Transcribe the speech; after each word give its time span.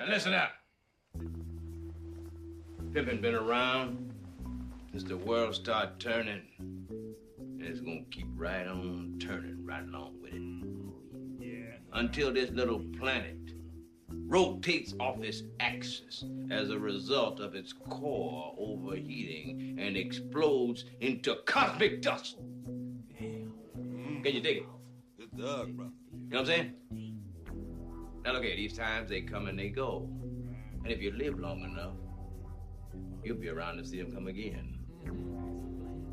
Now 0.00 0.06
listen 0.06 0.32
up. 0.32 0.52
Pippin 2.94 3.20
been 3.20 3.34
around 3.34 4.14
since 4.90 5.04
the 5.04 5.18
world 5.18 5.54
started 5.54 6.00
turning. 6.00 6.40
And 7.38 7.62
it's 7.62 7.80
gonna 7.80 8.04
keep 8.10 8.26
right 8.34 8.66
on 8.66 9.18
turning 9.20 9.62
right 9.62 9.82
along 9.82 10.14
with 10.22 10.32
it. 10.32 11.46
Yeah. 11.46 11.76
Until 11.92 12.32
this 12.32 12.48
little 12.50 12.82
planet 12.98 13.36
rotates 14.08 14.94
off 14.98 15.22
its 15.22 15.42
axis 15.60 16.24
as 16.50 16.70
a 16.70 16.78
result 16.78 17.38
of 17.38 17.54
its 17.54 17.74
core 17.74 18.54
overheating 18.58 19.76
and 19.78 19.98
explodes 19.98 20.86
into 21.00 21.36
cosmic 21.44 22.00
dust. 22.00 22.38
Can 23.18 24.24
you 24.24 24.40
dig 24.40 24.56
it? 24.58 24.66
Good 25.18 25.36
dog, 25.38 25.76
bro. 25.76 25.86
You 25.86 26.28
know 26.30 26.40
what 26.40 26.40
I'm 26.40 26.46
saying? 26.46 27.09
Now 28.24 28.32
look 28.32 28.44
at 28.44 28.56
these 28.56 28.76
times 28.76 29.08
they 29.08 29.22
come 29.22 29.46
and 29.46 29.58
they 29.58 29.68
go. 29.68 30.08
And 30.82 30.92
if 30.92 31.00
you 31.00 31.12
live 31.12 31.38
long 31.38 31.62
enough, 31.62 31.94
you'll 33.24 33.36
be 33.36 33.48
around 33.48 33.78
to 33.78 33.84
see 33.84 34.00
them 34.00 34.12
come 34.12 34.26
again. 34.26 34.78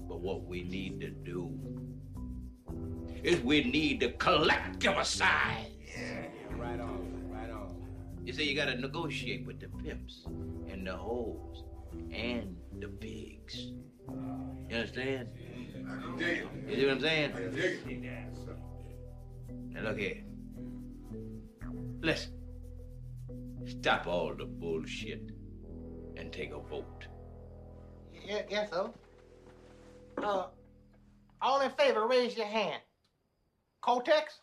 But 0.08 0.22
what 0.22 0.46
we 0.46 0.64
need 0.64 1.02
to 1.02 1.10
do 1.10 1.52
is 3.24 3.42
we 3.42 3.64
need 3.64 4.00
to 4.02 4.12
collectivize. 4.14 5.16
Yeah, 5.16 6.28
right 6.56 6.80
on, 6.80 7.30
right 7.30 7.50
on. 7.50 7.76
You 8.24 8.34
see, 8.34 8.50
you 8.50 8.56
gotta 8.56 8.76
negotiate 8.76 9.46
with 9.46 9.60
the 9.60 9.68
pimps 9.68 10.26
and 10.70 10.88
the 10.88 10.96
hoes 10.96 11.64
and 12.12 12.56
the 12.80 12.88
pigs. 12.88 13.72
You 14.70 14.76
understand? 14.76 15.30
You 16.68 16.76
see 16.76 16.86
what 16.86 16.94
I'm 16.96 17.02
saying? 17.02 17.32
Now 19.72 19.82
look 19.82 19.98
here. 19.98 20.24
Listen. 22.02 22.34
Stop 23.66 24.08
all 24.08 24.34
the 24.36 24.46
bullshit 24.46 25.32
and 26.16 26.32
take 26.32 26.52
a 26.52 26.60
vote. 26.60 27.08
Yeah, 28.26 28.42
yes, 28.50 28.70
so. 28.70 28.94
Uh, 30.22 30.48
all 31.42 31.62
in 31.62 31.72
favor, 31.72 32.08
raise 32.08 32.36
your 32.38 32.48
hand. 32.48 32.82
Cortex? 33.82 34.40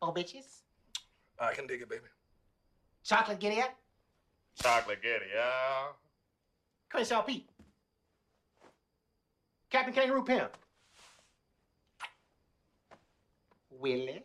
Oh, 0.00 0.12
bitches. 0.12 0.62
I 1.38 1.52
can 1.54 1.66
dig 1.66 1.82
it, 1.82 1.88
baby. 1.88 2.02
Chocolate 3.04 3.40
Giddy-Up? 3.40 3.74
Chocolate 4.62 5.02
Getty, 5.02 5.26
yeah. 5.34 5.88
Crenshaw 6.88 7.22
Pete? 7.22 7.48
Captain 9.70 9.94
Kangaroo 9.94 10.22
Pimp? 10.22 10.56
Willie? 13.70 14.22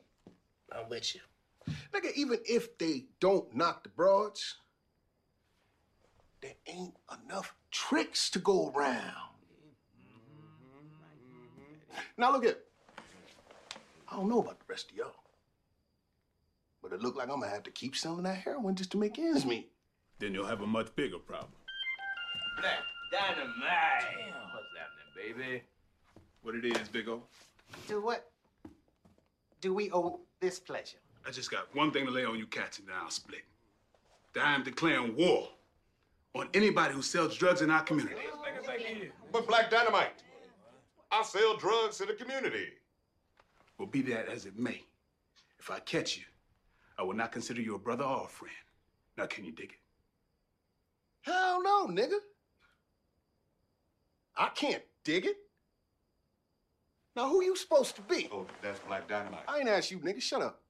I'm 0.71 0.89
with 0.89 1.15
you. 1.15 1.21
Nigga, 1.93 2.13
even 2.15 2.39
if 2.45 2.77
they 2.77 3.05
don't 3.19 3.53
knock 3.55 3.83
the 3.83 3.89
broads, 3.89 4.55
there 6.41 6.53
ain't 6.67 6.95
enough 7.25 7.53
tricks 7.71 8.29
to 8.31 8.39
go 8.39 8.71
around. 8.75 9.13
Now 12.17 12.31
look 12.31 12.45
at, 12.45 12.59
I 14.09 14.15
don't 14.15 14.29
know 14.29 14.39
about 14.39 14.59
the 14.59 14.65
rest 14.67 14.91
of 14.91 14.97
y'all, 14.97 15.13
but 16.81 16.93
it 16.93 17.01
look 17.01 17.15
like 17.15 17.29
I'm 17.29 17.39
gonna 17.39 17.51
have 17.51 17.63
to 17.63 17.71
keep 17.71 17.95
selling 17.95 18.23
that 18.23 18.37
heroin 18.37 18.75
just 18.75 18.91
to 18.91 18.97
make 18.97 19.17
ends 19.19 19.45
meet. 19.45 19.71
Then 20.19 20.33
you'll 20.33 20.45
have 20.45 20.61
a 20.61 20.67
much 20.67 20.95
bigger 20.95 21.19
problem. 21.19 21.51
Black 22.59 22.79
dynamite. 23.11 23.45
What's 24.53 24.73
happening, 24.77 25.35
baby? 25.35 25.63
What 26.41 26.55
it 26.55 26.65
is, 26.65 26.87
Big 26.87 27.07
O? 27.07 27.23
Do 27.87 28.01
what 28.01 28.31
do 29.61 29.73
we 29.73 29.91
owe 29.91 30.19
this 30.39 30.59
pleasure? 30.59 30.97
I 31.25 31.31
just 31.31 31.51
got 31.51 31.73
one 31.75 31.91
thing 31.91 32.05
to 32.05 32.11
lay 32.11 32.25
on 32.25 32.37
you 32.37 32.47
cats 32.47 32.79
and 32.79 32.87
then 32.87 32.95
I'll 33.01 33.09
split. 33.09 33.43
That 34.33 34.45
I 34.45 34.53
am 34.53 34.63
declaring 34.63 35.15
war 35.15 35.49
on 36.35 36.49
anybody 36.53 36.93
who 36.93 37.01
sells 37.01 37.35
drugs 37.35 37.61
in 37.61 37.71
our 37.71 37.83
community. 37.83 38.21
But 39.31 39.47
Black 39.47 39.69
Dynamite, 39.69 40.23
I 41.11 41.23
sell 41.23 41.57
drugs 41.57 41.97
to 41.97 42.05
the 42.05 42.13
community. 42.13 42.67
Well, 43.77 43.87
be 43.87 44.01
that 44.03 44.27
as 44.27 44.45
it 44.45 44.57
may, 44.57 44.83
if 45.59 45.69
I 45.71 45.79
catch 45.79 46.17
you, 46.17 46.23
I 46.97 47.03
will 47.03 47.13
not 47.13 47.31
consider 47.31 47.61
you 47.61 47.75
a 47.75 47.79
brother 47.79 48.03
or 48.03 48.25
a 48.25 48.27
friend. 48.27 48.53
Now, 49.17 49.25
can 49.25 49.45
you 49.45 49.51
dig 49.51 49.71
it? 49.71 49.79
Hell 51.21 51.61
no, 51.61 51.87
nigga. 51.87 52.17
I 54.35 54.49
can't 54.49 54.83
dig 55.03 55.25
it. 55.25 55.37
Now 57.15 57.27
who 57.29 57.43
you 57.43 57.55
supposed 57.55 57.95
to 57.95 58.01
be? 58.03 58.29
Oh, 58.31 58.45
that's 58.61 58.79
Black 58.81 59.07
Dynamite. 59.07 59.41
I 59.47 59.59
ain't 59.59 59.69
asked 59.69 59.89
you, 59.89 59.99
nigga. 59.99 60.21
Shut 60.21 60.41
up. 60.41 60.61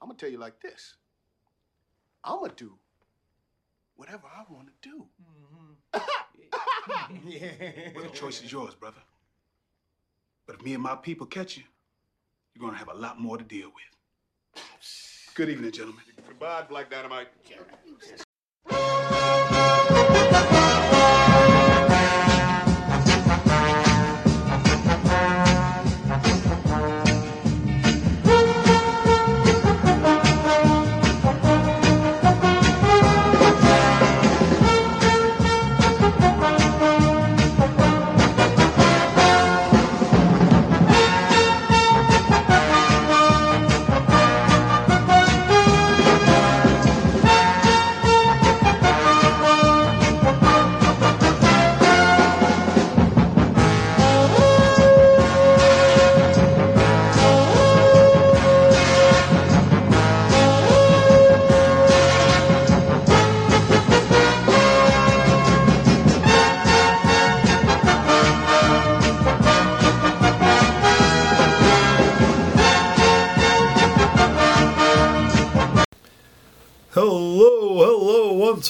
I'm 0.00 0.08
gonna 0.08 0.18
tell 0.18 0.30
you 0.30 0.38
like 0.38 0.60
this. 0.60 0.94
I'm 2.24 2.40
gonna 2.40 2.52
do 2.56 2.74
whatever 3.96 4.24
I 4.26 4.44
want 4.52 4.68
to 4.68 4.88
do. 4.88 5.04
Mm-hmm. 5.22 6.00
Well, 7.94 8.04
the 8.04 8.10
choice 8.10 8.42
is 8.42 8.50
yours, 8.50 8.74
brother. 8.74 9.02
But 10.46 10.56
if 10.56 10.62
me 10.62 10.72
and 10.72 10.82
my 10.82 10.94
people 10.96 11.26
catch 11.26 11.58
you, 11.58 11.64
you're 12.54 12.64
gonna 12.64 12.78
have 12.78 12.88
a 12.88 12.94
lot 12.94 13.20
more 13.20 13.36
to 13.36 13.44
deal 13.44 13.68
with. 13.68 14.64
Good 15.34 15.50
evening, 15.50 15.70
gentlemen. 15.70 16.02
Goodbye, 16.26 16.62
Black 16.68 16.90
Dynamite. 16.90 17.28
Hello, 17.44 18.24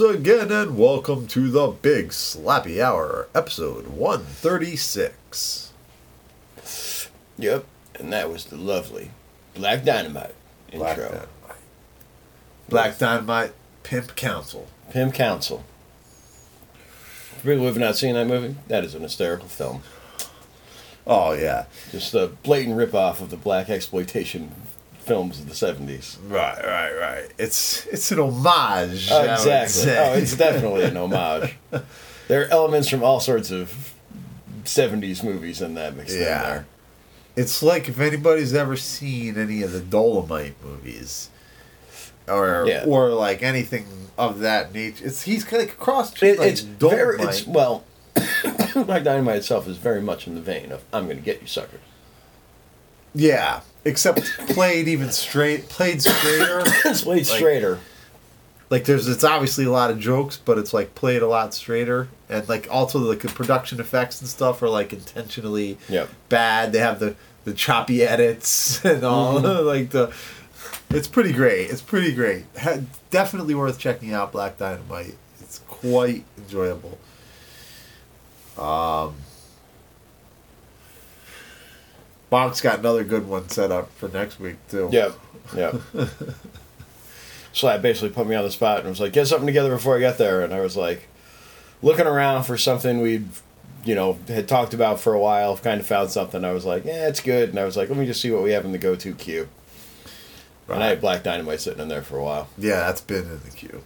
once 0.01 0.17
again, 0.17 0.53
and 0.53 0.79
welcome 0.79 1.27
to 1.27 1.51
the 1.51 1.67
Big 1.69 2.11
Slappy 2.11 2.81
Hour, 2.81 3.29
episode 3.35 3.89
136. 3.89 5.73
Yep, 7.37 7.65
and 7.99 8.13
that 8.13 8.31
was 8.31 8.45
the 8.45 8.57
lovely 8.57 9.11
Black 9.55 9.85
Dynamite 9.85 10.35
Black 10.73 10.99
intro. 10.99 11.09
Dynamite. 11.09 11.59
Black 12.69 12.99
Dynamite 12.99 13.53
Pimp 13.83 14.15
Council. 14.15 14.69
Pimp 14.91 15.15
Council. 15.15 15.65
For 17.37 17.41
people 17.41 17.59
who 17.59 17.67
have 17.67 17.79
not 17.79 17.97
seen 17.97 18.15
that 18.15 18.27
movie, 18.27 18.55
that 18.69 18.85
is 18.85 18.95
an 18.95 19.03
hysterical 19.03 19.49
film. 19.49 19.83
Oh, 21.07 21.33
yeah. 21.33 21.65
Just 21.91 22.15
a 22.15 22.29
blatant 22.43 22.77
ripoff 22.77 23.21
of 23.21 23.31
the 23.31 23.37
blaxploitation 23.37 24.51
films 25.09 25.41
of 25.41 25.49
the 25.49 25.55
70s. 25.55 26.17
Right, 26.29 26.65
right, 26.65 26.93
right. 26.99 27.31
It's 27.39 27.87
it's 27.87 28.13
an 28.13 28.21
homage. 28.21 29.09
Oh, 29.11 29.23
exactly. 29.25 29.93
Oh, 29.93 30.13
it's 30.15 30.37
definitely 30.37 30.85
an 30.85 30.97
homage. 30.97 31.57
There 32.29 32.43
are 32.43 32.49
elements 32.49 32.91
from 32.91 33.03
all 33.03 33.21
sorts 33.21 33.51
of 33.51 33.95
70s 34.65 35.25
movies 35.25 35.63
in 35.63 35.73
that 35.75 35.97
mixed 35.97 36.15
in 36.15 36.21
Yeah. 36.23 36.43
there. 36.43 36.67
It's 37.37 37.63
like 37.63 37.89
if 37.89 37.99
anybody's 37.99 38.53
ever 38.53 38.77
seen 38.77 39.39
any 39.39 39.63
of 39.63 39.73
the 39.73 39.81
Dolomite 39.81 40.63
movies, 40.63 41.31
or 42.29 42.67
Yeah. 42.69 42.85
or 42.87 43.09
like 43.11 43.43
anything 43.43 43.87
of 44.19 44.41
that 44.41 44.75
nature. 44.75 45.07
It's 45.07 45.23
he's 45.23 45.43
kind 45.43 45.63
of 45.63 45.79
cross. 45.79 46.13
It, 46.23 46.39
like 46.39 46.51
it's 46.53 46.61
very, 46.61 47.17
Dolomite. 47.17 47.35
it's, 47.39 47.47
well, 47.47 47.85
Black 48.85 49.05
Dynamite 49.05 49.37
itself 49.37 49.67
is 49.67 49.79
very 49.79 50.03
much 50.03 50.27
in 50.27 50.35
the 50.35 50.43
vein 50.43 50.71
of 50.71 50.83
I'm 50.93 51.05
going 51.07 51.17
to 51.17 51.23
get 51.25 51.41
you 51.41 51.47
suckers. 51.47 51.81
yeah, 53.15 53.61
except 53.89 54.21
played 54.49 54.87
even 54.89 55.11
straight, 55.11 55.69
played 55.69 56.01
straighter. 56.03 56.63
it's 56.85 57.03
played 57.03 57.27
Like- 57.27 57.37
straighter. 57.39 57.79
like 58.71 58.85
there's 58.85 59.09
it's 59.09 59.25
obviously 59.25 59.65
a 59.65 59.71
lot 59.71 59.91
of 59.91 59.99
jokes, 59.99 60.37
but 60.37 60.59
it's 60.59 60.73
like 60.73 60.95
played 60.95 61.23
a 61.23 61.27
lot 61.27 61.55
straighter, 61.55 62.09
and 62.29 62.49
like 62.49 62.69
also 62.71 62.99
like 62.99 63.21
the 63.21 63.29
production 63.29 63.81
effects 63.81 64.21
and 64.21 64.29
stuff 64.29 64.63
are 64.63 64.69
like 64.69 64.93
intentionally 64.93 65.79
Yep. 65.89 66.09
bad. 66.29 66.73
They 66.73 66.79
have 66.81 67.01
the 67.01 67.17
the 67.45 67.55
choppy 67.55 68.03
edits 68.03 68.85
and 68.85 69.03
all 69.05 69.41
Mm-hmm. 69.41 69.67
like 69.75 69.91
the 69.91 70.13
It's 70.91 71.09
pretty 71.09 71.33
great. 71.33 71.71
It's 71.71 71.83
pretty 71.83 72.13
great. 72.15 72.45
Ha- 72.61 72.81
definitely 73.11 73.55
worth 73.55 73.79
checking 73.79 74.13
out 74.13 74.33
Black 74.33 74.59
Dynamite. 74.59 75.15
It's 75.41 75.61
quite 75.67 76.25
enjoyable. 76.37 76.99
Um, 78.59 79.15
Bonk's 82.31 82.61
got 82.61 82.81
another 82.81 83.05
good 83.05 83.27
one 83.27 83.49
set 83.49 83.73
up 83.73 83.91
for 83.93 84.09
next 84.09 84.39
week 84.39 84.57
too. 84.69 84.89
Yep. 84.93 85.19
Yep. 85.57 85.77
Slap 87.53 87.81
basically 87.83 88.11
put 88.11 88.27
me 88.27 88.35
on 88.35 88.45
the 88.45 88.51
spot 88.51 88.81
and 88.81 88.89
was 88.89 89.01
like, 89.01 89.13
"Get 89.13 89.27
something 89.27 89.47
together 89.47 89.71
before 89.71 89.97
I 89.97 90.01
get 90.01 90.19
there." 90.19 90.43
And 90.43 90.53
I 90.53 90.61
was 90.61 90.77
like, 90.77 91.09
looking 91.83 92.07
around 92.07 92.45
for 92.45 92.59
something 92.59 93.01
we'd, 93.01 93.29
you 93.85 93.95
know, 93.95 94.19
had 94.29 94.47
talked 94.47 94.75
about 94.75 95.01
for 95.01 95.15
a 95.15 95.19
while. 95.21 95.57
Kind 95.57 95.81
of 95.81 95.87
found 95.87 96.11
something. 96.11 96.45
I 96.45 96.53
was 96.53 96.65
like, 96.65 96.85
"Yeah, 96.85 97.09
it's 97.09 97.21
good." 97.21 97.49
And 97.49 97.59
I 97.59 97.65
was 97.65 97.77
like, 97.77 97.89
"Let 97.89 97.99
me 97.99 98.07
just 98.07 98.21
see 98.21 98.31
what 98.31 98.43
we 98.43 98.53
have 98.53 98.65
in 98.65 98.73
the 98.73 98.79
go-to 98.79 99.15
queue." 99.15 99.49
And 100.69 100.83
I 100.83 100.89
had 100.89 101.01
Black 101.01 101.23
Dynamite 101.23 101.63
sitting 101.63 101.81
in 101.81 101.89
there 101.89 102.03
for 102.03 102.19
a 102.19 102.23
while. 102.23 102.49
Yeah, 102.59 102.81
that's 102.81 103.01
been 103.01 103.25
in 103.25 103.41
the 103.43 103.51
queue. 103.51 103.83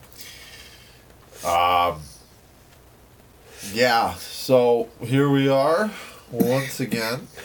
Um. 1.48 2.00
Yeah, 3.72 4.14
so 4.14 4.88
here 5.00 5.30
we 5.30 5.48
are 5.48 5.92
once 6.32 6.80
again. 6.80 7.28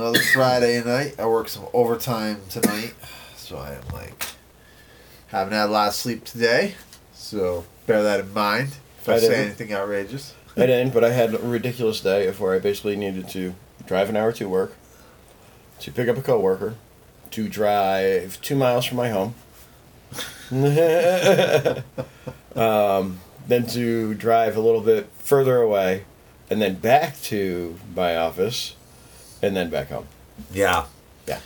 Another 0.00 0.18
Friday 0.18 0.82
night. 0.82 1.16
I 1.20 1.26
work 1.26 1.50
some 1.50 1.66
overtime 1.74 2.40
tonight, 2.48 2.94
so 3.36 3.58
I 3.58 3.74
am 3.74 3.82
like 3.92 4.24
haven't 5.26 5.52
had 5.52 5.68
a 5.68 5.72
lot 5.72 5.88
of 5.88 5.94
sleep 5.94 6.24
today. 6.24 6.74
So 7.12 7.66
bear 7.84 8.02
that 8.02 8.20
in 8.20 8.32
mind 8.32 8.78
if 8.98 9.10
I, 9.10 9.16
I 9.16 9.18
say 9.18 9.44
anything 9.44 9.74
outrageous. 9.74 10.34
I 10.56 10.60
didn't, 10.64 10.94
but 10.94 11.04
I 11.04 11.10
had 11.10 11.34
a 11.34 11.38
ridiculous 11.40 12.00
day 12.00 12.26
of 12.28 12.40
where 12.40 12.54
I 12.54 12.58
basically 12.58 12.96
needed 12.96 13.28
to 13.28 13.54
drive 13.86 14.08
an 14.08 14.16
hour 14.16 14.32
to 14.32 14.48
work, 14.48 14.74
to 15.80 15.92
pick 15.92 16.08
up 16.08 16.16
a 16.16 16.22
coworker, 16.22 16.76
to 17.32 17.46
drive 17.50 18.40
two 18.40 18.56
miles 18.56 18.86
from 18.86 18.96
my 18.96 19.10
home, 19.10 19.34
um, 22.56 23.20
then 23.46 23.66
to 23.66 24.14
drive 24.14 24.56
a 24.56 24.60
little 24.60 24.80
bit 24.80 25.10
further 25.18 25.58
away, 25.58 26.06
and 26.48 26.62
then 26.62 26.76
back 26.76 27.20
to 27.20 27.78
my 27.94 28.16
office, 28.16 28.76
and 29.42 29.56
then 29.56 29.70
back 29.70 29.88
home. 29.88 30.06
Yeah. 30.52 30.86
Yeah. 31.26 31.40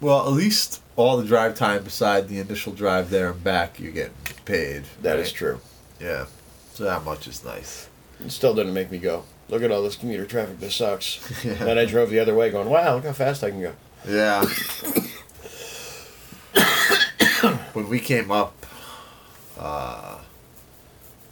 Well, 0.00 0.26
at 0.26 0.32
least 0.32 0.82
all 0.96 1.16
the 1.16 1.24
drive 1.24 1.56
time 1.56 1.84
beside 1.84 2.28
the 2.28 2.38
initial 2.38 2.72
drive 2.72 3.10
there 3.10 3.30
and 3.30 3.42
back, 3.42 3.80
you 3.80 3.90
get 3.90 4.12
paid. 4.44 4.84
That 5.02 5.18
is 5.18 5.28
right? 5.28 5.34
true. 5.34 5.60
Yeah. 6.00 6.26
So 6.74 6.84
that 6.84 7.04
much 7.04 7.28
is 7.28 7.44
nice. 7.44 7.88
It 8.24 8.30
still 8.30 8.54
didn't 8.54 8.74
make 8.74 8.90
me 8.90 8.98
go. 8.98 9.24
Look 9.48 9.62
at 9.62 9.70
all 9.70 9.82
this 9.82 9.96
commuter 9.96 10.24
traffic. 10.24 10.60
This 10.60 10.76
sucks. 10.76 11.20
Then 11.42 11.78
I 11.78 11.84
drove 11.84 12.10
the 12.10 12.20
other 12.20 12.34
way, 12.34 12.50
going, 12.50 12.70
"Wow, 12.70 12.96
look 12.96 13.04
how 13.04 13.12
fast 13.12 13.44
I 13.44 13.50
can 13.50 13.60
go." 13.60 13.74
Yeah. 14.08 14.44
when 17.72 17.88
we 17.88 18.00
came 18.00 18.30
up, 18.30 18.66
uh, 19.58 20.18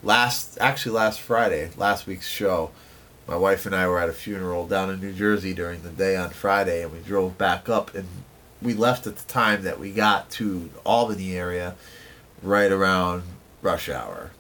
last 0.02 0.58
actually 0.60 0.96
last 0.96 1.20
Friday, 1.20 1.70
last 1.76 2.06
week's 2.06 2.28
show, 2.28 2.70
my 3.30 3.36
wife 3.36 3.64
and 3.64 3.74
I 3.76 3.86
were 3.88 4.00
at 4.00 4.08
a 4.08 4.12
funeral 4.12 4.66
down 4.66 4.90
in 4.90 5.00
New 5.00 5.12
Jersey 5.12 5.54
during 5.54 5.82
the 5.82 5.88
day 5.90 6.16
on 6.16 6.30
Friday, 6.30 6.82
and 6.82 6.92
we 6.92 6.98
drove 6.98 7.38
back 7.38 7.68
up, 7.68 7.94
and 7.94 8.06
we 8.60 8.74
left 8.74 9.06
at 9.06 9.16
the 9.16 9.32
time 9.32 9.62
that 9.62 9.78
we 9.78 9.92
got 9.92 10.28
to 10.32 10.68
Albany 10.84 11.36
area, 11.36 11.76
right 12.42 12.72
around 12.72 13.22
rush 13.62 13.88
hour. 13.88 14.32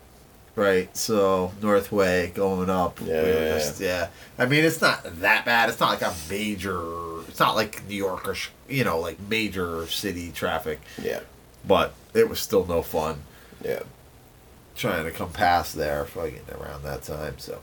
Right, 0.56 0.94
so 0.96 1.52
Northway 1.62 2.32
going 2.34 2.68
up. 2.68 3.00
Yeah, 3.00 3.22
we 3.22 3.28
yeah, 3.30 3.54
just- 3.58 3.80
yeah. 3.80 4.08
I 4.36 4.46
mean, 4.46 4.64
it's 4.64 4.80
not 4.80 5.04
that 5.20 5.44
bad. 5.44 5.68
It's 5.70 5.78
not 5.80 5.90
like 5.90 6.02
a 6.02 6.12
major. 6.28 7.20
It's 7.28 7.38
not 7.38 7.54
like 7.54 7.86
New 7.88 7.94
York 7.94 8.26
or 8.28 8.34
you 8.68 8.82
know, 8.82 8.98
like 8.98 9.18
major 9.20 9.86
city 9.86 10.32
traffic. 10.32 10.80
Yeah, 11.00 11.20
But 11.66 11.94
it 12.12 12.28
was 12.28 12.40
still 12.40 12.66
no 12.66 12.82
fun 12.82 13.22
yeah. 13.64 13.80
trying 14.76 15.04
to 15.04 15.12
come 15.12 15.30
past 15.30 15.76
there, 15.76 16.04
fucking 16.04 16.40
around 16.60 16.82
that 16.82 17.04
time. 17.04 17.38
So, 17.38 17.60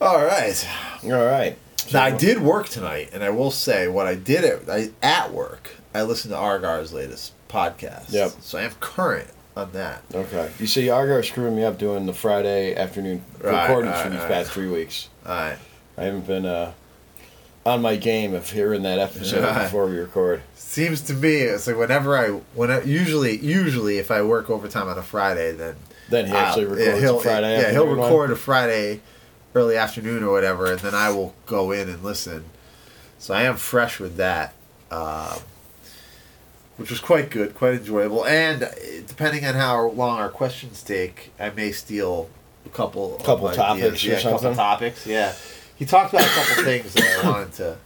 all 0.00 0.24
right. 0.24 0.68
All 1.04 1.10
right. 1.10 1.56
Now 1.92 2.02
I 2.04 2.10
did 2.10 2.40
work 2.40 2.68
tonight, 2.68 3.10
and 3.12 3.24
I 3.24 3.30
will 3.30 3.50
say 3.50 3.88
what 3.88 4.06
I 4.06 4.14
did 4.14 4.44
at 4.44 4.68
I, 4.70 4.90
at 5.02 5.32
work. 5.32 5.70
I 5.94 6.02
listened 6.02 6.32
to 6.32 6.38
Argar's 6.38 6.92
latest 6.92 7.32
podcast. 7.48 8.12
Yep. 8.12 8.32
So 8.40 8.58
I 8.58 8.62
am 8.62 8.70
current 8.80 9.28
on 9.56 9.72
that. 9.72 10.02
Okay. 10.14 10.50
You 10.60 10.66
see, 10.68 10.88
Argar 10.88 11.22
screwing 11.24 11.56
me 11.56 11.64
up 11.64 11.78
doing 11.78 12.06
the 12.06 12.12
Friday 12.12 12.76
afternoon 12.76 13.24
Right, 13.42 13.62
recordings 13.66 13.94
right, 13.94 14.02
for 14.04 14.10
these 14.10 14.18
right. 14.20 14.28
past 14.28 14.52
three 14.52 14.68
weeks. 14.68 15.08
All 15.26 15.32
right. 15.32 15.56
I 15.98 16.04
haven't 16.04 16.26
been 16.28 16.46
uh, 16.46 16.72
on 17.66 17.82
my 17.82 17.96
game 17.96 18.34
of 18.34 18.48
hearing 18.48 18.82
that 18.82 19.00
episode 19.00 19.42
Right. 19.42 19.64
before 19.64 19.86
we 19.86 19.96
record. 19.98 20.42
Seems 20.54 21.00
to 21.02 21.14
me 21.14 21.34
it's 21.38 21.66
like 21.66 21.76
whenever 21.76 22.16
I 22.16 22.28
when 22.54 22.70
I, 22.70 22.82
usually 22.82 23.36
usually 23.38 23.98
if 23.98 24.12
I 24.12 24.22
work 24.22 24.48
overtime 24.48 24.86
on 24.88 24.96
a 24.96 25.02
Friday, 25.02 25.50
then 25.52 25.74
Then 26.08 26.26
he 26.26 26.32
actually 26.32 26.66
I'll- 26.66 26.70
records 26.70 27.00
he'll, 27.00 27.18
a 27.18 27.22
Friday 27.22 27.52
Yeah, 27.54 27.58
he'll 27.72 27.82
afternoon 27.82 27.98
one. 27.98 28.08
record 28.08 28.30
a 28.30 28.36
Friday 28.36 29.00
early 29.54 29.76
afternoon 29.76 30.22
or 30.22 30.30
whatever, 30.32 30.70
and 30.72 30.80
then 30.80 30.94
I 30.94 31.10
will 31.10 31.34
go 31.46 31.70
in 31.72 31.88
and 31.88 32.02
listen. 32.02 32.44
So 33.18 33.34
I 33.34 33.42
am 33.42 33.56
fresh 33.56 33.98
with 34.00 34.16
that, 34.16 34.54
um, 34.90 35.38
which 36.76 36.90
was 36.90 37.00
quite 37.00 37.30
good, 37.30 37.54
quite 37.54 37.74
enjoyable. 37.74 38.24
And 38.24 38.62
uh, 38.62 38.68
depending 39.06 39.44
on 39.44 39.54
how 39.54 39.88
long 39.90 40.18
our 40.18 40.30
questions 40.30 40.82
take, 40.82 41.30
I 41.38 41.50
may 41.50 41.72
steal 41.72 42.30
a 42.64 42.68
couple 42.70 43.16
of 43.16 43.22
Couple 43.24 43.48
ideas. 43.48 43.56
topics 43.56 44.04
or 44.04 44.08
yeah, 44.08 44.14
a 44.18 44.22
couple 44.22 44.38
something? 44.38 44.56
topics. 44.56 45.06
Yeah, 45.06 45.34
he 45.76 45.84
talked 45.84 46.12
about 46.12 46.24
a 46.24 46.28
couple 46.30 46.64
things 46.64 46.94
that 46.94 47.20
I 47.24 47.28
wanted 47.30 47.52
to, 47.54 47.76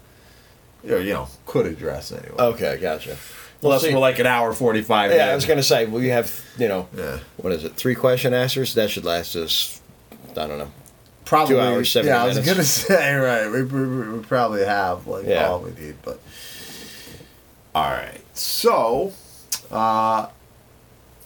or 0.90 0.98
you 1.00 1.12
know, 1.14 1.28
could 1.46 1.66
address 1.66 2.12
anyway. 2.12 2.36
Okay, 2.38 2.78
gotcha. 2.80 3.16
Unless 3.62 3.82
see- 3.82 3.92
we're 3.94 3.98
like 4.00 4.18
an 4.18 4.26
hour 4.26 4.52
forty 4.52 4.82
five. 4.82 5.10
Yeah, 5.10 5.28
I 5.30 5.34
was 5.34 5.46
gonna 5.46 5.62
say 5.62 5.86
we 5.86 6.08
have 6.08 6.44
you 6.58 6.68
know 6.68 6.88
Yeah. 6.96 7.20
what 7.38 7.52
is 7.52 7.64
it? 7.64 7.74
Three 7.74 7.94
question 7.94 8.34
answers 8.34 8.74
that 8.74 8.90
should 8.90 9.04
last 9.04 9.34
us. 9.36 9.80
I 10.32 10.46
don't 10.46 10.58
know. 10.58 10.70
Probably 11.24 11.58
hours, 11.58 11.90
70 11.90 12.08
Yeah, 12.08 12.22
I 12.22 12.26
was 12.26 12.38
gonna 12.40 12.62
say 12.64 13.14
right. 13.14 13.50
We, 13.50 13.62
we, 13.64 14.08
we 14.12 14.22
probably 14.24 14.64
have 14.64 15.06
like 15.06 15.26
Yeah. 15.26 15.48
all 15.48 15.60
we 15.60 15.70
need, 15.72 15.96
but 16.02 16.20
all 17.74 17.90
right. 17.90 18.20
So, 18.34 19.12
uh, 19.70 20.28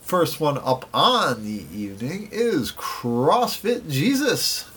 first 0.03 0.41
one 0.41 0.59
up 0.59 0.89
on 0.95 1.45
the 1.45 1.65
evening 1.77 2.29
is 2.33 2.73
CrossFit 2.73 3.91
Jesus, 3.91 4.69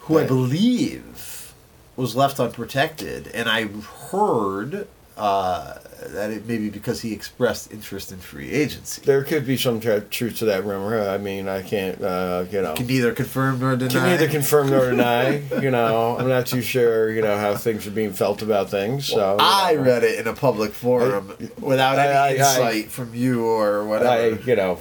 who 0.00 0.18
I 0.18 0.24
believe 0.24 1.52
was 1.96 2.14
left 2.14 2.38
unprotected, 2.38 3.26
and 3.34 3.48
I 3.48 3.64
heard 3.66 4.86
uh, 5.18 5.74
that 6.10 6.30
it 6.30 6.46
may 6.46 6.56
be 6.58 6.70
because 6.70 7.00
he 7.02 7.12
expressed 7.12 7.72
interest 7.72 8.12
in 8.12 8.18
free 8.18 8.50
agency. 8.52 9.02
There 9.04 9.24
could 9.24 9.44
be 9.44 9.56
some 9.56 9.80
tra- 9.80 10.00
truth 10.00 10.38
to 10.38 10.44
that 10.46 10.64
rumor. 10.64 11.08
I 11.08 11.18
mean, 11.18 11.48
I 11.48 11.62
can't, 11.62 12.00
uh, 12.00 12.44
you 12.50 12.62
know, 12.62 12.74
Can 12.74 12.86
neither 12.86 13.12
confirm 13.12 13.58
nor 13.58 13.74
deny. 13.76 13.90
can 13.92 14.02
neither 14.04 14.28
confirm 14.28 14.70
nor 14.70 14.88
deny. 14.90 15.42
You 15.60 15.70
know, 15.72 16.16
I'm 16.18 16.28
not 16.28 16.46
too 16.46 16.62
sure. 16.62 17.10
You 17.12 17.20
know 17.22 17.36
how 17.36 17.56
things 17.56 17.86
are 17.86 17.90
being 17.90 18.12
felt 18.12 18.42
about 18.42 18.70
things. 18.70 19.06
So 19.06 19.32
you 19.32 19.38
I 19.40 19.74
know, 19.74 19.82
read 19.82 20.04
it 20.04 20.18
in 20.20 20.28
a 20.28 20.34
public 20.34 20.72
forum 20.72 21.36
without 21.60 21.98
any 21.98 22.12
I- 22.12 22.28
I- 22.28 22.34
insight 22.36 22.90
from 22.92 23.14
you 23.14 23.44
or 23.44 23.82
I, 23.82 23.86
whatever. 23.86 24.40
you 24.48 24.54
know, 24.56 24.78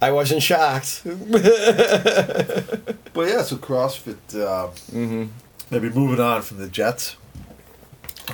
I 0.00 0.12
wasn't 0.12 0.42
shocked. 0.44 1.02
but 1.04 1.42
yeah, 3.26 3.42
so 3.42 3.56
CrossFit. 3.56 4.16
Uh, 4.32 4.68
mm-hmm. 4.92 5.24
maybe 5.72 5.90
moving 5.90 6.20
on 6.20 6.42
from 6.42 6.58
the 6.58 6.68
Jets. 6.68 7.16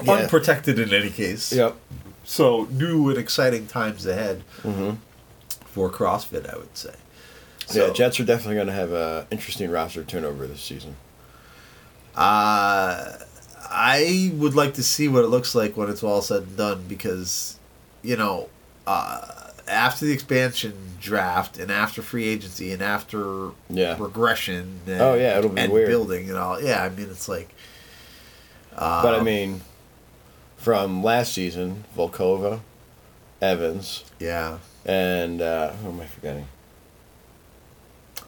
Yeah. 0.02 0.12
Unprotected 0.12 0.78
in 0.78 0.92
any 0.92 1.10
case. 1.10 1.52
Yep. 1.52 1.76
So 2.24 2.66
new 2.70 3.08
and 3.10 3.18
exciting 3.18 3.66
times 3.66 4.06
ahead 4.06 4.42
Mm-hmm. 4.62 4.92
for 5.66 5.90
CrossFit, 5.90 6.52
I 6.52 6.56
would 6.56 6.76
say. 6.76 6.94
yeah, 7.72 7.90
Jets 7.92 8.18
are 8.20 8.24
definitely 8.24 8.54
going 8.56 8.66
to 8.68 8.72
have 8.72 8.92
an 8.92 9.26
interesting 9.30 9.70
roster 9.70 10.02
turnover 10.04 10.46
this 10.46 10.60
season. 10.62 10.96
Uh, 12.14 13.12
I 13.70 14.30
would 14.34 14.54
like 14.54 14.74
to 14.74 14.82
see 14.82 15.08
what 15.08 15.24
it 15.24 15.28
looks 15.28 15.54
like 15.54 15.76
when 15.76 15.88
it's 15.90 16.02
all 16.02 16.22
said 16.22 16.42
and 16.42 16.56
done 16.56 16.84
because, 16.88 17.58
you 18.02 18.16
know, 18.16 18.48
uh, 18.86 19.50
after 19.66 20.04
the 20.04 20.12
expansion 20.12 20.74
draft 21.00 21.58
and 21.58 21.70
after 21.72 22.02
free 22.02 22.24
agency 22.28 22.70
and 22.72 22.82
after 22.82 23.50
Yeah. 23.68 23.96
regression 23.98 24.80
and, 24.86 25.00
Oh, 25.00 25.14
yeah, 25.14 25.38
it'll 25.38 25.50
be 25.50 25.60
and 25.60 25.72
weird. 25.72 25.88
building 25.88 26.28
and 26.28 26.38
all. 26.38 26.60
Yeah, 26.62 26.82
I 26.84 26.88
mean, 26.90 27.08
it's 27.10 27.28
like. 27.28 27.48
Uh, 28.76 29.02
But 29.02 29.14
I 29.14 29.22
mean, 29.22 29.62
from 30.64 31.02
last 31.04 31.34
season, 31.34 31.84
Volkova, 31.94 32.60
Evans, 33.42 34.04
yeah, 34.18 34.58
and 34.86 35.42
uh, 35.42 35.72
who 35.74 35.90
am 35.90 36.00
I 36.00 36.06
forgetting? 36.06 36.46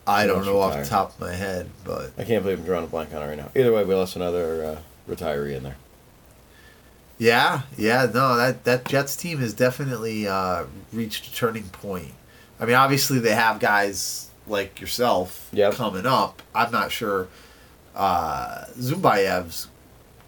I 0.07 0.23
Who 0.23 0.29
don't 0.29 0.45
know 0.45 0.61
off 0.61 0.77
the 0.77 0.85
top 0.89 1.15
of 1.15 1.21
my 1.21 1.33
head, 1.33 1.69
but 1.85 2.13
I 2.19 2.25
can't 2.25 2.43
believe 2.45 2.59
I'm 2.61 2.65
drawing 2.67 2.85
a 2.85 2.89
blank 2.89 3.13
on 3.15 3.23
it 3.23 3.27
right 3.27 3.37
now. 3.39 3.49
Either 3.57 3.73
way, 3.73 3.85
we 3.85 3.95
lost 3.95 4.15
another 4.17 4.65
uh, 4.65 5.13
retiree 5.13 5.57
in 5.57 5.63
there. 5.63 5.77
yeah, 7.19 7.63
yeah, 7.79 8.07
no, 8.13 8.37
that 8.37 8.65
that 8.65 8.85
Jets 8.85 9.17
team 9.17 9.39
has 9.39 9.55
definitely 9.55 10.29
uh, 10.29 10.67
reached 10.93 11.27
a 11.29 11.33
turning 11.35 11.65
point. 11.71 12.13
I 12.61 12.67
mean, 12.67 12.77
obviously 12.77 13.19
they 13.19 13.35
have 13.35 13.59
guys 13.61 14.31
like 14.47 14.81
yourself 14.81 15.49
Yep. 15.53 15.75
coming 15.75 16.07
up. 16.07 16.43
I'm 16.55 16.71
not 16.71 16.93
sure. 16.93 17.29
Uh, 17.95 18.67
Zumbayev's 18.79 19.69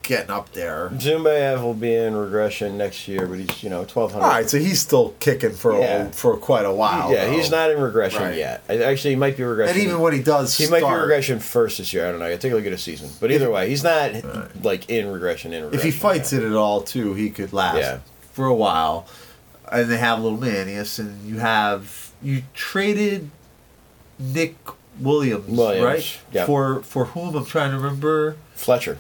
getting 0.08 0.30
up 0.30 0.50
there. 0.52 0.88
Zumbayev 0.94 1.62
will 1.62 1.74
be 1.74 1.94
in 1.94 2.16
regression 2.16 2.78
next 2.78 3.06
year, 3.06 3.26
but 3.26 3.38
he's 3.38 3.62
you 3.62 3.68
know 3.68 3.84
twelve 3.84 4.12
hundred. 4.12 4.24
All 4.24 4.30
right, 4.32 4.48
so 4.48 4.58
he's 4.58 4.80
still 4.80 5.14
kicking 5.20 5.52
for 5.52 5.78
Yeah. 5.78 6.06
a, 6.06 6.10
for 6.12 6.36
quite 6.38 6.64
a 6.64 6.72
while. 6.72 7.12
Yeah, 7.12 7.30
he's 7.30 7.50
not 7.50 7.70
in 7.70 7.78
regression 7.80 8.22
Right. 8.22 8.34
yet. 8.36 8.64
Actually, 8.70 9.10
he 9.10 9.16
might 9.16 9.36
be 9.36 9.44
regression. 9.44 9.76
And 9.76 9.84
even 9.86 10.00
when 10.00 10.14
he 10.14 10.22
does, 10.22 10.56
he 10.56 10.66
might 10.66 10.78
be 10.78 10.86
start, 10.86 11.02
regression 11.02 11.38
first 11.38 11.78
this 11.78 11.92
year. 11.92 12.08
I 12.08 12.10
don't 12.10 12.20
know. 12.20 12.26
I 12.26 12.36
take 12.36 12.52
a 12.52 12.56
look 12.56 12.64
at 12.66 12.72
his 12.72 12.82
season. 12.82 13.10
But 13.20 13.30
either 13.30 13.50
way, 13.50 13.68
he's 13.68 13.84
not 13.84 14.12
like 14.64 14.88
in 14.90 15.12
regression. 15.12 15.52
In 15.52 15.64
regression 15.64 15.86
If 15.88 15.94
he 15.94 15.98
fights 16.00 16.32
it 16.32 16.42
at 16.42 16.54
all, 16.54 16.80
too, 16.80 17.12
he 17.14 17.28
could 17.30 17.52
last 17.52 17.76
Yeah. 17.76 17.98
for 18.32 18.46
a 18.46 18.54
while. 18.54 19.06
And 19.70 19.90
they 19.90 19.98
have 19.98 20.20
little 20.20 20.38
Manius, 20.38 20.98
and 20.98 21.28
you 21.28 21.38
have 21.40 22.10
you 22.22 22.42
traded 22.54 23.30
Nick 24.18 24.56
Williams, 24.98 25.46
Williams, 25.46 25.84
right? 25.84 26.18
yeah. 26.32 26.46
For 26.46 26.82
for 26.82 27.04
whom 27.04 27.36
I'm 27.36 27.44
trying 27.44 27.70
to 27.72 27.76
remember. 27.76 28.36
Fletcher, 28.54 28.96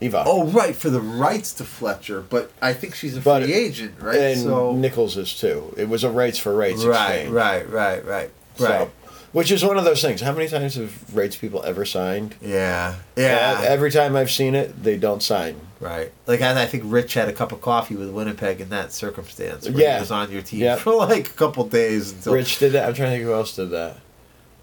Eva, 0.00 0.24
Oh, 0.26 0.44
right, 0.46 0.74
for 0.74 0.88
the 0.90 1.00
rights 1.00 1.52
to 1.54 1.64
Fletcher, 1.64 2.22
but 2.28 2.50
I 2.62 2.72
think 2.72 2.94
she's 2.94 3.16
a 3.16 3.20
But- 3.20 3.42
free 3.44 3.52
agent, 3.52 3.94
right? 4.00 4.16
and 4.18 4.40
so 4.40 4.72
Nichols 4.74 5.16
is 5.16 5.34
too. 5.34 5.74
It 5.76 5.88
was 5.88 6.04
a 6.04 6.10
rights 6.10 6.38
for 6.38 6.54
rights 6.54 6.84
right, 6.84 7.10
exchange. 7.10 7.30
right, 7.32 7.70
right, 7.70 8.04
right, 8.06 8.30
So, 8.56 8.64
right. 8.68 8.90
which 9.32 9.50
is 9.50 9.62
one 9.64 9.76
of 9.76 9.84
those 9.84 10.00
things. 10.00 10.22
How 10.22 10.32
many 10.32 10.48
times 10.48 10.76
have 10.76 10.92
rights 11.14 11.36
people 11.36 11.62
ever 11.64 11.84
signed? 11.84 12.34
Yeah, 12.40 12.94
yeah. 13.16 13.58
Uh, 13.60 13.64
every 13.64 13.90
time 13.90 14.16
I've 14.16 14.30
seen 14.30 14.54
it, 14.54 14.82
they 14.82 14.96
don't 14.96 15.22
sign. 15.22 15.56
Right. 15.80 16.12
Like 16.26 16.42
I, 16.42 16.62
I 16.62 16.66
think 16.66 16.82
Rich 16.86 17.14
had 17.14 17.28
a 17.28 17.32
cup 17.32 17.52
of 17.52 17.60
coffee 17.62 17.94
with 17.96 18.10
Winnipeg 18.10 18.60
in 18.60 18.68
that 18.68 18.92
circumstance. 18.92 19.66
Where 19.68 19.82
Yeah. 19.82 19.94
He 19.96 20.00
was 20.00 20.10
on 20.10 20.30
your 20.30 20.42
team 20.42 20.60
Yeah. 20.60 20.76
for 20.76 20.94
like 20.94 21.28
a 21.28 21.32
couple 21.32 21.64
days 21.64 22.12
until 22.12 22.34
Rich 22.34 22.58
did 22.58 22.72
that. 22.72 22.86
I'm 22.88 22.94
trying 22.94 23.08
to 23.12 23.16
think 23.16 23.24
who 23.24 23.32
else 23.32 23.56
did 23.56 23.70
that. 23.70 23.96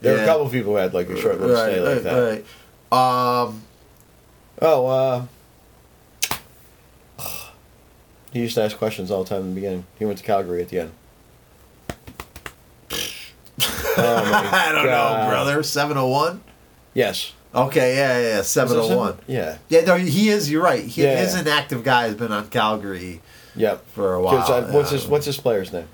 There 0.02 0.14
were 0.16 0.22
a 0.22 0.26
couple 0.26 0.48
people 0.50 0.74
who 0.74 0.78
had 0.78 0.94
like 0.94 1.10
a 1.10 1.20
short 1.20 1.40
little 1.42 1.56
right, 1.56 1.72
stay 1.74 1.80
like 1.82 1.94
right, 1.96 2.04
that. 2.04 2.44
right. 2.92 3.48
Um 3.48 3.64
Oh, 4.62 4.88
uh, 4.88 5.26
he 8.34 8.40
used 8.40 8.56
to 8.56 8.64
ask 8.64 8.78
questions 8.78 9.12
all 9.12 9.24
the 9.24 9.30
time 9.30 9.42
in 9.42 9.50
the 9.50 9.56
beginning. 9.56 9.86
He 10.00 10.06
went 10.06 10.18
to 10.20 10.24
Calgary 10.24 10.62
at 10.62 10.70
the 10.70 10.80
end. 10.80 10.92
Oh 14.00 14.00
I 14.00 14.72
don't 14.74 14.86
God. 14.86 15.24
know, 15.24 15.30
brother. 15.30 15.64
Seven 15.64 15.98
oh 15.98 16.08
one? 16.08 16.42
Yes. 16.94 17.34
Okay, 17.56 17.96
yeah, 17.96 18.20
yeah, 18.20 18.28
yeah. 18.38 18.42
Seven 18.44 18.78
oh 18.78 18.96
one. 18.98 19.18
Yeah. 19.28 19.58
Yeah, 19.70 19.82
no, 19.82 19.96
he 19.96 20.30
is. 20.30 20.52
You're 20.52 20.64
right. 20.64 20.84
He 20.84 21.04
Yeah. 21.04 21.22
is 21.22 21.34
an 21.34 21.48
active 21.48 21.84
guy. 21.84 22.04
Has 22.04 22.16
been 22.16 22.32
on 22.32 22.50
Calgary 22.50 23.22
Yep. 23.56 23.86
for 23.94 24.14
a 24.14 24.22
while. 24.22 24.38
I- 24.52 24.72
what's 24.72 24.92
his 24.92 25.08
What's 25.08 25.26
his 25.26 25.38
player's 25.38 25.74
name? 25.74 25.88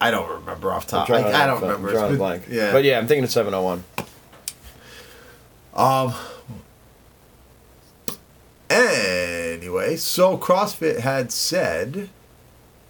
I 0.00 0.10
don't 0.10 0.28
remember 0.40 0.72
off 0.72 0.86
top. 0.86 1.08
I, 1.10 1.18
I 1.18 1.46
don't 1.46 1.60
remember. 1.60 1.88
I'm 1.88 1.94
drawing 1.94 2.14
a 2.14 2.16
blank. 2.18 2.42
Yeah, 2.50 2.72
But 2.72 2.82
yeah, 2.84 2.98
I'm 2.98 3.06
thinking 3.06 3.22
of 3.24 3.30
701. 3.30 3.84
Um. 5.74 6.12
Anyway, 8.72 9.96
so 9.96 10.38
CrossFit 10.38 11.00
had 11.00 11.30
said, 11.30 12.08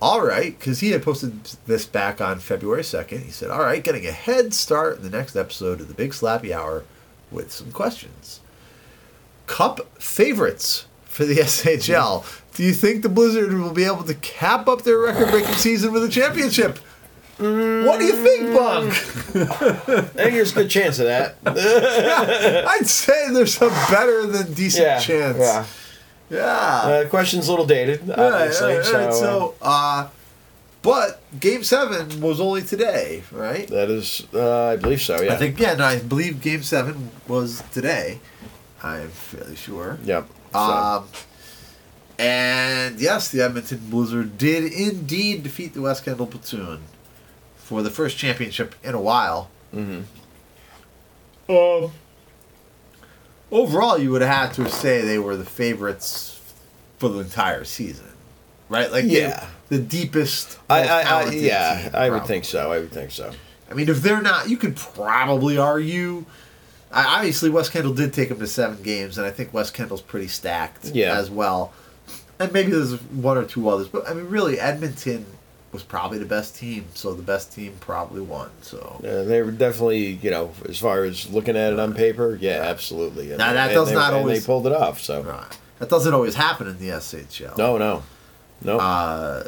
all 0.01 0.25
right, 0.25 0.57
because 0.57 0.79
he 0.79 0.91
had 0.91 1.03
posted 1.03 1.45
this 1.67 1.87
back 1.87 2.21
on 2.21 2.39
February 2.39 2.83
2nd. 2.83 3.23
He 3.23 3.31
said, 3.33 3.51
all 3.51 3.63
right, 3.63 3.83
getting 3.83 4.07
a 4.07 4.13
head 4.13 4.55
start 4.55 4.99
in 4.99 5.03
the 5.03 5.17
next 5.17 5.35
episode 5.35 5.81
of 5.81 5.89
the 5.89 5.95
Big 5.95 6.13
Slappy 6.13 6.53
Hour 6.53 6.85
with 7.33 7.51
some 7.51 7.73
questions. 7.73 8.41
Cup 9.47 9.81
favorites 10.01 10.87
for 11.05 11.25
the 11.25 11.35
SHL. 11.39 12.25
Do 12.55 12.63
you 12.63 12.75
think 12.75 13.03
the 13.03 13.09
Blizzard 13.09 13.53
will 13.53 13.73
be 13.73 13.85
able 13.85 14.05
to 14.05 14.15
cap 14.15 14.69
up 14.69 14.83
their 14.83 14.99
record 14.99 15.31
breaking 15.31 15.55
season 15.55 15.93
with 15.93 16.05
a 16.05 16.09
championship? 16.09 16.79
What 17.43 17.99
do 17.99 18.05
you 18.07 18.13
think, 18.25 18.57
Bunk? 18.57 18.93
I 18.93 20.03
think 20.03 20.35
there's 20.35 20.53
a 20.53 20.55
good 20.55 20.71
chance 20.71 20.99
of 20.99 21.07
that. 21.07 21.37
I'd 21.47 22.87
say 22.87 23.31
there's 23.33 23.61
a 23.61 23.69
better 23.91 24.27
than 24.27 24.53
decent 24.55 24.85
yeah. 24.85 24.99
chance. 25.01 25.39
Yeah. 25.39 25.67
Yeah. 26.31 26.45
Uh, 26.47 27.09
question's 27.09 27.49
a 27.49 27.51
little 27.51 27.67
dated, 27.67 28.11
obviously. 28.11 28.83
So, 28.85 29.11
So, 29.11 29.55
uh, 29.61 30.09
but 30.83 31.21
Game 31.39 31.63
Seven 31.65 32.21
was 32.21 32.41
only 32.41 32.63
today, 32.63 33.23
right? 33.31 33.67
that 33.69 33.91
is, 33.91 34.27
uh, 34.33 34.69
I 34.69 34.77
believe 34.77 35.03
so. 35.03 35.21
Yeah. 35.21 35.35
I 35.35 35.37
think 35.37 35.59
yeah, 35.59 35.75
no, 35.75 35.85
I 35.85 35.99
believe 35.99 36.41
Game 36.41 36.63
Seven 36.63 37.11
was 37.29 37.63
today. 37.73 38.21
I'm 38.83 39.09
fairly 39.09 39.57
sure. 39.57 39.99
Yep. 40.05 40.27
So, 40.53 40.59
Um, 40.59 41.05
and 42.19 43.01
yes, 43.01 43.31
the 43.31 43.43
Edmonton 43.43 43.81
Blizzard 43.91 44.39
did 44.39 44.73
indeed 44.73 45.43
defeat 45.43 45.75
the 45.75 45.83
West 45.83 46.05
Kendall 46.05 46.27
Platoon 46.27 46.81
for 47.73 47.83
the 47.83 47.89
first 47.91 48.19
championship 48.19 48.75
in 48.85 48.95
a 48.95 49.01
while. 49.01 49.49
mhm. 49.75 50.03
Um, 51.49 51.91
overall, 53.51 53.99
you 53.99 54.11
would 54.11 54.21
have 54.23 54.53
to 54.55 54.69
say 54.69 55.01
they 55.01 55.19
were 55.19 55.37
the 55.37 55.45
favorites 55.47 56.39
for 56.99 57.09
the 57.09 57.21
entire 57.21 57.65
season, 57.65 58.07
right? 58.69 58.93
Like, 58.93 59.05
Yeah. 59.07 59.47
the 59.71 59.79
deepest. 59.79 60.59
I, 60.69 60.87
I, 60.87 61.01
I, 61.01 61.31
yeah, 61.31 61.83
team, 61.85 61.91
I 61.95 62.11
would 62.11 62.27
think 62.27 62.45
so. 62.45 62.71
I 62.71 62.79
would 62.79 62.93
think 62.93 63.11
so. 63.11 63.33
I 63.71 63.75
mean, 63.75 63.89
if 63.89 64.03
they're 64.03 64.21
not, 64.21 64.51
you 64.51 64.59
could 64.59 64.77
probably 64.77 65.57
argue. 65.57 66.27
I, 66.93 67.17
obviously, 67.17 67.49
West 67.49 67.73
Kendall 67.73 67.95
did 67.95 68.13
take 68.13 68.29
them 68.29 68.39
to 68.39 68.47
seven 68.47 68.83
games, 68.83 69.17
and 69.17 69.27
I 69.27 69.31
think 69.31 69.55
West 69.55 69.73
Kendall's 69.73 70.03
pretty 70.03 70.29
stacked 70.29 70.91
Yeah. 70.95 71.17
as 71.17 71.31
well. 71.31 71.73
And 72.39 72.53
maybe 72.53 72.71
there's 72.73 73.01
one 73.13 73.39
or 73.39 73.45
two 73.45 73.67
others, 73.71 73.89
but 73.89 74.07
I 74.09 74.13
mean, 74.13 74.29
really, 74.29 74.61
Edmonton 74.61 75.25
was 75.73 75.83
probably 75.83 76.19
the 76.19 76.27
best 76.27 76.55
team, 76.57 76.85
so 76.95 77.15
the 77.15 77.23
best 77.23 77.53
team 77.53 77.75
probably 77.81 78.21
won. 78.21 78.51
So 78.61 79.01
Uh, 79.03 79.25
they 79.25 79.41
were 79.43 79.51
definitely, 79.51 80.19
you 80.23 80.31
know, 80.31 80.51
as 80.69 80.79
far 80.79 81.05
as 81.05 81.31
looking 81.31 81.57
at 81.57 81.73
it 81.73 81.79
on 81.79 81.95
paper, 81.95 82.37
yeah, 82.41 82.63
absolutely. 82.63 83.31
And, 83.31 83.39
Now, 83.39 83.55
that 83.55 83.73
does 83.73 83.89
they, 83.89 83.95
not 83.95 84.13
always- 84.13 84.41
they 84.41 84.47
pulled 84.47 84.67
it 84.67 84.73
off. 84.73 85.01
So 85.01 85.23
right. 85.23 85.59
that 85.79 85.89
doesn't 85.89 86.13
always 86.13 86.35
happen 86.35 86.67
in 86.69 86.79
the 86.79 86.91
SHL. 86.91 87.57
no, 87.57 87.79
no, 87.79 88.03
no. 88.63 88.79
Uh, 88.79 89.45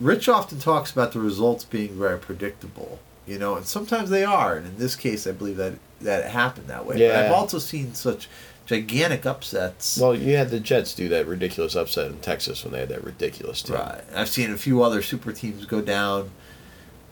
Rich 0.00 0.28
often 0.28 0.58
talks 0.58 0.90
about 0.90 1.12
the 1.12 1.20
results 1.20 1.64
being 1.64 1.96
very 1.96 2.18
predictable, 2.18 2.98
you 3.26 3.38
know, 3.38 3.54
and 3.56 3.64
sometimes 3.64 4.10
they 4.10 4.24
are. 4.24 4.56
And 4.56 4.66
in 4.66 4.76
this 4.78 4.96
case, 4.96 5.26
I 5.26 5.32
believe 5.32 5.56
that 5.56 5.74
that 6.00 6.24
it 6.24 6.30
happened 6.32 6.66
that 6.66 6.84
way. 6.84 6.96
But 6.98 7.14
I've 7.14 7.30
also 7.32 7.60
seen 7.60 7.94
such 7.94 8.28
gigantic 8.66 9.26
upsets. 9.26 9.98
well, 9.98 10.14
you 10.14 10.36
had 10.36 10.50
the 10.50 10.60
Jets 10.60 10.94
do 10.94 11.08
that 11.08 11.26
ridiculous 11.26 11.74
upset 11.74 12.06
in 12.08 12.18
Texas 12.18 12.62
when 12.64 12.72
they 12.72 12.80
had 12.80 12.88
that 12.90 13.04
ridiculous 13.04 13.62
team. 13.62 13.76
Right. 13.76 14.02
I've 14.14 14.28
seen 14.28 14.50
a 14.52 14.56
few 14.56 14.82
other 14.82 15.02
super 15.02 15.32
teams 15.32 15.64
go 15.66 15.80
down. 15.80 16.30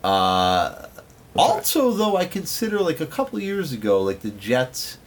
Uh, 0.02 0.86
also, 1.36 1.90
though, 1.92 2.16
I 2.16 2.24
consider 2.24 2.80
like 2.80 3.00
a 3.00 3.06
couple 3.06 3.38
years 3.40 3.72
ago, 3.72 4.02
like 4.02 4.20
the 4.20 4.30
Jets 4.30 4.98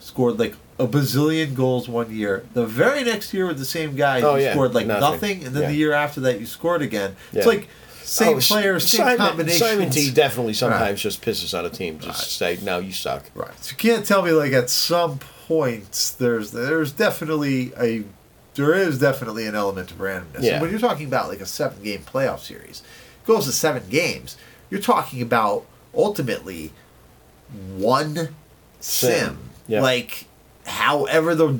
scored 0.00 0.38
like 0.38 0.54
a 0.78 0.86
bazillion 0.86 1.54
goals 1.54 1.88
one 1.88 2.14
year. 2.14 2.44
The 2.54 2.66
very 2.66 3.04
next 3.04 3.34
year 3.34 3.46
with 3.46 3.58
the 3.58 3.64
same 3.64 3.94
guy, 3.96 4.20
Oh, 4.22 4.36
you 4.36 4.44
yeah. 4.44 4.52
scored 4.52 4.74
like 4.74 4.86
Nothing. 4.86 5.00
nothing, 5.10 5.44
and 5.46 5.54
then 5.54 5.62
Yeah. 5.64 5.68
the 5.70 5.74
year 5.76 5.92
after 5.92 6.20
that, 6.22 6.40
you 6.40 6.46
scored 6.46 6.82
again. 6.82 7.16
It's 7.32 7.46
like 7.46 7.68
same 8.02 8.38
Oh, 8.38 8.40
players, 8.40 8.88
same 8.88 9.00
Simon, 9.04 9.18
combinations. 9.18 9.70
Simon 9.70 9.90
T 9.90 10.10
definitely 10.10 10.54
sometimes 10.54 11.02
just 11.02 11.20
pisses 11.20 11.56
on 11.56 11.66
a 11.66 11.70
team. 11.70 11.98
Just 11.98 12.36
say, 12.38 12.58
no, 12.62 12.78
you 12.78 12.92
suck. 12.92 13.24
Right. 13.34 13.50
So 13.62 13.72
you 13.72 13.76
can't 13.76 14.06
tell 14.06 14.22
me 14.22 14.30
like 14.32 14.52
at 14.52 14.70
some 14.70 15.20
points 15.48 16.10
there's 16.10 16.50
there's 16.52 16.92
definitely 16.92 17.72
a 17.80 18.04
there 18.54 18.74
is 18.74 18.98
definitely 18.98 19.46
an 19.46 19.54
element 19.54 19.90
of 19.90 19.98
randomness. 19.98 20.42
Yeah. 20.42 20.54
And 20.54 20.62
when 20.62 20.70
you're 20.70 20.80
talking 20.80 21.06
about 21.06 21.28
like 21.28 21.40
a 21.40 21.46
seven 21.46 21.82
game 21.82 22.00
playoff 22.00 22.40
series, 22.40 22.82
it 23.22 23.26
goes 23.26 23.46
to 23.46 23.52
seven 23.52 23.84
games, 23.88 24.36
you're 24.68 24.80
talking 24.80 25.22
about 25.22 25.64
ultimately 25.94 26.72
one 27.76 28.34
sim. 28.80 29.10
Sim. 29.12 29.38
Yeah. 29.68 29.80
Like 29.80 30.26
however 30.66 31.34
the 31.34 31.58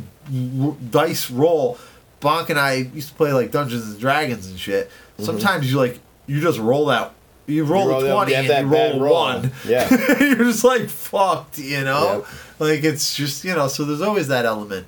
r- 0.61 0.77
dice 0.91 1.31
roll. 1.31 1.79
Bonk 2.21 2.51
and 2.51 2.59
I 2.59 2.73
used 2.75 3.11
to 3.11 3.15
play 3.15 3.33
like 3.33 3.53
Dungeons 3.53 3.87
and 3.87 4.01
Dragons 4.01 4.49
and 4.49 4.59
shit. 4.59 4.89
Mm-hmm. 4.89 5.25
Sometimes 5.25 5.71
you 5.71 5.79
like 5.79 6.01
you 6.27 6.41
just 6.41 6.59
roll 6.59 6.87
that 6.87 7.13
you 7.49 7.65
roll, 7.65 7.87
Mm-hmm. 7.87 7.91
roll 7.91 8.01
a 8.01 8.05
that- 8.05 8.13
twenty 8.15 8.33
you 8.33 8.39
and 8.39 8.49
that 8.51 8.61
you 8.63 8.69
roll, 8.69 9.01
roll. 9.01 9.15
one. 9.15 9.53
Yeah. 9.67 9.89
you're 10.21 10.37
just 10.37 10.63
like 10.65 10.89
fucked, 10.89 11.59
you 11.59 11.83
know. 11.85 12.19
Yep. 12.19 12.27
Like 12.61 12.85
it's 12.85 13.15
just 13.17 13.45
you 13.45 13.55
know. 13.55 13.67
So 13.69 13.85
there's 13.85 14.01
always 14.03 14.29
that 14.29 14.45
element. 14.45 14.87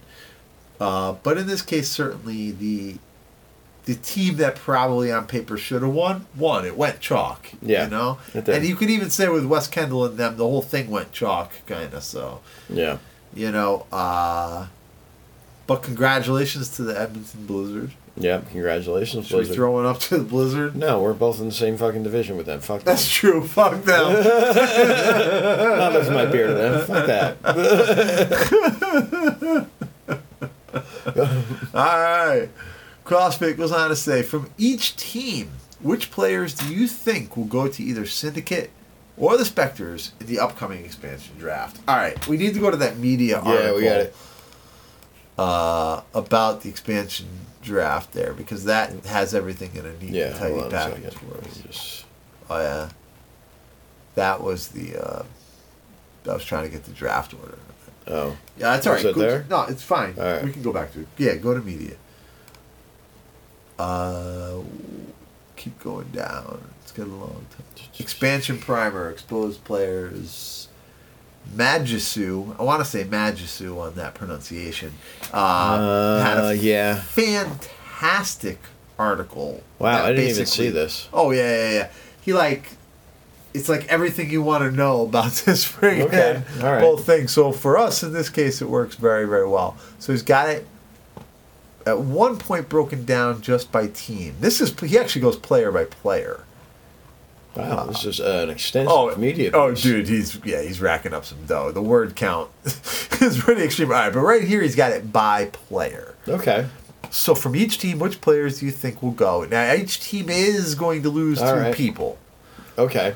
Uh, 0.80 1.12
but 1.22 1.36
in 1.38 1.46
this 1.46 1.62
case, 1.62 1.88
certainly 1.88 2.50
the 2.52 2.96
the 3.86 3.94
team 3.96 4.36
that 4.36 4.56
probably 4.56 5.10
on 5.10 5.26
paper 5.26 5.56
should 5.56 5.82
have 5.82 5.92
won 5.92 6.26
won. 6.36 6.64
It 6.66 6.76
went 6.76 7.00
chalk. 7.00 7.48
Yeah, 7.62 7.84
You 7.84 7.90
know. 7.90 8.18
And 8.34 8.64
you 8.64 8.76
could 8.76 8.90
even 8.90 9.10
say 9.10 9.28
with 9.28 9.46
West 9.46 9.72
Kendall 9.72 10.04
and 10.04 10.16
them, 10.16 10.36
the 10.36 10.44
whole 10.44 10.62
thing 10.62 10.90
went 10.90 11.12
chalk, 11.12 11.52
kind 11.66 11.92
of. 11.94 12.02
So 12.04 12.40
Yeah. 12.68 12.98
you 13.34 13.50
know. 13.50 13.86
Uh, 13.90 14.66
but 15.66 15.82
congratulations 15.82 16.68
to 16.76 16.82
the 16.82 16.98
Edmonton 17.00 17.46
Blizzard. 17.46 17.92
Yeah. 18.20 18.42
Congratulations, 18.52 19.26
Should 19.26 19.34
we 19.36 19.40
Blizzard. 19.40 19.56
throw 19.56 19.80
it 19.80 19.86
up 19.86 19.98
to 20.00 20.18
the 20.18 20.24
Blizzard? 20.24 20.76
No, 20.76 21.00
we're 21.02 21.12
both 21.14 21.40
in 21.40 21.46
the 21.46 21.52
same 21.54 21.76
fucking 21.76 22.02
division 22.02 22.36
with 22.36 22.46
them. 22.46 22.60
Fuck 22.60 22.80
them. 22.80 22.84
That's 22.94 23.10
true. 23.10 23.46
Fuck 23.46 23.82
them. 23.84 24.12
Not 25.78 25.92
lifting 25.94 26.14
my 26.14 26.26
beer 26.26 26.48
to 26.48 26.54
them. 26.54 26.86
Fuck 26.86 27.06
that. 27.06 27.36
All 31.74 31.74
right. 31.74 32.48
CrossFit 33.04 33.56
goes 33.56 33.72
on 33.72 33.88
to 33.88 33.96
say 33.96 34.22
from 34.22 34.50
each 34.58 34.96
team, 34.96 35.50
which 35.80 36.10
players 36.10 36.54
do 36.54 36.72
you 36.72 36.86
think 36.86 37.36
will 37.36 37.44
go 37.44 37.68
to 37.68 37.82
either 37.82 38.06
Syndicate 38.06 38.70
or 39.16 39.36
the 39.36 39.44
Spectres 39.44 40.12
in 40.20 40.26
the 40.26 40.38
upcoming 40.38 40.84
expansion 40.84 41.34
draft? 41.38 41.80
All 41.88 41.96
right. 41.96 42.24
We 42.28 42.36
need 42.36 42.54
to 42.54 42.60
go 42.60 42.70
to 42.70 42.76
that 42.78 42.98
media 42.98 43.40
Yeah, 43.44 43.50
article. 43.50 43.76
we 43.76 43.82
got 43.84 44.00
it. 44.00 44.14
uh, 45.38 46.02
about 46.14 46.62
the 46.62 46.68
expansion 46.68 47.26
draft 47.62 48.12
there 48.12 48.32
because 48.32 48.64
that 48.64 48.92
has 49.06 49.34
everything 49.34 49.70
in 49.74 49.84
a 49.86 49.92
neat, 49.98 50.10
Yeah, 50.10 50.32
tidy 50.32 50.54
hold 50.54 50.60
on 50.64 50.68
a 50.68 50.70
package. 50.70 51.14
for 51.14 51.38
us. 51.38 51.58
Just- 51.66 52.04
Oh 52.48 52.58
yeah, 52.58 52.88
that 54.16 54.42
was 54.42 54.68
the. 54.68 54.96
Uh, 54.96 55.22
I 56.28 56.34
was 56.34 56.44
trying 56.44 56.64
to 56.64 56.68
get 56.68 56.84
the 56.84 56.90
draft 56.92 57.32
order. 57.32 57.58
Oh, 58.08 58.36
Yeah, 58.58 58.72
that's 58.72 58.86
all 58.88 58.94
Is 58.94 59.04
it 59.04 59.14
there? 59.16 59.46
No, 59.48 59.62
it's 59.62 59.82
fine. 59.84 60.14
All 60.18 60.24
right. 60.24 60.44
We 60.44 60.52
can 60.52 60.62
go 60.62 60.72
back 60.72 60.92
to 60.94 61.00
it. 61.00 61.06
Yeah, 61.16 61.36
go 61.36 61.54
to 61.54 61.60
media. 61.60 61.94
Uh, 63.78 64.58
keep 65.56 65.78
going 65.80 66.08
down. 66.08 66.60
It's 66.82 66.92
getting 66.92 67.12
a 67.12 67.16
long 67.16 67.46
time. 67.56 67.86
Expansion 67.98 68.58
primer, 68.58 69.10
exposed 69.10 69.62
players. 69.64 70.59
Magisu, 71.54 72.58
I 72.58 72.62
want 72.62 72.82
to 72.84 72.88
say 72.88 73.04
Magisu 73.04 73.78
on 73.78 73.94
that 73.96 74.14
pronunciation. 74.14 74.92
Uh, 75.32 76.22
had 76.22 76.38
Uh, 76.38 76.42
a 76.48 76.54
yeah. 76.54 76.96
fantastic 77.00 78.58
article. 78.98 79.62
Wow, 79.78 80.04
I 80.04 80.12
didn't 80.12 80.30
even 80.30 80.46
see 80.46 80.70
this. 80.70 81.08
Oh 81.12 81.30
yeah, 81.32 81.56
yeah, 81.56 81.70
yeah. 81.72 81.88
He 82.22 82.32
like, 82.32 82.70
it's 83.54 83.68
like 83.68 83.86
everything 83.88 84.30
you 84.30 84.42
want 84.42 84.62
to 84.64 84.70
know 84.70 85.02
about 85.02 85.32
this 85.46 85.64
friggin' 85.70 86.02
Okay, 86.06 86.42
all 86.62 86.72
right. 86.72 86.82
whole 86.82 86.98
thing. 86.98 87.26
So 87.28 87.50
for 87.52 87.76
us, 87.78 88.02
in 88.02 88.12
this 88.12 88.28
case, 88.28 88.62
it 88.62 88.68
works 88.68 88.94
very, 88.96 89.26
very 89.26 89.48
well. 89.48 89.76
So 89.98 90.12
he's 90.12 90.22
got 90.22 90.48
it 90.48 90.66
at 91.86 91.98
one 91.98 92.36
point 92.36 92.68
broken 92.68 93.04
down 93.04 93.40
just 93.40 93.72
by 93.72 93.88
team. 93.88 94.34
This 94.40 94.60
is 94.60 94.78
he 94.80 94.98
actually 94.98 95.22
goes 95.22 95.36
player 95.36 95.72
by 95.72 95.84
player. 95.84 96.44
Wow, 97.56 97.86
this 97.86 98.04
is 98.04 98.20
uh, 98.20 98.42
an 98.44 98.50
extensive 98.50 98.92
Oh, 98.92 99.14
media. 99.16 99.50
oh, 99.54 99.70
piece. 99.70 99.82
dude, 99.82 100.08
he's 100.08 100.38
yeah, 100.44 100.62
he's 100.62 100.80
racking 100.80 101.12
up 101.12 101.24
some 101.24 101.44
dough. 101.46 101.72
The 101.72 101.82
word 101.82 102.14
count 102.14 102.50
is 102.64 103.38
pretty 103.40 103.62
extreme. 103.62 103.88
All 103.88 103.94
right, 103.94 104.12
but 104.12 104.20
right 104.20 104.44
here 104.44 104.62
he's 104.62 104.76
got 104.76 104.92
it 104.92 105.12
by 105.12 105.46
player. 105.46 106.14
Okay. 106.28 106.66
So 107.10 107.34
from 107.34 107.56
each 107.56 107.78
team, 107.78 107.98
which 107.98 108.20
players 108.20 108.60
do 108.60 108.66
you 108.66 108.72
think 108.72 109.02
will 109.02 109.10
go? 109.10 109.44
Now 109.44 109.74
each 109.74 110.00
team 110.00 110.28
is 110.28 110.76
going 110.76 111.02
to 111.02 111.10
lose 111.10 111.42
All 111.42 111.54
two 111.54 111.60
right. 111.60 111.74
people. 111.74 112.18
Okay. 112.78 113.14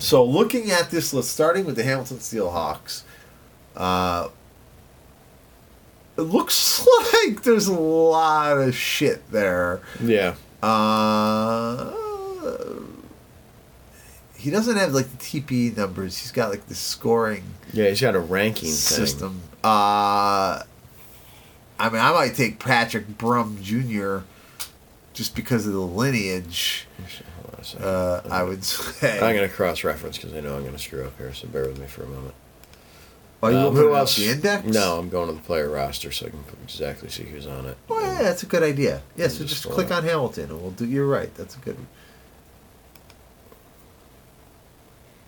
So 0.00 0.24
looking 0.24 0.70
at 0.72 0.90
this 0.90 1.14
list, 1.14 1.30
starting 1.30 1.64
with 1.64 1.76
the 1.76 1.84
Hamilton 1.84 2.16
Steelhawks, 2.18 3.02
uh, 3.76 4.28
it 6.18 6.22
looks 6.22 6.84
like 7.24 7.44
there's 7.44 7.68
a 7.68 7.72
lot 7.72 8.58
of 8.58 8.74
shit 8.74 9.30
there. 9.30 9.80
Yeah. 10.02 10.34
Uh, 10.60 11.92
he 14.46 14.52
doesn't 14.52 14.76
have 14.76 14.92
like 14.94 15.10
the 15.10 15.16
TP 15.16 15.76
numbers. 15.76 16.16
He's 16.18 16.30
got 16.30 16.50
like 16.50 16.68
the 16.68 16.74
scoring 16.76 17.42
Yeah, 17.72 17.88
he's 17.88 18.00
got 18.00 18.14
a 18.14 18.20
ranking 18.20 18.70
system. 18.70 19.40
Uh, 19.64 20.62
I 21.80 21.88
mean, 21.90 22.00
I 22.00 22.12
might 22.12 22.36
take 22.36 22.60
Patrick 22.60 23.18
Brum 23.18 23.58
Jr. 23.60 24.18
just 25.14 25.34
because 25.34 25.66
of 25.66 25.72
the 25.72 25.80
lineage. 25.80 26.86
Hold 27.42 27.54
on 27.54 27.60
a 27.60 27.64
second. 27.64 27.84
Uh, 27.84 28.22
I 28.30 28.44
would 28.44 28.62
say. 28.62 29.14
I'm 29.14 29.34
going 29.34 29.48
to 29.48 29.52
cross 29.52 29.82
reference 29.82 30.16
because 30.16 30.32
I 30.32 30.38
know 30.38 30.54
I'm 30.54 30.62
going 30.62 30.74
to 30.74 30.78
screw 30.78 31.04
up 31.04 31.18
here, 31.18 31.34
so 31.34 31.48
bear 31.48 31.64
with 31.66 31.80
me 31.80 31.88
for 31.88 32.04
a 32.04 32.06
moment. 32.06 32.34
Are 33.42 33.50
you 33.50 33.58
Um, 33.58 33.74
who 33.74 33.96
else? 33.96 34.16
the 34.16 34.28
index? 34.28 34.64
No, 34.64 34.96
I'm 34.96 35.08
going 35.08 35.26
to 35.26 35.34
the 35.34 35.40
player 35.40 35.68
roster 35.68 36.12
so 36.12 36.26
I 36.26 36.30
can 36.30 36.44
exactly 36.62 37.08
see 37.08 37.24
who's 37.24 37.48
on 37.48 37.66
it. 37.66 37.76
Oh 37.90 37.98
yeah, 38.00 38.22
that's 38.22 38.44
a 38.44 38.46
good 38.46 38.62
idea. 38.62 39.02
Yeah, 39.16 39.26
so 39.26 39.40
Just 39.44 39.64
just 39.64 39.74
click 39.74 39.90
on 39.90 40.04
Hamilton 40.04 40.50
and 40.50 40.62
we'll 40.62 40.70
do. 40.70 40.86
You're 40.86 41.06
right. 41.08 41.34
That's 41.34 41.56
a 41.56 41.58
good. 41.58 41.76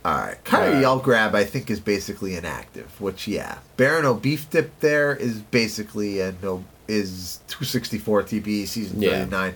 All 0.09 0.19
right, 0.27 0.45
Kyrie. 0.45 0.85
I'll 0.85 0.99
grab. 1.01 1.35
I 1.35 1.45
think 1.45 1.71
is 1.71 1.81
basically 1.81 2.35
inactive. 2.37 3.01
Which 3.01 3.29
yeah, 3.29 3.59
Baron 3.77 4.05
O 4.07 4.15
beef 4.15 4.49
dip 4.49 4.81
there 4.81 5.15
is 5.15 5.41
basically 5.41 6.21
a 6.21 6.35
no 6.43 6.65
is 6.87 7.41
264 7.49 8.23
TP 8.23 8.67
season 8.67 9.03
Yeah. 9.03 9.25
39. 9.25 9.55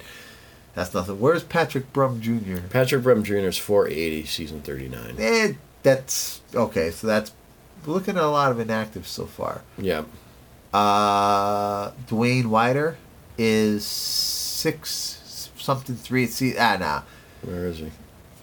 That's 0.75 0.93
nothing. 0.95 1.19
Where's 1.21 1.43
Patrick 1.43 1.93
Brum 1.93 2.21
Jr.? 2.21 2.59
Patrick 2.71 3.03
Brum 3.03 3.23
Jr. 3.25 3.37
is 3.37 3.59
480, 3.59 4.25
season 4.27 4.61
39. 4.63 5.17
Eh, 5.19 5.53
that's 5.83 6.41
okay. 6.55 6.91
So 6.91 7.07
that's 7.07 7.33
looking 7.87 8.17
at 8.17 8.23
a 8.23 8.29
lot 8.29 8.53
of 8.53 8.59
inactives 8.59 9.07
so 9.07 9.27
far. 9.27 9.63
Yeah. 9.79 10.05
Uh, 10.73 11.91
Dwayne 12.09 12.47
Wider 12.47 12.97
is 13.39 13.85
six 13.87 15.51
something 15.57 15.97
three. 15.97 16.27
See, 16.27 16.57
ah, 16.59 16.77
nah. 16.79 17.03
Where 17.43 17.67
is 17.67 17.79
he? 17.79 17.91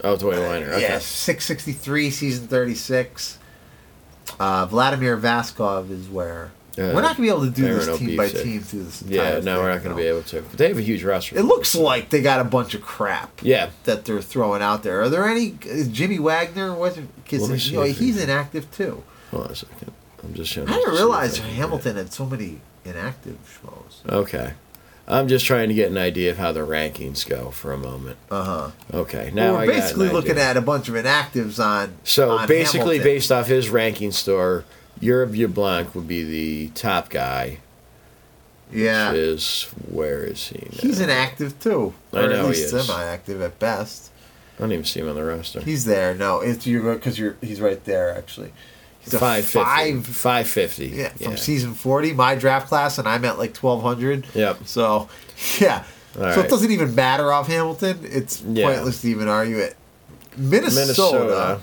Oh, 0.03 0.15
Dwayne 0.15 0.47
Liner. 0.47 0.71
Okay. 0.73 0.81
Yeah, 0.81 0.99
six 0.99 1.45
sixty 1.45 1.73
three, 1.73 2.09
season 2.09 2.47
thirty 2.47 2.75
six. 2.75 3.38
Uh, 4.39 4.65
Vladimir 4.67 5.17
Vaskov 5.17 5.89
is 5.91 6.07
where 6.07 6.51
Uh, 6.77 6.91
we're 6.93 7.01
not 7.01 7.17
gonna 7.17 7.23
be 7.23 7.29
able 7.29 7.43
to 7.45 7.49
do 7.49 7.63
this 7.73 7.97
team 7.97 8.15
by 8.15 8.29
dip. 8.29 8.43
team 8.43 8.62
through 8.62 8.83
this. 8.83 9.01
Yeah, 9.01 9.39
no, 9.39 9.39
thing, 9.39 9.43
we're 9.57 9.69
not 9.73 9.83
going 9.83 9.95
to 9.95 10.01
be 10.01 10.07
able 10.07 10.21
to. 10.23 10.41
But 10.43 10.57
they 10.57 10.67
have 10.69 10.77
a 10.77 10.81
huge 10.81 11.03
roster. 11.03 11.38
It 11.38 11.43
looks 11.43 11.75
like 11.75 12.09
they 12.12 12.21
got 12.21 12.39
a 12.39 12.43
bunch 12.45 12.73
of 12.75 12.81
crap 12.81 13.39
Yeah. 13.41 13.69
that 13.85 14.05
they're 14.05 14.21
throwing 14.21 14.62
out 14.62 14.83
there. 14.83 15.01
Are 15.01 15.09
there 15.09 15.27
any? 15.27 15.57
Is 15.65 15.88
Jimmy 15.89 16.19
Wagner 16.19 16.73
wasn't? 16.73 17.09
Cause 17.29 17.69
you 17.69 17.75
know, 17.77 17.83
he's 17.83 18.17
he- 18.17 18.23
inactive 18.23 18.69
too. 18.71 19.03
Hold 19.31 19.45
on 19.47 19.51
a 19.51 19.55
second. 19.55 19.91
I'm 20.23 20.33
just 20.33 20.51
showing. 20.51 20.69
I 20.69 20.73
didn't 20.73 20.93
realize 20.93 21.38
Hamilton 21.39 21.95
had 21.97 22.13
so 22.13 22.25
many 22.25 22.62
inactive 22.85 23.38
schmoes. 23.43 24.09
Okay. 24.09 24.53
I'm 25.10 25.28
just 25.28 25.45
trying 25.45 25.69
to 25.69 25.74
get 25.74 25.89
an 25.89 25.98
idea 25.98 26.30
of 26.30 26.38
how 26.38 26.52
the 26.52 26.60
rankings 26.60 27.28
go 27.28 27.50
for 27.50 27.74
a 27.74 27.78
moment. 27.78 28.17
Uh 28.30 28.43
huh. 28.43 28.72
Okay. 28.93 29.32
Now 29.34 29.54
we're 29.54 29.62
I 29.62 29.65
got 29.65 29.74
basically 29.74 30.10
looking 30.10 30.38
at 30.38 30.56
a 30.56 30.62
bunch 30.62 30.88
of 30.88 30.93
inactives 30.93 31.63
on. 31.63 31.95
So 32.04 32.32
on 32.32 32.48
basically, 32.48 32.98
Hamilton. 32.98 33.04
based 33.04 33.32
off 33.32 33.48
his 33.48 33.69
ranking 33.69 34.12
store, 34.12 34.65
Europe 35.00 35.32
Blanc 35.54 35.95
would 35.95 36.08
be 36.08 36.24
the 36.24 36.69
top 36.76 37.10
guy. 37.10 37.58
yeah, 38.72 39.12
is 39.13 39.63
where 39.89 40.24
is 40.24 40.48
he? 40.50 40.60
Now? 40.60 40.78
he's 40.82 41.00
inactive 41.00 41.60
too. 41.60 41.95
I 42.13 42.28
know 42.28 42.50
at 42.50 42.56
he 42.56 42.62
is. 42.62 42.69
semi-active 42.69 43.41
at 43.41 43.58
best. 43.58 44.12
I 44.58 44.62
don't 44.62 44.74
even 44.74 44.86
see 44.86 45.00
him 45.00 45.10
on 45.10 45.15
the 45.15 45.24
roster. 45.24 45.62
He's 45.62 45.86
there. 45.86 46.13
No, 46.13 46.41
it's 46.41 46.67
you 46.67 46.84
because 46.84 47.17
you're. 47.17 47.38
He's 47.41 47.62
right 47.62 47.84
there 47.86 48.15
actually. 48.15 48.52
Five 49.17 49.45
five. 49.45 50.06
Five 50.06 50.48
fifty. 50.48 50.88
Yeah, 50.88 51.10
from 51.10 51.38
season 51.38 51.74
forty, 51.74 52.13
my 52.13 52.36
draft 52.36 52.67
class, 52.67 52.98
and 52.98 53.08
I'm 53.08 53.26
at 53.26 53.38
like 53.38 53.54
twelve 53.54 53.82
hundred. 53.82 54.26
Yep. 54.34 54.60
So, 54.65 55.10
yeah. 55.60 55.84
All 56.15 56.22
so 56.22 56.28
right. 56.28 56.38
it 56.45 56.50
doesn't 56.50 56.72
even 56.72 56.95
matter 56.95 57.32
off 57.32 57.48
Hamilton. 57.48 58.00
It's 58.04 58.41
Yeah. 58.41 58.67
pointless 58.67 59.02
to 59.02 59.10
even 59.10 59.28
argue 59.28 59.58
it. 59.58 59.76
Minnesota. 60.38 60.80
Minnesota. 61.19 61.62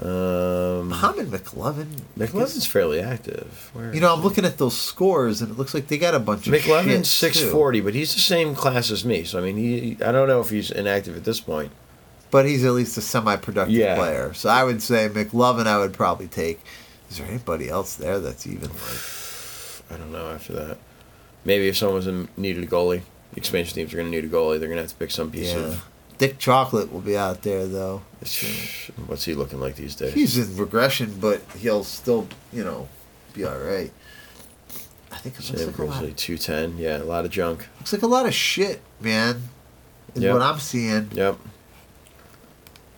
Um, 0.00 0.88
Muhammad 0.88 1.28
McLovin. 1.28 1.86
McLevin's 2.18 2.66
fairly 2.66 3.00
active. 3.00 3.70
Where 3.74 3.94
You 3.94 4.00
know, 4.00 4.12
I'm 4.12 4.18
he? 4.20 4.24
looking 4.24 4.44
at 4.44 4.58
those 4.58 4.76
scores, 4.76 5.42
and 5.42 5.50
it 5.50 5.58
looks 5.58 5.74
like 5.74 5.88
they 5.88 5.98
got 5.98 6.14
a 6.14 6.18
bunch 6.18 6.46
of 6.46 6.54
McLevin's 6.54 7.06
shit, 7.12 7.34
six 7.34 7.40
too. 7.40 7.82
but 7.82 7.94
he's 7.94 8.14
the 8.14 8.20
same 8.20 8.54
class 8.54 8.90
as 8.90 9.04
me. 9.04 9.22
So 9.24 9.38
I 9.38 9.42
mean, 9.42 9.56
he 9.56 9.96
I 10.04 10.10
don't 10.10 10.28
know 10.28 10.40
if 10.40 10.50
he's 10.50 10.70
inactive 10.70 11.16
at 11.16 11.24
this 11.24 11.40
point. 11.40 11.70
But 12.32 12.44
he's 12.46 12.64
at 12.64 12.72
least 12.72 12.96
a 12.96 13.00
semi-productive 13.00 13.72
Yeah. 13.72 13.94
player. 13.94 14.34
So 14.34 14.48
I 14.48 14.64
would 14.64 14.82
say 14.82 15.08
McLovin. 15.08 15.68
I 15.68 15.78
would 15.78 15.92
probably 15.92 16.26
take. 16.26 16.60
Is 17.08 17.18
there 17.18 17.26
anybody 17.28 17.68
else 17.68 17.94
there 17.94 18.18
that's 18.18 18.44
even 18.48 18.70
like? 18.70 19.92
I 19.92 19.96
don't 19.98 20.10
know 20.10 20.30
after 20.32 20.52
that. 20.54 20.78
Maybe 21.44 21.68
if 21.68 21.76
someone's 21.76 22.06
in 22.08 22.28
needed 22.36 22.64
a 22.64 22.66
goalie, 22.66 23.02
expansion 23.36 23.74
teams 23.76 23.92
are 23.92 23.98
going 23.98 24.10
to 24.10 24.16
need 24.20 24.24
a 24.24 24.28
goalie. 24.34 24.58
They're 24.58 24.68
going 24.68 24.76
to 24.78 24.82
have 24.82 24.90
to 24.90 24.96
pick 24.96 25.10
some 25.12 25.30
piece 25.30 25.52
Yeah. 25.52 25.58
of. 25.60 25.84
Dick 26.18 26.38
Chocolate 26.38 26.92
will 26.92 27.00
be 27.00 27.16
out 27.16 27.42
there 27.42 27.66
though. 27.66 28.02
What's 29.06 29.24
he 29.24 29.34
looking 29.34 29.60
like 29.60 29.76
these 29.76 29.94
days? 29.94 30.14
He's 30.14 30.38
in 30.38 30.56
regression, 30.56 31.16
but 31.20 31.42
he'll 31.58 31.84
still, 31.84 32.28
you 32.52 32.64
know, 32.64 32.88
be 33.34 33.44
all 33.44 33.58
right. 33.58 33.90
I 35.10 35.16
think 35.16 35.34
it 35.38 35.50
looks 35.50 35.66
like, 35.66 35.78
a 35.78 35.84
lot, 35.84 36.16
two 36.16 36.38
ten. 36.38 36.78
Yeah, 36.78 36.98
a 36.98 37.04
lot 37.04 37.24
of 37.26 37.30
junk. 37.30 37.66
looks 37.78 37.92
like 37.92 38.02
a 38.02 38.06
lot 38.06 38.24
of 38.26 38.32
shit, 38.34 38.80
man. 39.00 39.48
Is 40.14 40.22
Yep. 40.22 40.32
what 40.32 40.42
I'm 40.42 40.58
seeing. 40.58 41.10
Yep. 41.12 41.36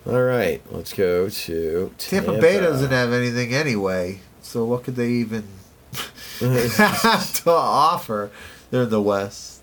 All 0.06 0.22
right, 0.22 0.60
let's 0.70 0.92
go 0.92 1.28
to 1.30 1.92
Tampa, 1.96 2.38
Bay 2.38 2.60
doesn't 2.60 2.90
have 2.90 3.12
anything 3.12 3.54
anyway, 3.54 4.20
so 4.42 4.64
what 4.66 4.84
could 4.84 4.96
they 4.96 5.08
even 5.08 5.44
have 6.40 7.32
to 7.44 7.50
offer? 7.50 8.30
They're 8.70 8.82
in 8.82 8.90
the 8.90 9.00
West. 9.00 9.62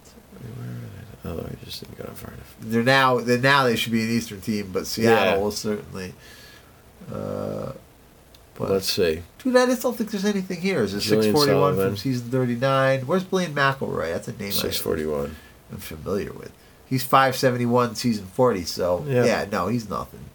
Oh, 1.24 1.38
I 1.40 1.64
just 1.66 1.82
didn't 1.84 1.98
go 2.00 2.12
far 2.16 2.34
enough. 2.34 2.56
They're 2.60 2.82
now. 2.82 3.20
They're 3.20 3.38
now. 3.38 3.66
They 3.66 3.76
should 3.76 3.92
be 3.92 4.02
an 4.04 4.10
Eastern 4.10 4.42
team, 4.42 4.72
but 4.74 4.88
Seattle 4.88 5.34
Yeah. 5.34 5.38
will 5.38 5.52
certainly. 5.52 6.16
Uh, 7.14 7.74
but 8.56 8.72
Let's 8.72 8.92
see. 8.92 9.22
dude, 9.44 9.56
I 9.56 9.68
just 9.68 9.84
don't 9.84 9.96
think 9.96 10.10
there's 10.10 10.26
anything 10.26 10.60
here. 10.62 10.82
Is 10.82 10.96
it 10.96 11.02
six 11.02 11.28
forty 11.28 11.54
one 11.54 11.76
from 11.76 11.96
season 11.98 12.32
thirty 12.32 12.56
nine? 12.56 13.02
Where's 13.02 13.24
Blaine 13.24 13.54
McElroy? 13.54 14.12
That's 14.14 14.28
a 14.30 14.34
name 14.34 14.52
Six 14.52 14.78
forty 14.78 15.06
one. 15.06 15.36
I'm 15.72 15.78
familiar 15.78 16.34
with. 16.34 16.52
He's 16.86 17.04
571 17.04 17.96
season 17.96 18.26
40, 18.26 18.66
so 18.66 19.06
Yeah. 19.08 19.24
yeah, 19.24 19.46
no, 19.50 19.68
he's 19.70 19.88
nothing. 19.90 20.26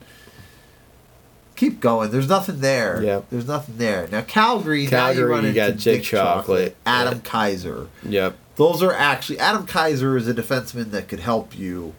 Keep 1.56 1.80
going. 1.80 2.10
There's 2.10 2.28
nothing 2.28 2.60
there. 2.60 3.02
Yep. 3.02 3.26
There's 3.30 3.46
nothing 3.48 3.78
there. 3.78 4.06
Now 4.12 4.20
Calgary, 4.22 4.86
now 4.86 5.08
you 5.08 5.14
Calgary, 5.14 5.24
run 5.30 5.42
you 5.42 5.48
into 5.48 5.54
got 5.60 5.76
Jake 5.78 5.98
Dick 6.00 6.04
Chocolate, 6.04 6.36
Chocolate. 6.74 6.76
Adam 6.86 7.14
Yeah. 7.14 7.20
Kaiser. 7.30 7.86
Yep. 8.04 8.36
Those 8.56 8.82
are 8.82 8.92
actually 8.92 9.38
Adam 9.40 9.66
Kaiser 9.66 10.16
is 10.16 10.28
a 10.28 10.34
defenseman 10.34 10.90
that 10.92 11.08
could 11.08 11.20
help 11.20 11.58
you 11.58 11.94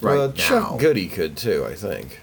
right 0.00 0.16
well, 0.16 0.28
now. 0.28 0.34
Chuck 0.34 0.78
Goody 0.78 1.08
could 1.08 1.36
too. 1.36 1.66
I 1.68 1.74
think. 1.74 2.20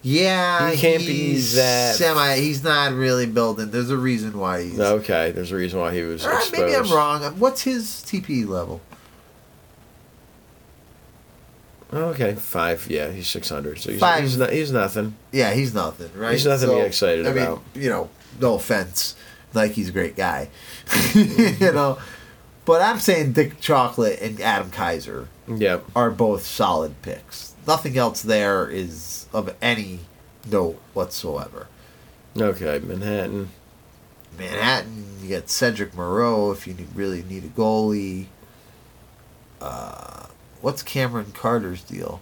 Yeah, 0.00 0.70
He 0.70 0.76
can't 0.76 1.00
be 1.04 1.34
that- 1.56 1.96
semi. 1.96 2.36
He's 2.36 2.62
not 2.62 2.92
really 2.92 3.26
building. 3.26 3.70
There's 3.72 3.90
a 3.90 3.96
reason 3.96 4.38
why 4.38 4.62
he's. 4.62 4.78
Okay, 4.78 5.32
there's 5.32 5.50
a 5.50 5.56
reason 5.56 5.80
why 5.80 5.92
he 5.92 6.02
was 6.02 6.24
exposed. 6.24 6.52
maybe 6.52 6.74
I'm 6.76 6.88
wrong. 6.90 7.22
What's 7.38 7.62
his 7.62 8.04
TP 8.06 8.46
level? 8.46 8.80
Okay, 11.92 12.34
five. 12.34 12.86
Yeah, 12.90 13.10
he's 13.10 13.26
six 13.28 13.48
hundred. 13.48 13.78
So 13.78 13.90
he's 13.90 14.00
Five. 14.00 14.22
he's, 14.22 14.36
not, 14.36 14.52
he's 14.52 14.70
nothing. 14.72 15.14
Yeah, 15.32 15.52
he's 15.54 15.72
nothing, 15.74 16.10
right? 16.14 16.32
He's 16.32 16.44
nothing 16.46 16.68
to 16.68 16.74
be 16.76 16.80
excited 16.82 17.26
I 17.26 17.32
mean, 17.32 17.42
about. 17.44 17.62
you 17.74 17.88
know, 17.88 18.10
no 18.40 18.54
offense, 18.54 19.14
like 19.54 19.72
he's 19.72 19.88
a 19.88 19.92
great 19.92 20.14
guy, 20.16 20.50
you 21.14 21.72
know, 21.72 21.98
but 22.66 22.82
I'm 22.82 22.98
saying 22.98 23.32
Dick 23.32 23.58
Chocolate 23.60 24.20
and 24.20 24.38
Adam 24.40 24.70
Kaiser 24.70 25.28
Yep. 25.48 25.84
are 25.96 26.10
both 26.10 26.44
solid 26.44 27.00
picks. 27.00 27.54
Nothing 27.66 27.96
else 27.96 28.20
there 28.22 28.68
is 28.68 29.26
of 29.32 29.54
any 29.62 30.00
note 30.50 30.78
whatsoever. 30.92 31.68
Okay, 32.36 32.78
Manhattan. 32.80 33.48
Manhattan, 34.38 35.04
you 35.22 35.30
got 35.30 35.48
Cedric 35.48 35.94
Moreau 35.94 36.50
if 36.52 36.66
you 36.66 36.74
need, 36.74 36.88
really 36.94 37.22
need 37.22 37.44
a 37.44 37.48
goalie. 37.48 38.26
Uh, 39.60 40.17
what's 40.60 40.82
Cameron 40.82 41.32
Carter's 41.32 41.82
deal? 41.82 42.20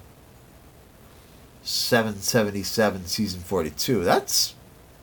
Seven 1.62 2.16
seventy 2.16 2.62
seven, 2.62 3.06
season 3.06 3.40
forty 3.40 3.70
two. 3.70 4.04
That's 4.04 4.54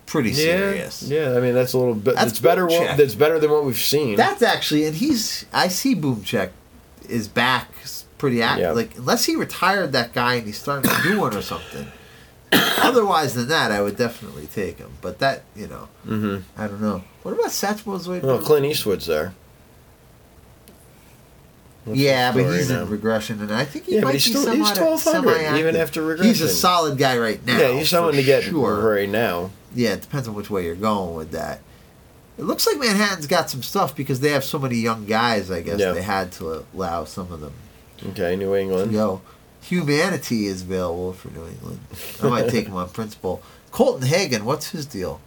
pretty 0.06 0.34
serious. 0.34 1.04
Yeah, 1.04 1.32
yeah. 1.32 1.38
I 1.38 1.42
mean, 1.42 1.54
that's 1.54 1.74
a 1.74 1.78
little 1.78 1.96
bit. 1.96 2.16
That's 2.16 2.32
That's 2.32 2.40
better. 2.40 2.66
What, 2.66 2.98
that's 2.98 3.16
better 3.16 3.40
than 3.40 3.52
what 3.52 3.66
we've 3.66 3.78
seen. 3.78 4.16
That's 4.16 4.42
actually, 4.42 4.86
and 4.86 4.96
he's. 4.96 5.46
I 5.52 5.68
see 5.68 5.96
Boomcheck 5.96 6.52
is 7.10 7.28
back, 7.28 7.70
pretty 8.18 8.42
active. 8.42 8.64
Yeah. 8.64 8.72
Like 8.72 8.98
unless 8.98 9.26
he 9.26 9.36
retired 9.36 9.92
that 9.92 10.14
guy 10.14 10.36
and 10.36 10.46
he's 10.46 10.58
starting 10.58 10.90
a 10.90 11.04
new 11.10 11.20
one 11.20 11.36
or 11.36 11.42
something. 11.42 11.88
Otherwise 12.78 13.34
than 13.34 13.48
that, 13.48 13.72
I 13.72 13.82
would 13.82 13.98
definitely 13.98 14.48
take 14.48 14.78
him. 14.78 14.92
But 15.02 15.20
that, 15.20 15.44
you 15.56 15.68
know, 15.68 15.90
mm-hmm. 16.06 16.38
I 16.62 16.68
don't 16.68 16.82
know. 16.82 17.04
What 17.24 17.34
about 17.34 17.52
Satchmel's 17.52 18.08
way? 18.08 18.20
Well, 18.20 18.40
Clint 18.40 18.66
Eastwood's 18.66 19.08
there. 19.08 19.34
What's 21.86 22.00
Yeah, 22.00 22.32
but 22.32 22.46
he's 22.54 22.70
now? 22.70 22.84
in 22.84 22.90
regression, 22.90 23.42
and 23.42 23.54
I 23.54 23.66
think 23.66 23.86
he 23.86 23.96
Yeah, 23.96 24.02
but 24.02 24.06
might 24.08 24.14
he's 24.14 24.26
be 24.26 24.30
still- 24.40 24.52
he's 24.56 24.68
somewhat 24.74 24.78
1200, 25.04 25.32
even 25.32 25.54
semi-active. 25.76 25.76
after 25.82 26.24
He's 26.24 26.42
a 26.42 26.48
solid 26.50 26.98
guy 26.98 27.18
right 27.18 27.46
now. 27.46 27.58
yeah, 27.60 27.72
he's 27.74 27.90
someone 27.90 28.14
to 28.14 28.24
get 28.24 28.44
sure. 28.44 28.80
right 28.90 29.10
now. 29.10 29.52
Yeah, 29.76 29.94
it 29.94 30.02
depends 30.02 30.28
on 30.28 30.34
which 30.34 30.50
way 30.50 30.64
you're 30.66 30.76
going 30.76 31.16
with 31.16 31.32
that. 31.32 31.60
It 32.38 32.44
looks 32.46 32.66
like 32.66 32.78
Manhattan's 32.80 33.28
got 33.28 33.50
some 33.50 33.62
stuff 33.62 33.96
because 33.96 34.22
they 34.22 34.30
have 34.32 34.44
so 34.44 34.58
many 34.58 34.78
young 34.78 35.06
guys. 35.06 35.52
I 35.52 35.62
guess 35.62 35.80
Yeah. 35.80 35.92
they 35.92 36.02
had 36.02 36.32
to 36.34 36.66
allow 36.74 37.04
some 37.06 37.32
of 37.32 37.42
them 37.42 37.54
Okay, 38.10 38.36
New 38.36 38.56
England. 38.56 38.92
go. 38.92 39.22
Humanity 39.62 40.48
is 40.48 40.62
available 40.62 41.14
for 41.14 41.30
New 41.30 41.46
England. 41.48 41.80
I 42.22 42.28
might 42.30 42.50
take 42.50 42.66
him 42.68 42.76
on 42.76 42.90
principle. 42.90 43.42
Colton 43.72 44.08
Hagen, 44.08 44.46
what's 44.46 44.70
his 44.72 44.86
deal? 44.86 45.20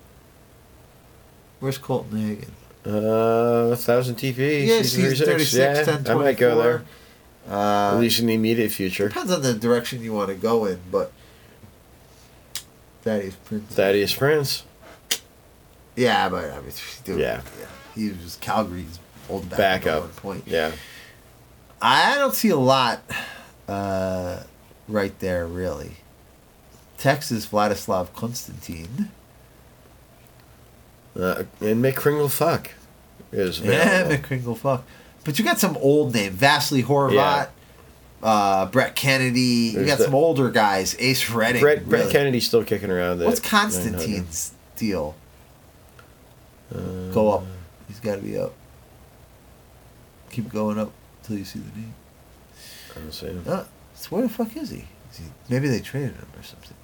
Where's 1.61 1.79
Colton 1.79 2.19
Hagen? 2.27 2.53
Uh, 2.87 3.75
thousand 3.77 4.15
TP. 4.17 4.67
Yeah, 4.67 4.83
season 4.83 5.11
season 5.11 5.27
36. 5.27 5.53
36, 5.53 5.55
yeah, 5.89 5.97
10, 6.05 6.09
I 6.09 6.15
might 6.15 6.37
go 6.39 6.63
there. 6.63 6.85
Uh, 7.51 7.95
At 7.95 8.01
least 8.01 8.21
in 8.21 8.27
the 8.27 8.35
immediate 8.35 8.71
future. 8.71 9.09
Depends 9.09 9.31
on 9.33 9.43
the 9.43 9.55
direction 9.55 10.03
you 10.03 10.13
want 10.13 10.29
to 10.29 10.35
go 10.35 10.65
in, 10.67 10.79
but 10.91 11.13
Thaddeus 13.03 13.35
Prince. 13.45 13.75
Thaddeus 13.75 14.15
Prince. 14.15 14.65
Yeah, 15.95 16.29
but 16.29 16.51
I 16.51 16.61
mean, 16.61 16.73
dude, 17.05 17.21
Yeah. 17.21 17.41
he 17.95 18.11
was 18.11 18.37
Calgary's 18.41 18.99
old 19.29 19.49
backup, 19.49 19.59
Backup. 19.59 19.95
at 19.97 20.01
one 20.03 20.11
point. 20.13 20.45
Yeah. 20.47 20.73
I 21.81 22.17
don't 22.17 22.35
see 22.35 22.49
a 22.51 22.57
lot 22.57 23.03
uh, 23.69 24.41
right 24.89 25.17
there, 25.21 25.47
really. 25.47 25.93
Texas 26.99 27.47
Vladislav 27.47 28.13
Konstantin. 28.15 29.11
Uh, 31.19 31.45
and 31.61 31.83
Mick 31.85 31.97
Kringle 31.97 32.29
fuck 32.29 32.71
is 33.33 33.61
available. 33.61 34.11
Yeah. 34.13 34.17
McCringle, 34.19 34.57
fuck. 34.57 34.85
But 35.25 35.39
you 35.39 35.45
got 35.45 35.59
some 35.59 35.77
old 35.79 36.15
name, 36.15 36.33
Vasily 36.33 36.83
Horvat, 36.83 37.13
Yeah. 37.15 37.47
uh, 38.23 38.67
Brett 38.67 38.95
Kennedy. 38.95 39.41
you 39.75 39.85
got 39.87 39.99
the- 39.99 40.05
some 40.05 40.15
older 40.15 40.51
guys. 40.51 40.95
Ace 40.99 41.31
Redding. 41.31 41.61
Brett, 41.63 41.89
Brett. 41.89 42.11
Kennedy's 42.11 42.47
still 42.47 42.65
kicking 42.65 42.91
around. 42.91 43.21
What's 43.21 43.41
Constantine's 43.41 44.53
deal? 44.77 45.15
Uh, 46.75 46.79
Go 47.13 47.31
up. 47.33 47.45
He's 47.89 48.01
got 48.01 48.17
to 48.17 48.23
be 48.23 48.37
up. 48.39 48.53
Keep 50.31 50.53
going 50.53 50.79
up 50.79 50.93
until 51.23 51.39
you 51.39 51.45
see 51.45 51.61
the 51.61 51.81
name. 51.81 51.95
I 52.95 52.99
don't 53.01 53.13
see 53.13 53.27
him. 53.27 53.43
Uh, 53.47 53.65
so 53.95 54.09
where 54.11 54.23
the 54.23 54.29
fuck 54.29 54.55
is 54.57 54.71
he? 54.71 54.85
Is 55.13 55.19
he 55.19 55.25
maybe 55.49 55.69
they 55.69 55.81
traded 55.81 56.11
him 56.17 56.27
or 56.39 56.43
something. 56.43 56.77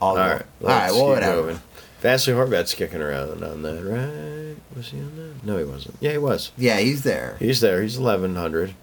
All 0.00 0.14
go. 0.14 0.20
right. 0.20 0.42
All 0.62 0.68
right. 0.68 0.90
Well, 0.92 1.08
whatever. 1.08 1.42
moving. 1.42 1.60
Vasily 2.00 2.36
Horvat's 2.36 2.74
kicking 2.74 3.00
around 3.02 3.42
on 3.42 3.62
that, 3.62 3.82
right? 3.82 4.56
Was 4.76 4.90
he 4.90 4.98
on 5.00 5.16
that? 5.16 5.44
No, 5.44 5.56
he 5.58 5.64
wasn't. 5.64 5.96
Yeah, 6.00 6.12
he 6.12 6.18
was. 6.18 6.52
Yeah, 6.58 6.78
he's 6.78 7.02
there. 7.02 7.36
He's 7.38 7.60
there. 7.60 7.82
He's 7.82 7.96
eleven 7.96 8.36
hundred. 8.36 8.74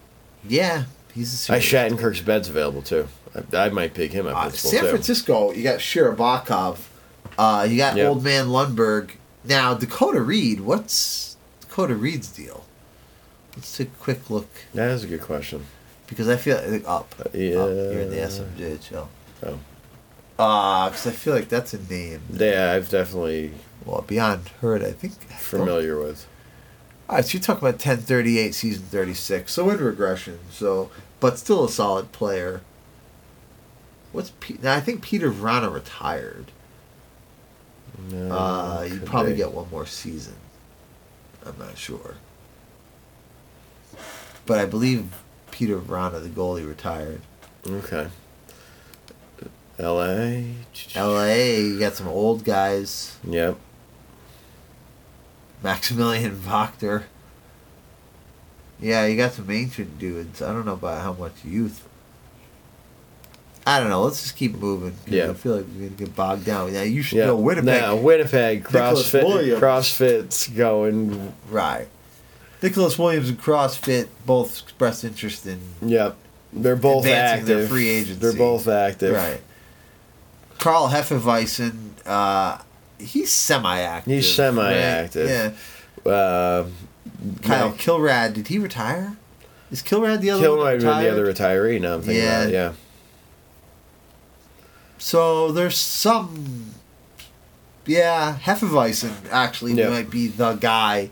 Yeah, 0.46 0.84
he's 1.14 1.48
a 1.48 1.54
I 1.54 1.58
Shattenkirk's 1.58 2.20
bed's 2.20 2.48
available 2.48 2.82
too. 2.82 3.08
I, 3.52 3.56
I 3.66 3.68
might 3.70 3.94
pick 3.94 4.12
him 4.12 4.26
up 4.26 4.36
Uh, 4.36 4.50
San 4.50 4.80
too. 4.82 4.88
Francisco, 4.90 5.52
you 5.52 5.62
got 5.62 5.78
Shirabakov. 5.78 6.78
Uh, 7.38 7.66
you 7.68 7.76
got 7.78 7.96
Yeah. 7.96 8.08
Old 8.08 8.22
Man 8.24 8.46
Lundberg. 8.46 9.10
Now 9.44 9.74
Dakota 9.74 10.20
Reed. 10.20 10.60
What's 10.60 11.36
Dakota 11.60 11.94
Reed's 11.94 12.28
deal? 12.28 12.64
Let's 13.56 13.76
take 13.76 13.88
a 13.88 14.02
quick 14.02 14.28
look 14.30 14.48
That 14.74 14.90
is 14.90 15.04
a 15.04 15.06
good 15.06 15.20
question. 15.22 15.64
because 16.08 16.28
I 16.28 16.36
feel 16.36 16.60
like 16.66 16.82
up, 16.86 17.14
Uh, 17.20 17.24
yeah. 17.32 17.56
up 17.58 17.68
here 17.70 18.00
in 18.00 18.10
the 18.10 18.16
SMJHL. 18.16 19.06
Oh. 19.46 19.58
Uh, 20.38 20.88
because 20.88 21.06
I 21.06 21.10
feel 21.12 21.34
like 21.34 21.48
that's 21.48 21.74
a 21.74 21.82
name. 21.82 22.20
Yeah, 22.32 22.72
I've 22.72 22.88
definitely 22.88 23.52
Well, 23.84 24.02
beyond 24.02 24.48
heard, 24.60 24.82
I 24.82 24.92
think. 24.92 25.12
familiar 25.38 25.98
with. 25.98 26.26
All 27.08 27.16
right, 27.16 27.24
so 27.24 27.34
you're 27.34 27.42
talking 27.42 27.60
about 27.68 27.74
1038, 27.74 28.54
season 28.54 28.82
36. 28.84 29.52
So 29.52 29.70
in 29.70 29.78
regression, 29.78 30.38
so 30.50 30.90
but 31.20 31.38
still 31.38 31.64
a 31.64 31.68
solid 31.68 32.10
player. 32.12 32.62
What's 34.12 34.32
now? 34.62 34.74
I 34.74 34.80
think 34.80 35.02
Peter 35.02 35.30
Vrana 35.30 35.72
retired. 35.72 36.46
No, 38.10 38.30
Uh, 38.32 38.82
you 38.90 39.00
probably 39.00 39.32
be. 39.32 39.38
get 39.38 39.52
one 39.52 39.70
more 39.70 39.86
season. 39.86 40.34
I'm 41.46 41.58
not 41.58 41.76
sure, 41.78 42.14
but 44.46 44.58
I 44.58 44.64
believe 44.66 45.06
Peter 45.50 45.78
Vrana, 45.78 46.22
the 46.22 46.28
goalie, 46.28 46.66
retired. 46.66 47.20
Okay. 47.66 48.08
L.A. 49.78 50.54
L.A. 50.94 51.60
You 51.60 51.78
got 51.78 51.94
some 51.94 52.08
old 52.08 52.44
guys. 52.44 53.16
Yep. 53.24 53.56
Maximilian 55.62 56.36
Wachter. 56.36 57.04
Yeah, 58.80 59.06
you 59.06 59.16
got 59.16 59.32
some 59.32 59.50
ancient 59.50 59.98
dudes. 59.98 60.42
I 60.42 60.52
don't 60.52 60.66
know 60.66 60.74
about 60.74 61.00
how 61.02 61.12
much 61.14 61.44
youth. 61.44 61.88
I 63.66 63.80
don't 63.80 63.88
know. 63.88 64.02
Let's 64.02 64.22
just 64.22 64.36
keep 64.36 64.56
moving. 64.56 64.94
Yeah. 65.06 65.30
I 65.30 65.34
feel 65.34 65.56
like 65.56 65.64
we're 65.74 65.88
gonna 65.88 65.96
get 65.96 66.14
bogged 66.14 66.44
down. 66.44 66.72
Yeah, 66.74 66.82
you 66.82 67.02
should 67.02 67.18
Yeah. 67.18 67.26
know 67.26 67.36
Winnipeg. 67.36 67.64
Now 67.80 67.96
Winnipeg 67.96 68.62
CrossFit. 68.64 69.58
CrossFit's 69.58 70.48
going. 70.48 71.32
Right. 71.50 71.88
Nicholas 72.62 72.98
Williams 72.98 73.30
and 73.30 73.40
CrossFit 73.40 74.08
both 74.26 74.62
expressed 74.62 75.02
interest 75.04 75.46
in. 75.46 75.60
Yep. 75.82 76.16
They're 76.52 76.76
both 76.76 77.06
active. 77.06 77.68
free 77.70 77.88
agency. 77.88 78.20
They're 78.20 78.32
both 78.34 78.68
active. 78.68 79.14
Right. 79.14 79.40
Carl 80.58 80.88
Heffenweisen, 80.88 81.90
uh, 82.06 82.58
he's 82.98 83.30
semi-active. 83.32 84.12
He's 84.12 84.34
semi-active. 84.34 85.28
Right? 85.28 85.54
Yeah. 86.06 86.10
Uh, 86.12 86.66
Kyle 87.42 87.70
Mike 87.70 87.78
Kilrad, 87.78 88.34
did 88.34 88.48
he 88.48 88.58
retire? 88.58 89.16
Is 89.70 89.82
Kilrad 89.82 90.20
the 90.20 90.30
other 90.30 90.56
might 90.56 90.78
the 90.80 91.10
other 91.10 91.26
retiree. 91.32 91.80
Now 91.80 91.94
I'm 91.94 92.02
thinking 92.02 92.22
Yeah. 92.22 92.38
about 92.40 92.48
it. 92.48 92.52
Yeah. 92.52 92.72
So 94.98 95.52
there's 95.52 95.76
some. 95.76 96.74
Yeah, 97.86 98.38
Heffenweisen 98.42 99.12
actually 99.30 99.72
Yeah. 99.74 99.88
might 99.90 100.10
be 100.10 100.28
the 100.28 100.54
guy 100.54 101.10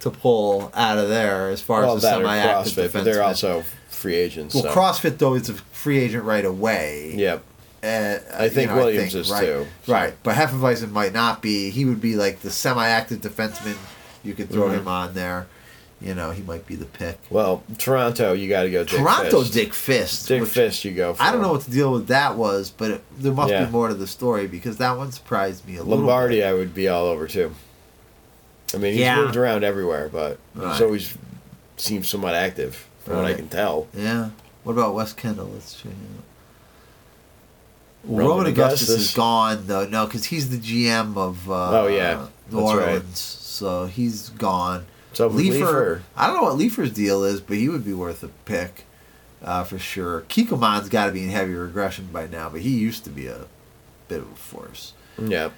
to 0.00 0.10
pull 0.10 0.72
out 0.74 0.98
of 0.98 1.08
there 1.08 1.48
as 1.50 1.60
far 1.60 1.82
Well, 1.82 1.96
as 1.96 2.02
the 2.02 2.10
semi-active 2.10 2.72
CrossFit, 2.72 2.92
but 2.92 3.04
they're 3.04 3.22
also 3.22 3.64
free 3.88 4.14
agents. 4.14 4.54
Well, 4.54 4.64
so. 4.64 4.70
CrossFit 4.74 5.18
though 5.18 5.34
is 5.34 5.48
a 5.48 5.54
free 5.54 5.98
agent 5.98 6.24
right 6.24 6.44
away. 6.44 7.12
Yep. 7.16 7.42
Uh, 7.82 8.18
I 8.34 8.48
think 8.48 8.70
you 8.70 8.76
know, 8.76 8.84
Williams 8.84 9.14
is 9.14 9.30
right, 9.30 9.40
too, 9.44 9.66
so. 9.84 9.92
Right, 9.92 10.14
but 10.24 10.34
Heffenweisen 10.34 10.90
might 10.90 11.12
not 11.12 11.40
be. 11.40 11.70
He 11.70 11.84
would 11.84 12.00
be 12.00 12.16
like 12.16 12.40
the 12.40 12.50
semi-active 12.50 13.20
defenseman. 13.20 13.76
You 14.24 14.34
could 14.34 14.50
throw 14.50 14.68
Mhm. 14.68 14.78
him 14.80 14.88
on 14.88 15.14
there. 15.14 15.46
You 16.00 16.14
know, 16.14 16.30
he 16.30 16.42
might 16.42 16.64
be 16.66 16.74
the 16.76 16.84
pick. 16.84 17.18
Well, 17.30 17.62
Toronto, 17.76 18.32
you 18.32 18.48
got 18.48 18.62
to 18.64 18.70
go. 18.70 18.84
Dick 18.84 18.98
Toronto, 18.98 19.40
Fist. 19.42 19.52
Dick 19.52 19.74
Fist. 19.74 20.28
Dick 20.28 20.46
Fist, 20.46 20.84
you 20.84 20.92
go. 20.92 21.14
For. 21.14 21.22
I 21.22 21.32
don't 21.32 21.40
know 21.42 21.50
what 21.52 21.64
the 21.64 21.70
deal 21.72 21.92
with 21.92 22.06
that 22.08 22.36
was, 22.36 22.70
but 22.70 22.90
it, 22.92 23.04
there 23.18 23.32
must 23.32 23.50
Yeah. 23.52 23.64
be 23.64 23.70
more 23.72 23.88
to 23.88 23.94
the 23.94 24.06
story 24.06 24.46
because 24.46 24.76
that 24.76 24.96
one 24.96 25.10
surprised 25.12 25.66
me 25.66 25.74
a 25.76 25.82
little. 25.82 25.98
Lombardi. 25.98 26.44
I 26.44 26.52
would 26.52 26.72
be 26.74 26.86
all 26.88 27.06
over 27.06 27.26
too. 27.26 27.52
I 28.74 28.76
mean, 28.78 28.92
he's 28.92 29.00
Yeah. 29.02 29.16
moved 29.16 29.36
around 29.36 29.64
everywhere, 29.64 30.08
but 30.12 30.38
Right. 30.54 30.72
he's 30.72 30.82
always 30.82 31.14
seems 31.76 32.08
somewhat 32.08 32.34
active, 32.34 32.86
from 33.04 33.16
what 33.16 33.24
I 33.24 33.34
can 33.34 33.48
tell. 33.48 33.86
Yeah. 33.94 34.30
What 34.64 34.72
about 34.74 34.94
West 34.94 35.16
Kendall? 35.16 35.50
Let's 35.54 35.74
check 35.74 35.86
it 35.92 36.22
Roman, 38.08 38.26
Roman 38.26 38.46
Augustus, 38.46 38.88
Augustus. 38.88 39.08
is 39.10 39.14
gone 39.14 39.66
though. 39.66 39.86
No, 39.86 40.06
because 40.06 40.24
he's 40.24 40.50
the 40.50 40.56
GM 40.56 41.16
of 41.16 41.50
uh, 41.50 41.82
Oh, 41.82 41.86
yeah. 41.86 42.26
New 42.50 42.60
That's 42.62 42.74
right. 42.74 42.88
Orleans, 42.88 43.18
so 43.18 43.86
he's 43.86 44.30
gone. 44.30 44.86
So 45.12 45.26
Leafer, 45.28 46.02
I 46.16 46.26
don't 46.26 46.36
know 46.36 46.42
what 46.44 46.56
Leifer's 46.58 46.92
deal 46.92 47.24
is, 47.24 47.40
but 47.40 47.56
he 47.56 47.68
would 47.68 47.84
be 47.84 47.92
worth 47.92 48.22
a 48.22 48.28
pick 48.44 48.84
uh, 49.42 49.64
for 49.64 49.78
sure. 49.78 50.22
Kikoman's 50.22 50.88
got 50.88 51.06
to 51.06 51.12
be 51.12 51.22
in 51.24 51.30
heavy 51.30 51.54
regression 51.54 52.08
by 52.12 52.26
now, 52.26 52.48
but 52.48 52.60
he 52.62 52.70
used 52.70 53.04
to 53.04 53.10
be 53.10 53.26
a 53.26 53.46
bit 54.08 54.20
of 54.20 54.30
a 54.30 54.34
force. 54.36 54.92
yeah, 55.20 55.50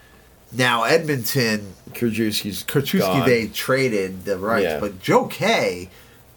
Now 0.52 0.84
Edmonton, 0.84 1.74
Krajewski's 1.90 2.64
Kerchewski, 2.64 3.00
gone. 3.00 3.28
they 3.28 3.46
traded 3.48 4.24
the 4.24 4.38
rights, 4.38 4.64
Yeah. 4.64 4.80
but 4.80 5.00
Joe 5.00 5.26
Kay 5.26 5.88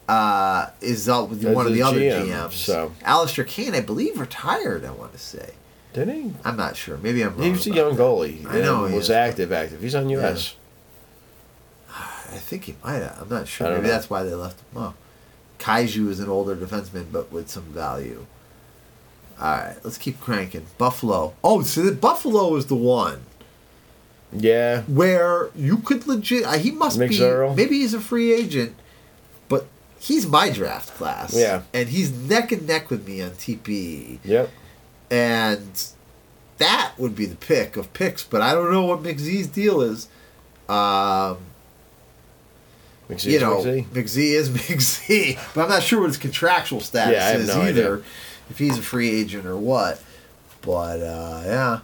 uh, 0.09 0.67
is 0.81 1.07
one 1.07 1.31
of 1.31 1.39
the 1.41 1.47
the 1.71 1.81
other 1.81 1.99
GM, 1.99 2.27
GMs. 2.27 2.51
so. 2.53 2.91
Alistair 3.03 3.45
Kane, 3.45 3.73
I 3.73 3.79
believe, 3.79 4.19
retired. 4.19 4.83
I 4.85 4.91
want 4.91 5.13
to 5.13 5.17
say. 5.19 5.51
Did 5.93 6.09
he? 6.09 6.33
I'm 6.43 6.57
not 6.57 6.75
sure. 6.75 6.97
Maybe 6.97 7.21
I'm 7.21 7.35
wrong. 7.35 7.43
He 7.43 7.51
was 7.51 7.67
a 7.67 7.71
young 7.71 7.95
that. 7.95 8.01
goalie. 8.01 8.45
I 8.47 8.61
know 8.61 8.85
he 8.85 8.95
was 8.95 9.05
is. 9.05 9.09
active, 9.11 9.51
active. 9.51 9.81
He's 9.81 9.93
on 9.95 10.09
US. 10.09 10.55
I 11.89 12.37
think 12.37 12.63
he 12.65 12.75
might 12.83 12.95
have. 12.95 13.19
I'm 13.21 13.29
not 13.29 13.47
sure. 13.47 13.69
Maybe 13.69 13.83
know. 13.83 13.87
that's 13.89 14.09
why 14.09 14.23
they 14.23 14.33
left 14.33 14.59
him 14.59 14.81
off. 14.81 14.95
Kaiju 15.59 16.09
is 16.09 16.19
an 16.19 16.29
older 16.29 16.55
defenseman, 16.55 17.05
but 17.11 17.31
with 17.31 17.49
some 17.49 17.63
value. 17.65 18.25
All 19.39 19.51
right, 19.51 19.75
let's 19.83 19.97
keep 19.97 20.19
cranking. 20.19 20.65
Buffalo. 20.77 21.33
Oh, 21.43 21.61
so 21.63 21.81
the 21.83 21.91
Buffalo 21.91 22.55
is 22.55 22.67
the 22.67 22.75
one 22.75 23.21
Yeah, 24.31 24.81
where 24.83 25.49
you 25.55 25.77
could 25.77 26.05
legit. 26.07 26.43
uh, 26.45 26.53
He 26.53 26.71
must 26.71 26.99
be. 26.99 27.07
Zerl? 27.09 27.55
Maybe 27.55 27.79
he's 27.79 27.93
a 27.93 27.99
free 28.01 28.33
agent, 28.33 28.75
but 29.49 29.67
he's 29.99 30.27
my 30.27 30.49
draft 30.49 30.89
class. 30.95 31.35
Yeah. 31.35 31.61
and 31.73 31.89
he's 31.89 32.11
neck 32.11 32.51
and 32.51 32.67
neck 32.67 32.89
with 32.89 33.07
me 33.07 33.21
on 33.21 33.31
TP. 33.31 34.19
yep. 34.23 34.49
And 35.11 35.85
that 36.57 36.93
would 36.97 37.15
be 37.15 37.25
the 37.25 37.35
pick 37.35 37.77
of 37.77 37.93
picks. 37.93 38.23
But 38.23 38.41
I 38.41 38.53
don't 38.53 38.71
know 38.71 38.85
what 38.85 39.01
McZee's 39.03 39.47
deal 39.47 39.81
is. 39.81 40.07
Um, 40.69 41.37
McZee's 43.09 43.25
you 43.25 43.39
know, 43.39 43.57
McZee. 43.57 43.85
McZee 43.87 44.33
is 44.33 44.49
McZee, 44.49 45.39
but 45.53 45.63
I'm 45.63 45.69
not 45.69 45.83
sure 45.83 45.99
what 46.01 46.07
his 46.07 46.17
contractual 46.17 46.79
status 46.79 47.13
Yeah, 47.15 47.37
is 47.37 47.47
no 47.47 47.61
either. 47.61 47.93
idea. 47.95 48.05
If 48.49 48.57
he's 48.59 48.77
a 48.77 48.81
free 48.81 49.09
agent 49.09 49.45
or 49.45 49.57
what. 49.57 50.01
But 50.61 51.01
uh, 51.01 51.41
yeah, 51.45 51.79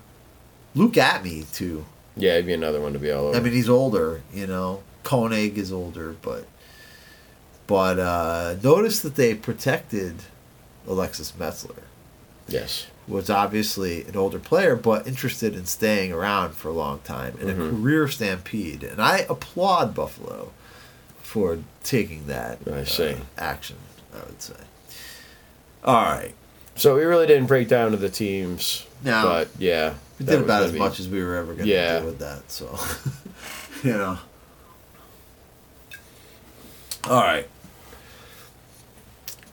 Luke 0.75 0.93
Atme 0.93 1.51
too. 1.53 1.85
Yeah, 2.15 2.33
it'd 2.33 2.45
be 2.45 2.53
another 2.53 2.81
one 2.81 2.93
to 2.93 2.99
be 2.99 3.11
all 3.11 3.27
over. 3.27 3.37
I 3.37 3.41
mean, 3.41 3.53
he's 3.53 3.69
older. 3.69 4.21
You 4.33 4.47
know, 4.47 4.83
Koenig 5.03 5.57
is 5.57 5.71
older, 5.71 6.15
but 6.21 6.45
but 7.67 7.99
uh, 7.99 8.55
notice 8.63 9.01
that 9.01 9.15
they 9.15 9.35
protected 9.35 10.15
Alexis 10.87 11.33
Metzler, 11.33 11.83
yes. 12.47 12.87
Was 13.09 13.29
obviously 13.29 14.05
an 14.05 14.15
older 14.15 14.39
player, 14.39 14.75
but 14.75 15.07
interested 15.07 15.55
in 15.55 15.65
staying 15.65 16.11
around 16.13 16.51
for 16.53 16.69
a 16.69 16.73
long 16.73 16.99
time 16.99 17.35
in 17.41 17.49
a 17.49 17.53
Mhm. 17.53 17.69
career 17.71 18.07
stampede, 18.07 18.83
and 18.83 19.01
I 19.01 19.25
applaud 19.29 19.93
Buffalo 19.95 20.51
for 21.21 21.57
taking 21.83 22.27
that 22.27 22.59
I 22.67 22.71
uh, 22.81 23.15
action. 23.37 23.77
I 24.15 24.25
would 24.25 24.41
say. 24.41 24.53
All 25.83 25.95
right, 26.03 26.33
So 26.75 26.95
we 26.95 27.03
really 27.03 27.27
didn't 27.27 27.47
break 27.47 27.67
down 27.67 27.91
to 27.91 27.97
the 27.97 28.09
teams. 28.09 28.85
No. 29.03 29.23
But 29.23 29.49
yeah. 29.59 29.93
we 30.19 30.25
did 30.25 30.39
about 30.41 30.63
as 30.63 30.71
be- 30.73 30.79
much 30.79 30.99
as 30.99 31.07
we 31.07 31.23
were 31.23 31.35
ever 31.35 31.53
going 31.53 31.65
to 31.65 31.71
Yeah. 31.73 31.99
do 31.99 32.05
with 32.05 32.19
that. 32.19 32.49
So, 32.51 32.77
you 33.83 33.93
know. 33.93 34.17
All 37.09 37.21
right. 37.21 37.47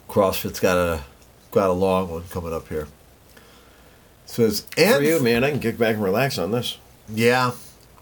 CrossFit's 0.09 0.61
got 0.61 0.77
a 0.79 1.05
got 1.53 1.71
a 1.71 1.73
long 1.73 2.09
one 2.11 2.25
coming 2.31 2.53
up 2.53 2.69
here. 2.69 2.89
Says 4.37 4.67
For 4.77 5.03
you, 5.03 5.19
man, 5.21 5.45
I 5.45 5.51
can 5.51 5.61
kick 5.61 5.79
back 5.79 5.95
and 5.95 6.05
relax 6.05 6.37
on 6.37 6.51
this. 6.51 6.77
yeah, 7.09 7.53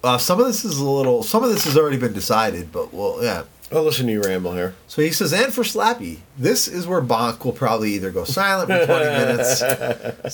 uh, 0.02 0.18
some 0.18 0.40
of 0.40 0.46
this 0.46 0.64
is 0.64 0.78
a 0.78 0.84
little. 0.84 1.22
Some 1.22 1.44
of 1.44 1.50
this 1.50 1.64
has 1.64 1.76
already 1.78 1.96
been 1.96 2.12
decided, 2.12 2.72
but 2.72 2.92
well, 2.92 3.18
yeah. 3.22 3.44
I'll 3.72 3.84
listen 3.84 4.06
to 4.06 4.12
you 4.12 4.20
ramble 4.20 4.52
here. 4.52 4.74
So 4.88 5.00
he 5.00 5.10
says, 5.12 5.32
and 5.32 5.52
for 5.52 5.62
Slappy, 5.62 6.18
this 6.36 6.66
is 6.68 6.86
where 6.88 7.00
Bonk 7.00 7.44
will 7.44 7.52
probably 7.52 7.92
either 7.92 8.10
go 8.10 8.24
silent 8.24 8.68
for 8.68 8.84
20 8.84 9.04
minutes. 9.04 9.58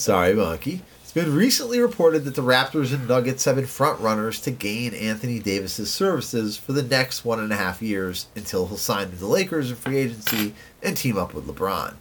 Sorry, 0.02 0.34
Bonky. 0.34 0.80
It's 1.02 1.12
been 1.12 1.34
recently 1.34 1.80
reported 1.80 2.24
that 2.24 2.34
the 2.34 2.42
Raptors 2.42 2.92
and 2.94 3.06
Nuggets 3.06 3.44
have 3.44 3.56
been 3.56 3.66
front 3.66 4.00
runners 4.00 4.40
to 4.42 4.50
gain 4.50 4.94
Anthony 4.94 5.38
Davis's 5.38 5.92
services 5.92 6.56
for 6.56 6.72
the 6.72 6.82
next 6.82 7.24
one 7.24 7.40
and 7.40 7.52
a 7.52 7.56
half 7.56 7.82
years 7.82 8.26
until 8.34 8.66
he'll 8.66 8.76
sign 8.76 9.10
with 9.10 9.20
the 9.20 9.26
Lakers 9.26 9.70
in 9.70 9.76
free 9.76 9.98
agency 9.98 10.54
and 10.82 10.96
team 10.96 11.16
up 11.18 11.34
with 11.34 11.46
LeBron. 11.46 11.94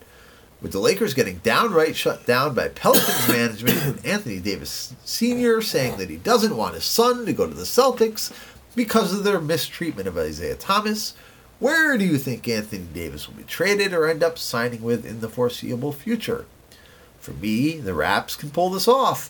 With 0.61 0.73
the 0.73 0.79
Lakers 0.79 1.13
getting 1.13 1.37
downright 1.37 1.95
shut 1.95 2.25
down 2.25 2.53
by 2.53 2.67
Pelicans 2.67 3.27
management 3.29 3.77
and 3.81 4.05
Anthony 4.05 4.39
Davis 4.39 4.93
Sr. 5.05 5.61
saying 5.61 5.97
that 5.97 6.09
he 6.09 6.17
doesn't 6.17 6.57
want 6.57 6.75
his 6.75 6.83
son 6.83 7.25
to 7.25 7.33
go 7.33 7.47
to 7.47 7.53
the 7.53 7.63
Celtics 7.63 8.33
because 8.75 9.13
of 9.13 9.23
their 9.23 9.39
mistreatment 9.39 10.07
of 10.07 10.17
Isaiah 10.17 10.55
Thomas, 10.55 11.15
where 11.59 11.97
do 11.97 12.05
you 12.05 12.17
think 12.17 12.47
Anthony 12.47 12.87
Davis 12.93 13.27
will 13.27 13.35
be 13.35 13.43
traded 13.43 13.93
or 13.93 14.07
end 14.07 14.23
up 14.23 14.37
signing 14.37 14.81
with 14.81 15.05
in 15.05 15.21
the 15.21 15.29
foreseeable 15.29 15.91
future? 15.91 16.45
For 17.19 17.31
me, 17.31 17.77
the 17.77 17.93
Raps 17.93 18.35
can 18.35 18.49
pull 18.49 18.69
this 18.69 18.87
off. 18.87 19.29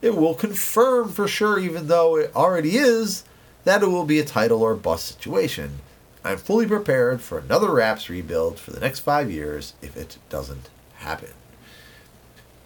It 0.00 0.16
will 0.16 0.34
confirm 0.34 1.10
for 1.10 1.28
sure, 1.28 1.58
even 1.58 1.88
though 1.88 2.16
it 2.16 2.34
already 2.34 2.76
is, 2.76 3.24
that 3.64 3.82
it 3.82 3.88
will 3.88 4.04
be 4.04 4.18
a 4.18 4.24
title 4.24 4.62
or 4.62 4.74
bust 4.74 5.06
situation. 5.06 5.80
I'm 6.26 6.38
fully 6.38 6.66
prepared 6.66 7.20
for 7.20 7.38
another 7.38 7.70
Raps 7.70 8.08
rebuild 8.08 8.58
for 8.58 8.72
the 8.72 8.80
next 8.80 9.00
five 9.00 9.30
years 9.30 9.74
if 9.80 9.96
it 9.96 10.18
doesn't 10.28 10.68
happen. 10.96 11.30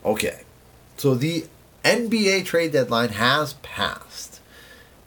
Okay, 0.04 0.42
so 0.96 1.14
the 1.14 1.46
NBA 1.84 2.44
trade 2.44 2.72
deadline 2.72 3.10
has 3.10 3.54
passed. 3.54 4.40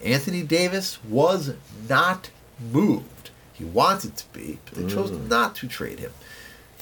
Anthony 0.03 0.43
Davis 0.43 1.03
was 1.03 1.55
not 1.89 2.29
moved. 2.71 3.31
He 3.53 3.63
wanted 3.63 4.17
to 4.17 4.25
be, 4.33 4.59
but 4.65 4.75
they 4.75 4.93
chose 4.93 5.11
mm. 5.11 5.27
not 5.29 5.55
to 5.55 5.67
trade 5.67 5.99
him 5.99 6.11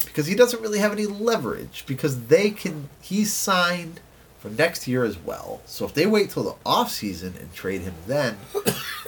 because 0.06 0.28
he 0.28 0.36
doesn't 0.36 0.62
really 0.62 0.80
have 0.80 0.92
any 0.92 1.06
leverage 1.06 1.84
because 1.86 2.26
they 2.26 2.50
can 2.50 2.90
he's 3.02 3.32
signed 3.32 4.00
for 4.40 4.50
next 4.50 4.88
year 4.88 5.04
as 5.04 5.18
well. 5.18 5.62
So 5.66 5.86
if 5.86 5.94
they 5.94 6.08
wait 6.08 6.32
till 6.32 6.44
the 6.44 6.56
off 6.66 6.92
season 6.92 7.36
and 7.40 7.54
trade 7.54 7.82
him 7.82 7.94
then, 8.08 8.38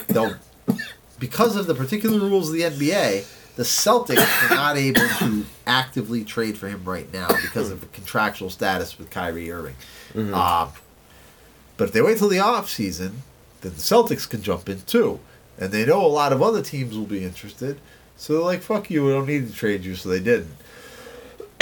they'll 0.08 0.36
because 1.24 1.56
of 1.56 1.68
the 1.68 1.74
particular 1.74 2.20
rules 2.20 2.50
of 2.50 2.54
the 2.54 2.64
NBA, 2.64 3.26
the 3.56 3.64
Celtics 3.64 4.52
are 4.52 4.54
not 4.54 4.76
able 4.76 5.08
to 5.20 5.46
actively 5.66 6.26
trade 6.26 6.58
for 6.58 6.68
him 6.68 6.84
right 6.84 7.12
now 7.14 7.30
because 7.30 7.72
of 7.72 7.80
the 7.80 7.86
contractual 7.86 8.50
status 8.50 8.98
with 9.00 9.10
Kyrie 9.10 9.50
Irving. 9.50 9.76
Um, 10.34 10.70
but 11.78 11.86
if 11.86 11.94
they 11.94 12.02
wait 12.02 12.18
till 12.18 12.28
the 12.28 12.40
off 12.40 12.70
season, 12.70 13.22
then 13.62 13.72
the 13.72 13.80
Celtics 13.80 14.30
can 14.30 14.42
jump 14.42 14.68
in 14.68 14.82
too. 14.82 15.22
And 15.58 15.72
they 15.72 15.86
know 15.86 16.06
a 16.06 16.08
lot 16.08 16.34
of 16.34 16.42
other 16.42 16.62
teams 16.62 16.98
will 16.98 17.06
be 17.06 17.24
interested. 17.24 17.80
So 18.18 18.34
they're 18.34 18.44
like, 18.44 18.62
fuck 18.62 18.90
you, 18.92 19.06
we 19.06 19.14
don't 19.14 19.26
need 19.26 19.48
to 19.48 19.54
trade 19.54 19.86
you, 19.86 19.96
so 19.96 20.10
they 20.10 20.20
didn't. 20.20 20.58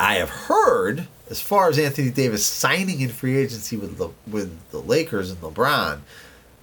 I 0.00 0.16
have 0.16 0.30
heard, 0.30 1.06
as 1.30 1.40
far 1.40 1.68
as 1.68 1.78
Anthony 1.78 2.10
Davis 2.10 2.44
signing 2.44 3.02
in 3.02 3.10
free 3.10 3.36
agency 3.36 3.76
with 3.76 3.98
the 3.98 4.08
with 4.26 4.68
the 4.72 4.80
Lakers 4.80 5.30
and 5.30 5.40
LeBron, 5.40 6.00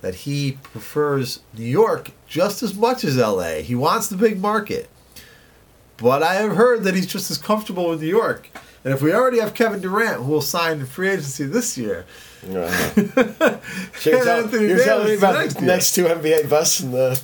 that 0.01 0.15
he 0.15 0.53
prefers 0.63 1.41
New 1.57 1.63
York 1.65 2.11
just 2.27 2.63
as 2.63 2.75
much 2.75 3.03
as 3.03 3.17
LA. 3.17 3.55
He 3.61 3.75
wants 3.75 4.07
the 4.07 4.17
big 4.17 4.39
market. 4.41 4.89
But 5.97 6.23
I 6.23 6.35
have 6.35 6.55
heard 6.55 6.83
that 6.83 6.95
he's 6.95 7.05
just 7.05 7.29
as 7.29 7.37
comfortable 7.37 7.89
with 7.89 8.01
New 8.01 8.07
York. 8.07 8.49
And 8.83 8.91
if 8.93 9.01
we 9.03 9.13
already 9.13 9.39
have 9.39 9.53
Kevin 9.53 9.79
Durant, 9.81 10.23
who 10.23 10.31
will 10.31 10.41
sign 10.41 10.79
in 10.79 10.85
free 10.87 11.09
agency 11.09 11.45
this 11.45 11.77
year, 11.77 12.05
Uh-huh. 12.43 12.91
You're, 14.03 14.23
tell- 14.23 14.49
you're 14.49 14.83
telling 14.83 15.07
me 15.07 15.15
about 15.15 15.35
next 15.35 15.53
the 15.53 15.59
year. 15.61 15.67
next 15.67 15.93
two 15.93 16.05
NBA 16.05 16.49
busts 16.49 16.81
in 16.81 16.89
the 16.91 17.21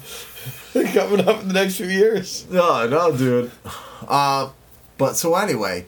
coming 0.93 1.27
up 1.27 1.41
in 1.41 1.47
the 1.47 1.55
next 1.55 1.77
few 1.77 1.87
years. 1.87 2.45
No, 2.51 2.87
no, 2.87 3.17
dude. 3.17 3.49
Uh, 4.07 4.49
but 4.99 5.15
so 5.15 5.33
anyway, 5.33 5.85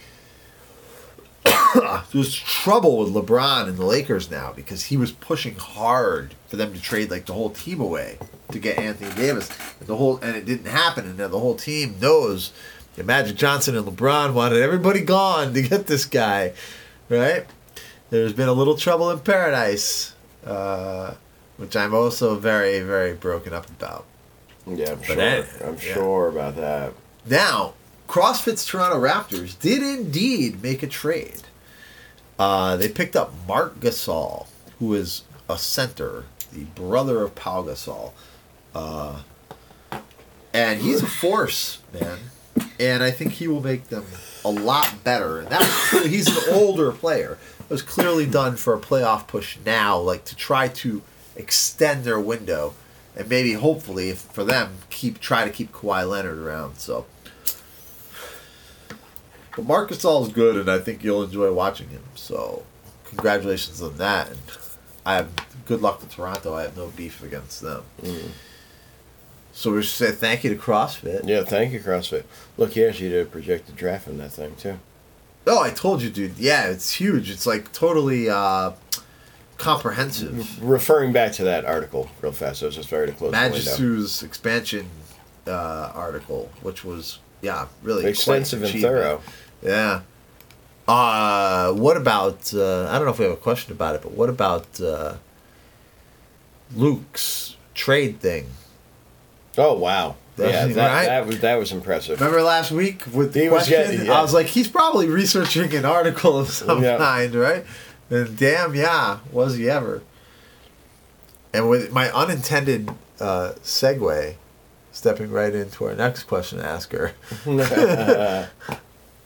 there's 2.14 2.34
trouble 2.36 2.98
with 2.98 3.14
LeBron 3.14 3.68
and 3.68 3.78
the 3.78 3.86
Lakers 3.86 4.30
now 4.32 4.52
because 4.54 4.86
he 4.86 4.98
was 4.98 5.12
pushing 5.12 5.56
hard 5.56 6.34
for 6.48 6.56
them 6.56 6.74
to 6.74 6.82
trade 6.82 7.12
like 7.12 7.26
the 7.26 7.34
whole 7.34 7.50
team 7.50 7.80
away 7.80 8.18
to 8.52 8.60
get 8.60 8.78
Anthony 8.78 9.14
Davis. 9.16 9.50
And 9.80 9.88
the 9.88 9.96
whole 9.96 10.18
and 10.18 10.36
it 10.36 10.46
didn't 10.46 10.68
happen, 10.68 11.06
and 11.06 11.18
now 11.18 11.28
the 11.28 11.40
whole 11.40 11.56
team 11.56 11.96
knows 12.00 12.52
that 12.96 13.06
Magic 13.06 13.36
Johnson 13.36 13.78
and 13.78 13.86
LeBron 13.86 14.34
wanted 14.34 14.62
everybody 14.62 15.02
gone 15.02 15.54
to 15.54 15.62
get 15.62 15.88
this 15.88 16.06
guy, 16.06 16.54
right? 17.08 17.46
There's 18.10 18.34
been 18.34 18.50
a 18.50 18.54
little 18.54 18.76
trouble 18.76 19.12
in 19.12 19.20
paradise, 19.20 20.16
uh, 20.46 21.14
which 21.58 21.76
I'm 21.76 21.94
also 21.94 22.36
very, 22.36 22.80
very 22.80 23.14
broken 23.14 23.54
up 23.54 23.70
about. 23.70 24.06
Yeah, 24.66 24.92
I'm 24.92 24.98
But 24.98 25.06
sure. 25.06 25.68
I'm 25.68 25.74
yeah. 25.76 25.94
sure 25.94 26.28
about 26.30 26.56
that. 26.56 26.94
Now, 27.26 27.74
CrossFit's 28.08 28.66
Toronto 28.66 29.00
Raptors 29.00 29.60
did 29.60 29.84
indeed 29.84 30.64
make 30.64 30.82
a 30.82 30.88
trade. 30.88 31.44
Uh, 32.39 32.78
they 32.78 32.88
picked 32.88 33.17
up 33.17 33.34
Marc 33.45 33.82
Gasol, 33.82 34.47
who 34.80 34.93
is 34.93 35.23
a 35.49 35.58
center, 35.58 36.23
the 36.54 36.63
brother 36.63 37.21
of 37.21 37.36
Pau 37.36 37.63
Gasol. 37.63 38.13
Uh, 38.73 39.23
and 40.54 40.82
he's 40.82 41.04
a 41.04 41.08
force, 41.08 41.80
man. 41.93 42.17
and 42.80 43.04
I 43.04 43.12
think 43.12 43.34
he 43.34 43.47
will 43.47 43.62
make 43.62 43.89
them 43.89 44.06
a 44.45 44.49
lot 44.49 45.04
better. 45.04 45.39
And 45.39 45.49
that 45.49 46.08
he's 46.08 46.28
an 46.28 46.54
older 46.54 46.93
player. 46.93 47.38
It 47.60 47.69
was 47.69 47.82
clearly 47.82 48.25
done 48.25 48.56
for 48.56 48.73
a 48.73 48.80
playoff 48.80 49.28
push 49.28 49.58
now, 49.65 49.99
like 49.99 50.23
to 50.25 50.36
try 50.36 50.69
to 50.69 51.02
extend 51.36 52.06
their 52.06 52.19
window, 52.19 52.73
and 53.15 53.30
maybe 53.30 53.54
hopefully 53.54 54.13
for 54.13 54.43
them 54.45 54.78
keep 54.89 55.19
try 55.19 55.43
to 55.43 55.52
keep 55.52 55.73
Kawhi 55.73 56.10
Leonard 56.10 56.38
around. 56.38 56.78
So. 56.78 57.06
But 59.56 59.66
Marcus 59.66 59.98
Gasol 59.98 60.28
is 60.28 60.34
good, 60.34 60.58
and 60.58 60.70
I 60.70 60.80
think 60.80 61.04
you'll 61.04 61.24
enjoy 61.24 61.52
watching 61.52 61.90
him. 61.90 62.04
So, 62.16 62.64
congratulations 63.06 63.82
on 63.82 63.98
that. 63.98 64.30
And 64.30 64.40
I 65.06 65.16
have 65.16 65.30
good 65.66 65.82
luck 65.82 66.00
to 66.02 66.08
Toronto. 66.08 66.54
I 66.54 66.64
have 66.64 66.78
no 66.78 66.88
beef 66.88 67.24
against 67.24 67.62
them. 67.62 67.84
So 69.52 69.74
we 69.74 69.82
should 69.82 69.92
say 69.92 70.12
thank 70.12 70.44
you 70.44 70.52
to 70.52 70.56
CrossFit. 70.56 71.28
Yeah, 71.28 71.44
thank 71.44 71.74
you, 71.74 71.80
CrossFit. 71.80 72.24
Look, 72.58 72.72
he 72.74 72.86
actually 72.86 73.10
did 73.10 73.28
a 73.28 73.30
projected 73.30 73.76
draft 73.76 74.08
in 74.08 74.18
that 74.20 74.32
thing 74.32 74.56
too. 74.56 74.80
Oh, 75.46 75.62
I 75.62 75.72
told 75.72 76.02
you, 76.02 76.10
dude. 76.10 76.38
Yeah, 76.38 76.68
it's 76.70 76.94
huge. 76.94 77.30
It's 77.30 77.46
like 77.46 77.72
totally 77.74 78.30
uh, 78.30 78.72
comprehensive. 79.58 80.64
Referring 80.64 81.12
back 81.12 81.34
to 81.34 81.44
that 81.44 81.66
article 81.66 82.10
real 82.22 82.32
fast, 82.32 82.64
I 82.64 82.68
was 82.68 82.76
just 82.76 82.90
very 82.90 83.08
to 83.08 83.14
close 83.14 83.32
the. 83.32 83.38
Magisu's 83.38 84.24
expansion 84.24 84.90
uh, 85.48 85.92
article, 85.94 86.50
which 86.62 86.86
was 86.86 87.20
yeah, 87.41 87.67
really 87.84 88.06
Extensive 88.06 88.63
and 88.63 88.82
thorough. 88.82 89.21
Yeah. 89.62 90.02
Uh, 90.88 91.71
what 91.73 91.97
about? 91.97 92.54
Uh, 92.54 92.88
I 92.89 92.93
don't 92.97 93.06
know 93.06 93.12
if 93.12 93.19
we 93.19 93.25
have 93.25 93.34
a 93.34 93.38
question 93.38 93.71
about 93.73 93.95
it, 93.95 94.02
but 94.02 94.12
what 94.13 94.30
about 94.30 94.82
uh, 94.82 95.15
Luke's 96.75 97.56
trade 97.73 98.19
thing? 98.19 98.47
Oh 99.58 99.78
wow! 99.78 100.15
That's 100.36 100.52
yeah, 100.52 100.73
that, 100.73 100.88
right. 100.95 101.06
that 101.06 101.28
was 101.28 101.39
that 101.41 101.56
was 101.56 101.71
impressive. 101.71 102.19
Remember 102.19 102.41
last 102.41 102.71
week 102.71 103.04
with 103.13 103.34
the 103.34 103.41
He 103.41 103.49
was 103.49 103.67
getting- 103.67 104.06
yeah. 104.06 104.17
I 104.17 104.21
was 104.21 104.34
like, 104.34 104.47
he's 104.47 104.67
probably 104.67 105.08
researching 105.08 105.73
an 105.75 105.86
article 105.86 106.38
of 106.39 106.49
some 106.49 106.82
Yeah. 106.84 106.97
kind, 106.97 107.36
right? 107.36 107.65
And 108.10 108.38
damn, 108.38 108.73
yeah, 108.73 109.19
was 109.32 109.58
he 109.58 109.69
ever? 109.69 110.02
And 111.54 111.69
with 111.69 111.91
my 111.91 112.10
unintended 112.12 112.89
uh, 113.19 113.54
segue, 113.63 114.36
stepping 115.00 115.32
right 115.32 115.56
into 115.56 115.86
our 115.86 115.96
next 115.96 116.24
question 116.24 116.60
asker, 116.60 117.14
DJ 117.46 118.50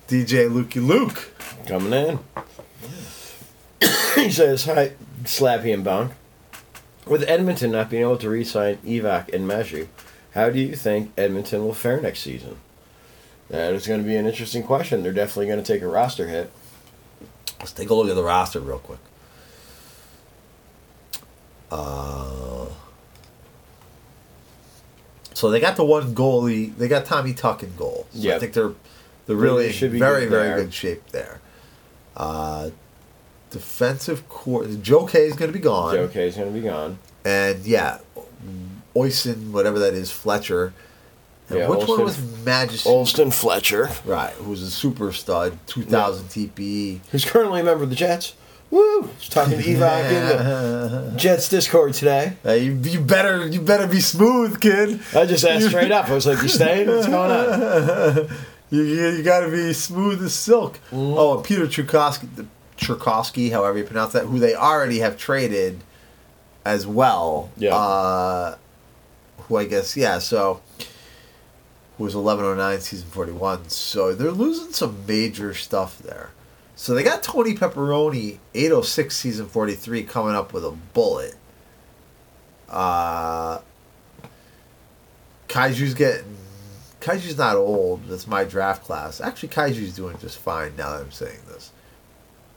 Lukey 0.08 0.86
Luke. 0.86 1.32
Coming 1.66 1.94
in. 1.94 2.20
he 4.14 4.30
says, 4.30 4.66
Hi, 4.66 4.92
Slappy 5.24 5.74
and 5.74 5.84
Bonk. 5.84 6.12
With 7.08 7.28
Edmonton 7.28 7.72
not 7.72 7.90
being 7.90 8.04
able 8.04 8.18
to 8.20 8.30
re 8.30 8.44
sign 8.44 8.78
Evac 8.86 9.34
and 9.34 9.48
Maju, 9.48 9.88
how 10.36 10.52
do 10.52 10.60
you 10.60 10.76
think 10.76 11.12
Edmonton 11.18 11.66
will 11.66 11.74
fare 11.74 12.00
next 12.00 12.20
season? 12.20 12.58
That 13.50 13.74
is 13.74 13.88
going 13.88 14.00
to 14.00 14.08
be 14.08 14.16
an 14.16 14.28
interesting 14.28 14.62
question. 14.62 15.02
They're 15.02 15.12
definitely 15.12 15.48
going 15.48 15.64
to 15.64 15.66
take 15.66 15.82
a 15.82 15.88
roster 15.88 16.28
hit. 16.28 16.52
Let's 17.60 17.72
take 17.72 17.90
a 17.90 17.96
look 17.96 18.10
at 18.10 18.16
the 18.16 18.24
roster 18.24 18.60
real 18.60 18.78
quick. 18.78 19.00
Uh, 21.72 22.68
so 25.34 25.50
they 25.50 25.60
got 25.60 25.76
the 25.76 25.84
one 25.86 26.13
goalie. 26.15 26.76
They 26.78 26.88
got 26.88 27.06
Tommy 27.06 27.34
Tuck 27.34 27.63
in 27.63 27.76
goal. 27.76 28.08
So 28.13 28.34
I 28.36 28.39
think 28.39 28.54
they're 28.54 28.72
they're 29.26 29.36
They 29.36 29.36
really 29.36 29.72
should 29.72 29.91
be 29.91 30.00
very 30.00 30.26
very 30.26 30.62
good 30.62 30.74
shape 30.74 31.08
there. 31.12 31.39
Uh, 32.15 32.69
defensive 33.50 34.28
core. 34.30 34.65
Joe 34.67 35.06
K 35.06 35.26
is 35.26 35.36
going 35.36 35.52
to 35.52 35.58
be 35.58 35.63
gone, 35.63 35.96
Joe 35.96 36.08
K 36.08 36.28
is 36.28 36.36
going 36.36 36.54
to 36.54 36.60
be 36.60 36.65
gone. 36.65 36.98
and 37.26 37.60
yeah, 37.65 38.00
Oyson, 38.96 39.52
whatever 39.52 39.80
that 39.80 39.93
is, 39.93 40.12
Fletcher. 40.12 40.74
And 41.50 41.60
Yeah, 41.60 41.67
which 41.69 41.88
one 41.88 42.04
was 42.04 42.17
Magic? 42.46 42.80
Olston 42.82 43.34
Fletcher, 43.34 43.89
Right, 44.06 44.34
who's 44.36 44.62
a 44.62 44.72
super 44.72 45.12
stud, 45.12 45.58
two 45.67 45.84
thousand 45.84 46.28
TPE. 46.28 47.00
who's 47.12 47.26
currently 47.26 47.62
a 47.62 47.63
member 47.63 47.84
of 47.84 47.89
the 47.89 47.96
Jets. 47.96 48.34
Woo! 48.74 49.08
Talking 49.30 49.60
to 49.60 49.64
Evac 49.64 50.10
in 50.10 50.28
the 50.30 51.14
Jets 51.16 51.48
Discord 51.48 51.94
today. 51.94 52.34
Uh, 52.44 52.54
you, 52.54 52.74
you 52.74 53.00
better 53.00 53.46
you 53.46 53.62
better 53.62 53.86
be 53.86 54.00
smooth, 54.00 54.60
kid. 54.60 55.00
I 55.14 55.28
just 55.28 55.46
asked 55.46 55.68
straight 55.68 55.92
up. 55.92 56.10
I 56.10 56.16
was 56.16 56.26
like, 56.26 56.42
You 56.42 56.48
staying? 56.50 56.88
What's 56.88 57.06
going 57.06 57.30
on? 57.30 58.30
you 58.72 58.82
you, 58.82 59.10
you 59.10 59.22
got 59.24 59.42
to 59.42 59.52
be 59.52 59.74
smooth 59.74 60.24
as 60.24 60.34
silk. 60.34 60.80
Mm-hmm. 60.90 60.96
Oh, 61.20 61.40
Peter 61.42 61.68
Chukowski, 61.68 62.48
Churkowski, 62.76 63.52
however 63.52 63.78
you 63.78 63.84
pronounce 63.84 64.14
that, 64.14 64.26
who 64.26 64.40
they 64.40 64.56
already 64.56 65.00
have 65.00 65.20
traded 65.20 65.84
as 66.66 66.88
well. 66.88 67.52
Yeah. 67.56 67.76
Uh, 67.76 68.58
who 69.42 69.58
I 69.58 69.66
guess 69.66 69.96
yeah. 69.96 70.18
So 70.18 70.62
who 72.00 72.06
was 72.06 72.16
eleven 72.16 72.44
oh 72.44 72.56
nine 72.56 72.82
season 72.82 73.08
forty 73.08 73.34
one. 73.34 73.70
So 73.70 74.16
they're 74.16 74.32
losing 74.32 74.74
some 74.74 75.06
major 75.06 75.54
stuff 75.54 76.00
there. 76.00 76.32
So 76.84 76.93
they 76.93 77.04
got 77.04 77.24
Tony 77.24 77.54
Pepperoni 77.54 78.39
eight 78.54 78.74
oh 78.74 78.82
six 78.82 79.15
season 79.15 79.48
forty 79.48 79.74
three 79.74 80.04
coming 80.04 80.36
up 80.36 80.52
with 80.52 80.65
a 80.65 80.72
bullet. 80.72 81.34
Uh, 82.67 83.60
Kaiju's 85.48 85.93
getting. 85.93 86.36
Kaiju's 87.00 87.38
not 87.38 87.56
old. 87.56 88.06
That's 88.10 88.28
my 88.28 88.43
draft 88.43 88.84
class. 88.84 89.22
Actually, 89.22 89.48
Kaiju's 89.48 89.96
doing 89.96 90.17
just 90.17 90.38
fine 90.38 90.76
now 90.76 90.89
that 90.89 91.00
I'm 91.00 91.12
saying 91.13 91.39
this. 91.48 91.72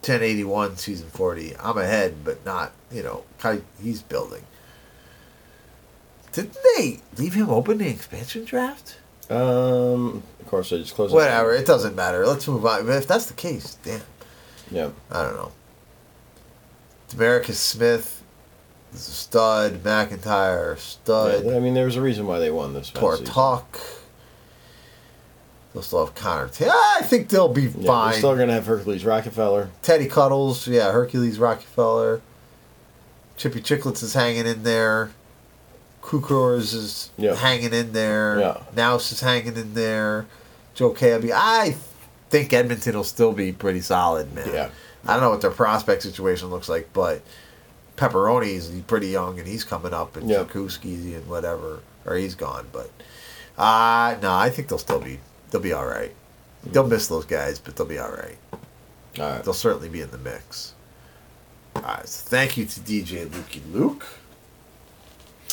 1081 0.01 0.75
season 0.77 1.09
40. 1.09 1.57
I'm 1.59 1.79
ahead, 1.79 2.25
but 2.25 2.45
not, 2.45 2.73
you 2.91 3.05
know, 3.05 3.23
Kai, 3.39 3.61
he's 3.81 4.03
building. 4.03 4.45
Didn't 6.33 6.57
they 6.77 6.99
leave 7.17 7.35
him 7.35 7.49
open 7.49 7.75
in 7.75 7.79
the 7.79 7.89
expansion 7.91 8.45
draft? 8.45 8.97
Um, 9.31 10.25
of 10.41 10.47
course, 10.47 10.73
I 10.73 10.79
just 10.79 10.95
closed. 10.95 11.13
it. 11.13 11.17
Whatever. 11.17 11.55
It 11.55 11.67
doesn't 11.67 11.95
matter. 11.95 12.27
Let's 12.27 12.47
move 12.49 12.67
on. 12.67 12.89
If 12.89 13.07
that's 13.07 13.27
the 13.27 13.35
case, 13.35 13.79
damn. 13.85 14.01
Yeah. 14.71 14.91
I 15.11 15.23
don't 15.23 15.37
know. 15.37 15.53
Demarcus 17.11 17.55
Smith 17.55 18.23
is 18.93 19.07
a 19.09 19.11
stud. 19.13 19.83
McIntyre, 19.83 20.77
stud. 20.79 21.45
Yeah, 21.45 21.57
I 21.57 21.61
mean, 21.61 21.75
there 21.75 21.85
was 21.87 21.97
a 21.97 22.01
reason 22.03 22.27
why 22.27 22.39
they 22.39 22.51
won 22.51 22.75
this. 22.75 22.91
past. 22.91 23.25
Portok. 23.25 23.65
They'll 25.73 25.83
still 25.83 26.05
have 26.07 26.15
Connor. 26.15 26.49
T- 26.49 26.65
ah, 26.67 26.97
I 26.99 27.03
think 27.03 27.29
they'll 27.29 27.49
be 27.53 27.65
Yeah, 27.65 27.87
fine. 27.87 28.11
They're 28.13 28.19
still 28.19 28.37
gonna 28.37 28.55
have 28.55 28.65
Hercules 28.67 29.05
Rockefeller. 29.05 29.69
Teddy 29.83 30.07
Cuddles, 30.07 30.67
yeah, 30.67 30.91
Hercules 30.91 31.39
Rockefeller. 31.39 32.23
Chippy 33.37 33.61
Chicklets 33.61 34.03
is 34.03 34.15
hanging 34.15 34.47
in 34.47 34.63
there. 34.63 35.11
Kukors 36.03 36.73
is 36.73 37.11
Yeah. 37.19 37.35
hanging 37.35 37.75
in 37.75 37.93
there. 37.93 38.41
Yeah. 38.41 38.57
Nouse 38.75 39.13
is 39.13 39.21
hanging 39.21 39.57
in 39.57 39.75
there. 39.75 40.25
Joe 40.75 40.91
Cabby. 40.91 41.33
I 41.33 41.77
think 42.31 42.53
Edmonton 42.53 42.97
will 42.97 43.05
still 43.05 43.33
be 43.33 43.53
pretty 43.53 43.81
solid, 43.81 44.33
man. 44.35 44.49
Yeah. 44.53 44.71
I 45.07 45.13
don't 45.15 45.23
know 45.23 45.31
what 45.31 45.41
their 45.41 45.51
prospect 45.51 46.03
situation 46.03 46.49
looks 46.51 46.69
like, 46.69 46.93
but 46.93 47.23
Pepperoni's 47.97 48.69
he's 48.71 48.83
pretty 48.83 49.09
young 49.09 49.39
and 49.39 49.47
he's 49.47 49.65
coming 49.65 49.95
up, 49.95 50.17
and 50.17 50.29
Yeah. 50.29 50.45
Jakuski 50.45 51.15
and 51.17 51.27
whatever, 51.29 51.81
or 52.05 52.17
he's 52.17 52.35
gone. 52.35 52.67
But 52.73 52.91
uh 53.59 54.17
no, 54.21 54.35
I 54.35 54.51
think 54.51 54.69
they'll 54.69 54.79
still 54.79 55.01
be 55.01 55.21
they'll 55.51 55.61
be 55.63 55.73
all 55.73 55.87
right. 55.87 56.13
They'll 56.65 56.87
miss 56.87 57.07
those 57.07 57.25
guys, 57.25 57.59
but 57.61 57.77
they'll 57.77 57.87
be 57.87 57.99
all 57.99 58.11
right. 58.11 58.39
All 58.53 58.59
right. 59.19 59.43
They'll 59.45 59.55
certainly 59.55 59.89
be 59.89 60.01
in 60.01 60.11
the 60.11 60.19
mix. 60.19 60.75
All 61.77 61.83
right, 61.83 62.09
so 62.09 62.29
thank 62.29 62.57
you 62.57 62.65
to 62.67 62.81
DJ 62.81 63.27
Lukey 63.27 63.61
Luke. 63.73 64.07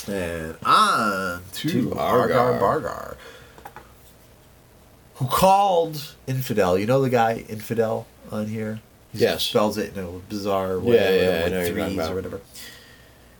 And 0.07 0.57
on 0.65 1.43
to, 1.53 1.69
To 1.69 1.89
Argar 1.95 2.33
Argar. 2.33 2.59
Bargar, 2.59 3.15
who 5.23 5.29
called 5.29 6.15
Infidel. 6.27 6.77
You 6.77 6.86
know 6.86 7.01
the 7.01 7.09
guy 7.09 7.45
Infidel 7.49 8.07
on 8.31 8.47
here? 8.47 8.81
He 9.12 9.19
Yes. 9.19 9.43
Spells 9.43 9.77
it 9.77 9.95
in 9.95 10.03
a 10.03 10.07
bizarre 10.29 10.79
way, 10.79 10.95
Yeah, 10.95 11.09
yeah, 11.09 11.39
I 11.39 11.43
with 11.43 11.53
know 11.53 11.59
you're 11.62 11.77
talking 11.77 11.95
threes 11.95 12.09
or 12.09 12.15
whatever. 12.15 12.41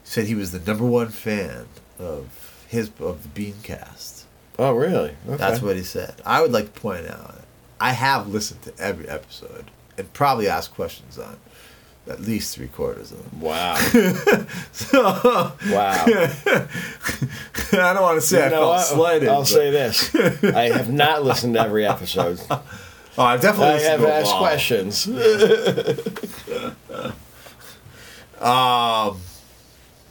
Said 0.04 0.26
he 0.26 0.34
was 0.34 0.52
the 0.52 0.60
number 0.60 0.84
one 0.84 1.08
fan 1.08 1.66
of 1.98 2.64
his 2.68 2.90
of 3.00 3.34
the 3.34 3.52
Beancast. 3.52 4.22
Oh, 4.58 4.72
really? 4.72 5.16
Okay. 5.26 5.36
That's 5.36 5.60
what 5.60 5.76
he 5.76 5.82
said. 5.82 6.14
I 6.24 6.40
would 6.40 6.52
like 6.52 6.72
to 6.74 6.80
point 6.80 7.06
out, 7.08 7.40
I 7.80 7.92
have 7.92 8.28
listened 8.28 8.62
to 8.62 8.72
every 8.78 9.08
episode 9.08 9.70
and 9.98 10.12
probably 10.12 10.46
asked 10.48 10.74
questions 10.74 11.18
on 11.18 11.38
at 12.06 12.20
least 12.20 12.54
three 12.54 12.68
quarters 12.68 13.10
of 13.10 13.18
them. 13.30 13.40
Wow. 13.40 13.74
so, 14.72 15.52
Wow. 15.70 16.04
I 17.80 17.92
don't 17.92 18.02
want 18.02 18.20
to 18.20 18.26
say 18.26 18.42
I 18.42 18.46
You 18.46 18.50
know 18.52 18.56
felt 18.60 18.70
what? 18.70 18.86
slighted. 18.86 19.28
I'll 19.28 19.40
but- 19.40 19.48
say 19.48 19.70
this: 19.70 20.14
I 20.44 20.70
have 20.76 20.92
not 20.92 21.24
listened 21.24 21.54
to 21.54 21.60
every 21.60 21.86
episode. 21.86 22.40
oh, 22.50 22.62
I 23.18 23.36
definitely 23.36 23.84
I 23.86 23.90
have 23.90 24.04
asked 24.04 24.34
questions. 24.36 25.06
Um, 28.40 29.20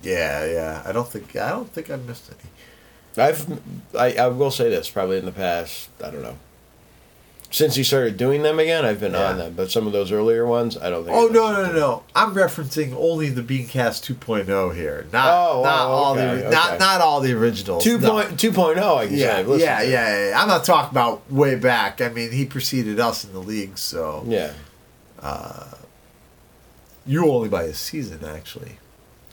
yeah, 0.01 0.45
yeah. 0.45 0.83
I 0.85 0.91
don't 0.91 1.07
think 1.07 1.35
I 1.35 1.49
don't 1.49 1.69
think 1.71 1.91
I 1.91 1.97
missed 1.97 2.31
any. 2.31 3.25
I've, 3.27 3.59
I, 3.95 4.13
I 4.15 4.27
will 4.27 4.49
say 4.49 4.69
this: 4.69 4.89
probably 4.89 5.17
in 5.19 5.25
the 5.25 5.31
past, 5.31 5.89
I 6.03 6.09
don't 6.09 6.23
know, 6.23 6.37
since 7.53 7.75
he 7.75 7.83
started 7.83 8.17
doing 8.17 8.41
them 8.41 8.57
again, 8.57 8.83
I've 8.83 8.99
been 8.99 9.13
on 9.13 9.37
them. 9.37 9.53
But 9.53 9.69
some 9.69 9.85
of 9.85 9.93
those 9.93 10.11
earlier 10.11 10.43
ones, 10.43 10.75
I 10.75 10.89
don't 10.89 11.05
think. 11.05 11.15
Oh 11.15 11.27
no 11.27 11.51
no 11.53 11.67
no 11.67 11.71
no! 11.71 12.03
I'm 12.15 12.33
referencing 12.33 12.93
only 12.95 13.29
the 13.29 13.43
Beancast 13.43 14.01
2.0 14.17 14.75
here, 14.75 15.05
not 15.13 15.27
Oh, 15.31 15.61
not 15.63 15.85
oh, 15.85 15.91
all 15.91 16.13
okay, 16.13 16.41
the 16.41 16.49
not 16.49 16.69
okay. 16.71 16.77
not 16.79 16.99
all 17.01 17.21
the 17.21 17.31
originals. 17.33 17.83
Two 17.83 17.99
no. 17.99 18.09
point 18.11 18.39
two 18.39 18.51
point 18.51 18.79
oh, 18.79 18.95
I 18.95 19.07
say 19.07 19.15
Yeah, 19.17 19.39
yeah, 19.41 19.81
yeah, 19.83 20.29
yeah. 20.29 20.41
I'm 20.41 20.47
not 20.47 20.63
talking 20.63 20.89
about 20.89 21.31
way 21.31 21.53
back. 21.55 22.01
I 22.01 22.09
mean, 22.09 22.31
he 22.31 22.43
preceded 22.45 22.99
us 22.99 23.23
in 23.23 23.33
the 23.33 23.39
league, 23.39 23.77
so 23.77 24.23
Yeah. 24.27 24.53
you 27.05 27.29
only 27.29 27.49
by 27.49 27.63
a 27.63 27.73
season 27.73 28.25
actually. 28.25 28.77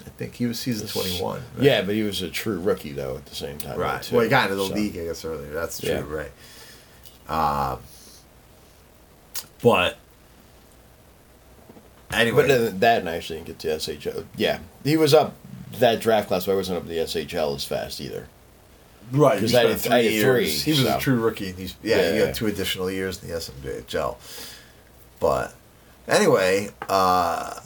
I 0.04 0.08
think 0.10 0.34
he 0.34 0.46
was 0.46 0.58
season 0.58 0.88
21. 0.88 1.34
right? 1.34 1.42
Yeah, 1.62 1.82
but 1.82 1.94
he 1.94 2.02
was 2.02 2.20
a 2.22 2.28
true 2.30 2.58
rookie 2.60 2.92
though 2.92 3.16
at 3.16 3.26
the 3.26 3.34
same 3.34 3.58
time. 3.58 3.78
Right. 3.78 4.02
too, 4.02 4.14
Well, 4.16 4.24
he 4.24 4.30
got 4.30 4.44
into 4.50 4.56
the 4.56 4.66
so. 4.68 4.74
league, 4.74 4.98
I 4.98 5.04
guess, 5.04 5.24
earlier. 5.24 5.52
That's 5.52 5.80
true, 5.80 5.90
Yeah. 5.90 6.02
right? 6.06 7.72
Um, 7.72 7.78
but 9.62 9.98
anyway, 12.12 12.36
But 12.42 12.48
then 12.48 12.78
that 12.80 13.00
and 13.00 13.08
I 13.11 13.16
actually 13.16 13.40
didn't 13.40 13.46
get 13.48 13.58
to 13.61 13.68
SHL. 13.68 14.24
Yeah, 14.36 14.58
he 14.84 14.96
was 14.96 15.14
up 15.14 15.34
that 15.78 16.00
draft 16.00 16.28
class, 16.28 16.46
but 16.46 16.52
I 16.52 16.56
wasn't 16.56 16.78
up 16.78 16.82
to 16.84 16.88
the 16.88 16.96
SHL 16.98 17.54
as 17.56 17.64
fast 17.64 18.00
either. 18.00 18.26
right? 19.12 19.34
because 19.36 19.52
you 19.52 19.58
I 19.58 19.62
spent 19.76 19.82
did- 19.82 19.92
I 19.92 20.02
three 20.02 20.20
three, 20.20 20.42
years. 20.44 20.62
He 20.62 20.70
was 20.72 20.82
so. 20.82 20.96
a 20.96 21.00
true 21.00 21.20
rookie, 21.20 21.50
and 21.50 21.58
he's 21.58 21.74
yeah, 21.82 21.96
Yeah, 21.96 22.12
he 22.12 22.18
yeah. 22.18 22.26
got 22.26 22.34
two 22.34 22.46
additional 22.46 22.90
years 22.90 23.22
in 23.22 23.28
the 23.28 23.34
SMJHL. 23.36 24.16
But 25.20 25.54
anyway, 26.08 26.70
uh, 26.88 27.61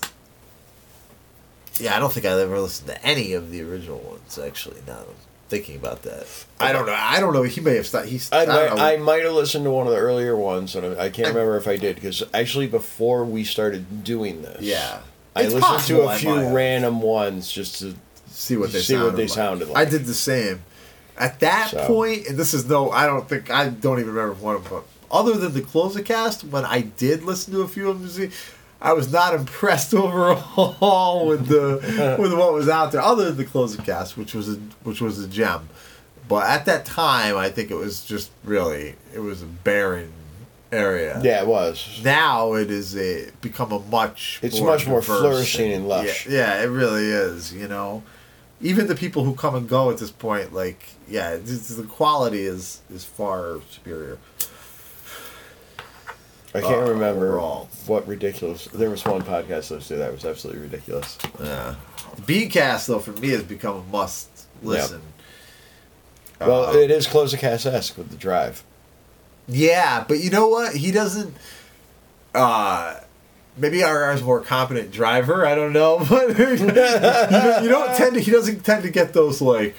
yeah, 1.81 1.97
I 1.97 1.99
don't 1.99 2.13
think 2.13 2.27
I 2.27 2.31
ever 2.41 2.59
listened 2.61 2.89
to 2.89 3.05
any 3.05 3.33
of 3.33 3.51
the 3.51 3.63
original 3.63 3.99
ones. 3.99 4.39
Actually, 4.39 4.81
now 4.87 4.95
that 4.99 5.07
I'm 5.09 5.15
thinking 5.55 5.77
about 5.77 6.03
that, 6.03 6.27
I 6.59 6.73
don't 6.73 6.87
know. 6.87 6.97
I 6.99 7.21
don't 7.21 7.33
know. 7.33 7.45
He 7.45 7.61
may 7.61 7.77
have 7.77 7.87
started. 7.87 8.09
He's 8.11 8.31
I, 8.33 8.43
I, 8.43 8.47
might. 8.47 8.71
I 8.73 8.97
might 8.97 9.23
have 9.25 9.35
listened 9.35 9.65
to 9.65 9.71
one 9.71 9.87
of 9.87 9.93
the 9.93 9.99
earlier 9.99 10.37
ones, 10.37 10.75
and 10.75 10.99
I 10.99 11.11
can't 11.11 11.29
remember 11.29 11.57
if 11.57 11.69
I 11.69 11.77
did 11.77 11.95
because 11.95 12.23
actually 12.35 12.67
before 12.67 13.25
we 13.25 13.45
started 13.45 14.03
doing 14.03 14.43
this, 14.43 14.63
yeah, 14.63 15.01
I 15.37 15.43
It's 15.43 15.55
listened 15.55 15.63
possible 15.63 16.01
to 16.01 16.09
a 16.09 16.17
few 16.17 16.49
random 16.49 17.01
ones 17.01 17.51
just 17.53 17.79
to 17.79 17.95
see 18.27 18.57
what 18.57 18.73
they 18.73 18.81
see 18.81 18.95
what 18.95 19.03
sounded 19.03 19.17
they 19.17 19.23
like. 19.23 19.31
sounded 19.31 19.73
I 19.75 19.85
did 19.85 20.07
the 20.07 20.15
same. 20.15 20.63
At 21.17 21.39
that 21.41 21.71
So. 21.71 21.87
point, 21.87 22.27
and 22.27 22.37
this 22.37 22.53
is 22.55 22.69
no, 22.69 22.91
I 22.91 23.07
don't 23.07 23.29
think 23.29 23.49
I 23.51 23.69
don't 23.69 24.01
even 24.01 24.13
remember 24.13 24.35
one 24.35 24.57
of 24.57 24.69
them. 24.69 24.83
Other 25.11 25.35
than 25.35 25.55
the 25.55 25.61
close 25.61 25.93
closer 25.93 26.03
cast, 26.05 26.43
when 26.43 26.65
I 26.65 26.81
did 26.81 27.23
listen 27.23 27.55
to 27.55 27.61
a 27.61 27.69
few 27.69 27.89
of 27.89 28.01
them, 28.01 28.11
see, 28.11 28.37
I 28.85 28.93
was 28.93 29.11
not 29.11 29.35
impressed 29.35 29.95
overall 30.05 31.27
with 31.27 31.49
the 31.49 32.17
with 32.21 32.33
what 32.35 32.53
was 32.53 32.69
out 32.69 32.93
there. 32.93 33.01
Other 33.01 33.25
than 33.25 33.39
the 33.39 33.45
closing 33.45 33.85
cast, 33.85 34.17
which 34.17 34.35
was 34.35 34.51
a 34.51 34.57
which 34.85 35.01
was 35.01 35.19
a 35.19 35.27
gem, 35.27 35.71
but 36.29 36.47
at 36.47 36.67
that 36.67 36.85
time, 36.85 37.37
I 37.37 37.49
think 37.49 37.71
it 37.71 37.77
was 37.77 38.05
just 38.05 38.31
really 38.45 38.95
it 39.15 39.21
was 39.21 39.43
a 39.43 39.47
barren 39.47 40.13
area. 40.71 41.21
yeah, 41.25 41.41
it 41.41 41.47
was. 41.47 42.01
Now 42.05 42.53
it 42.55 42.71
is 42.71 42.97
a 42.97 43.31
become 43.41 43.73
a 43.73 43.79
much. 43.79 44.39
It's 44.43 44.61
much 44.61 44.87
more 44.87 45.01
flourishing 45.01 45.73
and 45.73 45.89
lush. 45.89 46.27
Yeah, 46.27 46.59
yeah, 46.59 46.63
it 46.63 46.67
really 46.67 47.07
is. 47.07 47.55
You 47.55 47.69
know, 47.69 48.03
even 48.61 48.87
the 48.87 48.95
people 48.95 49.25
who 49.25 49.35
come 49.35 49.55
and 49.55 49.67
go 49.67 49.91
at 49.91 49.99
this 49.99 50.11
point, 50.11 50.53
like 50.53 50.91
yeah, 51.09 51.37
the 51.37 51.87
quality 51.89 52.45
is 52.45 52.83
is 52.93 53.05
far 53.05 53.61
superior. 53.71 54.19
I 56.55 56.61
can't 56.61 56.87
Uh, 56.87 56.91
remember 56.93 57.29
overall. 57.31 57.69
what 57.87 58.07
ridiculous. 58.07 58.69
There 58.73 58.89
was 58.91 59.05
one 59.05 59.23
podcast 59.23 59.87
to 59.89 59.95
that 59.97 60.13
was 60.13 60.25
absolutely 60.25 60.63
ridiculous. 60.63 61.19
Yeah, 61.43 61.75
Beancast 62.23 62.87
though 62.87 63.01
for 63.01 63.13
me 63.13 63.31
has 63.31 63.43
become 63.43 63.77
a 63.77 63.83
must 63.93 64.29
listen. 64.63 65.01
Well, 66.41 66.67
Uh, 66.67 66.73
it 66.75 66.91
is 66.91 67.07
closer 67.07 67.37
cast 67.37 67.67
esque 67.67 67.97
with 67.99 68.11
the 68.11 68.17
drive. 68.17 68.63
Yeah, 69.49 70.05
but 70.07 70.21
you 70.21 70.31
know 70.31 70.47
what? 70.49 70.75
He 70.77 70.91
doesn't. 70.91 71.35
Uh, 72.35 72.97
maybe 73.57 73.83
RR's 73.83 74.21
a 74.21 74.25
more 74.25 74.41
competent 74.41 74.91
driver. 74.91 75.47
I 75.47 75.55
don't 75.55 75.73
know, 75.73 75.99
but 76.09 76.39
you, 76.39 76.57
know, 76.57 77.59
you 77.63 77.69
don't 77.69 77.95
tend 77.97 78.15
to. 78.15 78.21
He 78.21 78.31
doesn't 78.31 78.65
tend 78.65 78.83
to 78.85 78.91
get 78.91 79.13
those 79.13 79.41
like, 79.41 79.75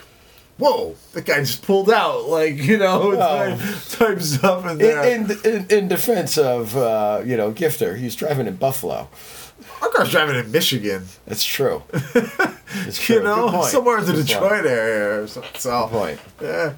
whoa, 0.58 0.96
the 1.14 1.22
guy 1.22 1.40
just 1.42 1.62
pulled 1.64 1.90
out, 1.90 2.26
like 2.30 2.56
you 2.58 2.78
know, 2.78 3.12
No. 3.12 3.18
type, 3.18 3.60
type 3.90 4.22
stuff 4.22 4.66
in 4.68 4.78
there. 4.78 5.04
In, 5.06 5.32
in, 5.32 5.38
in, 5.46 5.68
in 5.70 5.88
defense 5.88 6.38
of 6.38 6.76
uh, 6.78 7.22
you 7.26 7.38
know 7.38 7.52
Gifter, 7.52 7.98
he's 7.98 8.16
driving 8.16 8.48
in 8.48 8.56
Buffalo. 8.56 9.10
Argar's 9.82 10.12
driving 10.12 10.36
in 10.36 10.52
Michigan, 10.52 11.06
That's 11.26 11.44
true. 11.44 11.84
It's 12.88 13.00
true. 13.02 13.18
you 13.18 13.24
know, 13.24 13.46
Good 13.46 13.54
point. 13.56 13.72
somewhere 13.72 13.98
in 14.00 14.06
the 14.06 14.12
Good 14.14 14.28
point. 14.28 14.28
Detroit 14.28 14.66
area 14.66 15.22
or 15.22 15.28
something. 15.28 15.52
So, 15.60 15.84
Good 15.88 15.92
point. 15.98 16.20
yeah, 16.42 16.74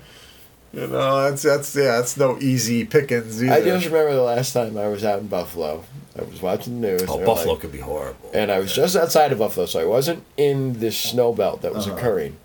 you 0.73 0.87
know, 0.87 1.23
that's 1.23 1.41
that's 1.41 1.75
yeah, 1.75 1.97
that's 1.97 2.17
no 2.17 2.37
easy 2.39 2.85
pickings 2.85 3.41
either. 3.43 3.53
I 3.53 3.61
just 3.63 3.85
remember 3.87 4.13
the 4.13 4.21
last 4.21 4.53
time 4.53 4.77
I 4.77 4.87
was 4.89 5.03
out 5.03 5.19
in 5.19 5.27
Buffalo. 5.27 5.83
I 6.19 6.23
was 6.23 6.39
watching 6.41 6.81
the 6.81 6.87
news. 6.89 7.03
oh, 7.07 7.23
Buffalo 7.25 7.53
like- 7.53 7.61
could 7.61 7.71
be 7.71 7.79
horrible. 7.79 8.29
and 8.33 8.51
I 8.51 8.59
was 8.59 8.73
just 8.75 8.95
outside 8.95 9.31
of 9.31 9.39
Buffalo, 9.39 9.65
so 9.65 9.79
I 9.79 9.85
wasn't 9.85 10.23
in 10.35 10.73
this 10.79 10.97
snow 10.97 11.33
belt 11.33 11.61
that 11.63 11.73
was 11.73 11.87
Uh-huh. 11.87 11.95
occurring. 11.97 12.37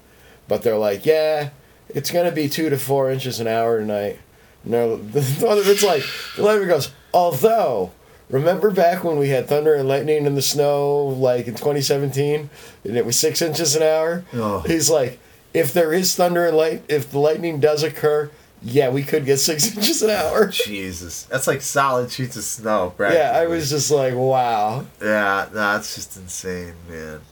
But 0.53 0.61
they're 0.61 0.77
like, 0.77 1.07
yeah, 1.07 1.49
it's 1.89 2.11
gonna 2.11 2.31
be 2.31 2.47
two 2.47 2.69
to 2.69 2.77
four 2.77 3.11
inches 3.11 3.41
an 3.41 3.47
hour 3.47 3.79
tonight. 3.79 4.19
No, 4.65 5.01
it's 5.15 5.83
like 5.83 6.03
the 6.37 6.43
letter 6.43 6.67
goes. 6.67 6.93
Although, 7.15 7.93
remember 8.29 8.71
back 8.71 9.03
when 9.03 9.19
we 9.19 9.31
had 9.31 9.49
thunder 9.49 9.75
and 9.75 9.89
lightning 9.89 10.27
in 10.27 10.35
the 10.35 10.43
snow, 10.43 11.07
like 11.07 11.47
in 11.47 11.55
2017, 11.55 12.51
and 12.85 12.97
it 12.99 13.07
was 13.07 13.19
six 13.19 13.41
inches 13.41 13.75
an 13.77 13.83
hour. 13.83 14.27
Oh. 14.35 14.59
He's 14.67 14.91
like, 14.91 15.19
if 15.55 15.73
there 15.73 15.95
is 15.95 16.15
thunder 16.15 16.47
and 16.47 16.55
light, 16.55 16.83
if 16.87 17.11
the 17.11 17.19
lightning 17.19 17.59
does 17.59 17.83
occur, 17.83 18.31
yeah, 18.61 18.91
we 18.91 19.05
could 19.05 19.25
get 19.25 19.39
six 19.39 19.75
inches 19.75 20.03
an 20.03 20.11
hour. 20.11 20.49
Jesus, 20.49 21.23
that's 21.23 21.47
like 21.47 21.63
solid 21.63 22.11
sheets 22.11 22.37
of 22.37 22.45
snow. 22.45 22.93
Brad. 22.95 23.15
Yeah, 23.15 23.33
I 23.35 23.47
was 23.47 23.71
just 23.71 23.91
like, 23.91 24.15
wow. 24.15 24.85
Yeah, 25.01 25.49
that's 25.51 25.95
just 25.95 26.19
insane, 26.19 26.75
man. 26.91 27.23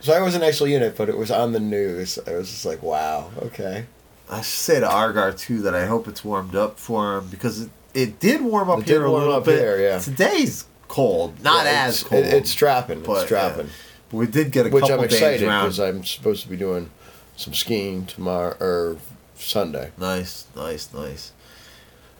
So 0.00 0.12
I 0.12 0.20
wasn't 0.20 0.44
actually 0.44 0.74
in 0.74 0.82
it, 0.82 0.96
but 0.96 1.08
it 1.08 1.16
was 1.16 1.30
on 1.30 1.52
the 1.52 1.60
news. 1.60 2.18
I 2.26 2.32
was 2.32 2.50
just 2.50 2.64
like, 2.66 2.82
wow, 2.82 3.30
okay. 3.42 3.86
I 4.30 4.36
should 4.38 4.44
say 4.46 4.80
to 4.80 4.86
Argar 4.86 5.32
too 5.38 5.62
that 5.62 5.74
I 5.74 5.86
hope 5.86 6.08
it's 6.08 6.24
warmed 6.24 6.54
up 6.54 6.78
for 6.78 7.18
him 7.18 7.28
because 7.28 7.62
it, 7.62 7.70
it 7.94 8.20
did 8.20 8.40
warm 8.42 8.68
up 8.70 8.80
It 8.80 8.86
here 8.86 8.98
did 9.00 9.06
a 9.06 9.10
little 9.10 9.40
bit. 9.40 9.58
here, 9.58 9.80
yeah. 9.80 9.98
Today's 9.98 10.66
cold, 10.88 11.42
not 11.42 11.64
Yeah, 11.64 11.84
as 11.86 12.00
it's, 12.00 12.08
cold. 12.08 12.24
it- 12.24 12.34
it's 12.34 12.54
dropping. 12.54 13.00
but, 13.00 13.20
It's 13.22 13.28
dropping. 13.28 13.68
But 14.10 14.16
we 14.18 14.26
did 14.26 14.50
get 14.52 14.66
a 14.66 14.70
Which 14.70 14.82
couple 14.82 14.98
I'm 15.00 15.04
excited 15.04 15.40
because 15.40 15.80
I'm 15.80 16.04
supposed 16.04 16.42
to 16.42 16.48
be 16.48 16.56
doing 16.56 16.90
some 17.36 17.54
skiing 17.54 18.04
tomorrow 18.06 18.56
or 18.60 18.96
Sunday. 19.36 19.90
Nice, 19.98 20.46
nice, 20.54 20.92
nice. 20.92 21.32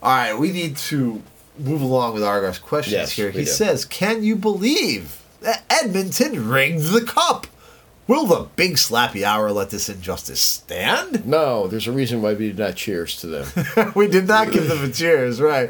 All 0.02 0.10
right, 0.10 0.38
we 0.38 0.52
need 0.52 0.76
to 0.78 1.22
move 1.58 1.80
along 1.82 2.14
with 2.14 2.22
Argar's 2.24 2.58
questions 2.58 2.92
Yes, 2.94 3.12
here. 3.12 3.30
He 3.30 3.40
do. 3.40 3.46
says, 3.46 3.84
"Can 3.84 4.22
you 4.24 4.36
believe 4.36 5.22
that 5.40 5.62
Edmonton 5.70 6.48
rigged 6.48 6.92
the 6.92 7.00
cup? 7.02 7.46
Will 8.06 8.26
the 8.26 8.48
big 8.56 8.74
slappy 8.74 9.22
hour 9.22 9.50
let 9.50 9.70
this 9.70 9.88
injustice 9.88 10.40
stand?" 10.40 11.26
No, 11.26 11.66
there's 11.66 11.86
a 11.86 11.92
reason 11.92 12.20
why 12.22 12.34
we 12.34 12.48
did 12.48 12.58
not 12.58 12.76
cheers 12.76 13.16
to 13.20 13.26
them. 13.26 13.92
we 13.94 14.08
did 14.08 14.28
not 14.28 14.52
give 14.52 14.68
them 14.68 14.84
a 14.84 14.90
cheers, 14.90 15.40
right? 15.40 15.68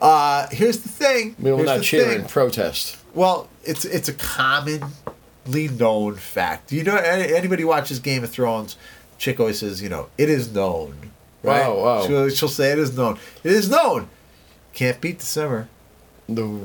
Uh, 0.00 0.46
here's 0.50 0.78
the 0.80 0.88
thing. 0.88 1.36
We 1.38 1.50
will 1.50 1.58
Here's 1.58 1.68
not 1.70 1.82
cheer 1.82 2.04
thing. 2.06 2.20
in 2.22 2.26
protest. 2.26 2.96
Well, 3.14 3.48
it's 3.64 3.84
it's 3.84 4.08
a 4.08 4.14
commonly 4.14 5.68
known 5.68 6.14
fact. 6.16 6.72
You 6.72 6.84
know, 6.84 6.96
anybody 6.96 7.64
watches 7.64 7.98
Game 7.98 8.24
of 8.24 8.30
Thrones, 8.30 8.76
Chick 9.18 9.40
always 9.40 9.58
says, 9.60 9.82
you 9.82 9.88
know, 9.88 10.08
it 10.18 10.28
is 10.28 10.52
known. 10.52 11.10
Right? 11.42 11.66
Wow, 11.68 11.82
wow. 11.82 12.06
She'll, 12.06 12.28
she'll 12.30 12.48
say 12.48 12.72
it 12.72 12.78
is 12.78 12.96
known. 12.96 13.18
It 13.44 13.52
is 13.52 13.70
known. 13.70 14.08
Can't 14.72 15.00
beat 15.00 15.18
the 15.20 15.26
simmer. 15.26 15.68
No. 16.28 16.58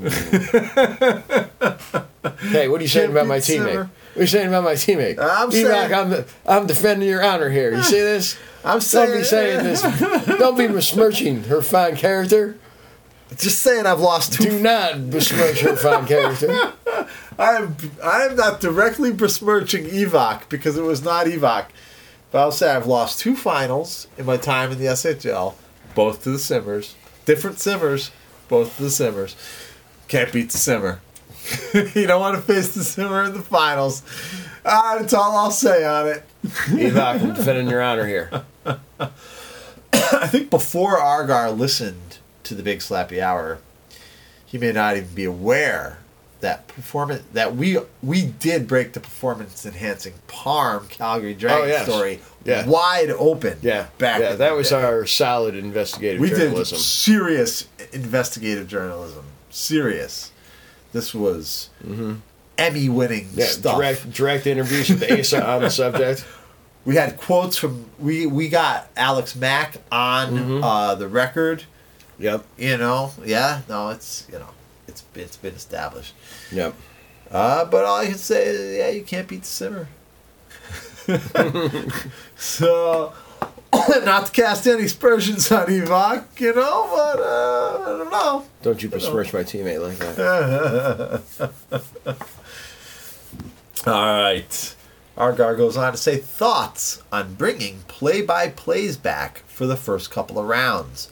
hey, 2.50 2.68
what 2.68 2.80
are 2.80 2.82
you 2.82 2.88
saying 2.88 3.06
Can't 3.06 3.12
about 3.12 3.26
my 3.26 3.38
teammate? 3.38 3.42
Simmer. 3.42 3.90
What 4.12 4.18
are 4.18 4.20
you 4.22 4.26
saying 4.26 4.48
about 4.48 4.64
my 4.64 4.74
teammate? 4.74 5.18
I'm 5.18 5.50
Enoch, 5.50 5.52
saying- 5.52 5.94
I'm, 5.94 6.10
the, 6.10 6.26
I'm 6.46 6.66
defending 6.66 7.08
your 7.08 7.24
honor 7.24 7.48
here. 7.48 7.74
You 7.74 7.82
see 7.82 8.00
this? 8.00 8.36
I'm 8.64 8.80
saying 8.80 9.08
Don't 9.10 9.18
be 9.18 9.24
saying 9.24 9.64
this. 9.64 9.82
Don't 10.38 10.58
be 10.58 10.66
besmirching 10.68 11.44
her 11.44 11.62
fine 11.62 11.96
character. 11.96 12.56
Just 13.36 13.60
saying, 13.62 13.86
I've 13.86 14.00
lost 14.00 14.34
two. 14.34 14.44
Do 14.44 14.58
not 14.60 15.10
besmirch 15.10 15.60
her 15.60 15.74
fine 15.76 16.06
character. 16.06 16.74
I'm 17.38 17.74
I'm 18.04 18.36
not 18.36 18.60
directly 18.60 19.10
besmirching 19.12 19.84
Evoc 19.86 20.48
because 20.50 20.76
it 20.76 20.82
was 20.82 21.02
not 21.02 21.26
Evoc, 21.26 21.66
but 22.30 22.38
I'll 22.40 22.52
say 22.52 22.70
I've 22.70 22.86
lost 22.86 23.18
two 23.18 23.34
finals 23.34 24.06
in 24.18 24.26
my 24.26 24.36
time 24.36 24.70
in 24.70 24.78
the 24.78 24.84
SHL, 24.84 25.54
both 25.94 26.22
to 26.24 26.30
the 26.30 26.38
Simmers, 26.38 26.94
different 27.24 27.58
Simmers, 27.58 28.10
both 28.48 28.76
to 28.76 28.82
the 28.82 28.90
Simmers. 28.90 29.34
Can't 30.08 30.30
beat 30.30 30.50
the 30.50 30.58
Simmer. 30.58 31.00
you 31.94 32.06
don't 32.06 32.20
want 32.20 32.36
to 32.36 32.42
face 32.42 32.74
the 32.74 32.84
Simmer 32.84 33.24
in 33.24 33.32
the 33.34 33.42
finals. 33.42 34.02
Ah, 34.64 34.96
that's 34.98 35.12
all 35.12 35.36
I'll 35.36 35.50
say 35.50 35.84
on 35.84 36.08
it. 36.08 36.22
Evoc, 36.44 37.20
I'm 37.22 37.34
defending 37.34 37.68
your 37.68 37.82
honor 37.82 38.06
here. 38.06 38.30
I 39.92 40.26
think 40.28 40.50
before 40.50 40.98
Argar 40.98 41.50
listened 41.50 42.18
to 42.44 42.54
the 42.54 42.62
Big 42.62 42.78
Slappy 42.80 43.20
Hour, 43.20 43.58
he 44.44 44.58
may 44.58 44.72
not 44.72 44.96
even 44.96 45.14
be 45.14 45.24
aware 45.24 45.98
that 46.40 46.66
performance 46.66 47.22
that 47.34 47.54
we 47.54 47.78
we 48.02 48.26
did 48.26 48.66
break 48.66 48.94
the 48.94 49.00
performance 49.00 49.64
enhancing 49.64 50.12
Parm 50.26 50.88
Calgary 50.88 51.34
Dragon 51.34 51.64
Oh, 51.64 51.66
yes. 51.68 51.86
story 51.86 52.20
Yeah. 52.44 52.66
wide 52.66 53.10
open. 53.10 53.58
Yeah, 53.62 53.86
back 53.98 54.20
yeah, 54.20 54.34
that 54.34 54.56
was 54.56 54.70
day. 54.70 54.82
our 54.82 55.06
solid 55.06 55.54
investigative 55.54 56.20
we 56.20 56.30
journalism. 56.30 56.76
did 56.76 56.82
serious 56.82 57.68
investigative 57.92 58.66
journalism. 58.66 59.24
Serious. 59.50 60.31
This 60.92 61.14
was 61.14 61.70
Emmy 62.58 62.88
winning 62.88 63.24
Mm-hmm. 63.26 63.40
Yeah, 63.40 63.46
stuff. 63.46 63.76
direct 63.76 64.12
direct 64.12 64.46
interviews 64.46 64.88
with 64.90 65.10
Asa 65.10 65.44
on 65.46 65.62
the 65.62 65.70
subject. 65.70 66.24
We 66.84 66.96
had 66.96 67.16
quotes 67.16 67.56
from 67.56 67.86
we 68.00 68.26
we 68.26 68.48
got 68.48 68.88
Alex 68.96 69.36
Mack 69.36 69.76
on 69.92 70.30
Mm-hmm. 70.32 70.64
uh, 70.64 70.94
the 70.96 71.06
record. 71.06 71.62
Yep, 72.18 72.44
You 72.58 72.76
know, 72.76 73.12
yeah, 73.24 73.60
no, 73.68 73.90
it's 73.90 74.26
you 74.32 74.38
know, 74.40 74.48
it's 74.88 75.04
it's 75.14 75.36
been 75.36 75.54
established. 75.54 76.12
yep. 76.50 76.74
Uh, 77.30 77.64
but 77.66 77.84
all 77.84 77.98
I 77.98 78.06
can 78.06 78.16
say 78.18 78.46
is, 78.46 78.76
yeah, 78.78 78.88
you 78.90 79.02
can't 79.04 79.26
beat 79.28 79.42
the 79.42 79.46
simmer. 79.46 79.88
so, 82.36 83.12
not 84.04 84.26
to 84.26 84.32
cast 84.32 84.66
any 84.66 84.84
aspersions 84.84 85.50
on 85.50 85.66
Evok, 85.66 86.40
you 86.40 86.54
know, 86.54 86.88
but 86.90 87.20
uh, 87.20 87.82
I 87.82 87.98
don't 87.98 88.10
know. 88.10 88.44
Don't 88.62 88.82
you 88.82 88.88
besmirch 88.88 89.32
my 89.32 89.42
teammate 89.42 89.80
like 89.80 89.98
that. 89.98 91.52
All 93.86 94.22
right. 94.22 94.76
Argar 95.16 95.56
goes 95.56 95.76
on 95.76 95.92
to 95.92 95.98
say 95.98 96.16
thoughts 96.16 97.02
on 97.10 97.34
bringing 97.34 97.80
play-by-plays 97.88 98.96
back 98.96 99.42
for 99.46 99.66
the 99.66 99.76
first 99.76 100.10
couple 100.10 100.38
of 100.38 100.46
rounds. 100.46 101.10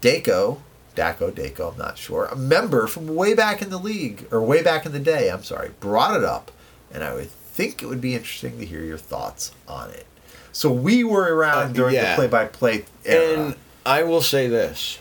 Daco, 0.00 0.58
Daco, 0.96 1.30
Daco, 1.30 1.72
I'm 1.72 1.78
not 1.78 1.98
sure, 1.98 2.26
a 2.26 2.36
member 2.36 2.86
from 2.86 3.14
way 3.14 3.34
back 3.34 3.60
in 3.62 3.70
the 3.70 3.78
league, 3.78 4.26
or 4.30 4.40
way 4.42 4.62
back 4.62 4.86
in 4.86 4.92
the 4.92 4.98
day, 4.98 5.30
I'm 5.30 5.44
sorry, 5.44 5.70
brought 5.80 6.16
it 6.16 6.24
up, 6.24 6.50
and 6.92 7.04
I 7.04 7.14
would 7.14 7.30
think 7.30 7.82
it 7.82 7.86
would 7.86 8.00
be 8.00 8.14
interesting 8.14 8.58
to 8.58 8.66
hear 8.66 8.82
your 8.82 8.98
thoughts 8.98 9.52
on 9.68 9.90
it. 9.90 10.06
So 10.52 10.70
we 10.70 11.04
were 11.04 11.34
around 11.34 11.70
Uh, 11.70 11.72
during 11.72 11.94
yeah. 11.94 12.10
the 12.10 12.16
play-by-play 12.16 12.84
era. 13.04 13.34
And 13.46 13.54
I 13.86 14.02
will 14.02 14.22
say 14.22 14.48
this. 14.48 14.98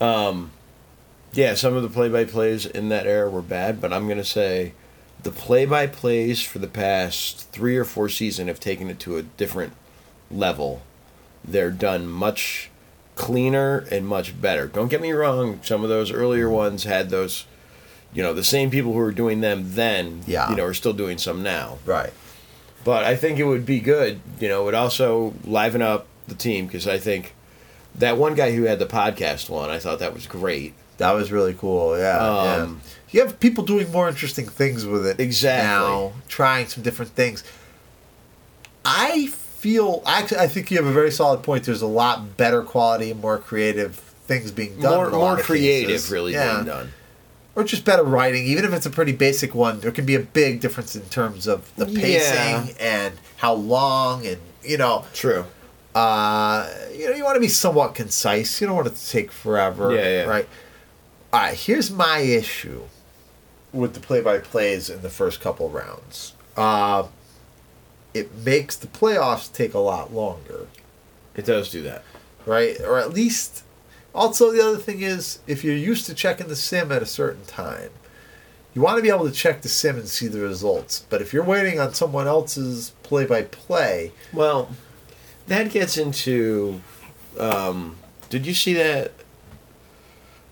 Um, 0.00 0.50
yeah, 1.32 1.54
some 1.54 1.74
of 1.74 1.82
the 1.82 1.88
play 1.88 2.08
by 2.08 2.24
plays 2.24 2.66
in 2.66 2.88
that 2.90 3.06
era 3.06 3.28
were 3.30 3.42
bad, 3.42 3.80
but 3.80 3.92
I'm 3.92 4.06
going 4.06 4.18
to 4.18 4.24
say 4.24 4.72
the 5.22 5.30
play 5.30 5.64
by 5.64 5.86
plays 5.86 6.42
for 6.42 6.58
the 6.58 6.66
past 6.68 7.50
three 7.50 7.76
or 7.76 7.84
four 7.84 8.08
seasons 8.08 8.48
have 8.48 8.60
taken 8.60 8.88
it 8.90 9.00
to 9.00 9.16
a 9.16 9.22
different 9.22 9.72
level. 10.30 10.82
They're 11.44 11.70
done 11.70 12.06
much 12.08 12.70
cleaner 13.16 13.86
and 13.90 14.06
much 14.06 14.40
better. 14.40 14.66
Don't 14.66 14.88
get 14.88 15.00
me 15.00 15.12
wrong, 15.12 15.60
some 15.62 15.82
of 15.82 15.88
those 15.88 16.10
earlier 16.10 16.50
ones 16.50 16.84
had 16.84 17.10
those, 17.10 17.46
you 18.12 18.22
know, 18.22 18.34
the 18.34 18.44
same 18.44 18.70
people 18.70 18.92
who 18.92 18.98
were 18.98 19.12
doing 19.12 19.40
them 19.40 19.74
then, 19.74 20.22
Yeah. 20.26 20.50
you 20.50 20.56
know, 20.56 20.64
are 20.64 20.74
still 20.74 20.92
doing 20.92 21.16
some 21.18 21.42
now. 21.42 21.78
right. 21.86 22.12
But 22.84 23.04
I 23.04 23.16
think 23.16 23.38
it 23.38 23.44
would 23.44 23.64
be 23.64 23.80
good. 23.80 24.20
You 24.40 24.48
know, 24.48 24.62
it 24.62 24.64
would 24.66 24.74
also 24.74 25.34
liven 25.44 25.82
up 25.82 26.06
the 26.28 26.34
team 26.34 26.66
because 26.66 26.86
I 26.86 26.98
think 26.98 27.34
that 27.94 28.16
one 28.18 28.34
guy 28.34 28.52
who 28.52 28.64
had 28.64 28.78
the 28.78 28.86
podcast 28.86 29.48
one, 29.48 29.70
I 29.70 29.78
thought 29.78 29.98
that 30.00 30.12
was 30.14 30.26
great. 30.26 30.74
That 30.98 31.12
was 31.12 31.32
really 31.32 31.54
cool. 31.54 31.98
Yeah, 31.98 32.18
yeah. 32.18 32.62
Um, 32.62 32.80
You 33.10 33.20
have 33.24 33.40
people 33.40 33.64
doing 33.64 33.90
more 33.90 34.08
interesting 34.08 34.46
things 34.46 34.84
with 34.86 35.06
it 35.06 35.18
Exactly. 35.20 35.66
now, 35.68 36.12
trying 36.28 36.66
some 36.66 36.82
different 36.82 37.12
things. 37.12 37.42
I 38.84 39.26
feel 39.28 40.02
actually, 40.06 40.38
I 40.38 40.48
think 40.48 40.70
you 40.70 40.76
have 40.76 40.86
a 40.86 40.92
very 40.92 41.10
solid 41.10 41.42
point. 41.42 41.64
There's 41.64 41.82
a 41.82 41.86
lot 41.86 42.36
better 42.36 42.62
quality, 42.62 43.14
more 43.14 43.38
creative 43.38 43.96
things 43.96 44.50
being 44.50 44.78
done. 44.80 44.94
more 44.94 45.08
in 45.08 45.14
a 45.14 45.18
lot 45.18 45.36
more 45.36 45.44
creative, 45.44 45.90
cases. 45.90 46.10
really 46.10 46.32
yeah. 46.32 46.54
being 46.54 46.66
done. 46.66 46.92
Or 47.56 47.64
just 47.64 47.84
better 47.84 48.02
writing. 48.02 48.46
Even 48.46 48.64
if 48.64 48.72
it's 48.72 48.86
a 48.86 48.90
pretty 48.90 49.12
basic 49.12 49.54
one, 49.54 49.80
there 49.80 49.90
can 49.92 50.04
be 50.06 50.14
a 50.14 50.20
big 50.20 50.60
difference 50.60 50.94
in 50.96 51.02
terms 51.02 51.46
of 51.46 51.74
the 51.76 51.86
pacing 51.86 52.74
Yeah. 52.74 52.74
and 52.80 53.14
how 53.36 53.54
long, 53.54 54.26
and 54.26 54.38
you 54.62 54.76
know, 54.78 55.04
True. 55.12 55.44
uh, 55.94 56.68
you 56.92 57.08
know, 57.08 57.14
you 57.16 57.24
want 57.24 57.36
to 57.36 57.40
be 57.40 57.48
somewhat 57.48 57.94
concise. 57.94 58.60
You 58.60 58.66
don't 58.66 58.76
want 58.76 58.88
it 58.88 58.96
to 58.96 59.08
take 59.10 59.30
forever. 59.30 59.94
Yeah, 59.94 60.08
yeah. 60.08 60.24
Right. 60.24 60.48
All 61.32 61.40
right. 61.40 61.54
Here's 61.56 61.90
my 61.90 62.18
issue 62.20 62.82
with 63.72 63.94
the 63.94 64.00
play-by-plays 64.00 64.88
in 64.88 65.02
the 65.02 65.10
first 65.10 65.40
couple 65.40 65.68
rounds. 65.68 66.34
Uh, 66.56 67.08
it 68.14 68.32
makes 68.44 68.76
the 68.76 68.86
playoffs 68.86 69.52
take 69.52 69.74
a 69.74 69.78
lot 69.80 70.14
longer, 70.14 70.68
It 71.34 71.44
does 71.44 71.68
do 71.70 71.82
that. 71.82 72.04
right? 72.46 72.80
Or 72.80 72.98
at 73.00 73.12
least. 73.12 73.63
Also, 74.14 74.52
the 74.52 74.64
other 74.64 74.78
thing 74.78 75.02
is, 75.02 75.40
if 75.46 75.64
you're 75.64 75.74
used 75.76 76.06
to 76.06 76.14
checking 76.14 76.46
the 76.48 76.56
sim 76.56 76.92
at 76.92 77.02
a 77.02 77.06
certain 77.06 77.44
time, 77.46 77.90
you 78.72 78.80
want 78.82 78.96
to 78.96 79.02
be 79.02 79.08
able 79.08 79.24
to 79.24 79.32
check 79.32 79.62
the 79.62 79.68
sim 79.68 79.96
and 79.96 80.08
see 80.08 80.26
the 80.28 80.40
results. 80.40 81.04
But 81.10 81.20
if 81.20 81.32
you're 81.32 81.44
waiting 81.44 81.80
on 81.80 81.94
someone 81.94 82.26
else's 82.26 82.92
play-by-play, 83.02 84.12
Well, 84.32 84.70
that 85.48 85.70
gets 85.70 85.96
into. 85.98 86.80
Um, 87.38 87.96
did 88.30 88.46
you 88.46 88.54
see 88.54 88.74
that? 88.74 89.12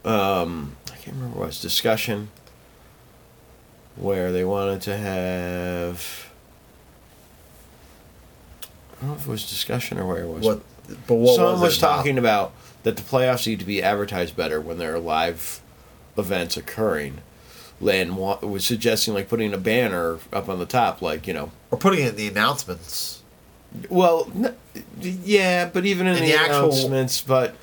Um, 0.04 0.76
I 0.88 0.96
can't 0.96 1.16
remember 1.16 1.38
what 1.38 1.44
it 1.44 1.46
was 1.48 1.60
discussion 1.60 2.30
where 3.94 4.32
they 4.32 4.44
wanted 4.44 4.80
to 4.82 4.96
have. 4.96 6.30
I 8.62 9.00
don't 9.06 9.10
know 9.10 9.16
if 9.16 9.26
it 9.26 9.30
was 9.30 9.48
discussion 9.48 9.98
or 9.98 10.06
where 10.06 10.22
it 10.22 10.28
was. 10.28 10.44
what? 10.44 10.62
But 11.06 11.14
what 11.16 11.36
Someone 11.36 11.52
was, 11.54 11.60
was, 11.62 11.78
talking 11.78 12.18
about 12.18 12.52
that 12.82 12.96
the 12.96 13.02
playoffs 13.02 13.46
need 13.46 13.58
to 13.60 13.64
be 13.64 13.82
advertised 13.82 14.36
better 14.36 14.60
when 14.60 14.78
there 14.78 14.94
are 14.94 14.98
live 14.98 15.60
events 16.16 16.56
occurring. 16.56 17.18
And 17.80 18.16
was 18.16 18.64
suggesting 18.64 19.12
like 19.12 19.28
putting 19.28 19.52
a 19.52 19.58
banner 19.58 20.18
up 20.32 20.48
on 20.48 20.60
the 20.60 20.66
top, 20.66 21.02
like 21.02 21.26
you 21.26 21.34
know, 21.34 21.50
or 21.72 21.78
putting 21.78 22.04
it 22.04 22.10
in 22.10 22.16
the 22.16 22.28
announcements. 22.28 23.22
well, 23.90 24.30
n- 24.36 24.54
yeah, 25.00 25.68
but 25.68 25.84
even 25.84 26.06
in 26.06 26.14
In 26.16 26.22
the, 26.22 26.28
the 26.30 26.36
actual- 26.38 26.56
announcements, 26.66 27.20
but 27.22 27.56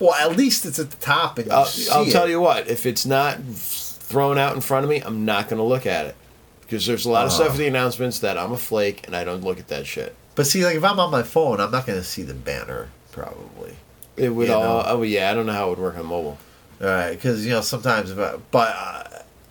Well, 0.00 0.14
at 0.14 0.36
least 0.36 0.66
it's 0.66 0.80
at 0.80 0.90
the 0.90 0.96
top, 0.96 1.38
and 1.38 1.52
I'll, 1.52 1.68
I'll 1.92 2.06
tell 2.06 2.28
you 2.28 2.40
what, 2.40 2.66
if 2.68 2.86
it's 2.86 3.06
not 3.06 3.38
thrown 3.54 4.36
out 4.36 4.56
in 4.56 4.60
front 4.60 4.82
of 4.82 4.90
me, 4.90 4.98
I'm 5.00 5.24
not 5.24 5.48
going 5.48 5.58
to 5.58 5.62
look 5.64 5.86
at 5.86 6.06
it 6.06 6.16
because 6.62 6.84
there's 6.86 7.06
a 7.06 7.10
lot 7.10 7.26
of 7.26 7.32
Uh-huh. 7.32 7.44
stuff 7.44 7.52
in 7.54 7.58
the 7.60 7.66
announcements 7.68 8.18
that 8.18 8.36
I'm 8.36 8.50
a 8.50 8.56
flake 8.58 9.06
and 9.06 9.14
I 9.14 9.22
don't 9.22 9.44
look 9.44 9.60
at 9.60 9.68
that 9.68 9.86
shit. 9.86 10.16
But 10.34 10.46
see, 10.46 10.64
like 10.64 10.76
if 10.76 10.84
I'm 10.84 10.98
on 10.98 11.10
my 11.10 11.22
phone, 11.22 11.60
I'm 11.60 11.70
not 11.70 11.86
going 11.86 11.98
to 11.98 12.04
see 12.04 12.22
the 12.22 12.34
banner 12.34 12.88
probably. 13.12 13.76
It 14.16 14.30
would 14.30 14.48
You 14.48 14.54
all. 14.54 14.82
know. 14.82 14.82
Oh 14.86 15.02
yeah, 15.02 15.30
I 15.30 15.34
don't 15.34 15.46
know 15.46 15.52
how 15.52 15.66
it 15.66 15.70
would 15.70 15.78
work 15.78 15.96
on 15.98 16.06
mobile. 16.06 16.38
All 16.80 16.86
right, 16.88 17.12
because 17.12 17.44
you 17.44 17.52
know 17.52 17.60
sometimes, 17.60 18.10
if 18.10 18.18
I, 18.18 18.36
but 18.50 18.74
uh, 18.76 19.04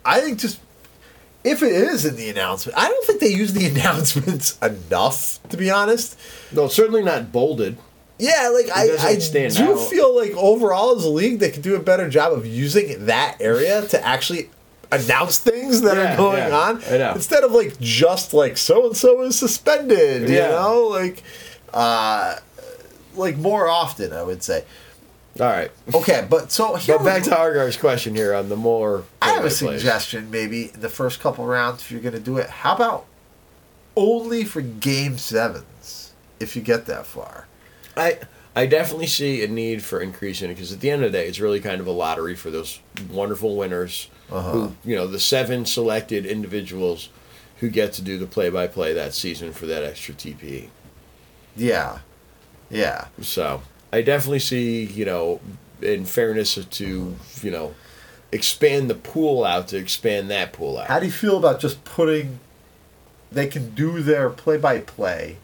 I 0.05 0.19
think 0.21 0.39
just 0.39 0.59
if 1.43 1.63
it 1.63 1.71
is 1.71 2.05
in 2.05 2.15
the 2.15 2.29
announcement, 2.29 2.77
I 2.77 2.87
don't 2.87 3.05
think 3.05 3.19
they 3.21 3.29
use 3.29 3.53
the 3.53 3.65
announcements 3.71 4.57
enough. 4.59 5.39
To 5.49 5.57
be 5.57 5.69
honest, 5.71 6.17
No, 6.51 6.67
certainly 6.67 7.03
not 7.03 7.31
bolded. 7.31 7.77
yeah, 8.19 8.49
like 8.53 8.69
I, 8.75 8.91
I 8.99 9.17
stand 9.19 9.55
do 9.55 9.73
out. 9.73 9.89
feel 9.89 10.15
like 10.15 10.31
overall 10.35 10.95
as 10.97 11.03
a 11.05 11.09
league, 11.09 11.39
they 11.39 11.49
could 11.51 11.63
do 11.63 11.75
a 11.75 11.79
better 11.79 12.09
job 12.09 12.33
of 12.33 12.45
using 12.45 13.05
that 13.05 13.37
area 13.39 13.87
to 13.87 14.05
actually 14.05 14.49
announce 14.91 15.37
things 15.37 15.81
that 15.81 15.95
Yeah, 15.97 16.13
are 16.13 16.17
going 16.17 16.37
yeah, 16.37 16.57
on 16.57 17.15
instead 17.15 17.43
of 17.43 17.51
like 17.51 17.79
just 17.79 18.33
like 18.33 18.57
so 18.57 18.87
and 18.87 18.97
so 18.97 19.21
is 19.21 19.37
suspended. 19.37 20.29
You 20.29 20.39
know, 20.39 20.87
like 20.89 21.23
uh, 21.73 22.35
like 23.15 23.37
more 23.37 23.67
often, 23.67 24.13
I 24.13 24.23
would 24.23 24.43
say. 24.43 24.65
All 25.39 25.45
right. 25.47 25.71
Okay, 25.93 26.27
but 26.29 26.51
so 26.51 26.75
here 26.75 26.97
But 26.97 27.05
back 27.05 27.23
to 27.23 27.37
Argar's 27.37 27.77
question 27.77 28.15
here 28.15 28.33
on 28.33 28.49
the 28.49 28.57
more. 28.57 29.05
I 29.21 29.29
have 29.31 29.45
a 29.45 29.49
suggestion. 29.49 30.29
Maybe 30.29 30.71
in 30.73 30.81
the 30.81 30.89
first 30.89 31.21
couple 31.21 31.45
rounds, 31.45 31.81
if 31.81 31.91
you're 31.91 32.01
going 32.01 32.13
to 32.13 32.19
do 32.19 32.37
it, 32.37 32.49
how 32.49 32.75
about 32.75 33.05
only 33.95 34.43
for 34.43 34.61
game 34.61 35.17
sevens? 35.17 36.11
If 36.39 36.55
you 36.55 36.61
get 36.61 36.85
that 36.87 37.05
far, 37.05 37.47
I 37.95 38.19
I 38.55 38.65
definitely 38.65 39.07
see 39.07 39.43
a 39.43 39.47
need 39.47 39.83
for 39.83 40.01
increasing 40.01 40.49
it 40.49 40.55
because 40.55 40.73
at 40.73 40.81
the 40.81 40.89
end 40.89 41.03
of 41.03 41.11
the 41.11 41.17
day, 41.17 41.27
it's 41.27 41.39
really 41.39 41.61
kind 41.61 41.79
of 41.79 41.87
a 41.87 41.91
lottery 41.91 42.35
for 42.35 42.51
those 42.51 42.79
wonderful 43.09 43.55
winners 43.55 44.09
Uh-huh. 44.31 44.51
who 44.51 44.75
you 44.85 44.95
know 44.95 45.07
the 45.07 45.19
seven 45.19 45.65
selected 45.65 46.25
individuals 46.25 47.09
who 47.57 47.69
get 47.69 47.93
to 47.93 48.01
do 48.01 48.17
the 48.17 48.25
play-by-play 48.25 48.93
that 48.93 49.13
season 49.13 49.53
for 49.53 49.65
that 49.67 49.83
extra 49.83 50.13
TPE. 50.15 50.69
yeah, 51.55 51.99
yeah. 52.69 53.07
So 53.21 53.61
I 53.93 54.01
definitely 54.01 54.39
see 54.39 54.83
you 54.85 55.05
know, 55.05 55.39
in 55.81 56.05
fairness 56.05 56.55
to 56.55 57.15
you 57.43 57.51
know, 57.51 57.75
expand 58.31 58.89
the 58.89 58.95
pool 58.95 59.43
out 59.43 59.67
to 59.69 59.77
expand 59.77 60.29
that 60.31 60.53
pool 60.53 60.77
out. 60.77 60.87
How 60.87 60.99
do 60.99 61.05
you 61.05 61.11
feel 61.11 61.37
about 61.37 61.59
just 61.59 61.83
putting? 61.83 62.39
They 63.31 63.47
can 63.47 63.69
do 63.75 64.01
their 64.01 64.29
play-by-play, 64.29 65.37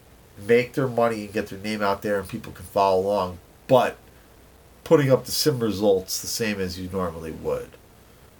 make 0.45 0.73
their 0.73 0.87
money, 0.87 1.25
and 1.25 1.33
get 1.33 1.47
their 1.47 1.59
name 1.59 1.81
out 1.81 2.01
there, 2.01 2.19
and 2.19 2.27
people 2.27 2.51
can 2.51 2.65
follow 2.65 3.01
along. 3.01 3.37
But 3.67 3.97
putting 4.83 5.11
up 5.11 5.25
the 5.25 5.31
sim 5.31 5.59
results 5.59 6.21
the 6.21 6.27
same 6.27 6.59
as 6.59 6.79
you 6.79 6.89
normally 6.91 7.31
would. 7.31 7.69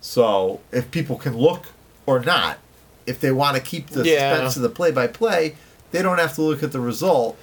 So 0.02 0.62
if 0.72 0.90
people 0.92 1.18
can 1.18 1.36
look 1.38 1.68
or 2.06 2.20
not, 2.20 2.58
if 3.06 3.20
they 3.20 3.32
want 3.32 3.56
to 3.58 3.62
keep 3.62 3.88
the 3.90 4.04
Yeah. 4.06 4.32
suspense 4.34 4.56
of 4.58 4.62
the 4.64 4.70
play-by-play, 4.70 5.56
they 5.92 6.02
don't 6.02 6.18
have 6.20 6.34
to 6.36 6.42
look 6.42 6.62
at 6.64 6.72
the 6.72 6.80
result, 6.80 7.38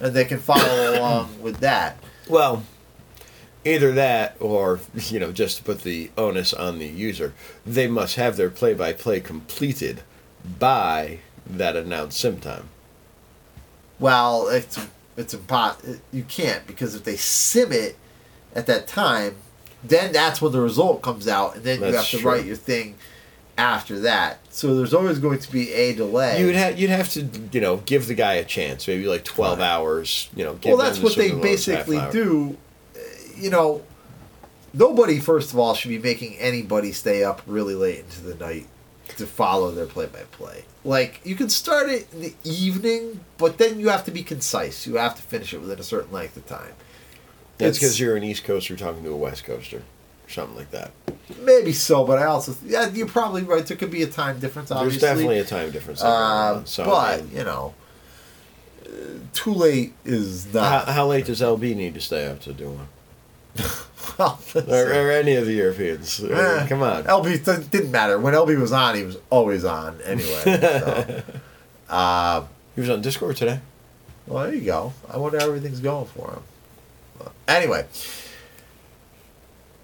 and 0.00 0.14
they 0.14 0.24
can 0.24 0.38
follow 0.38 0.94
along 0.98 1.40
with 1.40 1.58
that. 1.58 1.98
Well, 2.28 2.64
Either 3.62 3.92
that, 3.92 4.36
or 4.40 4.80
you 4.94 5.20
know, 5.20 5.32
just 5.32 5.58
to 5.58 5.62
put 5.62 5.82
the 5.82 6.10
onus 6.16 6.54
on 6.54 6.78
the 6.78 6.86
user, 6.86 7.34
they 7.66 7.86
must 7.86 8.16
have 8.16 8.38
their 8.38 8.48
play-by-play 8.48 9.20
completed 9.20 10.00
by 10.58 11.18
that 11.46 11.76
announced 11.76 12.18
sim 12.18 12.40
time. 12.40 12.70
Well, 13.98 14.48
it's 14.48 14.78
it's 15.14 15.34
impossible. 15.34 15.96
You 16.10 16.22
can't 16.22 16.66
because 16.66 16.94
if 16.94 17.04
they 17.04 17.16
sim 17.16 17.70
it 17.70 17.96
at 18.54 18.64
that 18.66 18.86
time, 18.86 19.36
then 19.82 20.12
that's 20.12 20.40
when 20.42 20.52
the 20.52 20.60
result 20.60 21.02
comes 21.02 21.26
out, 21.28 21.56
and 21.56 21.64
then 21.64 21.80
you 21.80 21.86
have 21.94 22.08
to 22.08 22.18
true. 22.18 22.30
write 22.30 22.44
your 22.44 22.56
thing 22.56 22.96
after 23.58 24.00
that. 24.00 24.38
So 24.50 24.74
there's 24.74 24.94
always 24.94 25.18
going 25.18 25.38
to 25.38 25.52
be 25.52 25.72
a 25.72 25.94
delay. 25.94 26.40
You'd 26.40 26.54
have 26.54 26.78
you'd 26.78 26.90
have 26.90 27.10
to 27.10 27.28
you 27.52 27.60
know 27.60 27.78
give 27.78 28.06
the 28.06 28.14
guy 28.14 28.34
a 28.34 28.44
chance, 28.44 28.86
maybe 28.88 29.06
like 29.06 29.24
twelve 29.24 29.58
Right. 29.58 29.68
hours. 29.68 30.28
You 30.34 30.44
know, 30.44 30.54
give 30.54 30.76
well, 30.76 30.86
that's 30.86 31.00
what 31.00 31.16
they 31.16 31.28
Super 31.28 31.42
Bowls 31.42 31.66
half 31.66 31.86
basically 31.86 32.12
do. 32.12 32.56
You 33.36 33.50
know, 33.50 33.82
nobody, 34.74 35.18
first 35.18 35.52
of 35.52 35.58
all, 35.58 35.74
should 35.74 35.88
be 35.88 35.98
making 35.98 36.36
anybody 36.38 36.92
stay 36.92 37.24
up 37.24 37.42
really 37.46 37.74
late 37.74 38.00
into 38.00 38.20
the 38.22 38.34
night 38.34 38.66
to 39.16 39.26
follow 39.26 39.70
their 39.72 39.86
play-by-play. 39.86 40.64
Like 40.84 41.20
you 41.24 41.34
can 41.34 41.48
start 41.48 41.88
it 41.88 42.12
in 42.12 42.20
the 42.20 42.34
evening, 42.44 43.20
but 43.38 43.58
then 43.58 43.80
you 43.80 43.88
have 43.88 44.04
to 44.04 44.10
be 44.10 44.22
concise. 44.22 44.86
You 44.86 44.96
have 44.96 45.14
to 45.16 45.22
finish 45.22 45.52
it 45.52 45.60
within 45.60 45.78
a 45.78 45.82
certain 45.82 46.12
length 46.12 46.36
of 46.36 46.46
time. 46.46 46.74
That's 47.60 47.76
It's- 47.76 47.78
because 47.78 48.00
you're 48.00 48.16
an 48.16 48.24
East 48.24 48.44
Coaster 48.44 48.76
talking 48.76 49.02
to 49.04 49.10
a 49.12 49.16
West 49.16 49.44
Coaster, 49.44 49.78
or 49.78 50.28
something 50.28 50.56
like 50.56 50.70
that. 50.72 50.90
Maybe 51.42 51.72
so, 51.72 52.04
but 52.04 52.18
I 52.18 52.24
also 52.26 52.54
yeah, 52.66 52.88
you're 52.88 53.06
probably 53.06 53.42
right. 53.42 53.64
There 53.64 53.76
could 53.76 53.90
be 53.92 54.02
a 54.02 54.06
time 54.08 54.40
difference. 54.40 54.70
Obviously, 54.70 54.98
There's 55.00 55.12
definitely 55.12 55.38
a 55.38 55.44
time 55.44 55.70
difference. 55.70 56.02
Uh, 56.02 56.64
so, 56.64 56.84
but 56.84 57.20
um, 57.20 57.30
you 57.32 57.44
know, 57.44 57.74
uh, 58.84 58.88
too 59.32 59.54
late 59.54 59.92
is 60.04 60.46
how, 60.52 60.60
not. 60.60 60.88
how 60.88 61.06
late 61.06 61.26
does 61.26 61.40
LB 61.40 61.76
need 61.76 61.94
to 61.94 62.00
stay 62.00 62.26
up 62.26 62.40
to 62.40 62.52
do 62.52 62.70
one? 62.70 62.88
well, 64.18 64.40
Or, 64.54 64.92
or 64.92 65.10
any 65.12 65.34
of 65.36 65.46
the 65.46 65.52
Europeans? 65.52 66.22
Eh, 66.22 66.66
Come 66.68 66.82
on. 66.82 67.04
LB 67.04 67.44
th- 67.44 67.70
didn't 67.70 67.90
matter 67.92 68.18
when 68.18 68.34
LB 68.34 68.58
was 68.60 68.72
on. 68.72 68.94
He 68.96 69.02
was 69.04 69.16
always 69.30 69.64
on 69.64 70.00
anyway. 70.02 70.42
so. 70.44 71.22
uh, 71.88 72.44
He 72.74 72.80
was 72.80 72.90
on 72.90 73.02
Discord 73.02 73.36
today. 73.36 73.60
well, 74.26 74.44
there 74.44 74.54
you 74.54 74.62
go. 74.64 74.92
I 75.08 75.16
wonder 75.16 75.38
how 75.38 75.46
everything's 75.46 75.80
going 75.80 76.06
for 76.06 76.30
him. 76.32 76.42
Anyway, 77.48 77.86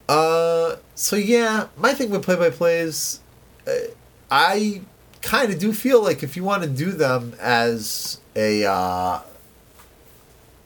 uh, 0.09 0.77
so 0.95 1.17
yeah, 1.17 1.69
my 1.77 1.95
thing 1.95 2.11
with 2.11 2.23
play 2.23 2.37
by 2.37 2.51
plays, 2.51 3.21
uh, 3.67 3.73
I 4.31 4.83
kind 5.23 5.53
of 5.53 5.59
do 5.59 5.73
feel 5.73 6.03
like 6.03 6.23
if 6.23 6.37
you 6.37 6.45
want 6.45 6.63
to 6.63 6.69
do 6.69 6.93
them 6.93 7.35
as 7.41 8.21
a 8.37 8.65
uh, 8.65 9.21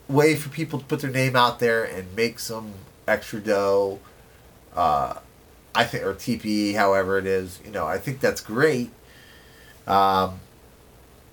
way 0.08 0.34
for 0.34 0.50
people 0.50 0.78
to 0.78 0.84
put 0.84 1.00
their 1.00 1.10
name 1.10 1.36
out 1.36 1.58
there 1.58 1.84
and 1.84 2.14
make 2.14 2.38
some 2.38 2.72
extra 3.08 3.40
dough, 3.40 3.98
uh, 4.74 5.14
I 5.74 5.84
think, 5.84 6.04
or 6.04 6.14
TPE, 6.14 6.74
however 6.74 7.18
it 7.18 7.26
is, 7.26 7.60
you 7.64 7.70
know, 7.70 7.86
I 7.86 7.98
think 7.98 8.20
that's 8.20 8.40
great. 8.40 8.90
Um, 9.86 10.40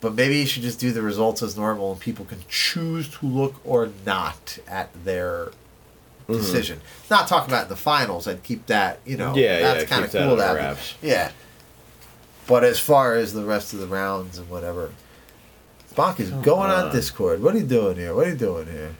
but 0.01 0.13
maybe 0.13 0.37
you 0.37 0.45
should 0.45 0.63
just 0.63 0.79
do 0.79 0.91
the 0.91 1.01
results 1.01 1.41
as 1.41 1.57
normal 1.57 1.91
and 1.91 1.99
people 2.01 2.25
can 2.25 2.39
choose 2.49 3.07
to 3.17 3.25
look 3.25 3.55
or 3.65 3.89
not 4.05 4.57
at 4.67 4.89
their 5.05 5.51
Mm-hmm. 6.27 6.41
decision. 6.41 6.81
Not 7.09 7.29
talking 7.29 7.53
about 7.53 7.69
the 7.69 7.77
finals. 7.77 8.27
I'd 8.27 8.43
keep 8.43 8.65
that, 8.65 8.99
you 9.05 9.15
know, 9.15 9.33
Yeah, 9.33 9.61
that's 9.61 9.83
yeah, 9.83 9.87
kind 9.87 10.03
of 10.03 10.11
that 10.11 10.27
cool 10.27 10.35
have. 10.35 10.55
wraps. 10.57 10.93
Yeah. 11.01 11.31
But 12.47 12.65
as 12.65 12.79
far 12.81 13.15
as 13.15 13.31
the 13.31 13.45
rest 13.45 13.71
of 13.73 13.79
the 13.79 13.87
rounds 13.87 14.37
and 14.37 14.49
whatever, 14.49 14.91
Spock 15.95 16.19
is 16.19 16.29
going 16.31 16.69
on 16.69 16.87
on. 16.87 16.91
Discord. 16.91 17.41
What 17.41 17.55
are 17.55 17.59
you 17.59 17.65
doing 17.65 17.95
here? 17.95 18.13
What 18.13 18.27
are 18.27 18.31
you 18.31 18.35
doing 18.35 18.65
here? 18.67 18.95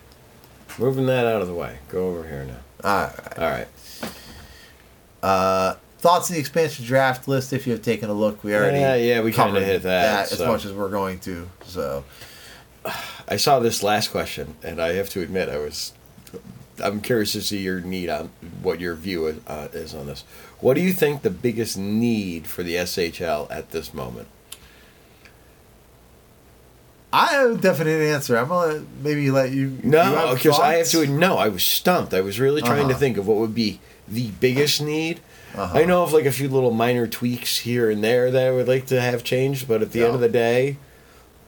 Moving 0.80 1.06
that 1.08 1.26
out 1.26 1.42
of 1.42 1.50
the 1.50 1.54
way. 1.54 1.80
Go 1.90 2.08
over 2.12 2.24
here 2.26 2.46
now. 2.46 2.90
All 2.90 3.08
right. 3.08 3.38
All 3.38 3.50
right. 3.50 3.68
Uh, 5.22 5.76
thoughts 6.00 6.30
on 6.30 6.36
the 6.36 6.40
expansion 6.40 6.86
draft 6.86 7.28
list? 7.28 7.54
If 7.54 7.66
you 7.68 7.74
have 7.74 7.82
taken 7.82 8.10
a 8.10 8.14
look, 8.14 8.44
we 8.44 8.56
already 8.56 8.80
Yeah, 8.80 8.96
yeah, 8.96 9.22
we 9.22 9.32
kinda 9.32 9.54
covered 9.54 9.64
hit 9.66 9.84
that, 9.84 10.32
as 10.32 10.38
so. 10.38 10.48
much 10.48 10.66
as 10.66 10.72
we're 10.74 10.90
going 10.90 11.20
to. 11.20 11.50
So 11.66 12.04
I 13.28 13.38
saw 13.38 13.60
this 13.60 13.84
last 13.84 14.12
question, 14.12 14.56
and 14.64 14.82
I 14.82 14.94
have 14.94 15.10
to 15.12 15.22
admit, 15.22 15.50
I 15.50 15.58
was. 15.58 15.94
I'm 16.84 17.02
curious 17.02 17.32
to 17.32 17.42
see 17.42 17.58
your 17.58 17.82
need 17.82 18.08
on 18.10 18.30
what 18.62 18.80
your 18.80 18.94
view 18.94 19.26
is, 19.26 19.38
uh, 19.48 19.68
is 19.74 19.96
on 19.96 20.06
this. 20.06 20.24
What 20.60 20.76
do 20.76 20.82
you 20.82 20.94
think 20.94 21.24
the 21.24 21.32
biggest 21.32 21.76
need 21.76 22.46
for 22.46 22.62
the 22.62 22.76
SHL 22.76 23.48
at 23.50 23.72
this 23.72 23.96
moment? 23.96 24.28
I 27.12 27.28
have 27.34 27.52
a 27.52 27.56
definite 27.58 28.02
answer. 28.02 28.38
I'm 28.38 28.50
gonna 28.50 28.84
maybe 29.02 29.32
let 29.32 29.52
you. 29.52 29.80
No, 29.84 30.34
because 30.36 30.60
I 30.60 30.76
have 30.76 30.88
to. 30.90 31.08
No, 31.08 31.38
I 31.38 31.48
was 31.48 31.64
stumped. 31.64 32.14
I 32.14 32.22
was 32.22 32.40
really 32.40 32.62
trying 32.62 32.88
to 32.88 32.94
Uh-huh. 32.94 33.00
think 33.00 33.18
of 33.18 33.28
what 33.28 33.38
would 33.38 33.56
be 33.56 33.80
the 34.08 34.28
biggest 34.40 34.82
need. 34.82 35.20
Uh-huh. 35.56 35.78
I 35.80 35.86
know 35.86 36.04
of 36.04 36.14
like 36.14 36.26
a 36.26 36.32
few 36.32 36.50
little 36.50 36.72
minor 36.72 37.08
tweaks 37.08 37.58
here 37.60 37.90
and 37.90 38.04
there 38.04 38.30
that 38.32 38.48
I 38.48 38.52
would 38.52 38.68
like 38.68 38.86
to 38.88 39.02
have 39.02 39.24
changed, 39.24 39.68
but 39.68 39.82
at 39.82 39.92
the 39.92 40.04
end 40.04 40.14
of 40.14 40.22
the 40.22 40.30
day, 40.30 40.78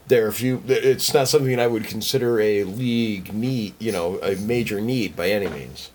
there 0.07 0.25
are 0.25 0.29
a 0.29 0.33
few. 0.33 0.63
It's 0.67 1.13
not 1.13 1.27
something 1.27 1.59
I 1.59 1.67
would 1.67 1.83
consider 1.85 2.39
a 2.39 2.63
league 2.63 3.33
need. 3.33 3.75
You 3.79 3.91
know, 3.91 4.17
a 4.21 4.35
major 4.35 4.81
need 4.81 5.15
by 5.15 5.29
any 5.29 5.47
means. 5.47 5.91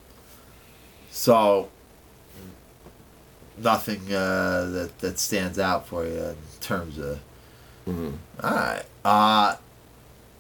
So 1.11 1.69
nothing 3.59 4.01
uh, 4.13 4.67
that 4.71 4.99
that 5.01 5.19
stands 5.19 5.59
out 5.59 5.87
for 5.87 6.05
you 6.05 6.13
in 6.13 6.37
terms 6.61 6.99
of. 6.99 7.19
Mhm. 7.89 8.15
All 8.43 8.51
right. 8.51 8.83
Uh, 9.05 9.57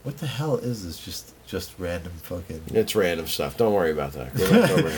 what 0.04 0.18
the 0.18 0.26
hell 0.26 0.56
is 0.56 0.84
this? 0.86 0.98
Just 0.98 1.32
just 1.46 1.72
random 1.78 2.12
fucking. 2.22 2.62
It's 2.68 2.94
random 2.94 3.26
stuff. 3.26 3.56
Don't 3.56 3.72
worry 3.72 3.90
about 3.90 4.12
that. 4.12 4.34
Go 4.36 4.50
back 4.50 4.70
over 4.70 4.90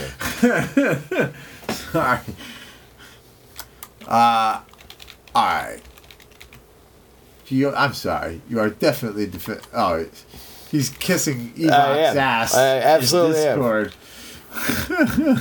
here. 1.12 1.33
Sorry. 1.75 2.21
Uh, 4.07 4.61
all 5.35 5.45
right. 5.45 5.81
You, 7.49 7.75
I'm 7.75 7.93
sorry. 7.95 8.41
You 8.49 8.59
are 8.61 8.71
definitely 8.71 9.27
defi- 9.27 9.61
Oh, 9.73 10.05
he's 10.71 10.91
kissing. 10.91 11.53
Evok's 11.57 11.71
ass. 12.17 12.55
I 12.55 12.77
in 12.77 12.83
absolutely 12.83 13.43
am. 13.47 13.59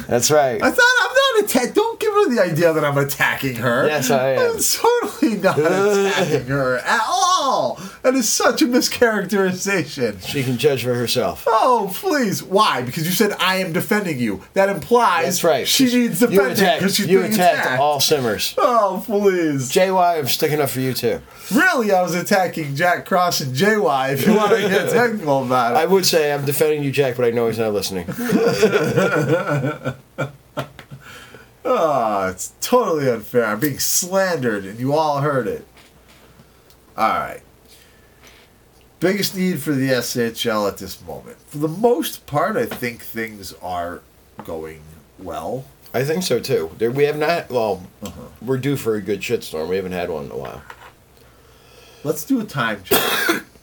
That's 0.08 0.30
right. 0.32 0.62
I 0.62 0.72
thought 0.72 0.86
I'm 1.04 1.16
not 1.42 1.44
attack. 1.46 1.74
Don't 1.74 2.00
give 2.00 2.12
her 2.14 2.30
the 2.36 2.42
idea 2.42 2.74
that 2.74 2.84
I'm 2.84 2.98
attacking 2.98 3.56
her. 3.58 3.88
Yes, 3.88 4.10
I 4.12 4.32
am. 4.32 4.40
I'm 4.56 4.60
totally 4.60 5.36
not 5.38 5.58
attacking 5.60 6.48
her 6.48 6.78
at 6.78 7.02
all. 7.08 7.80
That 8.04 8.16
is 8.16 8.30
such 8.30 8.62
a 8.62 8.66
mischaracterization. 8.66 10.26
She 10.26 10.44
can 10.44 10.58
judge 10.58 10.84
for 10.84 10.94
herself. 10.94 11.44
Oh, 11.48 11.92
please. 11.96 12.44
Why? 12.44 12.82
Because 12.82 13.06
you 13.06 13.12
said 13.12 13.34
I 13.40 13.58
am 13.58 13.74
defending 13.74 14.20
you. 14.20 14.44
That 14.54 14.70
implies 14.70 15.26
That's 15.26 15.44
right. 15.44 15.68
she 15.68 15.86
needs 15.86 16.20
defending 16.20 16.56
because 16.56 16.96
she's 16.96 17.08
You 17.08 17.20
being 17.22 17.34
attacked 17.34 17.60
attacked. 17.66 17.80
all 17.82 18.00
simmers. 18.00 18.54
Oh, 18.58 19.04
please. 19.06 19.72
JY, 19.72 20.20
I'm 20.20 20.28
sticking 20.28 20.62
up 20.62 20.70
for 20.70 20.80
you 20.82 20.94
too. 20.94 21.22
Really, 21.54 21.92
I 21.92 22.02
was 22.02 22.16
attacking 22.16 22.76
Jack 22.76 23.06
Cross 23.06 23.42
and 23.42 23.56
JY 23.56 24.14
if 24.14 24.26
you 24.28 24.34
want 24.36 24.52
to 24.52 24.62
get 24.68 24.90
technical 24.92 25.44
about 25.44 25.74
it. 25.74 25.78
I 25.78 25.86
would 25.86 26.06
say 26.06 26.32
I'm 26.34 26.46
defending 26.46 26.84
you, 26.84 26.92
Jack, 26.92 27.16
but 27.16 27.26
I 27.26 27.32
know 27.32 27.48
he's 27.48 27.60
not 27.60 27.74
listening. 27.74 28.06
Oh, 31.68 32.28
it's 32.28 32.54
totally 32.62 33.10
unfair. 33.10 33.46
I'm 33.46 33.60
being 33.60 33.80
slandered, 33.80 34.66
and 34.66 34.80
you 34.80 34.94
all 34.94 35.22
heard 35.22 35.48
it. 35.48 35.66
All 36.96 37.08
right. 37.10 37.42
Biggest 39.00 39.36
need 39.36 39.60
for 39.62 39.74
the 39.74 39.90
SHL 39.90 40.68
at 40.68 40.78
this 40.78 41.04
moment. 41.06 41.38
For 41.48 41.58
the 41.58 41.68
most 41.68 42.28
part, 42.28 42.56
I 42.56 42.66
think 42.68 43.02
things 43.02 43.54
are 43.64 44.02
going 44.44 44.82
well. 45.18 45.66
I 45.94 46.04
think 46.04 46.22
so 46.24 46.40
too. 46.40 46.68
We 46.80 47.06
have 47.06 47.18
not. 47.18 47.50
Well, 47.50 47.82
Uh-huh. 48.04 48.22
we're 48.42 48.58
due 48.58 48.78
for 48.78 48.96
a 48.96 49.02
good 49.02 49.22
shitstorm. 49.22 49.68
We 49.68 49.78
haven't 49.78 49.94
had 49.94 50.10
one 50.10 50.26
in 50.26 50.32
a 50.32 50.38
while. 50.38 50.62
Let's 52.04 52.24
do 52.26 52.40
a 52.40 52.44
time 52.44 52.84
check. 52.84 53.02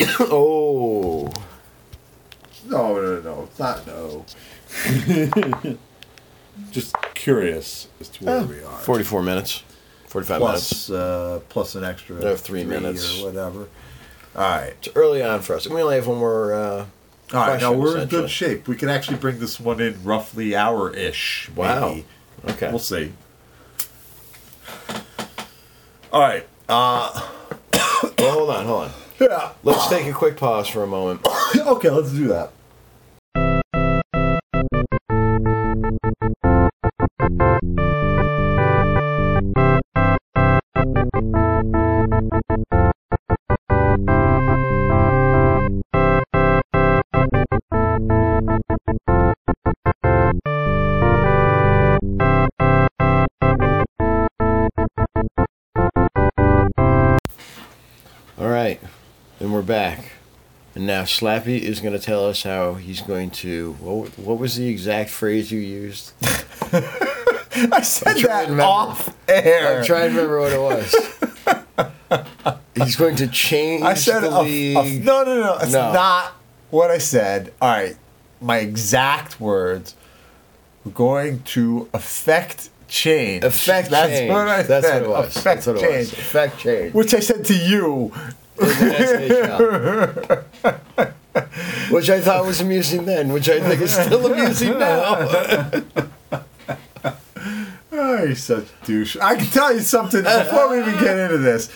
oh, 0.21 1.31
No, 2.67 2.95
no, 3.01 3.21
no. 3.21 3.43
It's 3.49 3.59
not 3.61 3.87
no. 3.87 4.25
Just 6.71 6.95
curious 7.15 7.89
as 8.01 8.09
to 8.11 8.25
where 8.25 8.43
we 8.45 8.63
are. 8.63 8.79
44 8.79 9.23
minutes, 9.23 9.63
45 10.07 10.41
minutes. 10.41 10.87
Plus, 10.87 10.91
uh, 10.91 11.41
plus 11.49 11.75
an 11.75 11.85
extra 11.85 12.17
Another 12.17 12.37
three 12.37 12.65
minutes. 12.65 13.21
or 13.21 13.27
whatever. 13.27 13.69
All 14.35 14.43
right. 14.43 14.75
It's 14.83 14.89
early 14.97 15.23
on 15.23 15.41
for 15.43 15.55
us. 15.57 15.67
We 15.69 15.81
only 15.83 15.97
have 15.97 16.07
one 16.07 16.19
more. 16.19 16.55
Uh, 16.55 16.59
All 16.59 16.87
right. 17.33 17.61
Now 17.61 17.75
question, 17.75 17.79
we're 17.79 17.89
in 17.93 17.97
essentially. 17.99 18.23
good 18.23 18.31
shape. 18.31 18.69
We 18.69 18.77
can 18.77 18.89
actually 18.89 19.19
bring 19.19 19.39
this 19.39 19.61
one 19.61 19.81
in 19.81 20.03
roughly 20.05 20.57
hour 20.57 20.91
ish. 20.95 21.51
Wow. 21.55 21.99
Okay. 22.49 22.71
We'll 22.71 22.79
see. 22.79 23.13
All 26.13 26.21
right. 26.21 26.47
Uh, 26.69 27.29
well, 28.19 28.33
hold 28.33 28.51
on, 28.51 28.67
hold 28.67 28.83
on. 28.85 28.91
yeah. 29.21 29.53
Let's 29.63 29.89
take 29.89 30.07
a 30.07 30.13
quick 30.13 30.37
pause 30.37 30.69
for 30.69 30.83
a 30.83 30.87
moment. 30.87 31.27
okay, 31.57 31.91
let's 31.91 32.11
do 32.13 32.29
that. 32.29 32.53
All 40.83 40.89
right, 58.49 58.81
and 59.39 59.53
we're 59.53 59.63
back. 59.63 60.13
And 60.75 60.85
now 60.85 61.03
Slappy 61.05 61.61
is 61.61 61.79
going 61.79 61.93
to 61.93 62.01
tell 62.01 62.27
us 62.27 62.43
how 62.43 62.75
he's 62.75 63.03
going 63.03 63.31
to. 63.31 63.75
What, 63.75 64.19
what 64.19 64.39
was 64.39 64.57
the 64.57 64.69
exact 64.69 65.11
phrase 65.11 65.53
you 65.53 65.61
used? 65.61 66.13
I 67.55 67.83
said 67.83 68.17
that 68.19 68.43
remember. 68.45 68.63
off 68.63 69.15
air. 69.29 69.79
I'm 69.79 69.85
trying 69.85 70.11
to 70.15 70.17
remember 70.23 70.41
what 70.41 70.53
it 70.53 70.61
was. 70.61 70.95
he's 72.75 72.97
going 72.97 73.17
to 73.17 73.27
change 73.29 73.83
I 73.83 73.95
said 73.95 74.21
the 74.21 74.31
a, 74.31 74.77
a, 74.81 74.99
no, 75.01 75.25
no, 75.25 75.41
no. 75.41 75.59
It's 75.59 75.73
No. 75.73 75.93
not 75.93 76.33
what 76.71 76.91
I 76.91 76.99
said. 76.99 77.53
All 77.61 77.69
right, 77.71 77.97
my 78.41 78.59
exact 78.59 79.41
words. 79.41 79.95
We're 80.85 80.93
going 80.93 81.43
to 81.55 81.89
affect 81.95 82.71
change. 82.89 83.45
Affect 83.45 83.91
That's 83.91 84.11
change. 84.13 84.31
what 84.31 84.49
I 84.49 84.63
That's 84.63 84.87
said. 84.87 85.07
what 85.07 85.25
it 85.25 85.27
was. 85.27 85.45
What 85.45 85.57
it 85.77 85.81
change. 85.81 86.35
was. 86.35 86.63
Change. 86.63 86.95
Which 86.95 87.15
I 87.15 87.21
said 87.21 87.45
to 87.47 87.55
you. 87.55 88.13
in 88.61 88.67
the 88.67 90.45
SHL. 90.65 91.13
which 91.93 92.11
I 92.11 92.21
thought 92.21 92.45
was 92.45 92.61
amusing 92.61 93.05
then, 93.05 93.33
which 93.33 93.49
I 93.49 93.61
think 93.61 93.81
is 93.81 93.95
still 93.95 94.27
amusing 94.33 94.79
now. 94.79 95.15
Such 98.35 98.65
a 98.83 98.87
douche. 98.87 99.17
I 99.17 99.37
can 99.37 99.47
tell 99.47 99.73
you 99.75 99.81
something 99.81 100.23
before 100.23 100.71
we 100.71 100.81
even 100.81 100.95
get 100.99 101.17
into 101.19 101.39
this. 101.39 101.71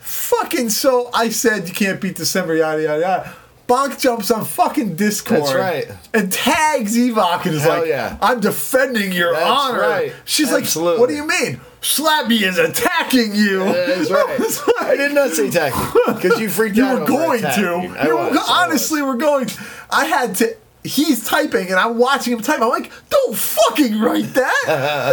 Fucking 0.00 0.70
so 0.70 1.10
I 1.14 1.28
said 1.28 1.68
you 1.68 1.74
can't 1.74 2.00
beat 2.00 2.16
the 2.16 2.26
Simmer, 2.26 2.54
yada 2.54 2.82
yada 2.82 3.00
yada. 3.00 3.34
Bonk 3.68 3.98
jumps 4.00 4.30
on 4.30 4.44
fucking 4.44 4.96
Discord. 4.96 5.40
That's 5.42 5.54
right. 5.54 5.86
And 6.12 6.30
tags 6.32 6.96
Evok 6.96 7.46
and 7.46 7.54
is 7.54 7.62
Hell 7.62 7.78
like, 7.80 7.88
yeah. 7.88 8.18
I'm 8.20 8.40
defending 8.40 9.12
your 9.12 9.32
That's 9.32 9.48
honor. 9.48 9.80
right. 9.80 10.12
She's 10.24 10.52
Absolutely. 10.52 10.92
like, 10.94 11.00
What 11.00 11.08
do 11.08 11.14
you 11.14 11.26
mean? 11.26 11.60
Slappy 11.80 12.42
is 12.42 12.58
attacking 12.58 13.34
you. 13.34 13.60
That's 13.64 14.10
right. 14.10 14.40
I 14.80 14.88
like- 14.88 14.98
did 14.98 15.12
not 15.14 15.30
say 15.30 15.48
attacking 15.48 16.14
because 16.14 16.40
you 16.40 16.50
freaked 16.50 16.76
you 16.76 16.84
out. 16.84 17.00
were 17.00 17.06
going 17.06 17.40
to. 17.40 17.46
I 17.48 18.06
You 18.06 18.16
were, 18.16 18.30
I 18.38 18.64
honestly, 18.66 19.00
was. 19.00 19.14
we're 19.14 19.20
going. 19.20 19.48
I 19.90 20.04
had 20.06 20.34
to. 20.36 20.56
He's 20.84 21.24
typing 21.24 21.68
and 21.68 21.76
I'm 21.76 21.96
watching 21.96 22.32
him 22.32 22.40
type. 22.40 22.60
I'm 22.60 22.68
like, 22.68 22.90
don't 23.08 23.36
fucking 23.36 24.00
write 24.00 24.34
that. 24.34 24.64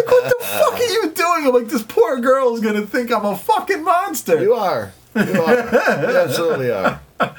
like, 0.04 0.12
what 0.12 0.24
the 0.24 0.46
fuck 0.46 0.74
are 0.74 0.84
you 0.84 1.12
doing? 1.12 1.46
I'm 1.48 1.54
like, 1.54 1.68
this 1.68 1.84
poor 1.84 2.20
girl 2.20 2.56
is 2.56 2.62
gonna 2.62 2.86
think 2.88 3.12
I'm 3.12 3.26
a 3.26 3.36
fucking 3.38 3.84
monster. 3.84 4.42
You 4.42 4.54
are. 4.56 4.92
You 5.16 5.22
are. 5.42 5.54
You 5.56 6.18
absolutely 6.18 6.72
are. 6.72 7.00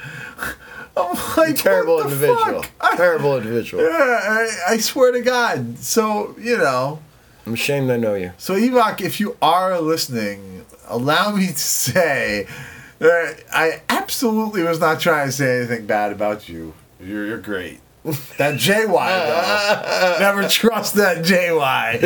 I'm 0.97 1.17
like, 1.37 1.55
Terrible 1.55 1.95
what 1.95 2.07
the 2.09 2.13
individual. 2.13 2.63
fuck? 2.63 2.95
Terrible 2.97 3.37
individual. 3.37 3.83
yeah, 3.83 3.89
I, 3.89 4.73
I 4.73 4.77
swear 4.77 5.11
to 5.11 5.21
God. 5.21 5.77
So 5.79 6.35
you 6.39 6.57
know. 6.57 6.99
I'm 7.45 7.53
ashamed 7.53 7.89
I 7.89 7.97
know 7.97 8.13
you. 8.13 8.31
So 8.37 8.53
Evok, 8.55 9.01
if 9.01 9.19
you 9.19 9.35
are 9.41 9.79
listening, 9.81 10.65
allow 10.87 11.35
me 11.35 11.47
to 11.47 11.57
say 11.57 12.47
that 12.99 13.43
I 13.51 13.81
absolutely 13.89 14.63
was 14.63 14.79
not 14.79 14.99
trying 14.99 15.27
to 15.27 15.31
say 15.31 15.57
anything 15.59 15.85
bad 15.87 16.11
about 16.11 16.47
you. 16.47 16.73
You're, 16.99 17.25
you're 17.25 17.37
great. 17.39 17.79
That 18.03 18.55
JY 18.55 18.87
though. 18.87 20.17
Never 20.19 20.47
trust 20.47 20.95
that 20.95 21.23
JY. 21.23 21.99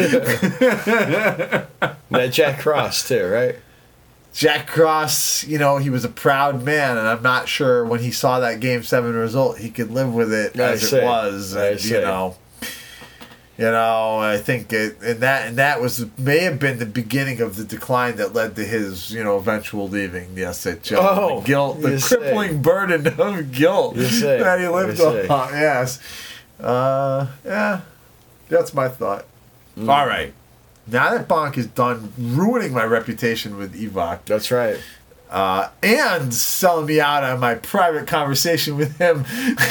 That 2.11 2.31
Jack 2.31 2.59
Cross 2.59 3.07
too, 3.07 3.25
right? 3.27 3.55
Jack 4.33 4.67
Cross, 4.67 5.45
you 5.45 5.57
know, 5.57 5.77
he 5.77 5.89
was 5.89 6.03
a 6.05 6.09
proud 6.09 6.61
man, 6.63 6.97
and 6.97 7.07
I'm 7.07 7.23
not 7.23 7.47
sure 7.47 7.85
when 7.85 8.01
he 8.01 8.11
saw 8.11 8.39
that 8.41 8.59
Game 8.59 8.83
Seven 8.83 9.13
result, 9.13 9.57
he 9.57 9.69
could 9.69 9.91
live 9.91 10.13
with 10.13 10.33
it 10.33 10.59
I 10.59 10.73
as 10.73 10.91
it 10.91 11.03
was. 11.03 11.55
I 11.55 11.69
And, 11.69 11.83
you 11.85 12.01
know, 12.01 12.35
you 13.57 13.65
know, 13.65 14.17
I 14.19 14.37
think 14.37 14.73
it, 14.73 14.97
and 15.01 15.19
that 15.21 15.47
and 15.47 15.57
that 15.57 15.79
was 15.81 16.05
may 16.17 16.39
have 16.39 16.59
been 16.59 16.77
the 16.79 16.85
beginning 16.85 17.39
of 17.41 17.55
the 17.55 17.63
decline 17.63 18.17
that 18.17 18.33
led 18.33 18.55
to 18.57 18.65
his, 18.65 19.11
you 19.11 19.23
know, 19.23 19.37
eventual 19.37 19.87
leaving 19.87 20.35
the 20.35 20.41
SHL. 20.41 20.97
Oh, 20.99 21.39
the 21.39 21.45
guilt, 21.47 21.81
the 21.81 21.99
say. 21.99 22.17
crippling 22.17 22.61
burden 22.61 23.07
of 23.07 23.51
guilt 23.51 23.95
that 23.95 24.57
he 24.59 24.67
lived 24.67 24.99
on. 25.01 25.49
Yes, 25.53 25.99
uh, 26.59 27.27
yeah, 27.45 27.81
that's 28.49 28.73
my 28.73 28.87
thought. 28.89 29.25
Mm. 29.77 29.89
All 29.89 30.05
right. 30.07 30.33
Now 30.87 31.11
that 31.17 31.27
Bonk 31.27 31.57
is 31.57 31.65
done 31.67 32.13
ruining 32.17 32.71
my 32.71 32.83
reputation 32.83 33.57
with 33.57 33.73
Evok, 33.73 34.19
That's 34.25 34.51
right. 34.51 34.77
uh, 35.31 35.69
and 35.81 36.31
selling 36.31 36.85
me 36.85 36.99
out 37.01 37.23
on 37.23 37.39
my 37.39 37.55
private 37.55 38.05
conversation 38.05 38.77
with 38.77 38.95
him. 38.99 39.25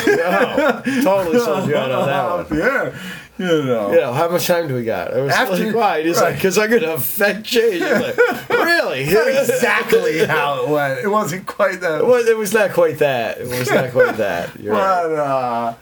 No, 0.07 0.83
totally 1.05 1.39
sold 1.39 1.69
you 1.69 1.77
out 1.77 1.93
on 1.93 2.07
that 2.09 2.51
one. 2.51 2.59
yeah, 2.59 2.99
you 3.39 3.47
know. 3.47 3.91
You 3.93 4.01
know, 4.01 4.13
how 4.13 4.29
much 4.29 4.47
time 4.47 4.69
do 4.69 4.75
we 4.75 4.85
got? 4.85 5.13
I 5.13 5.21
was 5.21 5.33
After- 5.33 5.65
like, 5.67 5.75
why? 5.75 6.03
He's 6.03 6.21
like, 6.21 6.35
because 6.37 6.57
I'm 6.59 6.71
going 6.71 6.83
to 6.83 6.95
affect 6.95 7.45
change. 7.45 7.83
I'm 7.83 8.01
like, 8.03 8.49
really? 8.51 9.03
Exactly 9.03 10.19
how 10.27 10.65
it 10.65 10.69
went. 10.71 11.01
It 11.01 11.09
wasn't 11.09 11.47
quite 11.47 11.81
that. 11.81 12.01
It 12.01 12.07
was, 12.07 12.27
it 12.29 12.37
was 12.37 12.53
not 12.53 12.73
quite 12.73 12.99
that. 12.99 13.39
It 13.39 13.49
was 13.49 13.71
not 13.71 13.91
quite 13.91 14.17
that. 14.19 14.59
You're 14.61 14.73
right. 14.75 15.03
but 15.09 15.15
uh, 15.19 15.75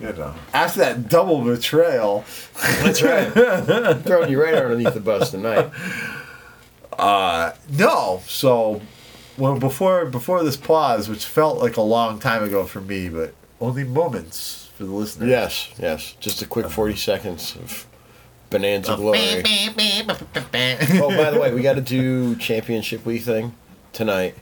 you 0.00 0.12
know, 0.14 0.34
after 0.54 0.80
that 0.80 1.08
double 1.08 1.42
betrayal, 1.42 2.24
That's 2.82 3.02
right. 3.02 3.30
Throwing 4.04 4.30
you 4.30 4.42
right 4.42 4.54
underneath 4.54 4.94
the 4.94 5.00
bus 5.00 5.30
tonight. 5.30 5.70
uh, 6.98 7.52
no. 7.70 8.22
So, 8.26 8.80
well, 9.36 9.58
before 9.58 10.06
before 10.06 10.42
this 10.42 10.56
pause, 10.56 11.08
which 11.08 11.24
felt 11.24 11.58
like 11.58 11.76
a 11.76 11.82
long 11.82 12.18
time 12.18 12.42
ago 12.42 12.64
for 12.64 12.80
me, 12.80 13.08
but 13.08 13.34
only 13.60 13.84
moments 13.84 14.59
for 14.80 14.86
the 14.86 14.92
listener. 14.92 15.26
Yes, 15.26 15.68
yes. 15.78 16.16
Just 16.20 16.40
a 16.40 16.46
quick 16.46 16.70
40 16.70 16.96
seconds 16.96 17.54
of 17.56 17.86
bonanza 18.48 18.96
glory. 18.96 19.18
oh, 19.18 19.42
by 21.16 21.30
the 21.30 21.38
way, 21.38 21.52
we 21.52 21.60
got 21.60 21.74
to 21.74 21.82
do 21.82 22.34
championship 22.36 23.04
week 23.04 23.22
thing 23.22 23.54
tonight. 23.92 24.36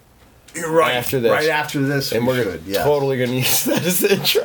You're 0.54 0.70
right. 0.70 0.94
After 0.94 1.18
this. 1.18 1.32
right 1.32 1.48
after 1.48 1.80
this, 1.80 2.12
And 2.12 2.24
we 2.24 2.34
we're 2.34 2.44
should, 2.44 2.62
yeah. 2.66 2.84
totally 2.84 3.16
going 3.18 3.30
to 3.30 3.36
use 3.36 3.64
that 3.66 3.82
as 3.84 3.98
the 3.98 4.12
intro 4.12 4.42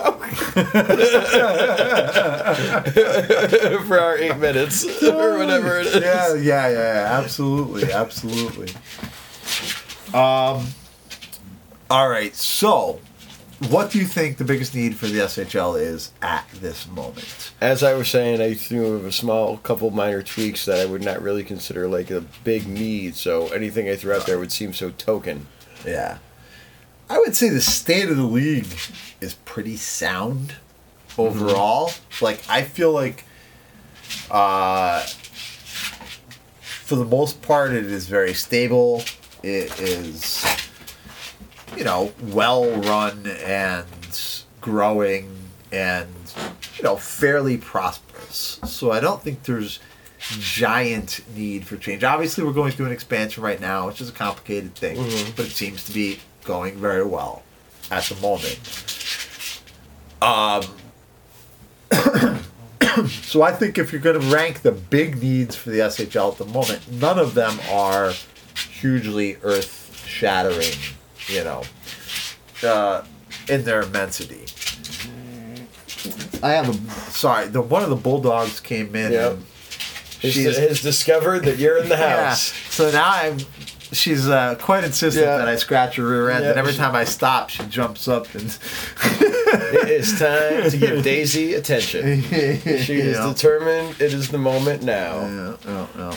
for 3.88 4.00
our 4.00 4.18
eight 4.18 4.38
minutes 4.38 4.84
or 5.04 5.38
whatever 5.38 5.80
it 5.80 5.86
is. 5.88 6.02
yeah, 6.04 6.34
yeah, 6.34 6.70
yeah, 6.70 7.20
absolutely, 7.22 7.92
absolutely. 7.92 8.70
Um, 10.12 10.66
all 11.90 12.10
right. 12.10 12.36
So, 12.36 13.00
what 13.70 13.92
do 13.92 14.00
you 14.00 14.06
think 14.06 14.38
the 14.38 14.44
biggest 14.44 14.76
need 14.76 14.96
for 14.96 15.08
the 15.08 15.20
SHL 15.20 15.80
is 15.80 16.12
at 16.22 16.48
this 16.54 16.88
moment? 16.88 17.52
As 17.62 17.84
I 17.84 17.94
was 17.94 18.10
saying, 18.10 18.42
I 18.42 18.54
threw 18.54 19.06
a 19.06 19.12
small 19.12 19.58
couple 19.58 19.92
minor 19.92 20.22
tweaks 20.24 20.66
that 20.66 20.80
I 20.80 20.86
would 20.86 21.04
not 21.04 21.22
really 21.22 21.44
consider 21.44 21.88
like 21.88 22.12
a 22.12 22.22
big 22.44 22.68
need. 22.68 23.16
So 23.16 23.48
anything 23.50 23.90
I 23.90 23.96
threw 23.96 24.14
out 24.14 24.26
there 24.26 24.40
would 24.40 24.52
seem 24.52 24.74
so 24.74 24.92
token. 24.92 25.48
Yeah, 25.86 26.18
I 27.10 27.20
would 27.20 27.36
say 27.36 27.50
the 27.50 27.62
state 27.62 28.10
of 28.10 28.18
the 28.18 28.24
league 28.24 28.68
is 29.22 29.36
pretty 29.46 29.78
sound 29.78 30.56
overall. 31.18 31.92
Like, 32.22 32.42
I 32.50 32.64
feel 32.64 32.92
like, 32.92 33.26
uh, 34.32 35.02
for 36.62 36.96
the 36.96 37.06
most 37.06 37.42
part, 37.42 37.72
it 37.72 37.86
is 37.86 38.08
very 38.08 38.34
stable. 38.34 39.04
It 39.44 39.80
is, 39.80 40.46
you 41.78 41.84
know, 41.84 42.14
well 42.28 42.70
run 42.82 43.26
and 43.44 43.86
growing 44.62 45.30
and, 45.72 46.10
you 46.78 46.84
know, 46.84 46.96
fairly 46.96 47.58
prosperous. 47.58 48.60
So 48.66 48.92
I 48.92 49.00
don't 49.00 49.22
think 49.22 49.44
there's 49.44 49.80
giant 50.20 51.22
need 51.36 51.66
for 51.66 51.78
change. 51.78 52.04
Obviously, 52.04 52.44
we're 52.44 52.54
going 52.54 52.72
through 52.72 52.86
an 52.88 52.92
expansion 52.92 53.44
right 53.44 53.60
now, 53.60 53.88
which 53.88 54.00
is 54.00 54.10
a 54.10 54.14
complicated 54.14 54.76
thing, 54.76 54.98
but 55.36 55.46
it 55.46 55.52
seems 55.52 55.84
to 55.86 55.94
be 55.94 56.20
going 56.44 56.76
very 56.76 57.04
well 57.04 57.44
at 57.92 58.04
the 58.06 58.16
moment. 58.16 58.60
Um, 60.22 60.64
so 63.10 63.42
I 63.42 63.52
think 63.52 63.78
if 63.78 63.92
you're 63.92 64.02
going 64.02 64.20
to 64.20 64.28
rank 64.28 64.62
the 64.62 64.72
big 64.72 65.22
needs 65.22 65.56
for 65.56 65.70
the 65.70 65.80
SHL 65.80 66.32
at 66.32 66.38
the 66.38 66.46
moment, 66.46 66.90
none 66.92 67.20
of 67.20 67.34
them 67.34 67.60
are 67.70 68.14
hugely 68.80 69.38
earth 69.44 70.04
shattering, 70.06 70.78
you 71.28 71.44
know, 71.44 71.64
uh, 72.64 73.04
in 73.50 73.64
their 73.64 73.82
immensity. 73.82 74.46
I 76.42 76.52
have 76.52 76.70
a 76.70 76.74
sorry. 77.12 77.48
The 77.48 77.62
one 77.62 77.84
of 77.84 77.90
the 77.90 77.96
bulldogs 77.96 78.60
came 78.60 78.96
in. 78.96 79.12
Yep. 79.14 79.32
and 79.34 79.46
Has, 80.22 80.34
she's 80.34 80.58
has 80.58 80.82
discovered 80.82 81.46
that 81.46 81.58
you're 81.58 81.78
in 81.78 81.88
the 81.90 81.98
house. 82.10 82.52
yeah. 82.54 82.70
So 82.70 82.92
now 82.92 83.10
I'm. 83.10 83.38
She's 83.94 84.28
uh, 84.28 84.56
quite 84.56 84.84
insistent 84.84 85.24
Yeah. 85.28 85.38
that 85.38 85.48
I 85.48 85.56
scratch 85.56 85.98
her 85.98 86.06
rear 86.08 86.32
end, 86.32 86.44
Yeah. 86.44 86.50
and 86.52 86.60
every 86.60 86.74
time 86.74 86.96
I 86.96 87.04
stop, 87.04 87.50
she 87.50 87.64
jumps 87.68 88.08
up 88.08 88.34
and. 88.36 88.58
It 89.56 89.88
is 89.90 90.18
time 90.18 90.68
to 90.72 90.78
give 90.78 91.04
Daisy 91.04 91.54
attention. 91.54 92.24
She 92.82 92.96
is 92.96 93.20
determined 93.20 94.02
it 94.02 94.12
is 94.12 94.30
the 94.30 94.40
moment 94.40 94.82
now. 94.82 95.20
Yeah, 95.22 95.56
yeah, 95.66 95.88
yeah. 95.96 96.16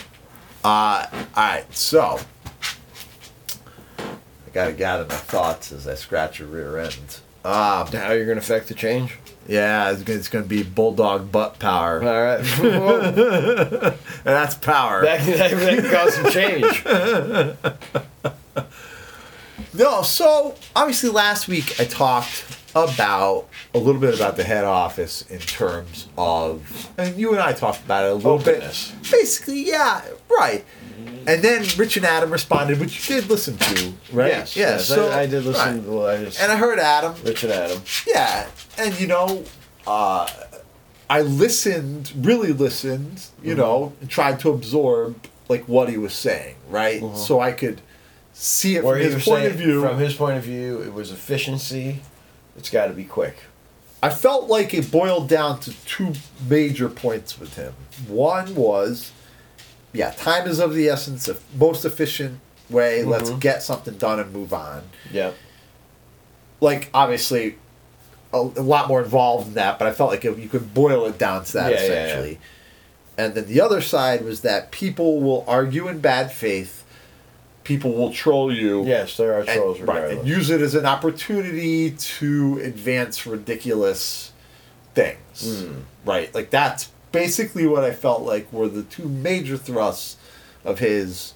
Uh, 0.64 1.07
all 1.12 1.26
right, 1.36 1.64
so 1.74 2.18
gotta 4.57 4.72
gather 4.72 5.04
my 5.04 5.14
thoughts 5.14 5.70
as 5.72 5.86
I 5.86 5.94
scratch 5.94 6.38
her 6.38 6.46
rear 6.46 6.78
end. 6.78 7.20
Um, 7.44 7.86
How 7.88 8.11
you're 8.12 8.24
going 8.26 8.38
to 8.38 8.42
affect 8.42 8.66
the 8.68 8.74
change? 8.74 9.18
yeah, 9.46 9.90
it's, 9.92 10.02
gonna- 10.02 10.18
it's 10.18 10.28
gonna 10.28 10.44
be 10.44 10.64
bulldog 10.64 11.30
butt 11.30 11.61
power, 11.61 12.02
All 12.02 12.22
right. 12.22 12.40
And 12.64 13.94
that's 14.24 14.57
power. 14.57 15.02
that, 15.04 15.24
that, 15.24 15.50
that 15.52 15.78
can 15.78 15.90
cause 15.92 16.14
some 16.14 16.30
change. 16.32 16.84
No, 19.72 20.02
so 20.02 20.54
obviously 20.74 21.11
last 21.11 21.48
week 21.48 21.78
I 21.78 21.84
talked 21.84 22.44
about 22.74 23.46
a 23.74 23.78
little 23.78 24.00
bit 24.00 24.14
about 24.14 24.36
the 24.36 24.44
head 24.44 24.64
office 24.64 25.22
in 25.30 25.38
terms 25.38 26.09
of, 26.16 26.88
and 26.98 27.16
you 27.16 27.32
and 27.32 27.40
I 27.40 27.52
talked 27.52 27.84
about 27.84 28.04
it 28.07 28.12
a 28.12 28.14
little 28.14 28.32
Openness. 28.32 28.92
bit. 28.92 29.11
Basically, 29.11 29.66
yeah, 29.68 30.02
right. 30.30 30.64
And 31.27 31.43
then 31.43 31.64
Rich 31.77 31.97
and 31.97 32.07
Adam 32.07 32.31
responded, 32.31 32.79
which 32.79 33.09
you 33.09 33.20
did 33.20 33.29
listen 33.29 33.57
to, 33.59 33.93
right? 34.12 34.29
Yes, 34.29 34.57
yeah. 34.57 34.70
yes, 34.70 34.87
so, 34.87 35.11
I, 35.11 35.20
I 35.22 35.27
did 35.27 35.45
listen 35.45 35.87
right. 35.87 36.33
to. 36.33 36.43
And 36.43 36.53
I 36.53 36.57
heard 36.57 36.79
Adam. 36.79 37.14
Rich 37.24 37.45
and 37.45 37.53
Adam. 37.53 37.81
Yeah, 38.07 38.47
and 38.79 38.99
you 39.01 39.07
know, 39.09 39.45
uh, 39.87 40.29
I 41.11 41.22
listened, 41.22 42.12
really 42.16 42.53
listened, 42.53 43.27
you 43.43 43.51
Mm-hmm. 43.53 43.61
know, 43.61 43.93
and 44.01 44.09
tried 44.11 44.41
to 44.41 44.51
absorb 44.51 45.27
like 45.49 45.64
what 45.68 45.89
he 45.89 45.97
was 45.97 46.12
saying, 46.14 46.57
right? 46.68 47.01
Mhm. 47.01 47.16
So 47.16 47.41
I 47.41 47.53
could 47.53 47.81
see 48.33 48.77
it 48.77 48.85
Where 48.85 49.03
from 49.03 49.12
his 49.12 49.24
point 49.24 49.47
of 49.47 49.53
view. 49.55 49.81
from 49.81 49.99
his 49.99 50.14
point 50.14 50.37
of 50.39 50.45
view, 50.45 50.81
it 50.83 50.93
was 50.93 51.11
efficiency. 51.12 52.01
It's 52.57 52.70
got 52.70 52.87
to 52.87 52.93
be 52.93 53.05
quick. 53.05 53.37
I 54.03 54.11
felt 54.11 54.49
like 54.49 54.74
it 54.74 54.91
boiled 54.91 55.29
down 55.29 55.61
to 55.61 55.72
two 55.87 56.12
major 56.49 56.89
points 56.89 57.39
with 57.41 57.55
him. 57.55 57.72
One 58.09 58.55
was, 58.55 59.11
yeah, 59.97 60.11
time 60.11 60.47
is 60.49 60.59
of 60.59 60.74
the 60.74 60.88
essence, 60.88 61.28
of 61.28 61.42
most 61.59 61.84
efficient 61.84 62.40
way. 62.70 63.03
Let's 63.03 63.30
Mhm. 63.30 63.40
get 63.40 63.62
something 63.62 63.94
done 63.94 64.20
and 64.20 64.32
move 64.32 64.53
on. 64.53 64.82
Yeah. 65.12 65.30
Like 66.61 66.90
obviously, 66.94 67.57
a, 68.32 68.38
a 68.38 68.62
lot 68.62 68.88
more 68.88 69.03
involved 69.03 69.47
than 69.49 69.55
that, 69.55 69.78
but 69.78 69.88
I 69.88 69.92
felt 69.92 70.11
like 70.11 70.24
it, 70.24 70.36
you 70.38 70.49
could 70.49 70.74
boil 70.74 71.07
it 71.07 71.18
down 71.18 71.44
to 71.44 71.53
that 71.55 71.72
Yeah, 71.72 71.76
yeah, 71.82 71.86
yeah. 71.86 72.05
essentially. 72.05 72.38
And 73.18 73.34
then 73.34 73.47
the 73.47 73.61
other 73.61 73.80
side 73.80 74.24
was 74.24 74.40
that 74.42 74.70
people 74.70 75.20
will 75.20 75.44
argue 75.49 75.88
in 75.88 76.01
bad 76.01 76.32
faith. 76.32 76.84
People 77.64 77.92
will 77.94 78.12
troll 78.12 78.53
you. 78.55 78.84
Yes, 78.84 79.16
there 79.16 79.32
are 79.34 79.40
and- 79.40 79.49
trolls 79.49 79.80
right, 79.80 80.11
and 80.11 80.26
use 80.28 80.51
it 80.51 80.61
as 80.61 80.74
an 80.74 80.86
opportunity 80.86 81.90
to 81.90 82.61
advance 82.62 83.26
ridiculous 83.26 84.32
things. 84.94 85.62
Hmm. 85.64 85.72
Right, 86.05 86.32
like 86.34 86.51
that's 86.51 86.88
basically 87.17 87.67
what 87.67 87.85
I 87.85 87.93
felt 87.93 88.23
like 88.23 88.53
were 88.53 88.69
the 88.69 88.83
two 88.83 89.09
major 89.09 89.57
thrusts 89.57 90.17
of 90.64 90.79
his, 90.79 91.35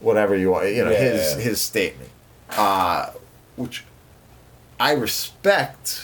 whatever 0.00 0.36
you 0.36 0.50
want, 0.50 0.68
you 0.74 0.84
know, 0.84 0.90
his 0.90 1.36
Yeah. 1.36 1.42
his 1.42 1.60
statement, 1.60 2.10
uh, 2.50 3.10
which 3.56 3.84
I 4.78 4.92
respect 4.92 6.00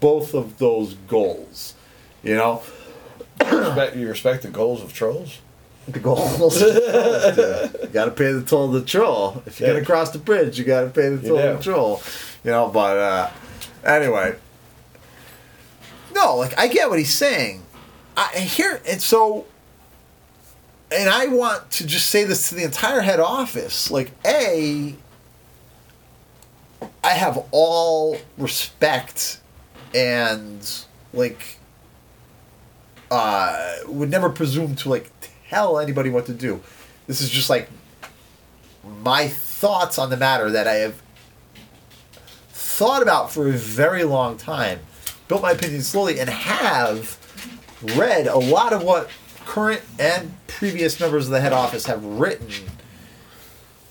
both 0.00 0.34
of 0.34 0.58
those 0.58 0.94
goals. 1.08 1.74
You 2.22 2.34
know, 2.36 2.62
respect, 3.40 3.96
you 3.96 4.08
respect 4.08 4.42
the 4.42 4.48
goals 4.48 4.82
of 4.82 4.92
trolls? 4.92 5.38
the 5.88 6.00
goals. 6.00 6.60
you 6.60 7.86
got 7.92 8.06
to 8.06 8.10
pay 8.10 8.32
the 8.32 8.42
toll 8.44 8.64
of 8.66 8.72
the 8.72 8.82
troll. 8.82 9.40
If 9.46 9.60
you're 9.60 9.68
Yeah. 9.68 9.74
gonna 9.74 9.86
cross 9.86 10.10
the 10.10 10.18
bridge, 10.18 10.58
you 10.58 10.64
got 10.64 10.80
to 10.80 10.88
pay 10.90 11.08
the 11.10 11.28
toll 11.28 11.38
of 11.38 11.58
the 11.58 11.62
troll. 11.62 12.02
You 12.42 12.50
know, 12.50 12.68
but 12.68 12.96
uh, 12.98 13.30
anyway, 13.84 14.34
no, 16.14 16.36
like 16.36 16.58
I 16.58 16.66
get 16.68 16.88
what 16.90 16.98
he's 16.98 17.14
saying. 17.14 17.62
I 18.16 18.40
hear 18.40 18.80
and 18.88 19.00
so, 19.00 19.44
and 20.90 21.10
I 21.10 21.26
want 21.26 21.70
to 21.72 21.86
just 21.86 22.08
say 22.08 22.24
this 22.24 22.48
to 22.48 22.54
the 22.54 22.64
entire 22.64 23.00
head 23.00 23.20
office. 23.20 23.90
Like, 23.90 24.12
a, 24.24 24.94
I 27.04 27.10
have 27.10 27.46
all 27.50 28.16
respect 28.38 29.40
and 29.94 30.84
like 31.12 31.58
uh, 33.10 33.76
would 33.86 34.10
never 34.10 34.30
presume 34.30 34.74
to 34.76 34.88
like 34.88 35.10
tell 35.48 35.78
anybody 35.78 36.10
what 36.10 36.26
to 36.26 36.32
do. 36.32 36.60
This 37.06 37.20
is 37.20 37.30
just 37.30 37.50
like 37.50 37.68
my 39.02 39.28
thoughts 39.28 39.98
on 39.98 40.10
the 40.10 40.16
matter 40.16 40.50
that 40.50 40.66
I 40.66 40.74
have 40.74 41.00
thought 42.50 43.02
about 43.02 43.32
for 43.32 43.48
a 43.48 43.52
very 43.52 44.04
long 44.04 44.36
time, 44.36 44.80
built 45.28 45.42
my 45.42 45.52
opinion 45.52 45.82
slowly, 45.82 46.20
and 46.20 46.28
have 46.28 47.18
read 47.82 48.26
a 48.26 48.38
lot 48.38 48.72
of 48.72 48.82
what 48.82 49.10
current 49.44 49.82
and 49.98 50.34
previous 50.46 50.98
members 50.98 51.26
of 51.26 51.32
the 51.32 51.40
head 51.40 51.52
office 51.52 51.86
have 51.86 52.04
written 52.04 52.48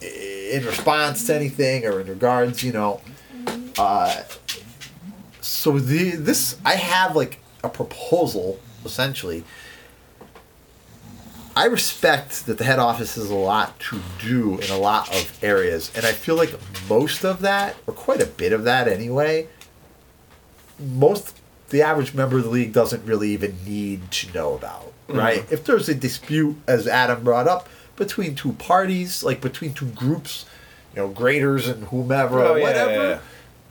in 0.01 0.65
response 0.65 1.25
to 1.27 1.35
anything 1.35 1.85
or 1.85 1.99
in 1.99 2.07
regards, 2.07 2.63
you 2.63 2.71
know. 2.71 3.01
Uh, 3.77 4.23
so 5.41 5.77
the 5.79 6.11
this 6.11 6.57
I 6.65 6.75
have 6.75 7.15
like 7.15 7.39
a 7.63 7.69
proposal 7.69 8.59
essentially. 8.83 9.43
I 11.57 11.65
respect 11.65 12.47
that 12.47 12.57
the 12.57 12.65
head 12.65 12.79
office 12.79 13.15
has 13.15 13.29
a 13.29 13.35
lot 13.35 13.79
to 13.79 14.01
do 14.19 14.59
in 14.59 14.69
a 14.71 14.77
lot 14.77 15.09
of 15.15 15.39
areas, 15.41 15.89
and 15.95 16.05
I 16.05 16.11
feel 16.11 16.35
like 16.35 16.53
most 16.89 17.23
of 17.23 17.39
that, 17.41 17.77
or 17.87 17.93
quite 17.93 18.21
a 18.21 18.25
bit 18.25 18.51
of 18.51 18.65
that 18.65 18.89
anyway, 18.89 19.47
most 20.77 21.39
the 21.69 21.81
average 21.81 22.13
member 22.13 22.37
of 22.37 22.43
the 22.43 22.49
league 22.49 22.73
doesn't 22.73 23.05
really 23.05 23.29
even 23.31 23.55
need 23.65 24.11
to 24.11 24.31
know 24.33 24.53
about, 24.55 24.91
mm-hmm. 25.07 25.17
right? 25.17 25.51
If 25.51 25.65
there's 25.65 25.89
a 25.89 25.95
dispute, 25.95 26.57
as 26.67 26.87
Adam 26.87 27.23
brought 27.23 27.47
up, 27.47 27.67
between 27.95 28.35
two 28.35 28.53
parties, 28.53 29.23
like 29.23 29.41
between 29.41 29.73
two 29.73 29.87
groups, 29.87 30.45
you 30.95 31.01
know, 31.01 31.07
graders 31.09 31.67
and 31.67 31.85
whomever, 31.85 32.39
Oh, 32.43 32.59
whatever, 32.59 32.91
yeah, 32.91 33.09
yeah. 33.09 33.19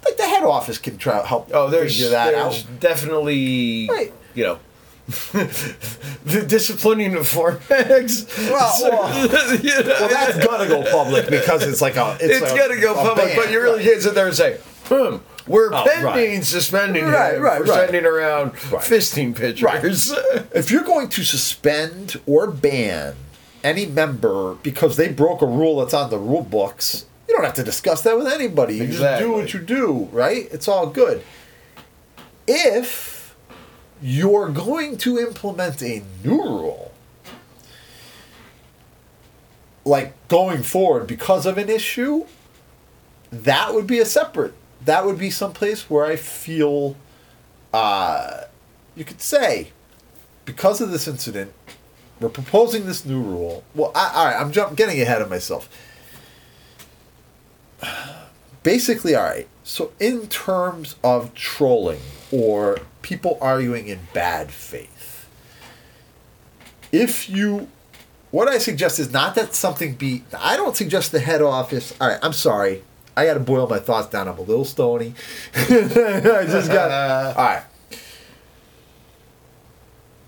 like 0.05 0.17
the 0.17 0.25
head 0.27 0.43
office 0.45 0.79
can 0.79 0.97
try 0.99 1.21
to 1.21 1.27
help 1.27 1.51
Oh, 1.53 1.71
there's, 1.71 1.93
figure 1.95 2.11
that 2.11 2.33
there's 2.33 2.65
out. 2.65 2.81
definitely, 2.81 3.89
Right. 3.91 4.13
you 4.35 4.45
know, 4.45 4.59
the 5.33 6.45
disciplining 6.49 7.15
of 7.15 7.23
formats. 7.31 8.27
Well, 8.51 8.75
well, 8.91 9.55
You 9.63 9.83
know, 9.83 9.97
well, 10.01 10.09
that's 10.09 10.47
gonna 10.47 10.67
go 10.67 10.83
public 10.91 11.29
because 11.29 11.63
it's 11.63 11.83
like 11.83 11.97
a 11.97 12.17
it's, 12.21 12.41
it's 12.41 12.53
a- 12.53 12.57
gonna 12.57 12.81
go 12.81 12.95
public, 12.95 13.27
ban, 13.27 13.37
but 13.37 13.51
you 13.51 13.61
really 13.61 13.81
right. 13.81 13.85
can't 13.87 14.03
sit 14.03 14.15
there 14.15 14.27
and 14.27 14.35
say, 14.35 14.59
hmm, 14.87 15.17
we're 15.47 15.73
Oh, 15.73 15.85
pending 15.85 16.05
right. 16.37 16.45
suspending 16.45 17.05
Right, 17.07 17.35
him 17.37 17.43
right, 17.43 17.59
for 17.59 17.65
right. 17.65 17.85
sending 17.91 18.05
around 18.07 18.53
Right. 18.73 18.83
fisting 18.83 19.35
pictures. 19.37 20.13
If 20.55 20.71
you're 20.71 20.85
going 20.85 21.09
to 21.11 21.25
suspend 21.25 22.21
or 22.27 22.47
ban 22.51 23.15
any 23.63 23.87
member 23.87 24.55
because 24.63 24.97
they 24.97 25.09
broke 25.09 25.43
a 25.43 25.47
rule 25.47 25.81
that's 25.81 25.95
on 25.95 26.11
the 26.11 26.19
rule 26.19 26.43
books, 26.43 27.07
you 27.29 27.35
don't 27.35 27.45
have 27.45 27.55
to 27.55 27.65
discuss 27.65 28.03
that 28.03 28.17
with 28.17 28.27
anybody. 28.27 28.77
You 28.77 28.87
just 28.89 29.19
do 29.21 29.33
what 29.33 29.53
you 29.55 29.61
do, 29.61 30.09
right? 30.13 30.47
It's 30.53 30.69
all 30.69 30.87
good. 30.87 31.23
If 32.47 33.35
you're 34.03 34.51
going 34.51 34.99
to 34.99 35.19
implement 35.19 35.83
a 35.83 36.03
new 36.23 36.43
rule, 36.43 36.93
like 39.85 40.13
going 40.29 40.63
forward 40.63 41.07
because 41.07 41.47
of 41.47 41.59
an 41.59 41.69
issue, 41.69 42.27
that 43.33 43.75
would 43.75 43.87
be 43.87 43.99
a 43.99 44.05
separate. 44.07 44.55
That 44.85 45.07
would 45.07 45.19
be 45.19 45.31
someplace 45.31 45.89
where 45.89 46.05
I 46.05 46.17
feel, 46.17 46.97
uh, 47.73 48.43
you 48.95 49.05
could 49.05 49.21
say, 49.21 49.73
because 50.45 50.81
of 50.81 50.91
this 50.91 51.09
incident, 51.09 51.53
we're 52.21 52.29
proposing 52.29 52.87
this 52.87 53.05
new 53.05 53.21
rule. 53.21 53.65
Well, 53.75 53.93
I, 53.95 54.13
all 54.15 54.25
right, 54.27 54.41
I'm 54.41 54.53
jump, 54.53 54.77
getting 54.77 55.01
ahead 55.01 55.23
of 55.23 55.31
myself. 55.31 55.69
Basically, 58.63 59.15
all 59.15 59.25
right. 59.25 59.49
So, 59.63 59.93
in 59.99 60.29
terms 60.29 60.97
of 61.03 61.35
trolling 61.35 62.01
or 62.31 62.79
people 63.03 63.39
arguing 63.41 63.89
in 63.89 64.01
bad 64.13 64.51
faith, 64.51 65.29
if 66.93 67.29
you, 67.29 67.69
what 68.31 68.49
I 68.49 68.59
suggest 68.59 68.99
is 68.99 69.11
not 69.13 69.35
that 69.35 69.55
something 69.55 69.95
be. 69.95 70.25
I 70.39 70.57
don't 70.57 70.77
suggest 70.77 71.13
the 71.13 71.21
head 71.21 71.43
office. 71.43 71.95
All 72.01 72.09
right, 72.09 72.19
I'm 72.23 72.33
sorry. 72.33 72.83
I 73.17 73.27
got 73.27 73.35
to 73.35 73.41
boil 73.41 73.69
my 73.69 73.79
thoughts 73.79 74.09
down. 74.09 74.29
I'm 74.29 74.39
a 74.39 74.43
little 74.43 74.65
stony. 74.65 75.15
I 75.55 76.45
just 76.47 76.71
got. 76.71 76.91
all 77.37 77.45
right 77.45 77.65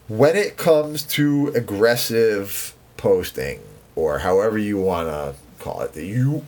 when 0.08 0.36
it 0.36 0.56
comes 0.56 1.02
to 1.02 1.48
aggressive 1.54 2.74
posting 2.96 3.60
or 3.94 4.20
however 4.20 4.58
you 4.58 4.78
want 4.78 5.08
to 5.08 5.34
call 5.62 5.80
it, 5.82 5.92
that 5.94 6.04
you 6.04 6.46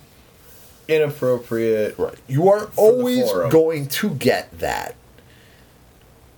Inappropriate. 0.86 1.99
right, 1.99 2.14
you 2.26 2.49
are 2.49 2.70
always 2.76 3.30
going 3.51 3.89
to 3.89 4.11
get 4.11 4.59
that. 4.61 4.95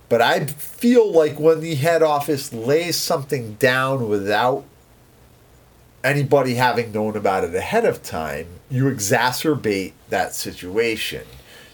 But 0.09 0.21
I 0.23 0.47
feel 0.47 1.11
like 1.11 1.39
when 1.39 1.61
the 1.61 1.77
head 1.77 2.03
office 2.03 2.53
lays 2.53 2.97
something 2.97 3.55
down 3.55 4.09
without 4.09 4.65
anybody 6.05 6.55
having 6.55 6.93
known 6.93 7.17
about 7.17 7.45
it 7.45 7.55
ahead 7.55 7.85
of 7.85 8.03
time, 8.03 8.47
you 8.71 8.85
exacerbate 8.85 9.93
that 10.09 10.35
situation. 10.35 11.23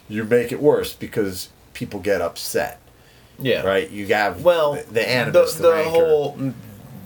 You 0.08 0.24
make 0.24 0.52
it 0.52 0.60
worse 0.60 0.92
because 0.92 1.48
people 1.74 2.00
get 2.00 2.20
upset, 2.20 2.80
Yeah. 3.38 3.62
right? 3.62 3.90
You 3.90 4.06
have 4.08 4.42
Well, 4.44 4.74
the, 4.74 4.84
the 4.94 5.08
animus, 5.08 5.54
the, 5.54 5.62
the, 5.62 5.70
the 5.76 5.84
whole 5.84 6.36
mm, 6.36 6.54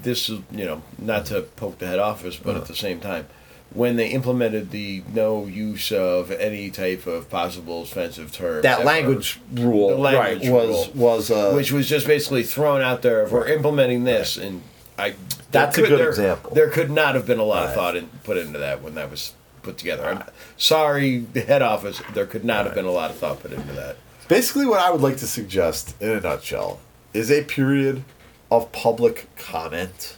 this 0.02 0.28
is 0.30 0.40
you 0.50 0.64
know 0.64 0.82
not 0.98 1.26
to 1.26 1.42
poke 1.42 1.78
the 1.78 1.86
head 1.86 1.98
office, 1.98 2.36
but 2.36 2.50
Uh-huh. 2.50 2.60
at 2.62 2.68
the 2.68 2.74
same 2.76 3.00
time, 3.00 3.26
when 3.72 3.96
they 3.96 4.08
implemented 4.08 4.70
the 4.70 5.02
no 5.12 5.46
use 5.46 5.92
of 5.92 6.30
any 6.32 6.70
type 6.70 7.06
of 7.06 7.28
possible 7.30 7.82
offensive 7.82 8.32
term, 8.32 8.62
that 8.62 8.78
ever, 8.80 8.84
language 8.86 9.40
rule, 9.54 9.96
language 9.96 10.42
right, 10.48 10.52
was 10.52 10.88
rule. 10.88 11.08
was 11.08 11.30
uh, 11.30 11.52
which 11.52 11.70
was 11.72 11.88
just 11.88 12.06
basically 12.06 12.42
thrown 12.42 12.80
out 12.82 13.02
there. 13.02 13.22
If 13.24 13.30
we're 13.32 13.48
implementing 13.48 14.04
this, 14.04 14.36
and 14.36 14.62
I 15.00 15.14
That's 15.50 15.76
a 15.76 15.80
there 15.80 15.90
good 15.90 15.98
there- 16.00 16.08
example. 16.10 16.54
There 16.54 16.68
could 16.70 16.90
not 16.90 17.14
have 17.14 17.26
been 17.26 17.38
a 17.38 17.44
lot 17.44 17.64
of 17.64 17.74
thought 17.74 17.96
in, 17.96 18.08
put 18.24 18.36
into 18.36 18.58
that 18.58 18.82
when 18.82 18.94
that 18.94 19.10
was 19.10 19.32
put 19.62 19.78
together. 19.78 20.04
I'm 20.04 20.18
uh, 20.18 20.26
sorry, 20.56 21.18
the 21.18 21.40
head 21.40 21.62
office. 21.62 22.02
There 22.14 22.26
could 22.26 22.44
not 22.44 22.66
have 22.66 22.74
been 22.74 22.84
a 22.84 22.90
lot 22.90 23.10
of 23.10 23.16
thought 23.16 23.40
put 23.40 23.52
into 23.52 23.72
that. 23.72 23.96
Basically, 24.28 24.66
what 24.66 24.80
I 24.80 24.90
would 24.90 25.00
like 25.00 25.16
to 25.18 25.26
suggest, 25.26 26.00
in 26.00 26.10
a 26.10 26.20
nutshell, 26.20 26.78
is 27.12 27.30
a 27.30 27.42
period 27.44 28.04
of 28.50 28.70
public 28.72 29.28
comment 29.36 30.16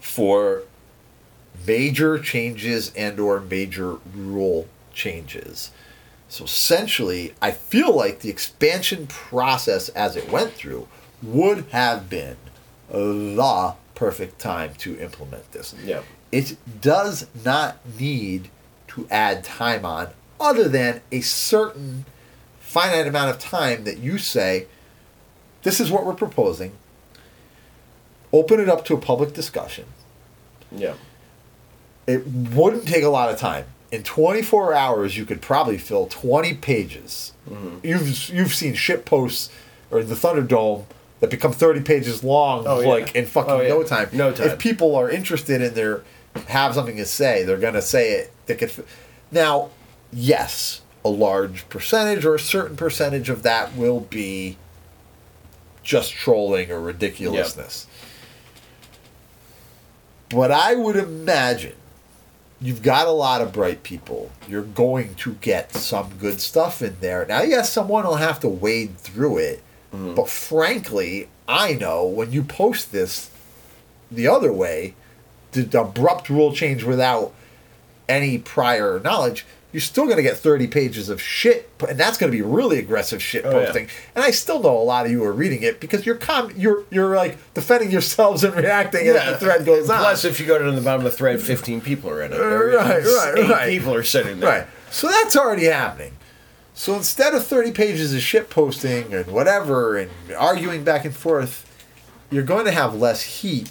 for 0.00 0.62
major 1.66 2.18
changes 2.18 2.92
and 2.96 3.18
or 3.20 3.40
major 3.40 3.96
rule 4.14 4.68
changes. 4.94 5.70
So 6.28 6.44
essentially, 6.44 7.34
I 7.40 7.50
feel 7.52 7.94
like 7.94 8.20
the 8.20 8.30
expansion 8.30 9.06
process 9.06 9.88
as 9.90 10.16
it 10.16 10.30
went 10.30 10.52
through 10.52 10.88
would 11.22 11.66
have 11.70 12.08
been 12.10 12.36
the 12.88 13.74
perfect 13.96 14.38
time 14.38 14.74
to 14.78 14.96
implement 15.00 15.50
this. 15.50 15.74
Yeah. 15.84 16.02
It 16.30 16.56
does 16.80 17.26
not 17.44 17.78
need 17.98 18.50
to 18.88 19.08
add 19.10 19.42
time 19.42 19.84
on 19.84 20.10
other 20.38 20.68
than 20.68 21.00
a 21.10 21.22
certain 21.22 22.04
finite 22.60 23.08
amount 23.08 23.30
of 23.30 23.38
time 23.40 23.82
that 23.84 23.98
you 23.98 24.18
say, 24.18 24.66
this 25.64 25.80
is 25.80 25.90
what 25.90 26.06
we're 26.06 26.14
proposing. 26.14 26.72
Open 28.32 28.60
it 28.60 28.68
up 28.68 28.84
to 28.84 28.94
a 28.94 28.98
public 28.98 29.32
discussion. 29.32 29.86
Yeah. 30.70 30.94
It 32.06 32.26
wouldn't 32.26 32.86
take 32.86 33.02
a 33.02 33.08
lot 33.08 33.30
of 33.30 33.38
time. 33.38 33.64
In 33.90 34.02
24 34.02 34.74
hours, 34.74 35.16
you 35.16 35.24
could 35.24 35.40
probably 35.40 35.78
fill 35.78 36.06
20 36.06 36.54
pages. 36.54 37.32
Mm-hmm. 37.48 37.86
You've 37.86 38.28
you've 38.28 38.54
seen 38.54 38.74
shit 38.74 39.04
posts 39.04 39.48
or 39.90 40.02
the 40.02 40.14
Thunderdome 40.14 40.84
that 41.20 41.30
become 41.30 41.52
30 41.52 41.80
pages 41.80 42.22
long, 42.22 42.64
Oh, 42.66 42.80
yeah. 42.80 42.88
like 42.88 43.14
in 43.16 43.24
oh, 43.24 43.28
fucking 43.28 43.50
Oh, 43.50 43.60
yeah. 43.60 43.68
no 43.68 43.82
time. 43.82 44.08
No 44.12 44.32
time. 44.32 44.48
If 44.48 44.58
people 44.58 44.94
are 44.96 45.08
interested 45.10 45.62
in 45.62 45.74
their 45.74 46.02
have 46.48 46.74
something 46.74 46.96
to 46.98 47.06
say, 47.06 47.42
they're 47.44 47.56
gonna 47.56 47.80
say 47.82 48.12
it. 48.12 48.32
They 48.46 48.54
could. 48.54 48.68
f- 48.68 48.80
Now, 49.32 49.70
yes, 50.12 50.82
a 51.04 51.08
large 51.08 51.68
percentage 51.70 52.24
or 52.26 52.34
a 52.34 52.38
certain 52.40 52.76
percentage 52.76 53.28
of 53.30 53.42
that 53.44 53.74
will 53.74 54.00
be 54.00 54.56
just 55.82 56.12
trolling 56.12 56.70
or 56.70 56.80
ridiculousness. 56.80 57.86
But 60.28 60.50
I 60.50 60.74
would 60.74 60.96
imagine 60.96 61.74
you've 62.60 62.82
got 62.82 63.06
a 63.06 63.12
lot 63.12 63.40
of 63.40 63.52
bright 63.52 63.82
people. 63.82 64.30
You're 64.48 64.62
going 64.62 65.14
to 65.16 65.34
get 65.34 65.72
some 65.72 66.10
good 66.18 66.40
stuff 66.40 66.82
in 66.82 66.96
there. 67.00 67.24
Now, 67.26 67.42
yes, 67.42 67.72
someone 67.72 68.04
will 68.04 68.16
have 68.16 68.40
to 68.40 68.48
wade 68.48 68.98
through 68.98 69.38
it. 69.38 69.62
Mm-hmm. 69.92 70.14
But 70.14 70.28
frankly, 70.28 71.28
I 71.48 71.74
know 71.74 72.04
when 72.04 72.32
you 72.32 72.42
post 72.42 72.92
this 72.92 73.30
the 74.10 74.26
other 74.26 74.52
way, 74.52 74.94
the 75.52 75.80
abrupt 75.80 76.28
rule 76.28 76.52
change 76.52 76.84
without 76.84 77.32
any 78.08 78.38
prior 78.38 79.00
knowledge, 79.00 79.44
you're 79.72 79.80
still 79.80 80.04
going 80.04 80.16
to 80.16 80.22
get 80.22 80.36
30 80.36 80.68
pages 80.68 81.08
of 81.08 81.20
shit, 81.20 81.68
and 81.86 81.98
that's 81.98 82.16
going 82.16 82.30
to 82.30 82.36
be 82.36 82.42
really 82.42 82.78
aggressive 82.78 83.22
shit 83.22 83.44
Oh, 83.44 83.50
yeah. 83.58 83.64
posting. 83.66 83.88
And 84.14 84.24
I 84.24 84.30
still 84.30 84.60
know 84.62 84.76
a 84.76 84.80
lot 84.80 85.04
of 85.06 85.12
you 85.12 85.22
are 85.24 85.32
reading 85.32 85.62
it 85.62 85.80
because 85.80 86.06
you're 86.06 86.16
com- 86.16 86.52
you're 86.56 86.84
you're 86.90 87.14
like 87.16 87.36
defending 87.52 87.90
yourselves 87.90 88.42
and 88.44 88.54
reacting 88.54 89.06
as 89.08 89.32
the 89.32 89.38
thread 89.44 89.66
goes 89.66 89.90
on. 89.90 89.98
Plus, 89.98 90.24
if 90.24 90.40
you 90.40 90.46
go 90.46 90.56
to 90.58 90.70
the 90.70 90.80
bottom 90.80 91.04
of 91.04 91.10
the 91.12 91.16
thread, 91.16 91.40
15 91.40 91.80
people 91.80 92.08
are 92.10 92.22
in 92.22 92.32
it. 92.32 92.38
Right, 92.38 93.02
right, 93.04 93.34
eight 93.38 93.50
right. 93.50 93.68
people 93.68 93.92
are 93.92 94.04
sitting 94.04 94.40
there. 94.40 94.60
Right. 94.60 94.66
So 94.90 95.08
that's 95.08 95.36
already 95.36 95.64
happening. 95.64 96.15
So 96.76 96.94
instead 96.94 97.34
of 97.34 97.44
30 97.44 97.72
pages 97.72 98.12
of 98.14 98.20
shit 98.20 98.50
posting 98.50 99.12
and 99.12 99.26
whatever 99.28 99.96
and 99.96 100.10
arguing 100.36 100.84
back 100.84 101.06
and 101.06 101.16
forth, 101.16 101.64
you're 102.30 102.42
going 102.44 102.66
to 102.66 102.70
have 102.70 102.94
less 102.94 103.22
heat, 103.22 103.70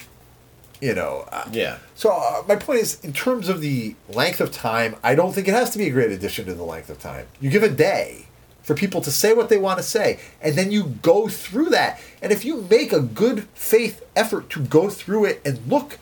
you 0.81 0.95
know. 0.95 1.27
Uh, 1.31 1.47
Yeah. 1.51 1.77
So 1.93 2.11
uh, 2.11 2.43
my 2.47 2.55
point 2.55 2.79
is, 2.79 2.99
in 3.05 3.13
terms 3.13 3.47
of 3.47 3.61
the 3.61 3.95
length 4.09 4.41
of 4.41 4.51
time, 4.51 4.95
I 5.03 5.13
don't 5.13 5.33
think 5.33 5.47
it 5.47 5.53
has 5.53 5.69
to 5.71 5.77
be 5.77 5.85
a 5.85 5.91
great 5.91 6.11
addition 6.11 6.45
to 6.47 6.55
the 6.55 6.63
length 6.63 6.89
of 6.89 6.97
time. 6.99 7.27
You 7.39 7.51
give 7.51 7.61
a 7.61 7.69
day 7.69 8.25
for 8.63 8.73
people 8.73 9.01
to 9.01 9.11
say 9.11 9.33
what 9.33 9.49
they 9.49 9.59
want 9.59 9.77
to 9.77 9.83
say, 9.83 10.19
and 10.41 10.55
then 10.55 10.71
you 10.71 10.95
go 11.03 11.27
through 11.27 11.69
that. 11.69 12.01
And 12.23 12.31
if 12.31 12.43
you 12.43 12.61
make 12.61 12.91
a 12.91 12.99
good 13.01 13.47
faith 13.53 14.03
effort 14.15 14.49
to 14.49 14.61
go 14.61 14.89
through 14.89 15.25
it 15.25 15.41
and 15.45 15.59
look, 15.67 15.99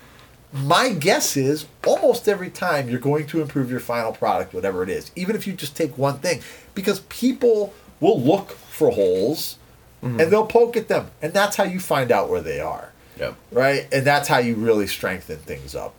my 0.54 0.93
guess 0.93 1.36
is 1.36 1.66
almost 1.86 2.30
every 2.30 2.49
time 2.51 2.88
you're 2.88 2.99
going 2.99 3.26
to 3.28 3.41
improve 3.41 3.72
your 3.72 3.80
final 3.80 4.14
product, 4.14 4.54
whatever 4.54 4.84
it 4.84 4.89
is, 4.89 5.12
even 5.16 5.36
if 5.36 5.47
you 5.47 5.54
just 5.54 5.76
take 5.76 5.97
one 5.97 6.20
thing, 6.20 6.41
because 6.76 7.00
people 7.02 7.74
will 8.00 8.20
look 8.22 8.52
for 8.52 8.92
holes 8.92 9.58
and 10.02 10.20
they'll 10.20 10.46
poke 10.46 10.76
at 10.76 10.90
them, 10.90 11.12
and 11.22 11.32
that's 11.32 11.56
how 11.56 11.64
you 11.64 11.80
find 11.80 12.12
out 12.12 12.30
where 12.30 12.42
they 12.42 12.60
are 12.60 12.92
Yeah. 13.18 13.36
right? 13.52 13.88
And 13.94 14.06
that's 14.06 14.28
how 14.28 14.40
you 14.40 14.56
really 14.56 14.86
strengthen 14.86 15.38
things 15.38 15.76
up. 15.76 15.96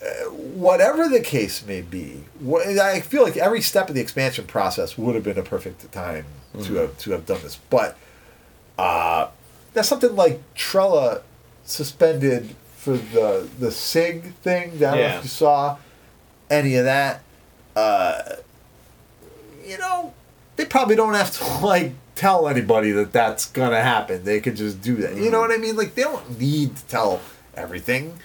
Uh, 0.00 0.30
whatever 0.30 1.08
the 1.08 1.18
case 1.18 1.66
may 1.66 1.80
be, 1.80 2.22
wh- 2.48 2.64
I 2.80 3.00
feel 3.00 3.24
like 3.24 3.36
every 3.36 3.60
step 3.60 3.88
of 3.88 3.96
the 3.96 4.00
expansion 4.00 4.44
process 4.46 4.96
would 4.96 5.16
have 5.16 5.24
been 5.24 5.36
a 5.36 5.42
perfect 5.42 5.90
time 5.90 6.26
to 6.62 6.74
have 6.76 6.96
to 6.98 7.10
have 7.10 7.26
done 7.26 7.40
this. 7.42 7.56
But 7.68 7.96
uh, 8.78 9.26
that's 9.74 9.88
something 9.88 10.14
like 10.14 10.40
Trella 10.54 11.22
suspended 11.64 12.54
for 12.76 12.96
the 12.96 13.48
the 13.58 13.72
Sig 13.72 14.32
thing. 14.36 14.74
I 14.76 14.78
don't 14.78 14.80
know 14.80 14.96
Yeah. 14.98 15.18
if 15.18 15.24
you 15.24 15.28
saw 15.30 15.76
any 16.48 16.76
of 16.76 16.84
that. 16.84 17.22
Uh, 17.74 18.36
you 19.68 19.78
know, 19.78 20.14
they 20.56 20.64
probably 20.64 20.96
don't 20.96 21.14
have 21.14 21.30
to 21.38 21.44
like 21.66 21.92
tell 22.14 22.48
anybody 22.48 22.90
that 22.92 23.12
that's 23.12 23.46
gonna 23.46 23.80
happen. 23.80 24.24
They 24.24 24.40
could 24.40 24.56
just 24.56 24.80
do 24.80 24.96
that. 24.96 25.16
You 25.16 25.30
know 25.30 25.40
mm-hmm. 25.40 25.48
what 25.48 25.52
I 25.52 25.56
mean? 25.58 25.76
Like 25.76 25.94
they 25.94 26.02
don't 26.02 26.38
need 26.38 26.76
to 26.76 26.84
tell 26.86 27.20
everything. 27.54 28.18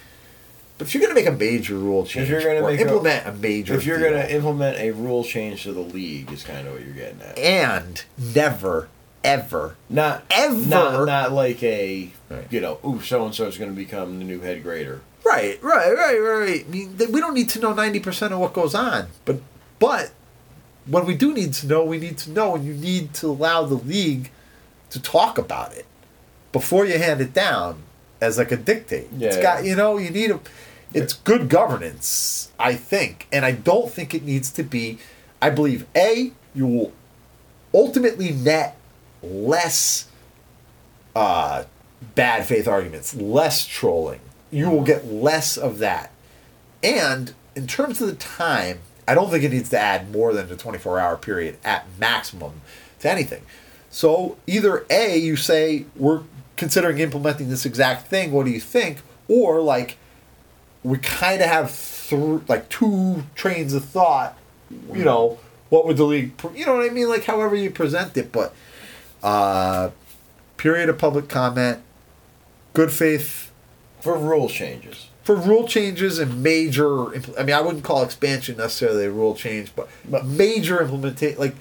But 0.77 0.87
if 0.87 0.95
you're 0.95 1.01
gonna 1.01 1.13
make 1.13 1.27
a 1.27 1.31
major 1.31 1.75
rule 1.75 2.05
change, 2.05 2.29
you're 2.29 2.41
gonna 2.41 2.67
make 2.67 2.79
implement 2.79 3.27
a, 3.27 3.33
major, 3.33 3.75
If 3.75 3.85
you're 3.85 3.99
deal, 3.99 4.09
to 4.09 4.33
implement 4.33 4.79
a 4.79 4.91
rule 4.91 5.23
change 5.23 5.63
to 5.63 5.73
the 5.73 5.81
league, 5.81 6.31
is 6.31 6.43
kind 6.43 6.67
of 6.67 6.73
what 6.73 6.83
you're 6.83 6.95
getting 6.95 7.21
at. 7.21 7.37
and 7.37 8.03
never, 8.17 8.89
ever, 9.23 9.75
Not 9.87 10.23
Ever. 10.31 10.55
Not, 10.55 11.05
not 11.05 11.31
like 11.31 11.61
a, 11.61 12.11
Right. 12.29 12.47
you 12.49 12.59
know, 12.59 12.79
ooh, 12.83 13.01
so 13.01 13.23
and 13.23 13.35
so 13.35 13.45
is 13.45 13.57
to 13.57 13.67
become 13.67 14.17
the 14.17 14.25
new 14.25 14.41
head 14.41 14.63
grader. 14.63 15.01
Right, 15.23 15.61
right, 15.63 15.95
right, 15.95 16.17
right. 16.17 16.65
I 16.67 16.69
mean, 16.69 16.97
we 16.97 17.21
don't 17.21 17.33
need 17.33 17.49
to 17.49 17.59
know 17.59 17.73
ninety 17.73 17.99
percent 17.99 18.33
of 18.33 18.39
what 18.39 18.53
goes 18.53 18.75
on, 18.75 19.07
but 19.25 19.39
but 19.79 20.11
when 20.85 21.05
we 21.05 21.15
do 21.15 21.33
need 21.33 21.53
to 21.53 21.67
know, 21.67 21.83
we 21.83 21.97
need 21.97 22.17
to 22.19 22.31
know, 22.31 22.55
and 22.55 22.65
you 22.65 22.73
need 22.73 23.13
to 23.15 23.27
allow 23.27 23.63
the 23.63 23.75
league 23.75 24.31
to 24.89 25.01
talk 25.01 25.37
about 25.37 25.73
it 25.73 25.85
before 26.51 26.85
you 26.85 26.97
hand 26.97 27.21
it 27.21 27.33
down 27.33 27.83
as 28.21 28.37
like 28.37 28.51
a 28.51 28.57
dictate. 28.57 29.07
it's 29.13 29.37
Yeah, 29.37 29.41
got 29.41 29.65
you 29.65 29.75
know 29.75 29.97
you 29.97 30.09
need 30.09 30.31
a. 30.31 30.39
It's 30.93 31.13
good 31.13 31.49
governance, 31.49 32.51
I 32.59 32.75
think, 32.75 33.27
and 33.31 33.43
I 33.43 33.51
don't 33.51 33.89
think 33.89 34.13
it 34.13 34.23
needs 34.23 34.51
to 34.51 34.63
be. 34.63 34.99
I 35.41 35.49
believe 35.49 35.85
a 35.95 36.31
you 36.53 36.67
will 36.67 36.93
ultimately 37.73 38.31
net 38.31 38.77
less 39.21 40.07
uh, 41.15 41.63
bad 42.15 42.45
faith 42.45 42.67
arguments, 42.67 43.15
less 43.15 43.65
trolling. 43.65 44.19
You 44.51 44.69
will 44.69 44.83
get 44.83 45.11
less 45.11 45.57
of 45.57 45.79
that. 45.79 46.11
And 46.83 47.33
in 47.55 47.65
terms 47.65 48.01
of 48.01 48.07
the 48.07 48.15
time, 48.15 48.79
I 49.07 49.15
don't 49.15 49.29
think 49.29 49.43
it 49.43 49.51
needs 49.51 49.69
to 49.69 49.79
add 49.79 50.11
more 50.11 50.33
than 50.33 50.51
a 50.51 50.55
24 50.55 50.99
hour 50.99 51.17
period 51.17 51.57
at 51.63 51.85
maximum 51.99 52.61
to 52.99 53.09
anything. 53.11 53.43
So 53.89 54.37
either 54.47 54.85
A, 54.89 55.17
you 55.17 55.35
say, 55.35 55.85
we're 55.95 56.21
considering 56.57 56.99
implementing 56.99 57.49
this 57.49 57.65
exact 57.65 58.07
thing, 58.07 58.31
what 58.31 58.45
do 58.45 58.51
you 58.51 58.59
think? 58.59 58.99
Or 59.27 59.61
like, 59.61 59.97
we 60.83 60.97
kind 60.97 61.41
of 61.41 61.47
have 61.47 61.71
th- 62.09 62.41
like 62.47 62.69
two 62.69 63.23
trains 63.35 63.73
of 63.73 63.85
thought, 63.85 64.37
you 64.91 65.03
know, 65.03 65.39
what 65.69 65.85
would 65.85 65.97
the 65.97 66.03
league, 66.05 66.35
pr- 66.37 66.55
you 66.55 66.65
know 66.65 66.75
what 66.75 66.89
I 66.89 66.93
mean? 66.93 67.09
Like, 67.09 67.23
however 67.25 67.55
you 67.55 67.69
present 67.71 68.17
it, 68.17 68.31
but 68.31 68.53
uh, 69.21 69.91
period 70.57 70.89
of 70.89 70.97
public 70.97 71.29
comment, 71.29 71.79
good 72.73 72.91
faith 72.91 73.51
For 74.01 74.17
rule 74.17 74.49
changes. 74.49 75.07
For 75.23 75.35
rule 75.35 75.67
changes 75.67 76.19
and 76.19 76.43
major. 76.43 77.13
I 77.37 77.43
mean, 77.43 77.55
I 77.55 77.61
wouldn't 77.61 77.83
call 77.83 78.03
expansion 78.03 78.57
necessarily 78.57 79.05
a 79.05 79.11
rule 79.11 79.35
change, 79.35 79.71
but 79.75 79.87
but 80.09 80.25
major 80.25 80.81
implementation. 80.81 81.39
Like 81.39 81.55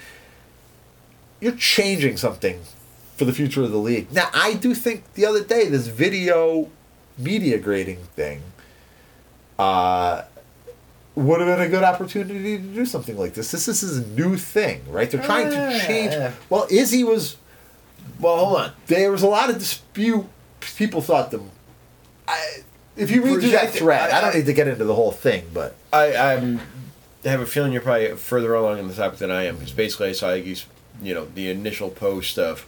you're 1.40 1.56
changing 1.56 2.16
something 2.16 2.60
for 3.16 3.24
the 3.24 3.32
future 3.32 3.62
of 3.62 3.70
the 3.70 3.78
league. 3.78 4.12
Now, 4.12 4.28
I 4.32 4.54
do 4.54 4.74
think 4.74 5.14
the 5.14 5.26
other 5.26 5.42
day 5.44 5.68
this 5.68 5.86
video 5.86 6.70
media 7.18 7.58
grading 7.58 7.98
thing 8.16 8.42
uh, 9.58 10.22
would 11.14 11.40
have 11.40 11.48
been 11.58 11.66
a 11.66 11.68
good 11.68 11.84
opportunity 11.84 12.56
to 12.56 12.62
do 12.62 12.86
something 12.86 13.16
like 13.18 13.34
this. 13.34 13.50
This, 13.50 13.66
this 13.66 13.82
is 13.82 13.98
a 13.98 14.06
new 14.08 14.36
thing, 14.36 14.82
right? 14.88 15.10
They're 15.10 15.22
trying 15.22 15.50
to 15.50 15.80
change. 15.86 16.14
Ah. 16.16 16.32
Well, 16.48 16.66
Izzy 16.70 17.04
was 17.04 17.36
Well, 18.18 18.36
hold 18.44 18.60
on. 18.60 18.72
there 18.86 19.12
was 19.12 19.22
a 19.22 19.28
lot 19.28 19.50
of 19.50 19.58
dispute. 19.58 20.26
People 20.76 21.02
thought 21.02 21.30
them. 21.30 21.50
I, 22.26 22.62
if 22.96 23.10
you 23.10 23.22
read 23.22 23.40
through 23.40 23.50
that 23.50 23.70
thread, 23.70 24.10
I, 24.10 24.18
I- 24.18 24.20
don't 24.20 24.34
need 24.34 24.46
to 24.46 24.52
get 24.52 24.68
into 24.68 24.84
the 24.84 24.94
whole 24.94 25.12
thing, 25.12 25.44
but 25.52 25.74
I, 25.92 26.14
I'm, 26.16 26.60
I 27.24 27.28
have 27.28 27.40
a 27.40 27.46
feeling 27.46 27.72
you're 27.72 27.82
probably 27.82 28.14
further 28.16 28.54
along 28.54 28.78
in 28.78 28.88
the 28.88 28.94
topic 28.94 29.18
than 29.18 29.30
I 29.30 29.44
am 29.44 29.56
because 29.56 29.72
basically 29.72 30.08
I 30.08 30.12
saw 30.12 30.28
Iggy's, 30.28 30.66
you 31.02 31.14
know, 31.14 31.26
the 31.26 31.50
initial 31.50 31.90
post 31.90 32.38
of 32.38 32.66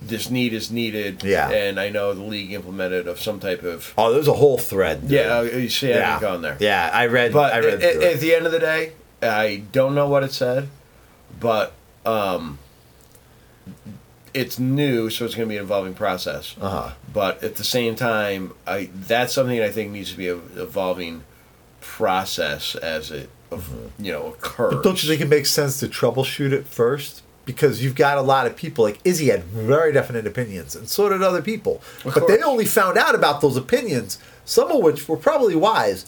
this 0.00 0.30
need 0.30 0.52
is 0.52 0.70
needed. 0.70 1.24
Yeah. 1.24 1.50
And 1.50 1.80
I 1.80 1.88
know 1.90 2.14
the 2.14 2.22
league 2.22 2.52
implemented 2.52 3.08
of 3.08 3.20
some 3.20 3.40
type 3.40 3.62
of. 3.62 3.92
Oh, 3.98 4.12
there's 4.12 4.28
a 4.28 4.34
whole 4.34 4.58
thread. 4.58 5.02
dude. 5.02 5.10
Yeah, 5.10 5.42
you 5.42 5.68
see, 5.68 5.92
I 5.92 5.96
yeah. 5.96 6.04
haven't 6.12 6.28
gone 6.28 6.42
there. 6.42 6.56
Yeah, 6.60 6.90
I 6.92 7.06
read. 7.06 7.32
But 7.32 7.52
I 7.52 7.58
read 7.58 7.82
at, 7.82 8.02
at 8.02 8.20
the 8.20 8.34
end 8.34 8.46
of 8.46 8.52
the 8.52 8.60
day, 8.60 8.92
I 9.22 9.62
don't 9.72 9.94
know 9.94 10.08
what 10.08 10.22
it 10.22 10.32
said, 10.32 10.68
but 11.40 11.72
um, 12.06 12.58
it's 14.34 14.58
new, 14.58 15.10
so 15.10 15.24
it's 15.24 15.34
going 15.34 15.48
to 15.48 15.52
be 15.52 15.56
an 15.56 15.64
evolving 15.64 15.94
process. 15.94 16.54
Uh-huh. 16.60 16.92
But 17.12 17.42
at 17.42 17.56
the 17.56 17.64
same 17.64 17.94
time, 17.94 18.52
I 18.66 18.90
that's 18.92 19.32
something 19.32 19.60
I 19.60 19.70
think 19.70 19.92
needs 19.92 20.10
to 20.12 20.16
be 20.16 20.28
an 20.28 20.42
evolving 20.56 21.24
process 21.80 22.74
as 22.74 23.10
it 23.10 23.30
you 23.98 24.12
know 24.12 24.28
occurs. 24.28 24.74
But 24.74 24.84
don't 24.84 25.02
you 25.02 25.08
think 25.08 25.20
it 25.20 25.28
makes 25.28 25.50
sense 25.50 25.80
to 25.80 25.88
troubleshoot 25.88 26.52
it 26.52 26.66
first? 26.66 27.22
Because 27.44 27.82
you've 27.82 27.94
got 27.94 28.18
a 28.18 28.22
lot 28.22 28.46
of 28.46 28.56
people, 28.56 28.84
like 28.84 29.00
Izzy 29.04 29.28
had 29.28 29.44
very 29.44 29.90
definite 29.90 30.26
opinions, 30.26 30.76
and 30.76 30.86
so 30.86 31.08
did 31.08 31.22
other 31.22 31.40
people. 31.40 31.80
Of 32.04 32.14
but 32.14 32.28
they 32.28 32.42
only 32.42 32.66
found 32.66 32.98
out 32.98 33.14
about 33.14 33.40
those 33.40 33.56
opinions, 33.56 34.18
some 34.44 34.70
of 34.70 34.82
which 34.82 35.08
were 35.08 35.16
probably 35.16 35.56
wise, 35.56 36.04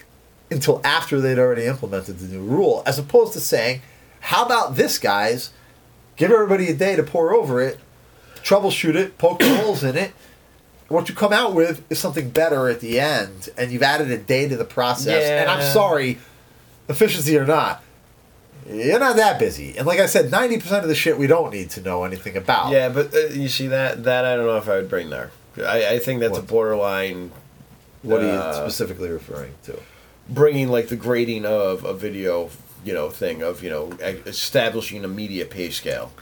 until 0.50 0.82
after 0.84 1.18
they'd 1.18 1.38
already 1.38 1.64
implemented 1.64 2.18
the 2.18 2.28
new 2.28 2.42
rule, 2.42 2.82
as 2.84 2.98
opposed 2.98 3.32
to 3.32 3.40
saying, 3.40 3.80
how 4.20 4.44
about 4.44 4.76
this, 4.76 4.98
guys? 4.98 5.50
Give 6.16 6.30
everybody 6.30 6.68
a 6.68 6.74
day 6.74 6.96
to 6.96 7.02
pour 7.02 7.32
over 7.32 7.62
it, 7.62 7.80
troubleshoot 8.42 8.94
it, 8.94 9.18
poke 9.18 9.38
the 9.40 9.54
holes 9.62 9.82
in 9.84 9.96
it. 9.96 10.12
What 10.88 11.08
you 11.08 11.14
come 11.14 11.32
out 11.32 11.54
with 11.54 11.82
is 11.90 11.98
something 12.00 12.30
better 12.30 12.68
at 12.68 12.80
the 12.80 12.98
end, 12.98 13.48
and 13.56 13.70
you've 13.70 13.82
added 13.84 14.10
a 14.10 14.18
day 14.18 14.48
to 14.48 14.56
the 14.56 14.64
process. 14.64 15.24
And 15.24 15.48
I'm 15.48 15.62
sorry, 15.62 16.18
efficiency 16.88 17.36
or 17.38 17.46
not, 17.46 17.82
you're 18.68 18.98
not 18.98 19.14
that 19.16 19.38
busy. 19.38 19.76
And 19.78 19.86
like 19.86 20.00
I 20.00 20.06
said, 20.06 20.30
ninety 20.32 20.58
percent 20.58 20.82
of 20.82 20.88
the 20.88 20.94
shit 20.96 21.16
we 21.16 21.26
don't 21.28 21.52
need 21.52 21.70
to 21.70 21.80
know 21.80 22.02
anything 22.04 22.36
about. 22.36 22.72
Yeah, 22.72 22.88
but 22.88 23.14
uh, 23.14 23.18
you 23.28 23.48
see 23.48 23.68
that 23.68 24.02
that 24.04 24.24
I 24.24 24.34
don't 24.36 24.46
know 24.46 24.56
if 24.56 24.68
I 24.68 24.76
would 24.76 24.88
bring 24.88 25.10
there. 25.10 25.30
I, 25.64 25.94
I 25.94 25.98
think 26.00 26.20
that's 26.20 26.38
a 26.38 26.42
borderline 26.42 27.32
What 28.02 28.20
are 28.22 28.26
you 28.26 28.30
Uh, 28.32 28.52
specifically 28.54 29.08
referring 29.10 29.54
to? 29.64 29.78
bringing 30.28 30.68
like 30.68 30.88
the 30.88 30.96
grading 30.96 31.44
of 31.44 31.84
a 31.84 31.92
video, 31.92 32.50
you 32.84 32.92
know, 32.94 33.10
thing 33.10 33.42
of 33.42 33.62
you 33.62 33.70
know 33.70 33.92
establishing 34.26 35.04
a 35.04 35.08
media 35.08 35.44
pay 35.44 35.70
scale. 35.70 36.12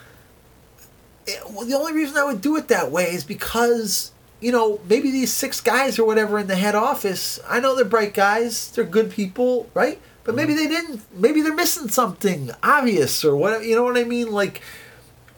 Eh, 1.29 1.39
Well, 1.51 1.67
the 1.67 1.75
only 1.75 1.93
reason 1.93 2.17
I 2.17 2.25
would 2.25 2.41
do 2.41 2.57
it 2.57 2.69
that 2.69 2.91
way 2.91 3.05
is 3.13 3.23
because 3.25 4.13
you 4.41 4.53
know 4.53 4.81
maybe 4.89 5.11
these 5.11 5.33
six 5.33 5.61
guys 5.61 5.99
or 5.99 6.05
whatever 6.05 6.39
in 6.39 6.47
the 6.47 6.57
head 6.57 6.75
office. 6.75 7.39
I 7.49 7.61
know 7.61 7.77
they're 7.77 7.85
bright 7.85 8.15
guys. 8.15 8.71
They're 8.71 8.85
good 8.85 9.11
people, 9.11 9.69
right? 9.75 10.01
But 10.25 10.35
maybe 10.35 10.55
they 10.55 10.67
didn't. 10.67 11.03
Maybe 11.15 11.41
they're 11.41 11.55
missing 11.55 11.89
something 11.89 12.51
obvious 12.63 13.25
or 13.25 13.35
what. 13.37 13.65
You 13.65 13.75
know 13.77 13.85
what 13.85 13.97
I 13.97 14.05
mean? 14.05 14.31
Like, 14.33 14.61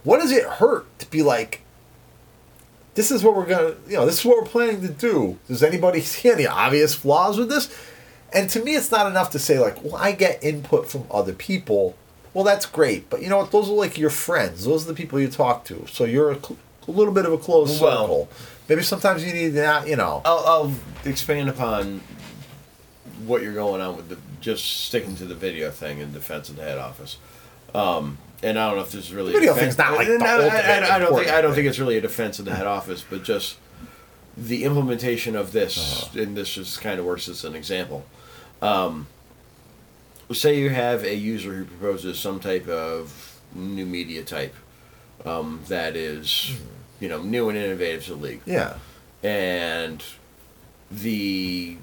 what 0.05 0.21
does 0.21 0.33
it 0.33 0.45
hurt 0.45 0.87
to 0.99 1.11
be 1.11 1.23
like? 1.23 1.63
This 2.95 3.11
is 3.13 3.23
what 3.23 3.37
we're 3.37 3.47
gonna. 3.47 3.75
You 3.89 3.97
know, 3.99 4.07
this 4.07 4.21
is 4.21 4.25
what 4.25 4.39
we're 4.43 4.49
planning 4.51 4.83
to 4.83 4.89
do. 4.89 5.39
Does 5.49 5.63
anybody 5.63 6.01
see 6.13 6.31
any 6.31 6.47
obvious 6.47 6.95
flaws 6.95 7.39
with 7.39 7.49
this? 7.49 7.73
And 8.33 8.49
to 8.51 8.63
me, 8.63 8.77
it's 8.77 8.91
not 8.93 9.07
enough 9.09 9.31
to 9.31 9.39
say 9.39 9.59
like, 9.59 9.83
well, 9.83 9.97
I 9.97 10.13
get 10.13 10.43
input 10.43 10.89
from 10.89 11.05
other 11.11 11.33
people. 11.33 11.97
Well, 12.35 12.45
that's 12.45 12.67
great, 12.67 13.11
but 13.11 13.23
you 13.23 13.29
know 13.29 13.39
what? 13.39 13.51
Those 13.51 13.69
are 13.69 13.73
like 13.75 13.99
your 13.99 14.11
friends. 14.11 14.65
Those 14.65 14.85
are 14.85 14.89
the 14.89 14.95
people 14.95 15.19
you 15.21 15.29
talk 15.29 15.65
to. 15.67 15.85
So 15.89 16.05
you're 16.05 16.31
a, 16.31 16.37
cl- 16.37 16.57
a 16.87 16.91
little 16.91 17.13
bit 17.13 17.25
of 17.27 17.33
a 17.33 17.39
closed 17.39 17.81
Well- 17.81 18.03
circle. 18.03 18.29
Maybe 18.69 18.83
sometimes 18.85 19.25
you 19.25 19.33
need 19.33 19.49
that. 19.49 19.89
You 19.89 19.97
know. 19.97 20.23
I'll, 20.25 20.45
I'll 20.47 20.75
expand 21.05 21.49
upon 21.49 22.01
what 23.27 23.43
you're 23.43 23.53
going 23.55 23.81
on 23.81 23.97
with 23.97 24.09
the 24.09 24.17
just 24.41 24.65
sticking 24.87 25.17
to 25.17 25.25
the 25.27 25.35
video 25.35 25.71
thing 25.71 25.99
in 25.99 26.13
defense 26.13 26.49
of 26.49 26.57
the 26.57 26.63
head 26.63 26.79
office. 26.79 27.17
Um, 27.75 28.19
and 28.43 28.59
I 28.59 28.69
don't 28.69 28.77
know 28.77 28.83
if 28.83 28.93
this 28.93 29.07
is 29.07 29.13
really 29.13 29.33
Video 29.33 29.51
a 29.53 29.55
defense- 29.55 29.75
thing's 29.77 29.79
not, 29.79 29.95
like, 29.99 30.09
No, 30.09 30.25
I- 30.49 30.95
I, 30.97 30.99
don't 30.99 31.15
think 31.15 31.29
I 31.31 31.41
don't 31.43 31.53
think 31.55 31.67
it's 31.67 31.79
really 31.81 31.99
a 31.99 32.01
defense 32.01 32.39
of 32.39 32.45
the 32.45 32.55
head 32.55 32.67
office, 32.67 33.05
but 33.09 33.23
just 33.25 33.57
the 34.37 34.65
implementation 34.65 35.35
of 35.37 35.53
this, 35.53 36.05
Uh-huh. 36.05 36.21
and 36.23 36.37
this 36.37 36.55
just 36.55 36.81
kind 36.81 36.99
of 37.01 37.05
works 37.07 37.29
as 37.29 37.45
an 37.45 37.55
example. 37.57 38.05
Um, 38.63 39.09
say 40.33 40.59
you 40.59 40.71
have 40.71 41.05
a 41.05 41.15
user 41.15 41.53
who 41.53 41.65
proposes 41.65 42.19
some 42.19 42.41
type 42.41 42.69
of 42.69 43.41
new 43.55 43.87
media 43.87 44.23
type 44.23 44.55
um, 45.25 45.61
that 45.69 45.97
is, 45.97 46.57
you 47.01 47.09
know, 47.09 47.23
new 47.23 47.49
and 47.49 47.59
innovative 47.59 48.05
to 48.05 48.11
the 48.15 48.17
league 48.17 48.41
Yeah. 48.47 48.75
and 49.23 50.03
the 50.91 51.77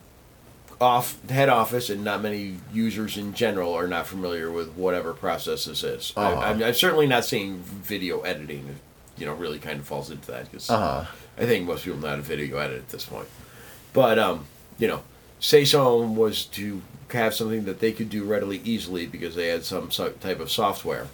off 0.79 1.17
head 1.29 1.49
office 1.49 1.89
and 1.89 2.03
not 2.03 2.21
many 2.21 2.57
users 2.71 3.17
in 3.17 3.33
general 3.33 3.73
are 3.73 3.87
not 3.87 4.05
familiar 4.05 4.51
with 4.51 4.69
whatever 4.73 5.13
process 5.13 5.65
this 5.65 5.83
is. 5.83 6.13
Uh-huh. 6.15 6.39
I, 6.39 6.49
I'm, 6.49 6.61
I'm 6.63 6.73
certainly 6.73 7.07
not 7.07 7.25
saying 7.25 7.57
video 7.63 8.21
editing, 8.21 8.75
you 9.17 9.25
know, 9.25 9.33
really 9.33 9.59
kind 9.59 9.79
of 9.79 9.87
falls 9.87 10.11
into 10.11 10.29
that 10.31 10.45
because 10.51 10.69
Uh 10.69 10.77
huh. 11.03 11.11
I 11.39 11.45
think 11.45 11.65
most 11.67 11.83
people 11.85 11.99
know 11.99 12.09
how 12.09 12.15
to 12.15 12.21
video 12.21 12.57
edit 12.57 12.77
at 12.79 12.89
this 12.89 13.05
point. 13.05 13.27
But 13.93 14.19
um, 14.19 14.45
you 14.77 14.87
know, 14.87 15.01
say 15.39 15.65
someone 15.65 16.15
was 16.15 16.45
to 16.45 16.81
have 17.11 17.33
something 17.33 17.65
that 17.65 17.79
they 17.79 17.91
could 17.91 18.09
do 18.09 18.23
readily, 18.23 18.61
easily 18.63 19.05
because 19.05 19.35
they 19.35 19.47
had 19.47 19.63
some 19.63 19.91
so- 19.91 20.11
type 20.11 20.39
of 20.39 20.51
software, 20.51 21.07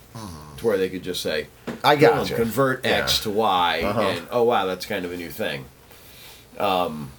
to 0.57 0.65
where 0.65 0.77
they 0.77 0.89
could 0.89 1.03
just 1.03 1.21
say, 1.21 1.47
I 1.83 1.95
got 1.95 2.15
gotcha. 2.15 2.35
convert 2.35 2.85
X 2.85 3.17
Yeah. 3.19 3.23
to 3.23 3.29
Y, 3.31 3.81
Uh-huh. 3.83 4.01
and 4.01 4.27
oh 4.31 4.43
wow, 4.43 4.65
that's 4.65 4.85
kind 4.85 5.05
of 5.05 5.11
a 5.11 5.17
new 5.17 5.29
thing. 5.29 5.65
Um, 6.57 7.11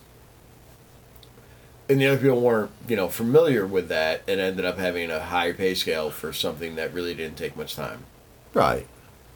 and 1.88 2.00
the 2.00 2.06
other 2.06 2.18
people 2.18 2.40
weren't, 2.40 2.70
you 2.88 2.96
know, 2.96 3.08
familiar 3.08 3.66
with 3.66 3.88
that, 3.88 4.22
and 4.26 4.40
ended 4.40 4.64
up 4.64 4.78
having 4.78 5.10
a 5.10 5.20
higher 5.20 5.52
pay 5.54 5.74
scale 5.74 6.10
for 6.10 6.32
something 6.32 6.76
that 6.76 6.92
really 6.94 7.14
didn't 7.14 7.36
take 7.36 7.56
much 7.56 7.76
time. 7.76 8.04
Right. 8.54 8.86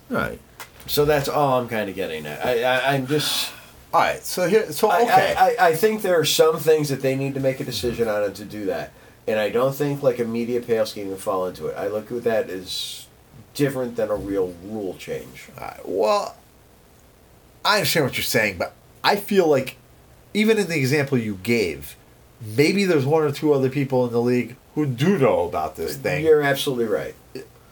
Right. 0.08 0.40
So 0.86 1.04
that's 1.04 1.28
all 1.28 1.60
I'm 1.60 1.68
kind 1.68 1.90
of 1.90 1.94
getting 1.96 2.24
at. 2.26 2.44
I, 2.44 2.62
I, 2.62 2.94
I'm 2.94 3.06
just. 3.06 3.50
All 3.92 4.00
right. 4.00 4.22
So 4.24 4.48
here. 4.48 4.72
So 4.72 4.88
I- 4.90 5.02
okay. 5.02 5.34
I, 5.36 5.46
I, 5.48 5.68
I 5.68 5.74
think 5.74 6.00
there 6.02 6.18
are 6.18 6.24
some 6.24 6.56
things 6.58 6.88
that 6.88 7.02
they 7.02 7.14
need 7.14 7.34
to 7.34 7.40
make 7.40 7.60
a 7.60 7.64
decision 7.64 8.08
on 8.08 8.24
and 8.24 8.34
to 8.36 8.44
do 8.44 8.64
that. 8.66 8.92
And 9.28 9.38
I 9.38 9.50
don't 9.50 9.74
think 9.74 10.02
like 10.02 10.18
a 10.18 10.24
media 10.24 10.60
pay 10.62 10.82
scheme 10.86 11.10
would 11.10 11.20
fall 11.20 11.46
into 11.46 11.66
it. 11.66 11.76
I 11.76 11.88
look 11.88 12.10
at 12.10 12.24
that 12.24 12.48
as 12.48 13.06
different 13.52 13.96
than 13.96 14.08
a 14.08 14.16
real 14.16 14.54
rule 14.64 14.94
change. 14.98 15.48
Uh, 15.58 15.74
well, 15.84 16.34
I 17.62 17.76
understand 17.76 18.06
what 18.06 18.16
you're 18.16 18.24
saying, 18.24 18.56
but 18.56 18.74
I 19.04 19.16
feel 19.16 19.46
like 19.46 19.76
even 20.32 20.56
in 20.56 20.68
the 20.68 20.78
example 20.78 21.18
you 21.18 21.34
gave, 21.42 21.94
maybe 22.40 22.84
there's 22.84 23.04
one 23.04 23.22
or 23.22 23.30
two 23.30 23.52
other 23.52 23.68
people 23.68 24.06
in 24.06 24.12
the 24.12 24.22
league 24.22 24.56
who 24.74 24.86
do 24.86 25.18
know 25.18 25.46
about 25.46 25.76
this 25.76 25.96
thing. 25.96 26.24
You're 26.24 26.42
absolutely 26.42 26.86
right. 26.86 27.14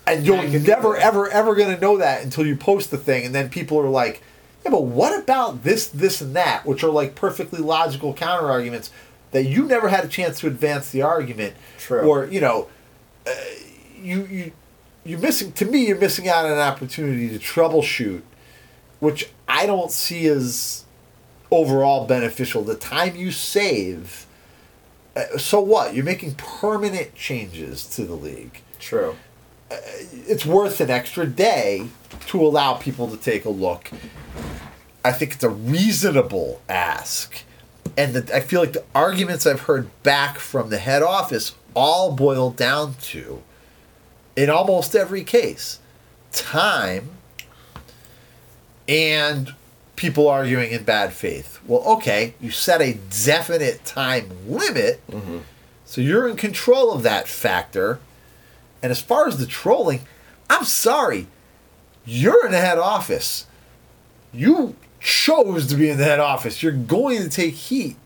and 0.06 0.26
you're 0.26 0.42
never, 0.60 0.96
ever, 0.96 1.28
ever 1.28 1.54
going 1.54 1.74
to 1.74 1.80
know 1.80 1.96
that 1.96 2.22
until 2.22 2.44
you 2.44 2.56
post 2.56 2.90
the 2.90 2.98
thing, 2.98 3.24
and 3.24 3.34
then 3.34 3.48
people 3.48 3.78
are 3.78 3.88
like, 3.88 4.22
"Yeah, 4.64 4.72
but 4.72 4.84
what 4.84 5.18
about 5.18 5.62
this, 5.62 5.86
this, 5.86 6.20
and 6.20 6.34
that?" 6.36 6.66
Which 6.66 6.84
are 6.84 6.90
like 6.90 7.14
perfectly 7.14 7.60
logical 7.60 8.12
counter 8.12 8.50
arguments 8.50 8.90
that 9.32 9.44
you 9.44 9.64
never 9.64 9.88
had 9.88 10.04
a 10.04 10.08
chance 10.08 10.40
to 10.40 10.46
advance 10.46 10.90
the 10.90 11.02
argument, 11.02 11.54
True. 11.78 12.00
or 12.00 12.26
you 12.26 12.40
know, 12.40 12.68
uh, 13.26 13.30
you 14.00 14.24
you 14.26 14.52
you're 15.04 15.18
missing. 15.18 15.52
To 15.52 15.64
me, 15.64 15.86
you're 15.86 15.98
missing 15.98 16.28
out 16.28 16.44
on 16.44 16.52
an 16.52 16.58
opportunity 16.58 17.28
to 17.28 17.38
troubleshoot, 17.38 18.22
which 19.00 19.30
I 19.48 19.66
don't 19.66 19.90
see 19.90 20.26
as 20.26 20.84
overall 21.50 22.06
beneficial. 22.06 22.62
The 22.62 22.74
time 22.76 23.16
you 23.16 23.30
save. 23.30 24.26
Uh, 25.14 25.38
so 25.38 25.60
what? 25.60 25.94
You're 25.94 26.04
making 26.04 26.34
permanent 26.34 27.14
changes 27.14 27.86
to 27.96 28.04
the 28.04 28.14
league 28.14 28.60
True. 28.78 29.16
it's 29.70 30.44
worth 30.44 30.80
an 30.80 30.90
extra 30.90 31.26
day 31.26 31.88
to 32.26 32.44
allow 32.44 32.74
people 32.74 33.08
to 33.08 33.16
take 33.16 33.44
a 33.46 33.50
look. 33.50 33.90
I 35.04 35.12
think 35.12 35.34
it's 35.34 35.44
a 35.44 35.48
reasonable 35.48 36.60
ask. 36.68 37.42
And 37.96 38.14
the, 38.14 38.36
I 38.36 38.40
feel 38.40 38.60
like 38.60 38.74
the 38.74 38.84
arguments 38.94 39.46
I've 39.46 39.62
heard 39.62 39.88
back 40.02 40.38
from 40.38 40.68
the 40.68 40.78
head 40.78 41.02
office 41.02 41.54
all 41.74 42.12
boil 42.12 42.50
down 42.50 42.94
to, 42.94 43.42
in 44.34 44.50
almost 44.50 44.94
every 44.94 45.24
case, 45.24 45.80
time 46.32 47.10
and 48.88 49.54
people 49.96 50.28
arguing 50.28 50.70
in 50.70 50.84
bad 50.84 51.12
faith. 51.12 51.58
Well, 51.66 51.82
okay, 51.96 52.34
you 52.40 52.50
set 52.50 52.82
a 52.82 52.98
definite 53.24 53.84
time 53.84 54.30
limit, 54.46 55.00
mm-hmm. 55.10 55.38
so 55.84 56.00
you're 56.00 56.28
in 56.28 56.36
control 56.36 56.92
of 56.92 57.02
that 57.02 57.26
factor. 57.26 57.98
And 58.82 58.90
as 58.90 59.00
far 59.00 59.26
as 59.26 59.38
the 59.38 59.46
trolling, 59.46 60.00
I'm 60.48 60.64
sorry, 60.64 61.26
you're 62.04 62.44
in 62.44 62.52
the 62.52 62.60
head 62.60 62.78
office. 62.78 63.46
You 64.32 64.76
chose 65.06 65.68
to 65.68 65.76
be 65.76 65.88
in 65.88 65.98
the 65.98 66.04
head 66.04 66.18
office. 66.18 66.64
You're 66.64 66.72
going 66.72 67.22
to 67.22 67.28
take 67.28 67.54
heat. 67.54 67.96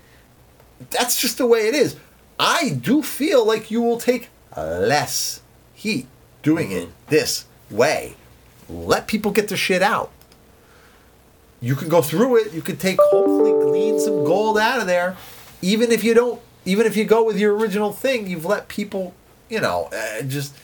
That's 0.91 1.19
just 1.19 1.39
the 1.39 1.47
way 1.47 1.61
it 1.61 1.75
is. 1.75 1.97
I 2.39 2.71
do 2.71 3.03
feel 3.03 3.47
like 3.47 3.71
you 3.71 3.81
will 3.81 3.99
take 3.99 4.29
less 4.55 5.41
heat 5.73 6.07
doing 6.43 6.73
it 6.73 6.91
this 7.09 7.47
way. 7.71 8.17
Let 8.69 9.07
people 9.07 9.33
get 9.33 9.49
their 9.49 9.57
shit 9.57 9.83
out. 9.83 10.11
You 11.63 11.75
can 11.75 11.89
go 11.89 12.03
through 12.03 12.37
it. 12.37 12.53
You 12.53 12.61
can 12.61 12.77
take 12.77 12.99
hopefully 13.01 13.53
glean 13.53 13.99
some 13.99 14.23
gold 14.25 14.59
out 14.59 14.81
of 14.81 14.87
there. 14.87 15.17
Even 15.63 15.91
if 15.91 16.05
you 16.05 16.13
don't, 16.13 16.41
even 16.67 16.87
if 16.87 16.97
you 16.97 17.05
go 17.05 17.25
with 17.25 17.39
your 17.39 17.57
original 17.57 17.93
thing, 17.93 18.27
you've 18.27 18.45
let 18.45 18.69
people, 18.69 19.15
you 19.49 19.61
know, 19.61 19.89
uh, 19.93 20.23
just 20.23 20.55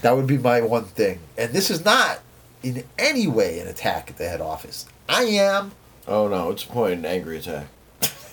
that 0.00 0.12
would 0.12 0.26
be 0.26 0.38
my 0.38 0.62
one 0.62 0.84
thing. 0.84 1.20
And 1.36 1.52
this 1.52 1.70
is 1.70 1.84
not 1.84 2.20
in 2.62 2.84
any 2.98 3.26
way 3.26 3.60
an 3.60 3.68
attack 3.68 4.10
at 4.10 4.16
the 4.16 4.28
head 4.28 4.40
office. 4.40 4.86
I 5.08 5.22
am. 5.24 5.72
Oh 6.08 6.28
no, 6.28 6.50
it's 6.50 6.64
a 6.64 6.68
point 6.68 6.94
in 6.94 7.04
angry 7.04 7.38
attack. 7.38 7.66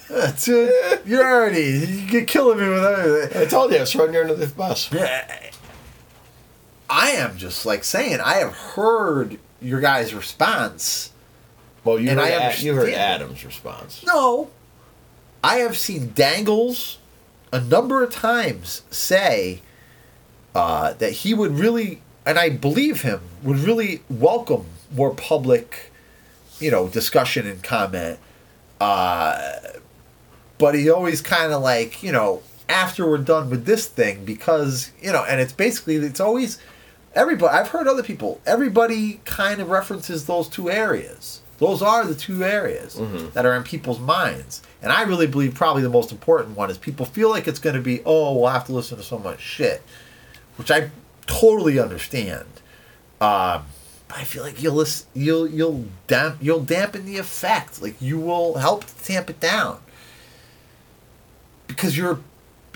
That's 0.09 0.47
it. 0.47 1.05
You're 1.05 1.25
already 1.25 2.07
you're 2.11 2.25
killing 2.25 2.59
me 2.59 2.67
with 2.69 2.83
everything. 2.83 3.41
I 3.41 3.45
told 3.45 3.71
you 3.71 3.77
I 3.77 3.81
was 3.81 3.93
you 3.93 4.01
under 4.03 4.33
the 4.35 4.47
bus. 4.47 4.89
I 6.89 7.11
am 7.11 7.37
just 7.37 7.65
like 7.65 7.83
saying 7.83 8.19
I 8.19 8.35
have 8.35 8.53
heard 8.53 9.39
your 9.61 9.79
guys' 9.81 10.13
response. 10.13 11.11
Well, 11.83 11.99
you 11.99 12.09
And 12.11 12.19
heard, 12.19 12.27
I 12.31 12.51
A- 12.51 12.57
you 12.61 12.75
heard. 12.75 12.89
Adam's 12.93 13.43
response. 13.43 14.03
No, 14.05 14.49
I 15.43 15.55
have 15.57 15.77
seen 15.77 16.11
Dangles 16.13 16.99
a 17.51 17.59
number 17.59 18.03
of 18.03 18.11
times 18.13 18.83
say 18.89 19.61
uh, 20.55 20.93
that 20.93 21.11
he 21.11 21.33
would 21.33 21.57
really, 21.57 22.01
and 22.25 22.37
I 22.37 22.49
believe 22.49 23.01
him, 23.01 23.21
would 23.41 23.57
really 23.59 24.01
welcome 24.09 24.65
more 24.91 25.13
public, 25.13 25.91
you 26.63 26.71
know, 26.71 26.87
discussion 26.87 27.45
and 27.45 27.61
comment. 27.61 28.19
Uh, 28.79 29.59
but 30.57 30.75
he 30.75 30.89
always 30.89 31.21
kind 31.21 31.51
of 31.51 31.61
like, 31.61 32.01
you 32.01 32.11
know, 32.11 32.41
after 32.69 33.07
we're 33.07 33.17
done 33.17 33.49
with 33.49 33.65
this 33.65 33.87
thing, 33.87 34.23
because, 34.23 34.91
you 35.01 35.11
know, 35.11 35.23
and 35.25 35.41
it's 35.41 35.53
basically, 35.53 35.95
it's 35.95 36.19
always, 36.19 36.59
everybody, 37.13 37.53
I've 37.55 37.67
heard 37.69 37.87
other 37.87 38.03
people, 38.03 38.39
everybody 38.45 39.19
kind 39.25 39.61
of 39.61 39.69
references 39.69 40.25
those 40.25 40.47
two 40.47 40.71
areas. 40.71 41.41
Those 41.59 41.81
are 41.81 42.05
the 42.05 42.15
two 42.15 42.43
areas 42.43 42.95
that 43.33 43.45
are 43.45 43.55
in 43.55 43.63
people's 43.63 43.99
minds. 43.99 44.61
And 44.81 44.91
I 44.91 45.03
really 45.03 45.27
believe 45.27 45.53
probably 45.53 45.81
the 45.81 45.89
most 45.89 46.11
important 46.11 46.57
one 46.57 46.69
is 46.69 46.77
people 46.77 47.05
feel 47.05 47.29
like 47.29 47.47
it's 47.47 47.59
going 47.59 47.75
to 47.75 47.81
be, 47.81 48.01
oh, 48.05 48.37
we'll 48.37 48.49
have 48.49 48.65
to 48.65 48.73
listen 48.73 48.97
to 48.97 49.03
so 49.03 49.19
much 49.19 49.39
shit, 49.39 49.81
which 50.57 50.71
I 50.71 50.89
totally 51.25 51.79
understand. 51.79 52.47
Um, 53.21 53.65
I 54.15 54.23
feel 54.23 54.43
like 54.43 54.61
you'll 54.61 54.85
you'll 55.13 55.47
you'll 55.47 55.85
damp 56.07 56.37
you'll 56.39 56.63
dampen 56.63 57.05
the 57.05 57.17
effect. 57.17 57.81
Like 57.81 58.01
you 58.01 58.19
will 58.19 58.57
help 58.57 58.85
tamp 59.03 59.29
it 59.29 59.39
down 59.39 59.79
because 61.67 61.97
you're 61.97 62.19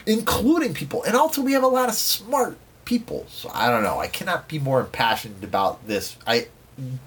including 0.05 0.73
people, 0.73 1.03
and 1.03 1.15
also 1.15 1.41
we 1.41 1.53
have 1.53 1.63
a 1.63 1.67
lot 1.67 1.89
of 1.89 1.95
smart 1.95 2.57
people. 2.85 3.25
So 3.29 3.51
I 3.53 3.69
don't 3.69 3.83
know. 3.83 3.99
I 3.99 4.07
cannot 4.07 4.47
be 4.47 4.57
more 4.57 4.79
impassioned 4.79 5.43
about 5.43 5.85
this. 5.87 6.17
I, 6.25 6.47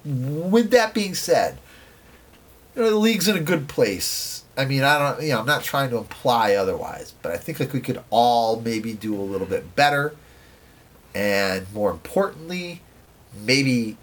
with 0.04 0.70
that 0.70 0.94
being 0.94 1.14
said, 1.14 1.58
you 2.76 2.82
know, 2.82 2.90
the 2.90 2.96
league's 2.96 3.26
in 3.26 3.36
a 3.36 3.40
good 3.40 3.68
place. 3.68 4.44
I 4.56 4.66
mean, 4.66 4.82
I 4.82 4.98
don't, 4.98 5.22
you 5.22 5.30
know, 5.30 5.40
I'm 5.40 5.46
not 5.46 5.62
trying 5.62 5.90
to 5.90 5.96
imply 5.96 6.54
otherwise, 6.54 7.14
but 7.22 7.32
I 7.32 7.38
think 7.38 7.58
like 7.58 7.72
we 7.72 7.80
could 7.80 8.02
all 8.10 8.60
maybe 8.60 8.92
do 8.92 9.14
a 9.14 9.22
little 9.22 9.46
bit 9.46 9.74
better, 9.74 10.14
and 11.14 11.72
more 11.72 11.90
importantly, 11.90 12.82
maybe 13.44 13.96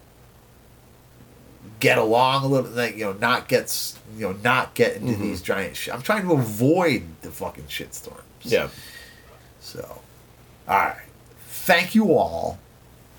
get 1.80 1.98
along 1.98 2.44
a 2.44 2.48
little, 2.48 2.70
like 2.70 2.96
you 2.96 3.04
know, 3.04 3.12
not 3.14 3.48
get, 3.48 3.94
you 4.16 4.28
know, 4.28 4.36
not 4.42 4.74
get 4.74 4.96
into 4.96 5.12
Mhm. 5.14 5.20
these 5.20 5.42
giant. 5.42 5.76
Sh- 5.76 5.88
I'm 5.92 6.02
trying 6.02 6.22
to 6.26 6.32
avoid 6.32 7.02
the 7.22 7.30
fucking 7.30 7.64
shitstorms. 7.64 8.20
Yeah. 8.42 8.68
So, 9.60 10.00
all 10.68 10.76
right. 10.76 10.96
Thank 11.48 11.94
you 11.94 12.12
all 12.12 12.58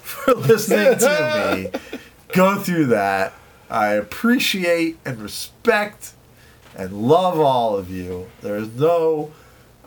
for 0.01 0.33
listening 0.35 0.97
to 0.99 1.71
me 1.71 1.99
go 2.33 2.57
through 2.59 2.87
that. 2.87 3.33
I 3.69 3.89
appreciate 3.89 4.97
and 5.05 5.19
respect 5.21 6.13
and 6.75 7.07
love 7.07 7.39
all 7.39 7.75
of 7.77 7.89
you. 7.91 8.27
There's 8.41 8.67
no, 8.69 9.31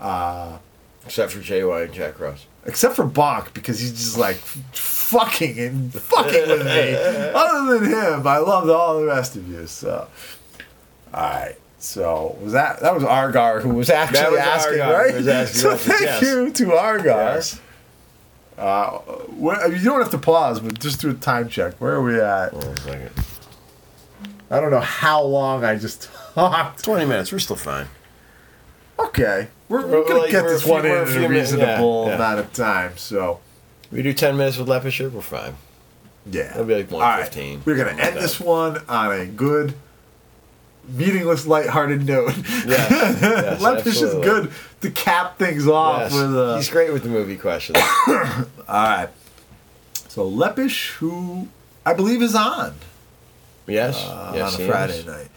uh, 0.01 0.59
Except 1.05 1.33
for 1.33 1.41
JY 1.41 1.83
and 1.87 1.93
Jack 1.93 2.21
Ross. 2.21 2.47
Except 2.65 2.97
for 2.97 3.05
Bonk 3.05 3.53
because 3.55 3.81
he's 3.81 3.93
just 3.93 4.19
like 4.19 4.37
fucking 4.37 5.59
and 5.59 5.93
fucking 5.93 6.49
with 6.49 6.65
me. 6.65 6.95
Other 7.35 7.79
than 7.79 7.91
him, 7.91 8.27
I 8.27 8.39
loved 8.39 8.71
all 8.71 9.01
the 9.01 9.07
rest 9.07 9.37
of 9.37 9.49
you. 9.49 9.67
So, 9.67 10.09
all 11.13 11.21
right. 11.21 11.57
So 11.79 12.39
was 12.41 12.53
that 12.53 12.81
that 12.81 12.95
was 12.95 13.03
Argar 13.03 13.61
who 13.61 13.71
was 13.71 13.91
actually 13.91 14.31
was 14.31 14.41
asking, 14.41 14.81
Argar 14.81 15.05
right? 15.05 15.15
was 15.15 15.27
asking 15.27 15.61
so 15.63 15.77
thank 15.77 16.03
yes. 16.03 16.23
you 16.23 16.53
to 16.53 16.73
Argar. 16.75 17.05
Yes. 17.35 17.61
Uh, 18.57 18.99
where, 19.39 19.75
you 19.75 19.83
don't 19.83 20.01
have 20.01 20.11
to 20.11 20.19
pause, 20.19 20.61
but 20.61 20.79
just 20.79 21.01
do 21.01 21.11
a 21.11 21.15
time 21.15 21.49
check. 21.49 21.75
Where 21.81 21.95
are 21.95 22.03
we 22.03 22.21
at? 22.21 22.53
Hold 22.53 22.65
on 22.65 22.71
a 22.71 22.81
second. 22.81 23.11
I 24.51 24.61
don't 24.61 24.71
know 24.71 24.81
how 24.81 25.23
long 25.23 25.65
I 25.65 25.77
just 25.77 26.11
talked. 26.35 26.85
20 26.85 27.07
minutes. 27.07 27.33
We're 27.33 27.39
still 27.41 27.57
fine. 27.57 27.87
Okay, 28.99 29.49
we're, 29.69 29.87
we're 29.87 30.01
We're 30.03 30.09
gonna 30.09 30.21
like- 30.21 30.31
get 30.31 30.45
we're 30.45 30.51
this 30.51 30.63
few- 30.63 30.73
one 30.73 30.87
in 30.87 30.93
a 30.93 30.95
a 31.03 31.21
yeah, 31.23 31.27
reasonable 31.29 32.07
yeah. 32.09 32.15
amount 32.15 32.39
of 32.41 32.53
time. 32.53 32.97
So 32.97 33.41
We 33.91 34.03
do 34.03 34.13
10 34.13 34.37
minutes 34.37 34.57
with 34.59 34.69
Lepisher, 34.69 35.09
we're 35.11 35.21
fine. 35.23 35.57
yeah, 36.31 36.53
It'll 36.53 36.65
be 36.65 36.75
like 36.77 36.93
All 36.93 37.01
right, 37.01 37.19
115. 37.21 37.63
We're 37.65 37.77
gonna 37.77 37.91
end 37.91 38.01
like 38.01 38.15
this 38.15 38.39
one 38.39 38.79
on 38.89 39.13
a 39.13 39.27
good, 39.27 39.75
meaningsless, 40.91 41.47
lighthearted 41.47 42.07
note. 42.07 42.37
Yes, 42.37 42.67
yes, 43.21 43.63
Lepish 43.63 44.03
is 44.03 44.15
good 44.15 44.53
to 44.83 44.91
cap 44.91 45.39
things 45.39 45.67
off 45.67 46.03
Yes. 46.03 46.13
with. 46.15 46.37
Uh, 46.37 46.57
He's 46.57 46.69
great 46.71 46.93
with 46.93 47.03
the 47.03 47.09
movie 47.09 47.37
questions. 47.37 47.79
all 48.09 48.45
right. 48.69 49.09
So 50.09 50.31
Lepish, 50.31 50.91
who 50.93 51.49
I 51.87 51.95
believe 51.95 52.21
is 52.23 52.35
on. 52.35 52.75
Yes. 53.67 53.97
uh, 54.05 54.33
yes, 54.35 54.57
on 54.57 54.63
a 54.63 54.67
Friday 54.69 54.99
is. 54.99 55.07
night. 55.07 55.29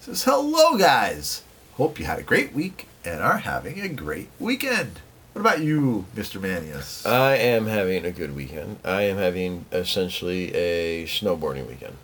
Says, 0.00 0.22
hello, 0.24 0.76
guys. 0.78 1.42
Hope 1.74 1.98
you 1.98 2.04
had 2.04 2.18
a 2.18 2.22
great 2.22 2.52
week 2.54 2.86
and 3.04 3.20
are 3.22 3.38
having 3.38 3.80
a 3.80 3.88
great 3.88 4.28
weekend. 4.38 5.00
What 5.32 5.40
about 5.42 5.60
you, 5.60 6.06
Mr. 6.16 6.40
Manius? 6.40 7.06
I 7.06 7.36
am 7.36 7.66
having 7.66 8.04
a 8.04 8.10
good 8.10 8.34
weekend. 8.34 8.78
I 8.84 9.02
am 9.02 9.16
having 9.16 9.64
essentially 9.72 10.52
a 10.54 11.04
snowboarding 11.06 11.68
weekend. 11.68 11.96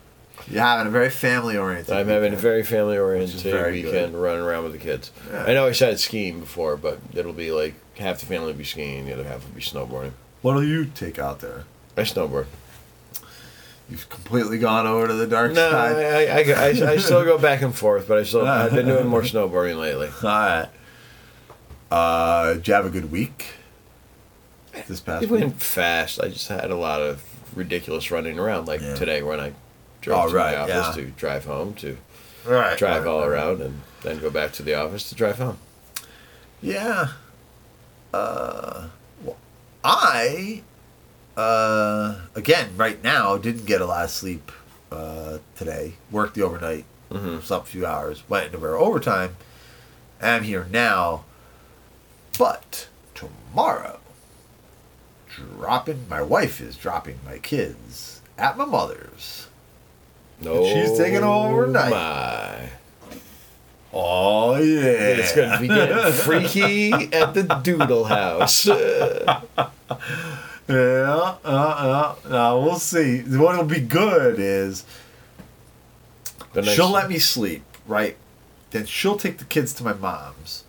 You're 0.48 0.62
having 0.62 0.86
a 0.86 0.90
very 0.90 1.10
family 1.10 1.56
oriented. 1.56 1.92
I'm 1.92 2.06
having 2.06 2.32
a 2.32 2.36
very 2.36 2.62
family 2.62 2.96
oriented 2.96 3.40
very 3.40 3.82
good. 3.82 3.92
weekend 3.92 4.22
running 4.22 4.42
around 4.42 4.62
with 4.64 4.72
the 4.74 4.78
kids. 4.78 5.10
Yeah. 5.30 5.44
I 5.44 5.54
know 5.54 5.66
I 5.66 5.72
said 5.72 5.98
skiing 5.98 6.38
before, 6.38 6.76
but 6.76 6.98
it'll 7.14 7.32
be 7.32 7.50
like 7.50 7.74
half 7.98 8.20
the 8.20 8.26
family 8.26 8.48
will 8.48 8.54
be 8.58 8.64
skiing, 8.64 9.06
the 9.06 9.12
other 9.14 9.24
half 9.24 9.42
will 9.44 9.54
be 9.56 9.60
snowboarding. 9.60 10.12
What 10.42 10.54
will 10.54 10.64
you 10.64 10.84
take 10.84 11.18
out 11.18 11.40
there? 11.40 11.64
I 11.96 12.02
snowboard. 12.02 12.46
You've 13.90 14.08
completely 14.08 14.58
gone 14.58 14.86
over 14.86 15.08
to 15.08 15.14
the 15.14 15.26
dark 15.26 15.52
No, 15.52 15.70
side. 15.70 15.96
I, 15.96 16.26
I, 16.26 16.52
I, 16.88 16.92
I 16.92 16.96
still 16.98 17.24
go 17.24 17.38
back 17.38 17.62
and 17.62 17.74
forth, 17.74 18.06
but 18.06 18.18
I 18.18 18.22
still 18.24 18.46
I've 18.46 18.72
been 18.72 18.86
doing 18.86 19.06
more 19.06 19.22
snowboarding 19.32 19.78
lately. 19.80 20.08
All 20.22 20.28
right. 20.28 20.68
Uh, 21.90 22.54
did 22.54 22.68
you 22.68 22.74
have 22.74 22.86
a 22.86 22.90
good 22.90 23.10
week? 23.10 23.46
This 24.88 25.00
past 25.00 25.22
It 25.24 25.30
week. 25.30 25.40
went 25.40 25.62
fast. 25.62 26.20
I 26.20 26.28
just 26.28 26.48
had 26.48 26.70
a 26.70 26.76
lot 26.76 27.00
of 27.00 27.22
ridiculous 27.54 28.10
running 28.10 28.38
around, 28.38 28.66
like 28.68 28.80
Yeah. 28.80 28.94
today 28.94 29.22
when 29.22 29.40
I 29.40 29.52
drove 30.00 30.26
Oh, 30.26 30.28
to 30.30 30.34
right, 30.34 30.54
my 30.56 30.62
office 30.62 30.96
yeah. 30.96 31.04
to 31.04 31.10
drive 31.12 31.44
home, 31.46 31.74
to 31.74 31.96
Right. 32.44 32.76
drive 32.76 33.04
right, 33.04 33.10
all 33.10 33.22
around, 33.24 33.60
and 33.62 33.80
then 34.02 34.18
go 34.18 34.30
back 34.30 34.52
to 34.54 34.62
the 34.62 34.74
office 34.74 35.08
to 35.08 35.14
drive 35.14 35.38
home. 35.38 35.58
Yeah. 36.60 37.08
Uh, 38.12 38.86
well, 39.22 39.36
I, 39.84 40.62
uh, 41.36 42.16
again, 42.34 42.70
right 42.76 43.02
now, 43.02 43.36
didn't 43.38 43.64
get 43.66 43.80
a 43.80 43.86
lot 43.86 44.04
of 44.04 44.10
sleep 44.10 44.52
uh, 44.92 45.38
today. 45.56 45.94
Worked 46.12 46.34
the 46.34 46.42
overnight, 46.42 46.84
Mhm. 47.10 47.42
slept 47.42 47.66
a 47.66 47.70
few 47.70 47.84
hours, 47.86 48.22
went 48.28 48.46
into 48.54 48.64
overtime. 48.68 49.36
I'm 50.22 50.44
here 50.44 50.66
now. 50.70 51.24
But 52.38 52.88
tomorrow, 53.14 54.00
dropping, 55.28 56.08
my 56.08 56.22
wife 56.22 56.60
is 56.60 56.76
dropping 56.76 57.18
my 57.24 57.38
kids 57.38 58.20
at 58.38 58.56
my 58.56 58.64
mother's. 58.64 59.46
No, 60.40 60.64
she's 60.64 60.96
taking 60.98 61.22
overnight. 61.22 61.90
My. 61.90 62.70
Oh, 63.92 64.56
yeah. 64.56 64.82
It's 65.16 65.34
going 65.34 65.50
to 65.50 65.58
be 65.58 65.68
getting 65.68 66.12
freaky 66.12 66.92
at 66.92 67.32
the 67.32 67.42
Doodle 67.62 68.04
House. 68.04 68.68
Uh, 68.68 69.40
Yeah, 70.68 71.36
uh, 71.44 71.48
uh, 71.48 72.14
no, 72.28 72.60
we'll 72.60 72.80
see. 72.80 73.20
What'll 73.20 73.62
be 73.64 73.78
good 73.78 74.40
is 74.40 74.84
she'll 76.64 76.90
let 76.90 77.08
me 77.08 77.20
sleep, 77.20 77.62
right? 77.86 78.16
Then 78.72 78.84
she'll 78.84 79.16
take 79.16 79.38
the 79.38 79.44
kids 79.44 79.72
to 79.74 79.84
my 79.84 79.92
mom's, 79.92 80.64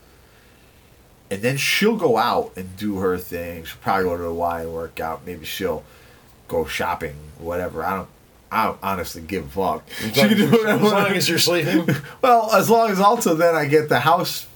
and 1.30 1.42
then 1.42 1.58
she'll 1.58 1.96
go 1.98 2.18
out 2.18 2.52
and 2.56 2.76
do 2.78 3.00
her 3.00 3.18
thing. 3.18 3.64
She'll 3.66 3.78
probably 3.82 4.06
go 4.06 4.18
to 4.18 4.24
the 4.24 4.34
Y 4.34 4.62
and 4.62 4.74
work 4.74 5.00
out. 5.00 5.26
Maybe 5.26 5.46
she'll 5.46 5.84
go 6.48 6.66
shopping, 6.66 7.16
whatever. 7.40 7.84
I 7.84 7.96
don't. 7.96 8.10
I 8.50 8.66
don't 8.68 8.80
honestly 8.82 9.22
give 9.24 9.46
a 9.46 9.50
fuck. 9.50 9.84
As 10.02 10.14
She 10.16 10.22
long 10.22 10.30
can 10.30 10.32
as 10.32 10.38
do 10.38 10.44
you're- 10.46 10.58
whatever. 10.58 10.86
as 10.86 10.92
long 10.94 11.06
as 11.08 11.30
you're 11.30 11.38
sleeping. 11.40 11.90
Well, 12.22 12.52
as 12.54 12.70
long 12.70 12.90
as 12.92 13.00
also 13.00 13.36
then 13.36 13.56
I 13.56 13.66
get 13.66 13.90
the 13.90 14.00
house 14.00 14.48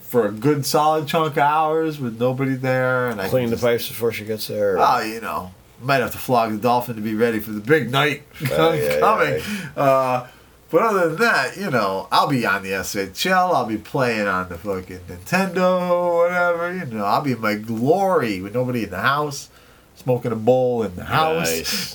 for 0.00 0.26
a 0.26 0.30
good 0.30 0.64
solid 0.64 1.08
chunk 1.08 1.32
of 1.32 1.38
hours 1.38 1.98
with 1.98 2.20
nobody 2.20 2.54
there, 2.54 3.08
and 3.08 3.20
I 3.20 3.28
Clean 3.28 3.46
the 3.46 3.52
just- 3.56 3.64
pipes 3.64 3.88
before 3.88 4.12
she 4.12 4.24
gets 4.24 4.46
there. 4.46 4.76
Oh, 4.78 5.00
you 5.00 5.20
know, 5.20 5.52
might 5.82 5.96
have 5.96 6.12
to 6.12 6.18
flog 6.18 6.52
the 6.52 6.58
dolphin 6.58 6.94
to 6.94 7.02
be 7.02 7.14
ready 7.16 7.40
for 7.40 7.50
the 7.50 7.58
big 7.60 7.90
night 7.90 8.22
Oh, 8.52 8.72
yeah, 8.74 9.00
coming. 9.00 9.40
yeah, 9.76 9.82
Uh, 9.82 10.26
but 10.72 10.80
other 10.80 11.10
than 11.10 11.18
that, 11.18 11.58
you 11.58 11.70
know, 11.70 12.08
I'll 12.10 12.28
be 12.28 12.46
on 12.46 12.62
the 12.62 12.70
SHL. 12.70 13.54
I'll 13.54 13.66
be 13.66 13.76
playing 13.76 14.26
on 14.26 14.48
the 14.48 14.56
fucking 14.56 15.00
Nintendo, 15.00 16.16
whatever. 16.16 16.74
You 16.74 16.86
know, 16.86 17.04
I'll 17.04 17.20
be 17.20 17.32
in 17.32 17.40
my 17.42 17.56
glory 17.56 18.40
with 18.40 18.54
nobody 18.54 18.84
in 18.84 18.90
the 18.90 19.02
house, 19.02 19.50
smoking 19.96 20.32
a 20.32 20.36
bowl 20.36 20.82
in 20.82 20.96
the 20.96 21.04
house. 21.04 21.94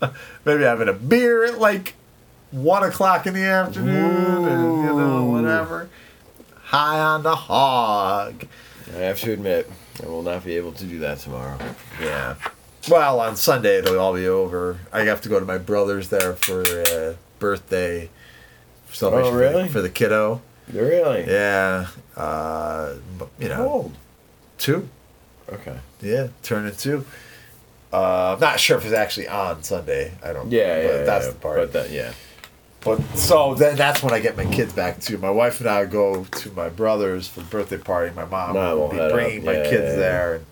Maybe 0.44 0.62
having 0.62 0.88
a 0.88 0.92
beer 0.92 1.46
at 1.46 1.58
like 1.58 1.94
one 2.50 2.82
o'clock 2.82 3.26
in 3.26 3.32
the 3.32 3.44
afternoon, 3.44 4.44
and, 4.46 4.84
you 4.84 4.94
know, 4.94 5.24
whatever. 5.24 5.88
High 6.64 7.00
on 7.00 7.22
the 7.22 7.34
hog. 7.34 8.46
I 8.94 8.98
have 8.98 9.20
to 9.20 9.32
admit, 9.32 9.70
I 10.02 10.06
will 10.06 10.22
not 10.22 10.44
be 10.44 10.56
able 10.56 10.72
to 10.72 10.84
do 10.84 10.98
that 10.98 11.18
tomorrow. 11.20 11.58
Yeah. 11.98 12.34
Well, 12.88 13.20
on 13.20 13.36
Sunday 13.36 13.78
it'll 13.78 13.98
all 13.98 14.14
be 14.14 14.26
over. 14.28 14.78
I 14.92 15.00
have 15.04 15.20
to 15.22 15.28
go 15.28 15.40
to 15.40 15.46
my 15.46 15.58
brother's 15.58 16.08
there 16.08 16.34
for 16.34 16.62
a 16.62 17.16
birthday 17.38 18.10
celebration 18.92 19.32
for 19.32 19.38
the- 19.38 19.42
really? 19.44 19.68
for 19.68 19.80
the 19.82 19.88
kiddo. 19.90 20.40
Really? 20.72 21.24
Yeah. 21.26 21.86
Uh, 22.16 22.94
you 23.38 23.48
How 23.50 23.62
know, 23.62 23.68
old? 23.68 23.92
two. 24.58 24.88
Okay. 25.52 25.76
Yeah, 26.00 26.28
turning 26.42 26.74
two. 26.74 27.04
Uh, 27.92 28.34
I'm 28.34 28.40
not 28.40 28.58
sure 28.58 28.76
if 28.76 28.84
it's 28.84 28.94
actually 28.94 29.28
on 29.28 29.62
Sunday. 29.62 30.12
I 30.24 30.32
don't. 30.32 30.50
Yeah, 30.50 30.82
but 30.82 30.94
yeah. 30.94 31.02
That's 31.04 31.26
yeah. 31.26 31.30
the 31.32 31.38
part. 31.38 31.56
But 31.58 31.72
that, 31.72 31.90
yeah. 31.90 32.12
But 32.80 33.00
so 33.16 33.54
then 33.54 33.76
that's 33.76 34.02
when 34.02 34.12
I 34.12 34.20
get 34.20 34.36
my 34.36 34.44
kids 34.46 34.72
back 34.72 35.00
too. 35.00 35.18
My 35.18 35.30
wife 35.30 35.60
and 35.60 35.68
I 35.68 35.84
go 35.86 36.24
to 36.24 36.50
my 36.52 36.68
brother's 36.68 37.26
for 37.28 37.40
the 37.40 37.46
birthday 37.46 37.78
party. 37.78 38.12
My 38.14 38.24
mom 38.24 38.54
No, 38.54 38.76
will 38.78 38.88
be 38.88 38.96
bringing 38.96 39.38
up. 39.40 39.44
my 39.46 39.52
Yeah, 39.58 39.62
kids 39.64 39.72
yeah, 39.84 39.90
yeah. 39.90 39.96
there, 39.96 40.34
and 40.36 40.46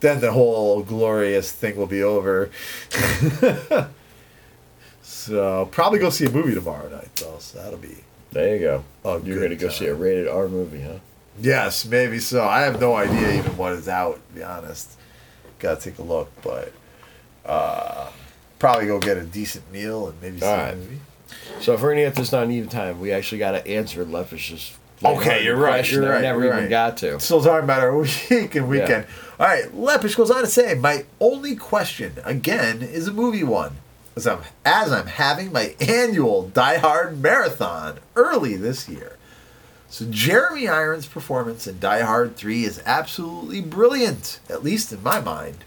then 0.00 0.20
the 0.20 0.32
whole 0.32 0.82
glorious 0.82 1.52
thing 1.52 1.76
will 1.76 1.86
be 1.86 2.02
over. 2.02 2.50
so 5.02 5.68
probably 5.70 5.98
go 5.98 6.10
see 6.10 6.26
a 6.26 6.30
movie 6.30 6.54
tomorrow 6.54 6.88
night, 6.88 7.14
though. 7.16 7.36
So 7.38 7.58
that'll 7.58 7.78
be 7.78 7.98
There 8.32 8.54
you 8.56 8.60
go. 8.60 8.84
a 9.04 9.20
You're 9.20 9.48
to 9.48 9.56
go 9.56 9.68
see 9.68 9.86
a 9.86 9.94
rated 9.94 10.28
R 10.28 10.48
movie, 10.48 10.82
huh? 10.82 10.98
Yes, 11.38 11.84
maybe 11.86 12.18
so. 12.18 12.44
I 12.44 12.62
have 12.62 12.80
no 12.80 12.94
idea 12.94 13.38
even 13.38 13.56
what 13.56 13.72
is 13.72 13.88
out. 13.88 14.16
To 14.28 14.34
be 14.34 14.42
honest, 14.42 14.96
gotta 15.58 15.80
take 15.80 15.98
a 15.98 16.02
look, 16.02 16.30
but 16.42 16.72
uh, 17.46 18.10
probably 18.58 18.86
go 18.86 18.98
get 18.98 19.16
a 19.16 19.24
decent 19.24 19.70
meal 19.72 20.08
and 20.08 20.20
maybe 20.20 20.40
see 20.40 20.46
All 20.46 20.54
a 20.54 20.76
movie. 20.76 21.00
So 21.60 21.74
if 21.74 21.80
we're 21.80 21.94
going 21.94 22.04
to 22.04 22.10
get 22.10 22.14
this 22.16 22.30
done 22.30 22.50
even 22.50 22.68
time, 22.68 23.00
we 23.00 23.12
actually 23.12 23.38
got 23.38 23.52
to 23.52 23.66
answer 23.66 24.04
Lepish's 24.04 24.76
Okay, 25.02 25.44
you're 25.44 25.56
right, 25.56 25.88
you're 25.90 26.06
right, 26.08 26.20
never 26.20 26.40
you're 26.40 26.48
even 26.48 26.64
right. 26.64 26.70
got 26.70 26.98
to. 26.98 27.18
Still 27.20 27.42
talking 27.42 27.64
about 27.64 27.80
our 27.80 27.96
week 27.96 28.54
and 28.54 28.68
weekend. 28.68 29.06
All 29.40 29.46
right, 29.46 29.74
Lepish 29.74 30.18
goes 30.18 30.30
on 30.30 30.42
to 30.42 30.46
say, 30.46 30.74
my 30.74 31.06
only 31.18 31.56
question 31.56 32.12
again 32.24 32.82
is 32.82 33.08
a 33.08 33.12
movie 33.12 33.42
one, 33.42 33.76
as 34.14 34.26
I'm 34.26 34.40
as 34.66 34.92
I'm 34.92 35.06
having 35.06 35.50
my 35.50 35.74
annual 35.80 36.48
Die 36.48 36.76
Hard 36.76 37.22
marathon 37.22 38.00
early 38.16 38.56
this 38.56 38.86
year. 38.86 39.16
So 39.88 40.04
Jeremy 40.10 40.68
Irons' 40.68 41.06
performance 41.06 41.66
in 41.66 41.80
Die 41.80 42.02
Hard 42.02 42.36
3 42.36 42.64
is 42.64 42.82
absolutely 42.84 43.62
brilliant, 43.62 44.40
at 44.50 44.62
least 44.62 44.92
in 44.92 45.02
my 45.02 45.22
mind. 45.22 45.64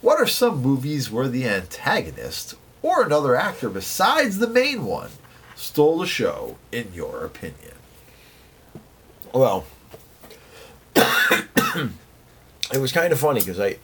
What 0.00 0.20
are 0.20 0.26
some 0.26 0.62
movies 0.62 1.10
where 1.10 1.26
the 1.26 1.48
antagonist 1.48 2.54
or 2.82 3.02
another 3.02 3.34
actor 3.34 3.68
besides 3.68 4.38
the 4.38 4.46
main 4.46 4.84
one 4.84 5.10
stole 5.56 5.98
the 5.98 6.06
show, 6.06 6.56
in 6.70 6.92
your 6.94 7.24
opinion? 7.24 7.74
Well, 9.34 9.64
it 12.72 12.78
was 12.80 12.92
kind 12.92 13.12
of 13.12 13.18
funny 13.20 13.40
because 13.40 13.60
I 13.60 13.76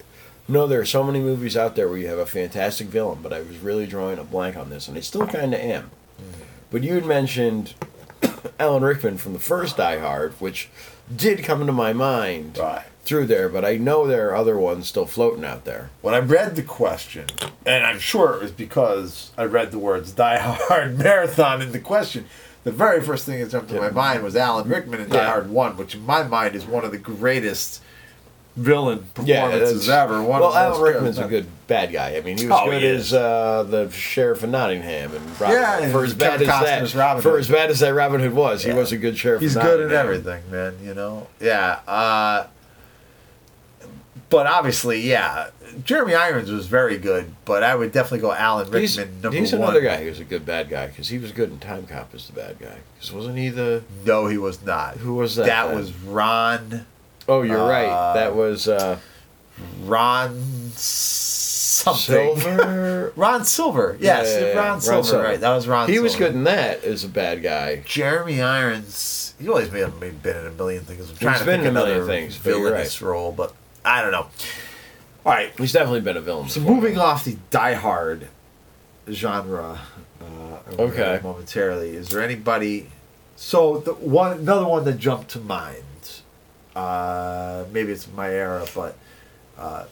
know 0.48 0.66
there 0.66 0.80
are 0.80 0.84
so 0.86 1.02
many 1.04 1.20
movies 1.20 1.56
out 1.56 1.76
there 1.76 1.88
where 1.88 1.98
you 1.98 2.08
have 2.08 2.18
a 2.18 2.26
fantastic 2.26 2.86
villain, 2.88 3.18
but 3.22 3.32
I 3.32 3.40
was 3.40 3.58
really 3.58 3.86
drawing 3.86 4.18
a 4.18 4.24
blank 4.24 4.56
on 4.56 4.70
this, 4.70 4.88
and 4.88 4.96
I 4.96 5.00
still 5.00 5.26
kind 5.26 5.52
of 5.54 5.60
am. 5.60 5.84
Mm-hmm. 6.20 6.42
But 6.70 6.82
you 6.84 6.94
had 6.94 7.04
mentioned 7.06 7.74
Alan 8.60 8.82
Rickman 8.82 9.18
from 9.18 9.32
the 9.34 9.38
first 9.38 9.76
Die 9.76 9.98
Hard, 9.98 10.32
which 10.40 10.68
did 11.14 11.42
come 11.44 11.60
into 11.60 11.72
my 11.72 11.92
mind 11.92 12.58
Right. 12.58 12.84
through 13.04 13.26
there, 13.26 13.48
but 13.48 13.64
I 13.64 13.76
know 13.76 14.06
there 14.06 14.28
are 14.30 14.36
other 14.36 14.58
ones 14.58 14.88
still 14.88 15.06
floating 15.06 15.44
out 15.44 15.64
there. 15.64 15.90
When 16.02 16.14
I 16.14 16.18
read 16.18 16.56
the 16.56 16.62
question, 16.62 17.26
and 17.64 17.84
I'm 17.84 17.98
sure 17.98 18.34
it 18.34 18.42
was 18.42 18.50
because 18.52 19.30
I 19.38 19.44
read 19.44 19.70
the 19.70 19.78
words 19.78 20.12
Die 20.12 20.38
Hard 20.68 20.98
Marathon 20.98 21.62
in 21.62 21.72
the 21.72 21.78
question, 21.80 22.26
the 22.64 22.72
very 22.72 23.00
first 23.00 23.24
thing 23.24 23.40
that 23.40 23.50
jumped 23.50 23.70
to 23.70 23.80
my 23.80 23.90
mind 23.90 24.22
was 24.22 24.36
Alan 24.36 24.68
Rickman 24.68 25.00
in 25.00 25.08
Die 25.08 25.16
Yeah. 25.16 25.26
Hard 25.30 25.50
1, 25.50 25.76
which 25.78 25.94
in 25.94 26.04
my 26.04 26.22
mind 26.22 26.54
is 26.54 26.66
one 26.66 26.84
of 26.84 26.90
the 26.90 26.98
greatest 26.98 27.82
villain 28.58 29.04
Yeah, 29.24 29.42
performances 29.44 29.86
that's- 29.86 30.10
ever. 30.10 30.22
One 30.22 30.40
well, 30.40 30.54
Alan 30.54 30.80
Rickman's 30.82 31.18
a 31.18 31.26
good 31.28 31.46
bad 31.66 31.92
guy. 31.92 32.16
I 32.16 32.20
mean, 32.20 32.38
he 32.38 32.46
was 32.46 32.58
Oh, 32.60 32.70
good 32.70 32.82
he 32.82 32.88
as 32.88 33.12
uh, 33.12 33.62
the 33.62 33.90
sheriff 33.90 34.42
of 34.42 34.50
Nottingham 34.50 35.14
and 35.14 35.40
Robin 35.40 35.56
Yeah, 35.56 35.80
Hood. 35.82 35.92
For 35.92 36.04
as 36.04 36.14
bad 36.14 36.42
as 36.42 36.48
that, 36.48 36.94
Robin 36.94 37.22
for 37.22 37.30
Hood. 37.32 37.40
as 37.40 37.48
bad 37.48 37.70
as 37.70 37.80
that 37.80 37.94
Robin 37.94 38.20
Hood 38.20 38.34
was, 38.34 38.64
he 38.64 38.72
was 38.72 38.90
a 38.92 38.96
good 38.96 39.16
sheriff. 39.16 39.40
He's 39.40 39.54
good 39.56 39.80
at 39.80 39.92
everything, 39.92 40.42
man. 40.50 40.74
You 40.82 40.94
know, 40.94 41.26
yeah. 41.40 41.80
Uh, 41.86 42.46
but 44.30 44.46
obviously, 44.46 45.00
yeah, 45.00 45.48
Jeremy 45.84 46.14
Irons 46.14 46.50
was 46.50 46.66
very 46.66 46.98
good. 46.98 47.34
But 47.46 47.62
I 47.62 47.74
would 47.74 47.92
definitely 47.92 48.18
go 48.20 48.32
Alan 48.32 48.64
Rickman 48.64 48.80
He's, 48.82 48.96
number 48.98 49.10
he's 49.14 49.22
one. 49.32 49.40
He's 49.40 49.52
another 49.54 49.80
guy 49.80 50.02
who's 50.04 50.20
a 50.20 50.24
good 50.24 50.44
bad 50.44 50.68
guy 50.68 50.88
because 50.88 51.08
he 51.08 51.16
was 51.18 51.32
good 51.32 51.50
in 51.50 51.58
Timecop 51.58 52.14
as 52.14 52.26
the 52.26 52.32
bad 52.34 52.58
guy. 52.58 52.76
'Cause 53.00 53.12
wasn't 53.12 53.38
he 53.38 53.48
the? 53.48 53.82
No, 54.04 54.26
he 54.26 54.36
was 54.36 54.62
not. 54.62 54.96
Who 54.98 55.14
was 55.14 55.36
that? 55.36 55.46
That 55.46 55.74
was 55.74 55.92
Ron. 55.92 56.84
Oh, 57.28 57.42
you're 57.42 57.60
uh, 57.60 57.68
right. 57.68 58.14
That 58.14 58.34
was 58.34 58.66
uh, 58.68 58.98
Ron 59.84 60.40
something. 60.74 62.36
Silver. 62.38 63.12
Ron 63.16 63.44
Silver. 63.44 63.96
Yes, 64.00 64.28
Yeah, 64.28 64.40
yeah, 64.40 64.46
yeah. 64.46 64.58
Ron, 64.58 64.66
Ron 64.68 64.80
Silver, 64.80 65.02
Silver. 65.08 65.24
Right, 65.24 65.40
that 65.40 65.54
was 65.54 65.68
Ron. 65.68 65.88
he 65.88 65.98
was 65.98 66.16
good 66.16 66.34
in 66.34 66.44
that 66.44 66.82
as 66.84 67.04
a 67.04 67.08
bad 67.08 67.42
guy. 67.42 67.82
Jeremy 67.84 68.40
Irons. 68.40 69.34
He 69.38 69.48
always 69.48 69.68
been, 69.68 69.90
been 70.00 70.36
in 70.36 70.46
a 70.46 70.50
million 70.50 70.84
things. 70.84 71.08
I'm 71.10 71.16
trying 71.16 71.34
He's 71.34 71.40
to 71.40 71.46
been 71.46 71.60
in 71.60 71.66
a 71.68 71.72
million 71.72 72.06
things, 72.06 72.36
villainous 72.36 73.00
role, 73.00 73.30
but 73.30 73.54
I 73.84 74.02
don't 74.02 74.10
know. 74.10 74.26
All 75.26 75.32
right, 75.34 75.52
He's 75.58 75.72
definitely 75.72 76.00
been 76.00 76.16
a 76.16 76.20
villain. 76.20 76.48
So 76.48 76.60
before. 76.60 76.74
moving 76.76 76.98
off 76.98 77.24
the 77.24 77.36
Die 77.50 77.74
Hard 77.74 78.28
genre, 79.10 79.78
uh, 80.20 80.72
Okay. 80.78 81.20
momentarily, 81.22 81.90
is 81.90 82.08
there 82.08 82.22
anybody? 82.22 82.88
So 83.36 83.78
the 83.78 83.92
one, 83.94 84.38
another 84.38 84.66
one 84.66 84.84
that 84.84 84.98
jumped 84.98 85.30
to 85.32 85.38
mind. 85.40 85.82
Uh, 86.76 87.64
maybe 87.72 87.92
it's 87.92 88.08
my 88.12 88.28
era, 88.30 88.64
but 88.74 88.96
uh, 89.58 89.84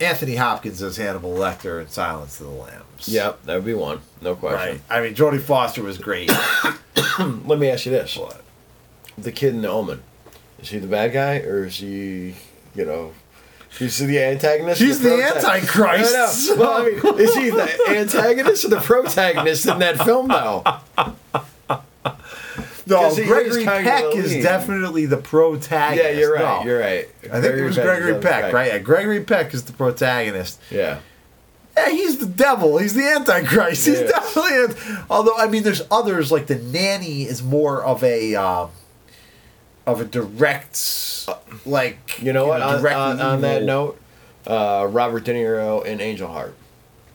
Anthony 0.00 0.36
Hopkins 0.36 0.82
as 0.82 0.96
Hannibal 0.96 1.34
Lecter 1.34 1.80
in 1.80 1.88
Silence 1.88 2.40
of 2.40 2.46
the 2.46 2.52
Lambs. 2.52 3.08
Yep, 3.08 3.44
that 3.44 3.54
would 3.56 3.64
be 3.64 3.74
one. 3.74 4.00
No 4.20 4.34
question. 4.34 4.58
Right. 4.72 4.80
I 4.90 5.00
mean, 5.00 5.14
Jodie 5.14 5.40
Foster 5.40 5.82
was 5.82 5.98
great. 5.98 6.30
Let 7.18 7.58
me 7.58 7.70
ask 7.70 7.86
you 7.86 7.92
this: 7.92 8.16
but 8.16 8.42
the 9.16 9.30
kid 9.32 9.54
in 9.54 9.62
the 9.62 9.68
Omen, 9.68 10.02
is 10.58 10.70
he 10.70 10.78
the 10.78 10.88
bad 10.88 11.12
guy 11.12 11.38
or 11.40 11.66
is 11.66 11.76
he, 11.76 12.34
you 12.74 12.84
know, 12.84 13.12
is 13.78 13.98
he 13.98 14.06
the 14.06 14.22
antagonist? 14.24 14.80
or 14.80 14.84
He's 14.84 15.00
the 15.00 15.10
prota- 15.10 15.36
Antichrist. 15.44 16.48
No, 16.50 16.54
no. 16.56 16.60
Well, 16.60 16.72
I 16.82 16.84
mean, 17.12 17.20
is 17.20 17.34
he 17.36 17.50
the 17.50 17.80
antagonist 17.90 18.64
or 18.64 18.68
the 18.68 18.80
protagonist 18.80 19.66
in 19.66 19.78
that 19.78 19.98
film, 20.04 20.28
though? 20.28 20.62
No, 22.86 23.14
Gregory 23.14 23.64
Peck 23.64 24.14
is 24.14 24.42
definitely 24.42 25.06
the 25.06 25.16
protagonist. 25.16 26.04
Yeah, 26.04 26.18
you're 26.18 26.34
right. 26.34 26.64
No. 26.64 26.64
You're 26.64 26.80
right. 26.80 27.08
I 27.32 27.40
think 27.40 27.54
it 27.54 27.64
was 27.64 27.76
Peck 27.76 27.84
Gregory 27.84 28.12
the 28.12 28.18
Peck, 28.20 28.52
right? 28.52 28.72
Yeah, 28.72 28.78
Gregory 28.78 29.22
Peck 29.24 29.54
is 29.54 29.64
the 29.64 29.72
protagonist. 29.72 30.60
Yeah. 30.70 31.00
Yeah, 31.76 31.88
he's 31.90 32.18
the 32.18 32.26
devil. 32.26 32.78
He's 32.78 32.94
the 32.94 33.02
Antichrist. 33.04 33.86
He's 33.86 34.00
Yeah. 34.00 34.06
definitely. 34.06 34.64
An, 34.64 35.04
although 35.10 35.36
I 35.36 35.48
mean, 35.48 35.62
there's 35.64 35.82
others 35.90 36.30
like 36.30 36.46
the 36.46 36.56
nanny 36.56 37.22
is 37.22 37.42
more 37.42 37.82
of 37.82 38.04
a 38.04 38.34
um, 38.36 38.70
of 39.86 40.00
a 40.00 40.04
direct, 40.04 41.28
like 41.66 42.22
You 42.22 42.32
know 42.32 42.46
what? 42.46 42.62
On, 42.62 42.86
on, 42.86 43.20
on 43.20 43.40
that 43.40 43.64
note, 43.64 44.00
uh, 44.46 44.86
Robert 44.90 45.24
De 45.24 45.34
Niro 45.34 45.84
in 45.84 46.00
Angel 46.00 46.28
Heart. 46.28 46.54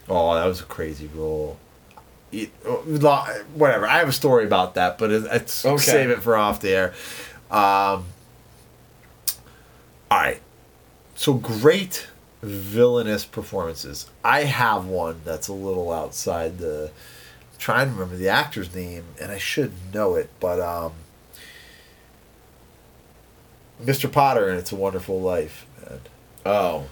Oh, 0.10 0.34
that 0.34 0.46
was 0.46 0.60
a 0.60 0.66
crazy 0.66 1.10
role. 1.14 1.58
It- 2.32 2.50
whatever. 3.56 3.88
I 3.88 3.98
have 4.00 4.08
a 4.10 4.14
story 4.14 4.46
about 4.46 4.76
that, 4.76 4.98
but 4.98 5.12
it, 5.12 5.24
it's 5.32 5.66
Okay. 5.66 5.78
save 5.82 6.10
it 6.12 6.22
for 6.22 6.36
off 6.38 6.62
the 6.62 6.70
air. 6.70 6.94
Um, 7.50 8.06
all 10.12 10.18
right. 10.20 10.42
So 11.16 11.34
great 11.34 12.08
villainous 12.42 13.26
performances. 13.26 14.08
I 14.24 14.44
have 14.44 14.86
one 14.86 15.22
that's 15.26 15.48
a 15.48 15.54
little 15.54 15.92
outside 15.92 16.60
the. 16.60 16.92
I'm 17.52 17.58
trying 17.60 17.88
to 17.88 17.94
remember 17.94 18.16
the 18.16 18.30
actor's 18.30 18.74
name, 18.74 19.04
and 19.20 19.32
I 19.32 19.38
should 19.38 19.74
know 19.94 20.16
it, 20.16 20.30
but 20.40 20.60
um, 20.62 20.94
Mr. 23.84 24.12
Potter 24.12 24.50
in 24.50 24.58
It's 24.58 24.72
a 24.72 24.76
Wonderful 24.76 25.20
Life. 25.22 25.66
Man. 25.82 26.00
Oh. 26.46 26.86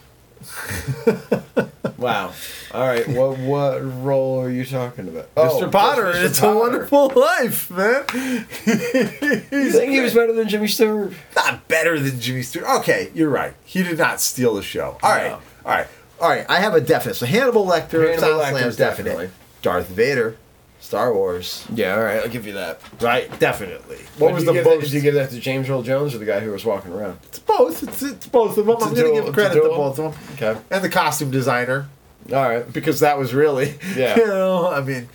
wow. 1.98 2.34
All 2.74 2.88
right. 2.88 3.08
What 3.08 3.38
what 3.40 3.80
role 4.04 4.42
are 4.42 4.50
you 4.50 4.66
talking 4.66 5.08
about? 5.08 5.34
Mr. 5.36 5.64
Oh, 5.64 5.70
Potter 5.70 6.04
Mr. 6.06 6.24
It's 6.26 6.40
Potter. 6.40 6.54
a 6.54 6.60
Wonderful 6.60 7.08
Life, 7.16 7.70
man. 7.72 8.04
You 8.14 8.40
think 9.72 9.92
he 9.92 10.00
was 10.00 10.14
better 10.14 10.34
than 10.34 10.48
Jimmy 10.50 10.68
Stewart? 10.68 11.14
not 11.36 11.68
better 11.68 12.00
than 12.00 12.20
Jimmy 12.20 12.42
Stewart. 12.44 12.68
Okay, 12.80 13.12
you're 13.14 13.30
right. 13.30 13.54
He 13.66 13.84
did 13.84 13.98
not 13.98 14.22
steal 14.22 14.54
the 14.56 14.62
show. 14.64 14.98
All 15.04 15.12
right, 15.12 15.32
No. 15.32 15.40
all 15.66 15.72
right, 15.72 15.88
all 16.20 16.30
right. 16.30 16.46
I 16.50 16.60
have 16.60 16.74
a 16.76 16.82
definite. 16.82 17.16
So 17.16 17.26
Hannibal 17.26 17.66
Lecter, 17.66 18.10
Hannibal 18.20 18.40
definite. 18.40 18.78
definitely. 18.78 19.30
Darth 19.62 19.88
Vader, 19.88 20.38
Star 20.80 21.14
Wars, 21.14 21.66
Yeah. 21.74 21.96
All 21.96 22.04
right. 22.04 22.22
I'll 22.22 22.30
give 22.30 22.46
you 22.48 22.54
that. 22.54 22.80
right? 23.02 23.28
Definitely. 23.40 23.98
What 24.20 24.34
was 24.34 24.46
the 24.46 24.54
give 24.54 24.64
that- 24.64 24.76
most? 24.76 24.84
Did 24.86 24.94
you 24.94 25.02
give 25.02 25.16
that 25.16 25.32
to 25.32 25.40
James 25.40 25.70
Earl 25.70 25.82
Jones 25.82 26.14
or 26.16 26.20
the 26.20 26.26
guy 26.26 26.40
who 26.40 26.52
was 26.52 26.64
walking 26.64 26.94
around? 26.94 27.18
It's 27.24 27.40
both. 27.40 27.84
It's, 27.84 28.04
it's 28.04 28.28
both 28.28 28.58
of 28.58 28.66
them. 28.68 28.76
I'm 28.82 28.94
going 28.94 29.08
to 29.08 29.12
give 29.14 29.18
it's 29.26 29.30
a 29.30 29.34
credit 29.34 29.56
to 29.56 29.70
both 29.70 30.00
of 30.00 30.14
them. 30.16 30.24
Okay. 30.36 30.60
And 30.72 30.84
the 30.84 30.90
costume 30.90 31.32
designer, 31.32 31.90
All 32.32 32.48
right. 32.48 32.72
because 32.72 33.00
that 33.02 33.18
was 33.18 33.34
really, 33.34 33.74
Yeah. 33.98 34.18
you 34.18 34.28
know, 34.28 34.72
I 34.72 34.82
mean, 34.82 35.10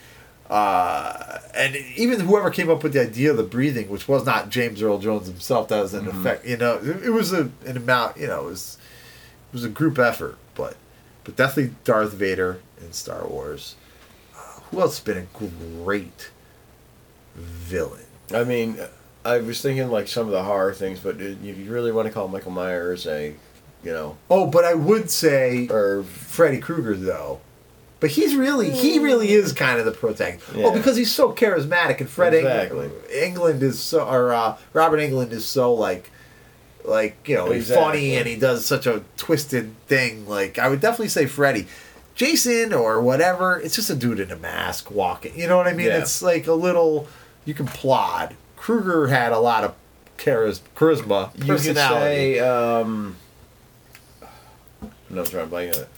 uh, 0.51 1.39
and 1.55 1.77
even 1.97 2.21
whoever 2.21 2.51
came 2.51 2.69
up 2.69 2.83
with 2.83 2.93
the 2.93 3.01
idea 3.01 3.31
of 3.31 3.37
the 3.37 3.43
breathing, 3.43 3.89
which 3.89 4.07
was 4.09 4.27
not 4.27 4.51
James 4.51 4.83
Earl 4.83 4.99
Jones 4.99 5.27
himself, 5.27 5.69
that 5.69 5.81
was 5.81 5.95
an 5.95 6.05
Mm-hmm. 6.07 6.21
effect. 6.21 6.45
You 6.47 6.57
know, 6.59 6.75
it, 6.83 7.05
it 7.07 7.11
was 7.11 7.33
a 7.33 7.51
an 7.67 7.77
amount. 7.77 8.17
You 8.19 8.27
know, 8.27 8.41
it 8.47 8.51
was 8.51 8.77
it 9.51 9.55
was 9.55 9.65
a 9.65 9.69
group 9.71 9.99
effort, 9.99 10.37
but 10.55 10.77
but 11.25 11.37
definitely 11.37 11.75
Darth 11.85 12.13
Vader 12.13 12.61
in 12.81 12.93
Star 12.93 13.27
Wars. 13.27 13.77
Who 14.73 14.81
else 14.81 14.99
has 14.99 15.05
been 15.05 15.19
a 15.19 15.49
great 15.49 16.31
villain? 17.37 18.07
I 18.35 18.43
mean, 18.45 18.79
I 19.25 19.39
was 19.39 19.61
thinking 19.63 19.89
like 19.91 20.09
some 20.09 20.27
of 20.27 20.33
the 20.33 20.43
horror 20.43 20.73
things, 20.75 20.99
but 20.99 21.21
you 21.21 21.55
really 21.69 21.93
want 21.93 22.09
to 22.09 22.13
call 22.15 22.27
Michael 22.29 22.51
Myers 22.51 23.07
a, 23.07 23.35
you 23.85 23.93
know, 23.93 24.17
Oh, 24.31 24.47
but 24.47 24.65
I 24.65 24.75
would 24.75 25.11
say 25.11 25.69
or 25.69 26.03
Freddy 26.03 26.59
Krueger 26.59 26.97
though. 26.97 27.41
But 28.01 28.11
he's 28.11 28.35
really 28.35 28.71
he 28.71 28.99
really 28.99 29.31
is 29.31 29.53
kind 29.53 29.79
of 29.79 29.85
the 29.85 29.93
protagonist. 29.93 30.53
Yeah. 30.53 30.65
Well, 30.65 30.73
because 30.73 30.97
he's 30.97 31.13
so 31.15 31.33
charismatic, 31.33 32.01
and 32.01 32.11
Fred 32.11 32.35
Exactly. 32.35 32.89
Englund, 32.89 33.35
Englund 33.61 33.63
is 33.63 33.79
so, 33.79 34.05
or 34.09 34.33
uh, 34.33 34.57
Robert 34.73 34.97
Englund 34.99 35.31
is 35.31 35.45
so 35.45 35.73
like, 35.73 36.11
like 36.85 37.29
you 37.29 37.37
know, 37.37 37.53
he's 37.53 37.73
funny 37.73 38.17
and 38.17 38.27
he 38.27 38.35
does 38.35 38.67
such 38.67 38.87
a 38.89 39.05
twisted 39.17 39.73
thing. 39.87 40.27
Like 40.27 40.59
I 40.59 40.69
would 40.69 40.81
definitely 40.81 41.11
say 41.11 41.27
Freddy, 41.27 41.69
Jason 42.15 42.73
or 42.73 43.01
whatever. 43.01 43.59
It's 43.61 43.75
just 43.75 43.91
a 43.91 43.95
dude 43.95 44.21
in 44.21 44.31
a 44.31 44.37
mask 44.37 44.91
walking. 44.91 45.39
You 45.39 45.47
know 45.47 45.57
what 45.57 45.67
I 45.67 45.73
mean? 45.73 45.87
Yeah. 45.87 45.99
It's 45.99 46.23
like 46.23 46.47
a 46.47 46.53
little 46.53 47.09
you 47.45 47.55
can 47.55 47.67
plod. 47.67 48.37
Krueger 48.57 49.09
had 49.09 49.33
a 49.33 49.39
lot 49.39 49.65
of 49.65 49.75
charis- 50.19 50.63
charisma, 50.77 51.31
you 51.37 51.55
could 51.55 51.77
say, 51.77 52.39
um, 52.39 53.17
no, 55.11 55.21
I'm 55.21 55.27
trying 55.27 55.45
to 55.45 55.47
blank 55.47 55.77
on 55.77 55.83
it. 55.83 55.89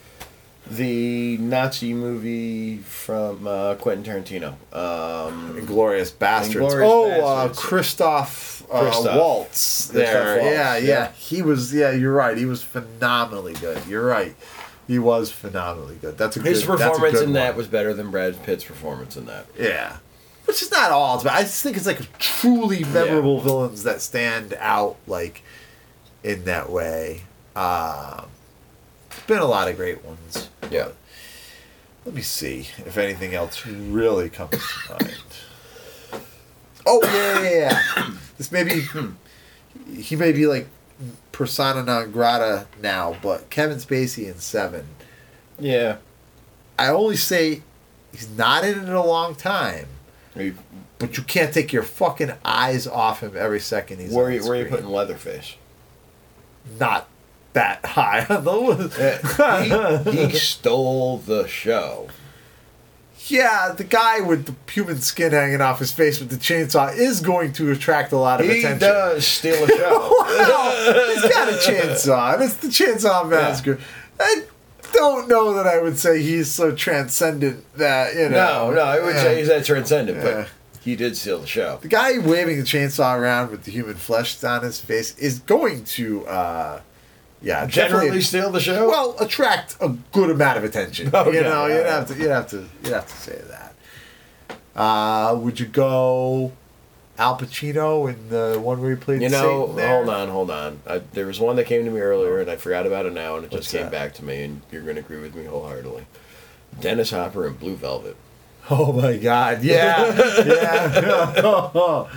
The 0.66 1.36
Nazi 1.36 1.92
movie 1.92 2.78
from 2.78 3.46
uh, 3.46 3.74
Quentin 3.74 4.02
Tarantino. 4.02 4.52
Um, 4.74 5.58
Inglourious 5.60 6.10
Basterds. 6.10 6.82
Oh, 6.82 7.10
uh, 7.22 7.48
Christoph, 7.52 8.64
uh, 8.72 8.80
Christoph. 8.80 9.16
Waltz. 9.16 9.90
Christoph 9.90 9.94
There, 9.94 10.38
Waltz, 10.38 10.44
yeah, 10.44 10.76
yeah, 10.76 10.86
yeah. 10.86 11.12
He 11.12 11.42
was. 11.42 11.74
Yeah, 11.74 11.90
you're 11.90 12.14
right. 12.14 12.38
He 12.38 12.46
was 12.46 12.62
phenomenally 12.62 13.52
good. 13.54 13.78
You're 13.86 14.06
right. 14.06 14.34
He 14.86 14.98
was 14.98 15.32
phenomenally 15.32 15.96
good. 15.96 16.18
That's 16.18 16.36
a 16.36 16.42
his 16.42 16.64
good, 16.64 16.78
performance 16.78 17.20
in 17.20 17.32
that 17.32 17.56
was 17.56 17.68
better 17.68 17.94
than 17.94 18.10
Brad 18.10 18.42
Pitt's 18.42 18.64
performance 18.64 19.16
in 19.16 19.26
that. 19.26 19.46
Yeah. 19.58 19.98
Which 20.44 20.60
is 20.62 20.70
not 20.70 20.90
all, 20.90 21.22
but 21.22 21.32
I 21.32 21.40
just 21.42 21.62
think 21.62 21.76
it's 21.76 21.86
like 21.86 22.18
truly 22.18 22.84
memorable 22.84 23.40
villains 23.40 23.82
that 23.84 24.02
stand 24.02 24.54
out 24.58 24.96
like 25.06 25.42
in 26.22 26.44
that 26.44 26.70
way. 26.70 27.22
Um, 27.56 28.26
been 29.26 29.38
a 29.38 29.46
lot 29.46 29.68
of 29.68 29.76
great 29.76 30.04
ones. 30.04 30.50
Yeah. 30.70 30.88
Let 32.04 32.14
me 32.14 32.20
see 32.20 32.68
if 32.78 32.98
anything 32.98 33.34
else 33.34 33.64
really 33.64 34.28
comes 34.28 34.50
to 34.50 34.92
mind. 34.92 35.22
Oh 36.84 37.00
yeah, 37.02 37.42
yeah, 37.42 37.82
yeah. 37.96 38.10
This 38.36 38.52
may 38.52 38.64
be 38.64 38.84
he 39.96 40.16
may 40.16 40.32
be 40.32 40.46
like 40.46 40.68
persona 41.32 41.82
non 41.82 42.10
grata 42.10 42.66
now, 42.82 43.16
but 43.22 43.50
Kevin 43.50 43.78
Spacey 43.78 44.26
in 44.26 44.38
Seven. 44.38 44.86
Yeah. 45.58 45.96
I 46.78 46.88
only 46.88 47.16
say 47.16 47.62
he's 48.12 48.28
not 48.28 48.64
in 48.64 48.78
it 48.80 48.88
a 48.88 49.02
long 49.02 49.34
time, 49.34 49.86
you, 50.36 50.56
but 50.98 51.16
you 51.16 51.22
can't 51.22 51.52
take 51.54 51.72
your 51.72 51.82
fucking 51.82 52.32
eyes 52.44 52.86
off 52.86 53.22
him 53.22 53.34
every 53.36 53.60
second 53.60 54.00
he's 54.00 54.12
where 54.12 54.26
on 54.26 54.32
you, 54.32 54.46
where 54.46 54.56
you 54.56 54.66
putting 54.66 54.86
Leatherface? 54.86 55.56
Not 56.78 57.08
that 57.52 57.84
high 57.86 58.26
on 58.28 58.44
the 58.44 58.52
list. 58.52 60.04
He, 60.10 60.26
he 60.26 60.38
stole 60.38 61.18
the 61.18 61.46
show. 61.46 62.08
Yeah, 63.26 63.72
the 63.76 63.84
guy 63.84 64.20
with 64.20 64.46
the 64.46 64.54
human 64.72 65.00
skin 65.00 65.32
hanging 65.32 65.60
off 65.62 65.78
his 65.78 65.92
face 65.92 66.20
with 66.20 66.28
the 66.30 66.36
chainsaw 66.36 66.94
is 66.94 67.20
going 67.20 67.52
to 67.54 67.70
attract 67.72 68.12
a 68.12 68.18
lot 68.18 68.40
of 68.40 68.46
He 68.46 68.58
attention. 68.60 68.80
does 68.80 69.26
steal 69.26 69.64
a 69.64 69.68
show. 69.68 70.24
He's 71.14 71.32
got 71.32 71.48
a 71.48 71.56
chainsaw, 71.56 72.34
and 72.34 72.42
it's 72.42 72.54
the 72.56 72.68
Chainsaw 72.68 73.28
Massacre. 73.28 73.78
I 74.20 74.42
don't 74.92 75.26
know 75.28 75.54
that 75.54 75.66
I 75.66 75.80
would 75.80 75.98
say 75.98 76.22
he's 76.22 76.50
so 76.52 76.72
transcendent 76.72 77.64
that 77.78 78.14
you 78.14 78.28
know. 78.28 78.70
no, 78.70 78.74
no, 78.76 78.82
I 78.82 79.00
would 79.00 79.14
Yeah. 79.14 79.22
say 79.22 79.38
he's 79.38 79.48
that 79.48 79.64
transcendent, 79.64 80.18
Yeah. 80.18 80.24
but 80.42 80.48
he 80.82 80.94
did 80.94 81.16
steal 81.16 81.40
the 81.40 81.46
show. 81.46 81.78
the 81.80 81.88
guy 81.88 82.18
waving 82.18 82.58
the 82.58 82.62
chainsaw 82.64 83.16
around 83.18 83.50
with 83.50 83.64
the 83.64 83.70
human 83.70 83.94
flesh 83.94 84.42
on 84.44 84.62
his 84.62 84.78
face 84.80 85.16
is 85.18 85.38
going 85.40 85.84
to, 85.84 86.26
uh, 86.26 86.80
yeah, 87.42 87.66
Generally 87.66 88.20
steal 88.22 88.50
the 88.50 88.60
show. 88.60 88.88
well, 88.88 89.16
attract 89.20 89.76
a 89.80 89.90
good 90.12 90.30
amount 90.30 90.58
of 90.58 90.64
attention. 90.64 91.10
Okay, 91.14 91.36
you 91.36 91.42
know, 91.42 91.66
you'd 91.66 91.78
alright. 91.78 91.86
have 91.92 92.08
to, 92.08 92.14
you'd 92.14 92.30
have 92.30 92.48
to, 92.48 92.64
you'd 92.82 92.92
have 92.92 93.06
to 93.06 93.16
say 93.16 93.40
that. 93.48 93.74
Uh, 94.74 95.34
would 95.36 95.60
you 95.60 95.66
go 95.66 96.52
Al 97.18 97.38
Pacino 97.38 98.08
in 98.12 98.28
the 98.28 98.58
one 98.60 98.80
where 98.80 98.90
he 98.90 98.96
played? 98.96 99.22
you 99.22 99.28
know, 99.28 99.66
hold 99.68 100.08
on, 100.08 100.28
hold 100.28 100.50
on. 100.50 100.80
I, 100.86 100.98
there 101.12 101.26
was 101.26 101.38
one 101.38 101.56
that 101.56 101.66
came 101.66 101.84
to 101.84 101.90
me 101.90 102.00
earlier, 102.00 102.40
and 102.40 102.50
I 102.50 102.56
forgot 102.56 102.86
about 102.86 103.06
it 103.06 103.12
now, 103.12 103.36
and 103.36 103.44
it 103.44 103.52
What's 103.52 103.66
just 103.66 103.74
came 103.74 103.82
that? 103.84 103.92
back 103.92 104.14
to 104.14 104.24
me, 104.24 104.42
and 104.42 104.62
you're 104.72 104.82
going 104.82 104.96
to 104.96 105.00
agree 105.02 105.20
with 105.20 105.34
me 105.34 105.44
wholeheartedly. 105.44 106.06
Dennis 106.80 107.10
Hopper 107.10 107.46
in 107.46 107.54
Blue 107.54 107.76
Velvet. 107.76 108.16
Oh 108.70 108.94
my 108.94 109.18
God! 109.18 109.62
Yeah, 109.62 110.06
yeah. 110.46 112.08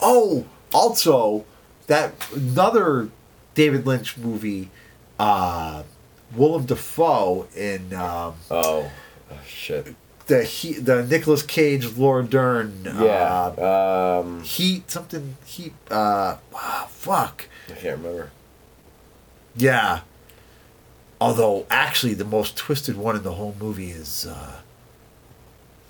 oh, 0.00 0.44
also 0.72 1.44
that 1.88 2.14
another 2.32 3.08
David 3.58 3.86
Lynch 3.88 4.16
movie, 4.16 4.70
uh, 5.18 5.82
Willem 6.36 6.64
Dafoe 6.66 7.48
in 7.56 7.92
um, 7.92 8.34
Oh, 8.52 8.88
oh, 9.32 9.38
shit. 9.44 9.96
the 10.28 10.44
he, 10.44 10.74
the 10.74 11.04
Nicolas 11.04 11.42
Cage 11.42 11.96
Laura 11.96 12.22
Dern. 12.22 12.82
Yeah. 12.84 13.52
Uh, 13.58 14.20
um, 14.24 14.44
Heat 14.44 14.88
something 14.88 15.36
Heat. 15.44 15.72
Uh, 15.90 16.36
wow, 16.52 16.86
fuck. 16.88 17.48
I 17.68 17.72
can't 17.72 17.98
remember. 17.98 18.30
Yeah. 19.56 20.02
Although, 21.20 21.66
actually, 21.68 22.14
the 22.14 22.24
most 22.24 22.56
twisted 22.56 22.96
one 22.96 23.16
in 23.16 23.24
the 23.24 23.32
whole 23.32 23.56
movie 23.58 23.90
is 23.90 24.24
uh, 24.24 24.60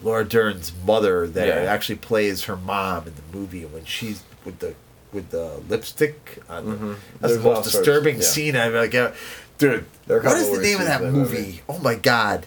Laura 0.01 0.25
Dern's 0.25 0.73
mother, 0.87 1.27
that 1.27 1.47
Yeah. 1.49 1.71
actually 1.71 1.97
plays 1.97 2.45
her 2.45 2.57
mom 2.57 3.09
in 3.09 3.13
the 3.15 3.37
movie 3.39 3.67
when 3.67 3.85
she's 3.85 4.23
with 4.47 4.61
the 4.61 4.75
with 5.13 5.31
the 5.31 5.61
lipstick. 5.69 6.39
On 6.49 6.65
the, 6.67 6.73
Mhm. 6.77 6.97
That's 7.21 7.33
There's 7.35 7.43
the 7.43 7.49
most 7.51 7.65
disturbing 7.65 8.17
yeah. 8.17 8.23
scene 8.23 8.57
I've 8.57 8.75
like. 8.75 8.95
Uh, 8.95 9.13
dude, 9.59 9.85
There 10.07 10.19
are 10.19 10.21
a 10.21 10.25
what 10.25 10.37
is 10.39 10.51
the 10.51 10.63
name 10.63 10.81
of 10.81 10.87
that 10.87 11.01
that 11.01 11.13
movie? 11.13 11.37
movie. 11.37 11.63
Oh 11.69 11.79
my 11.79 11.95
god! 11.95 12.47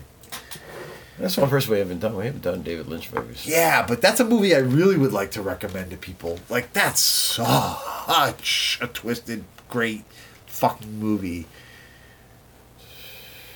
That's 1.20 1.38
one 1.38 1.50
person 1.50 1.72
we 1.74 1.80
haven't 1.80 2.00
done. 2.00 2.16
We 2.18 2.26
haven't 2.26 2.42
done 2.42 2.64
David 2.64 2.88
Lynch 2.88 3.12
movies. 3.14 3.46
Yeah, 3.46 3.86
but 3.86 4.02
that's 4.02 4.20
a 4.20 4.26
movie 4.26 4.56
I 4.56 4.60
really 4.60 4.98
would 4.98 5.14
like 5.14 5.30
to 5.32 5.42
recommend 5.42 5.92
to 5.92 5.98
people. 5.98 6.40
Like 6.50 6.74
that's 6.74 7.00
such 7.02 8.80
a 8.82 8.88
twisted, 8.88 9.44
great 9.70 10.04
fucking 10.48 11.00
movie. 11.00 11.46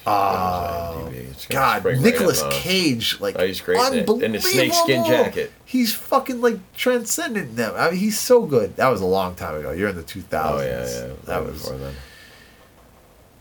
Uh, 0.06 0.94
IMDb. 0.94 1.14
It's 1.32 1.45
gonna 1.48 1.82
God, 1.82 1.84
Nicolas 1.84 1.95
right 1.95 2.02
Nicolas 2.02 2.40
up 2.41 2.48
on 2.48 2.53
us. 2.53 2.61
Cage, 2.61 3.19
like 3.19 3.36
Oh, 3.40 3.45
he's 3.45 3.61
great 3.61 3.94
in 3.94 3.99
it. 3.99 4.23
In 4.23 4.34
his 4.34 4.44
snakeskin 4.44 5.06
jacket. 5.06 5.52
He's 5.65 5.94
fucking 5.94 6.41
like 6.41 6.60
transcendent 6.73 7.49
in 7.49 7.56
that. 7.56 7.76
I 7.76 7.91
mean, 7.91 7.99
he's 7.99 8.19
so 8.19 8.45
good. 8.45 8.76
That 8.77 8.88
was 8.90 9.02
a 9.02 9.06
long 9.06 9.36
time 9.36 9.56
ago. 9.56 9.72
You're 9.72 9.90
in 9.90 9.95
the 9.95 10.03
2000s. 10.03 10.23
Oh, 10.34 10.61
yeah, 10.61 11.07
yeah. 11.07 11.14
That 11.26 11.44
was 11.45 11.61
before 11.64 11.77
then. 11.77 11.94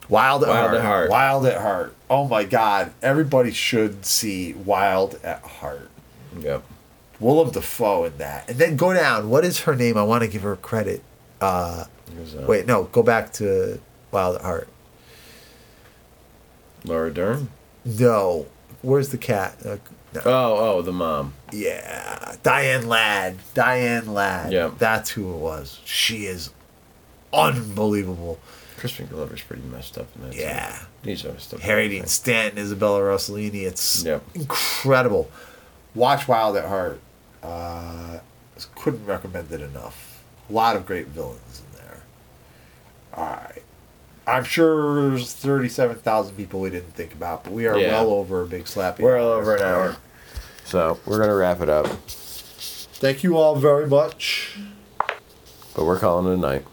Wild 0.08 0.42
at 0.44 0.48
Wild 0.48 0.60
Heart. 0.70 0.74
at 0.76 0.84
Heart. 0.84 1.10
Wild 1.10 1.46
at 1.46 1.60
Heart. 1.60 1.96
Oh 2.10 2.28
my 2.28 2.44
God! 2.44 2.92
Everybody 3.02 3.50
should 3.52 4.04
see 4.04 4.52
Wild 4.52 5.18
at 5.24 5.40
Heart. 5.42 5.90
Yep. 6.40 6.62
Willem 7.20 7.50
Dafoe 7.50 8.04
in 8.04 8.18
that. 8.18 8.48
And 8.50 8.58
then 8.58 8.76
go 8.76 8.92
down. 8.92 9.30
What 9.30 9.44
is 9.44 9.60
her 9.60 9.74
name? 9.74 9.96
I 9.96 10.02
want 10.02 10.22
to 10.22 10.28
give 10.28 10.42
her 10.42 10.56
credit. 10.56 11.02
Uh, 11.40 11.84
wait, 12.46 12.66
no, 12.66 12.84
go 12.84 13.02
back 13.02 13.32
to 13.34 13.80
Wild 14.10 14.36
at 14.36 14.42
Heart. 14.42 14.68
Laura 16.84 17.12
Dern. 17.12 17.48
No, 17.84 18.46
where's 18.82 19.08
the 19.10 19.18
cat? 19.18 19.56
Uh, 19.64 19.76
no. 20.14 20.20
Oh, 20.24 20.56
oh, 20.76 20.82
the 20.82 20.92
mom. 20.92 21.34
Yeah, 21.52 22.36
Diane 22.42 22.86
Ladd. 22.88 23.36
Diane 23.54 24.12
Ladd. 24.14 24.52
Yeah. 24.52 24.70
that's 24.78 25.10
who 25.10 25.32
it 25.34 25.38
was. 25.38 25.80
She 25.84 26.26
is 26.26 26.50
unbelievable. 27.32 28.38
Crispin 28.76 29.06
Glover's 29.06 29.42
pretty 29.42 29.62
messed 29.62 29.98
up 29.98 30.06
in 30.16 30.22
that. 30.22 30.32
too. 30.32 30.40
Yeah. 30.40 30.78
He's 31.02 31.24
always 31.24 31.42
stuff. 31.42 31.60
Harry 31.60 31.88
Dean 31.88 32.06
Stanton, 32.06 32.58
Isabella 32.58 33.00
Rossellini. 33.00 33.62
It's 33.64 34.04
Yep. 34.04 34.22
incredible. 34.34 35.30
Watch 35.94 36.28
Wild 36.28 36.56
at 36.56 36.66
Heart. 36.66 37.00
Uh, 37.42 38.18
couldn't 38.76 39.04
recommend 39.06 39.50
it 39.52 39.60
enough. 39.60 40.22
A 40.48 40.52
lot 40.52 40.76
of 40.76 40.86
great 40.86 41.08
villains 41.08 41.60
in 41.72 41.78
there. 41.78 42.02
All 43.14 43.24
right. 43.26 43.62
I'm 44.26 44.44
sure 44.44 45.10
there's 45.10 45.32
37,000 45.34 46.34
people 46.36 46.60
we 46.60 46.70
didn't 46.70 46.94
think 46.94 47.12
about, 47.12 47.44
but 47.44 47.52
we 47.52 47.66
are 47.66 47.76
Yeah. 47.78 47.90
well 48.02 48.10
over 48.10 48.42
a 48.42 48.46
big 48.46 48.64
slappy. 48.64 49.00
We're 49.00 49.18
all 49.18 49.28
over 49.28 49.56
an 49.56 49.62
hour. 49.62 49.96
So 50.64 50.98
we're 51.04 51.18
gonna 51.18 51.34
wrap 51.34 51.60
it 51.60 51.68
up, 51.68 51.86
Thank 51.86 53.22
you 53.22 53.36
all 53.36 53.54
very 53.56 53.86
much. 53.86 54.56
but 55.76 55.84
we're 55.84 55.98
calling 55.98 56.30
it 56.32 56.34
a 56.36 56.38
night. 56.40 56.64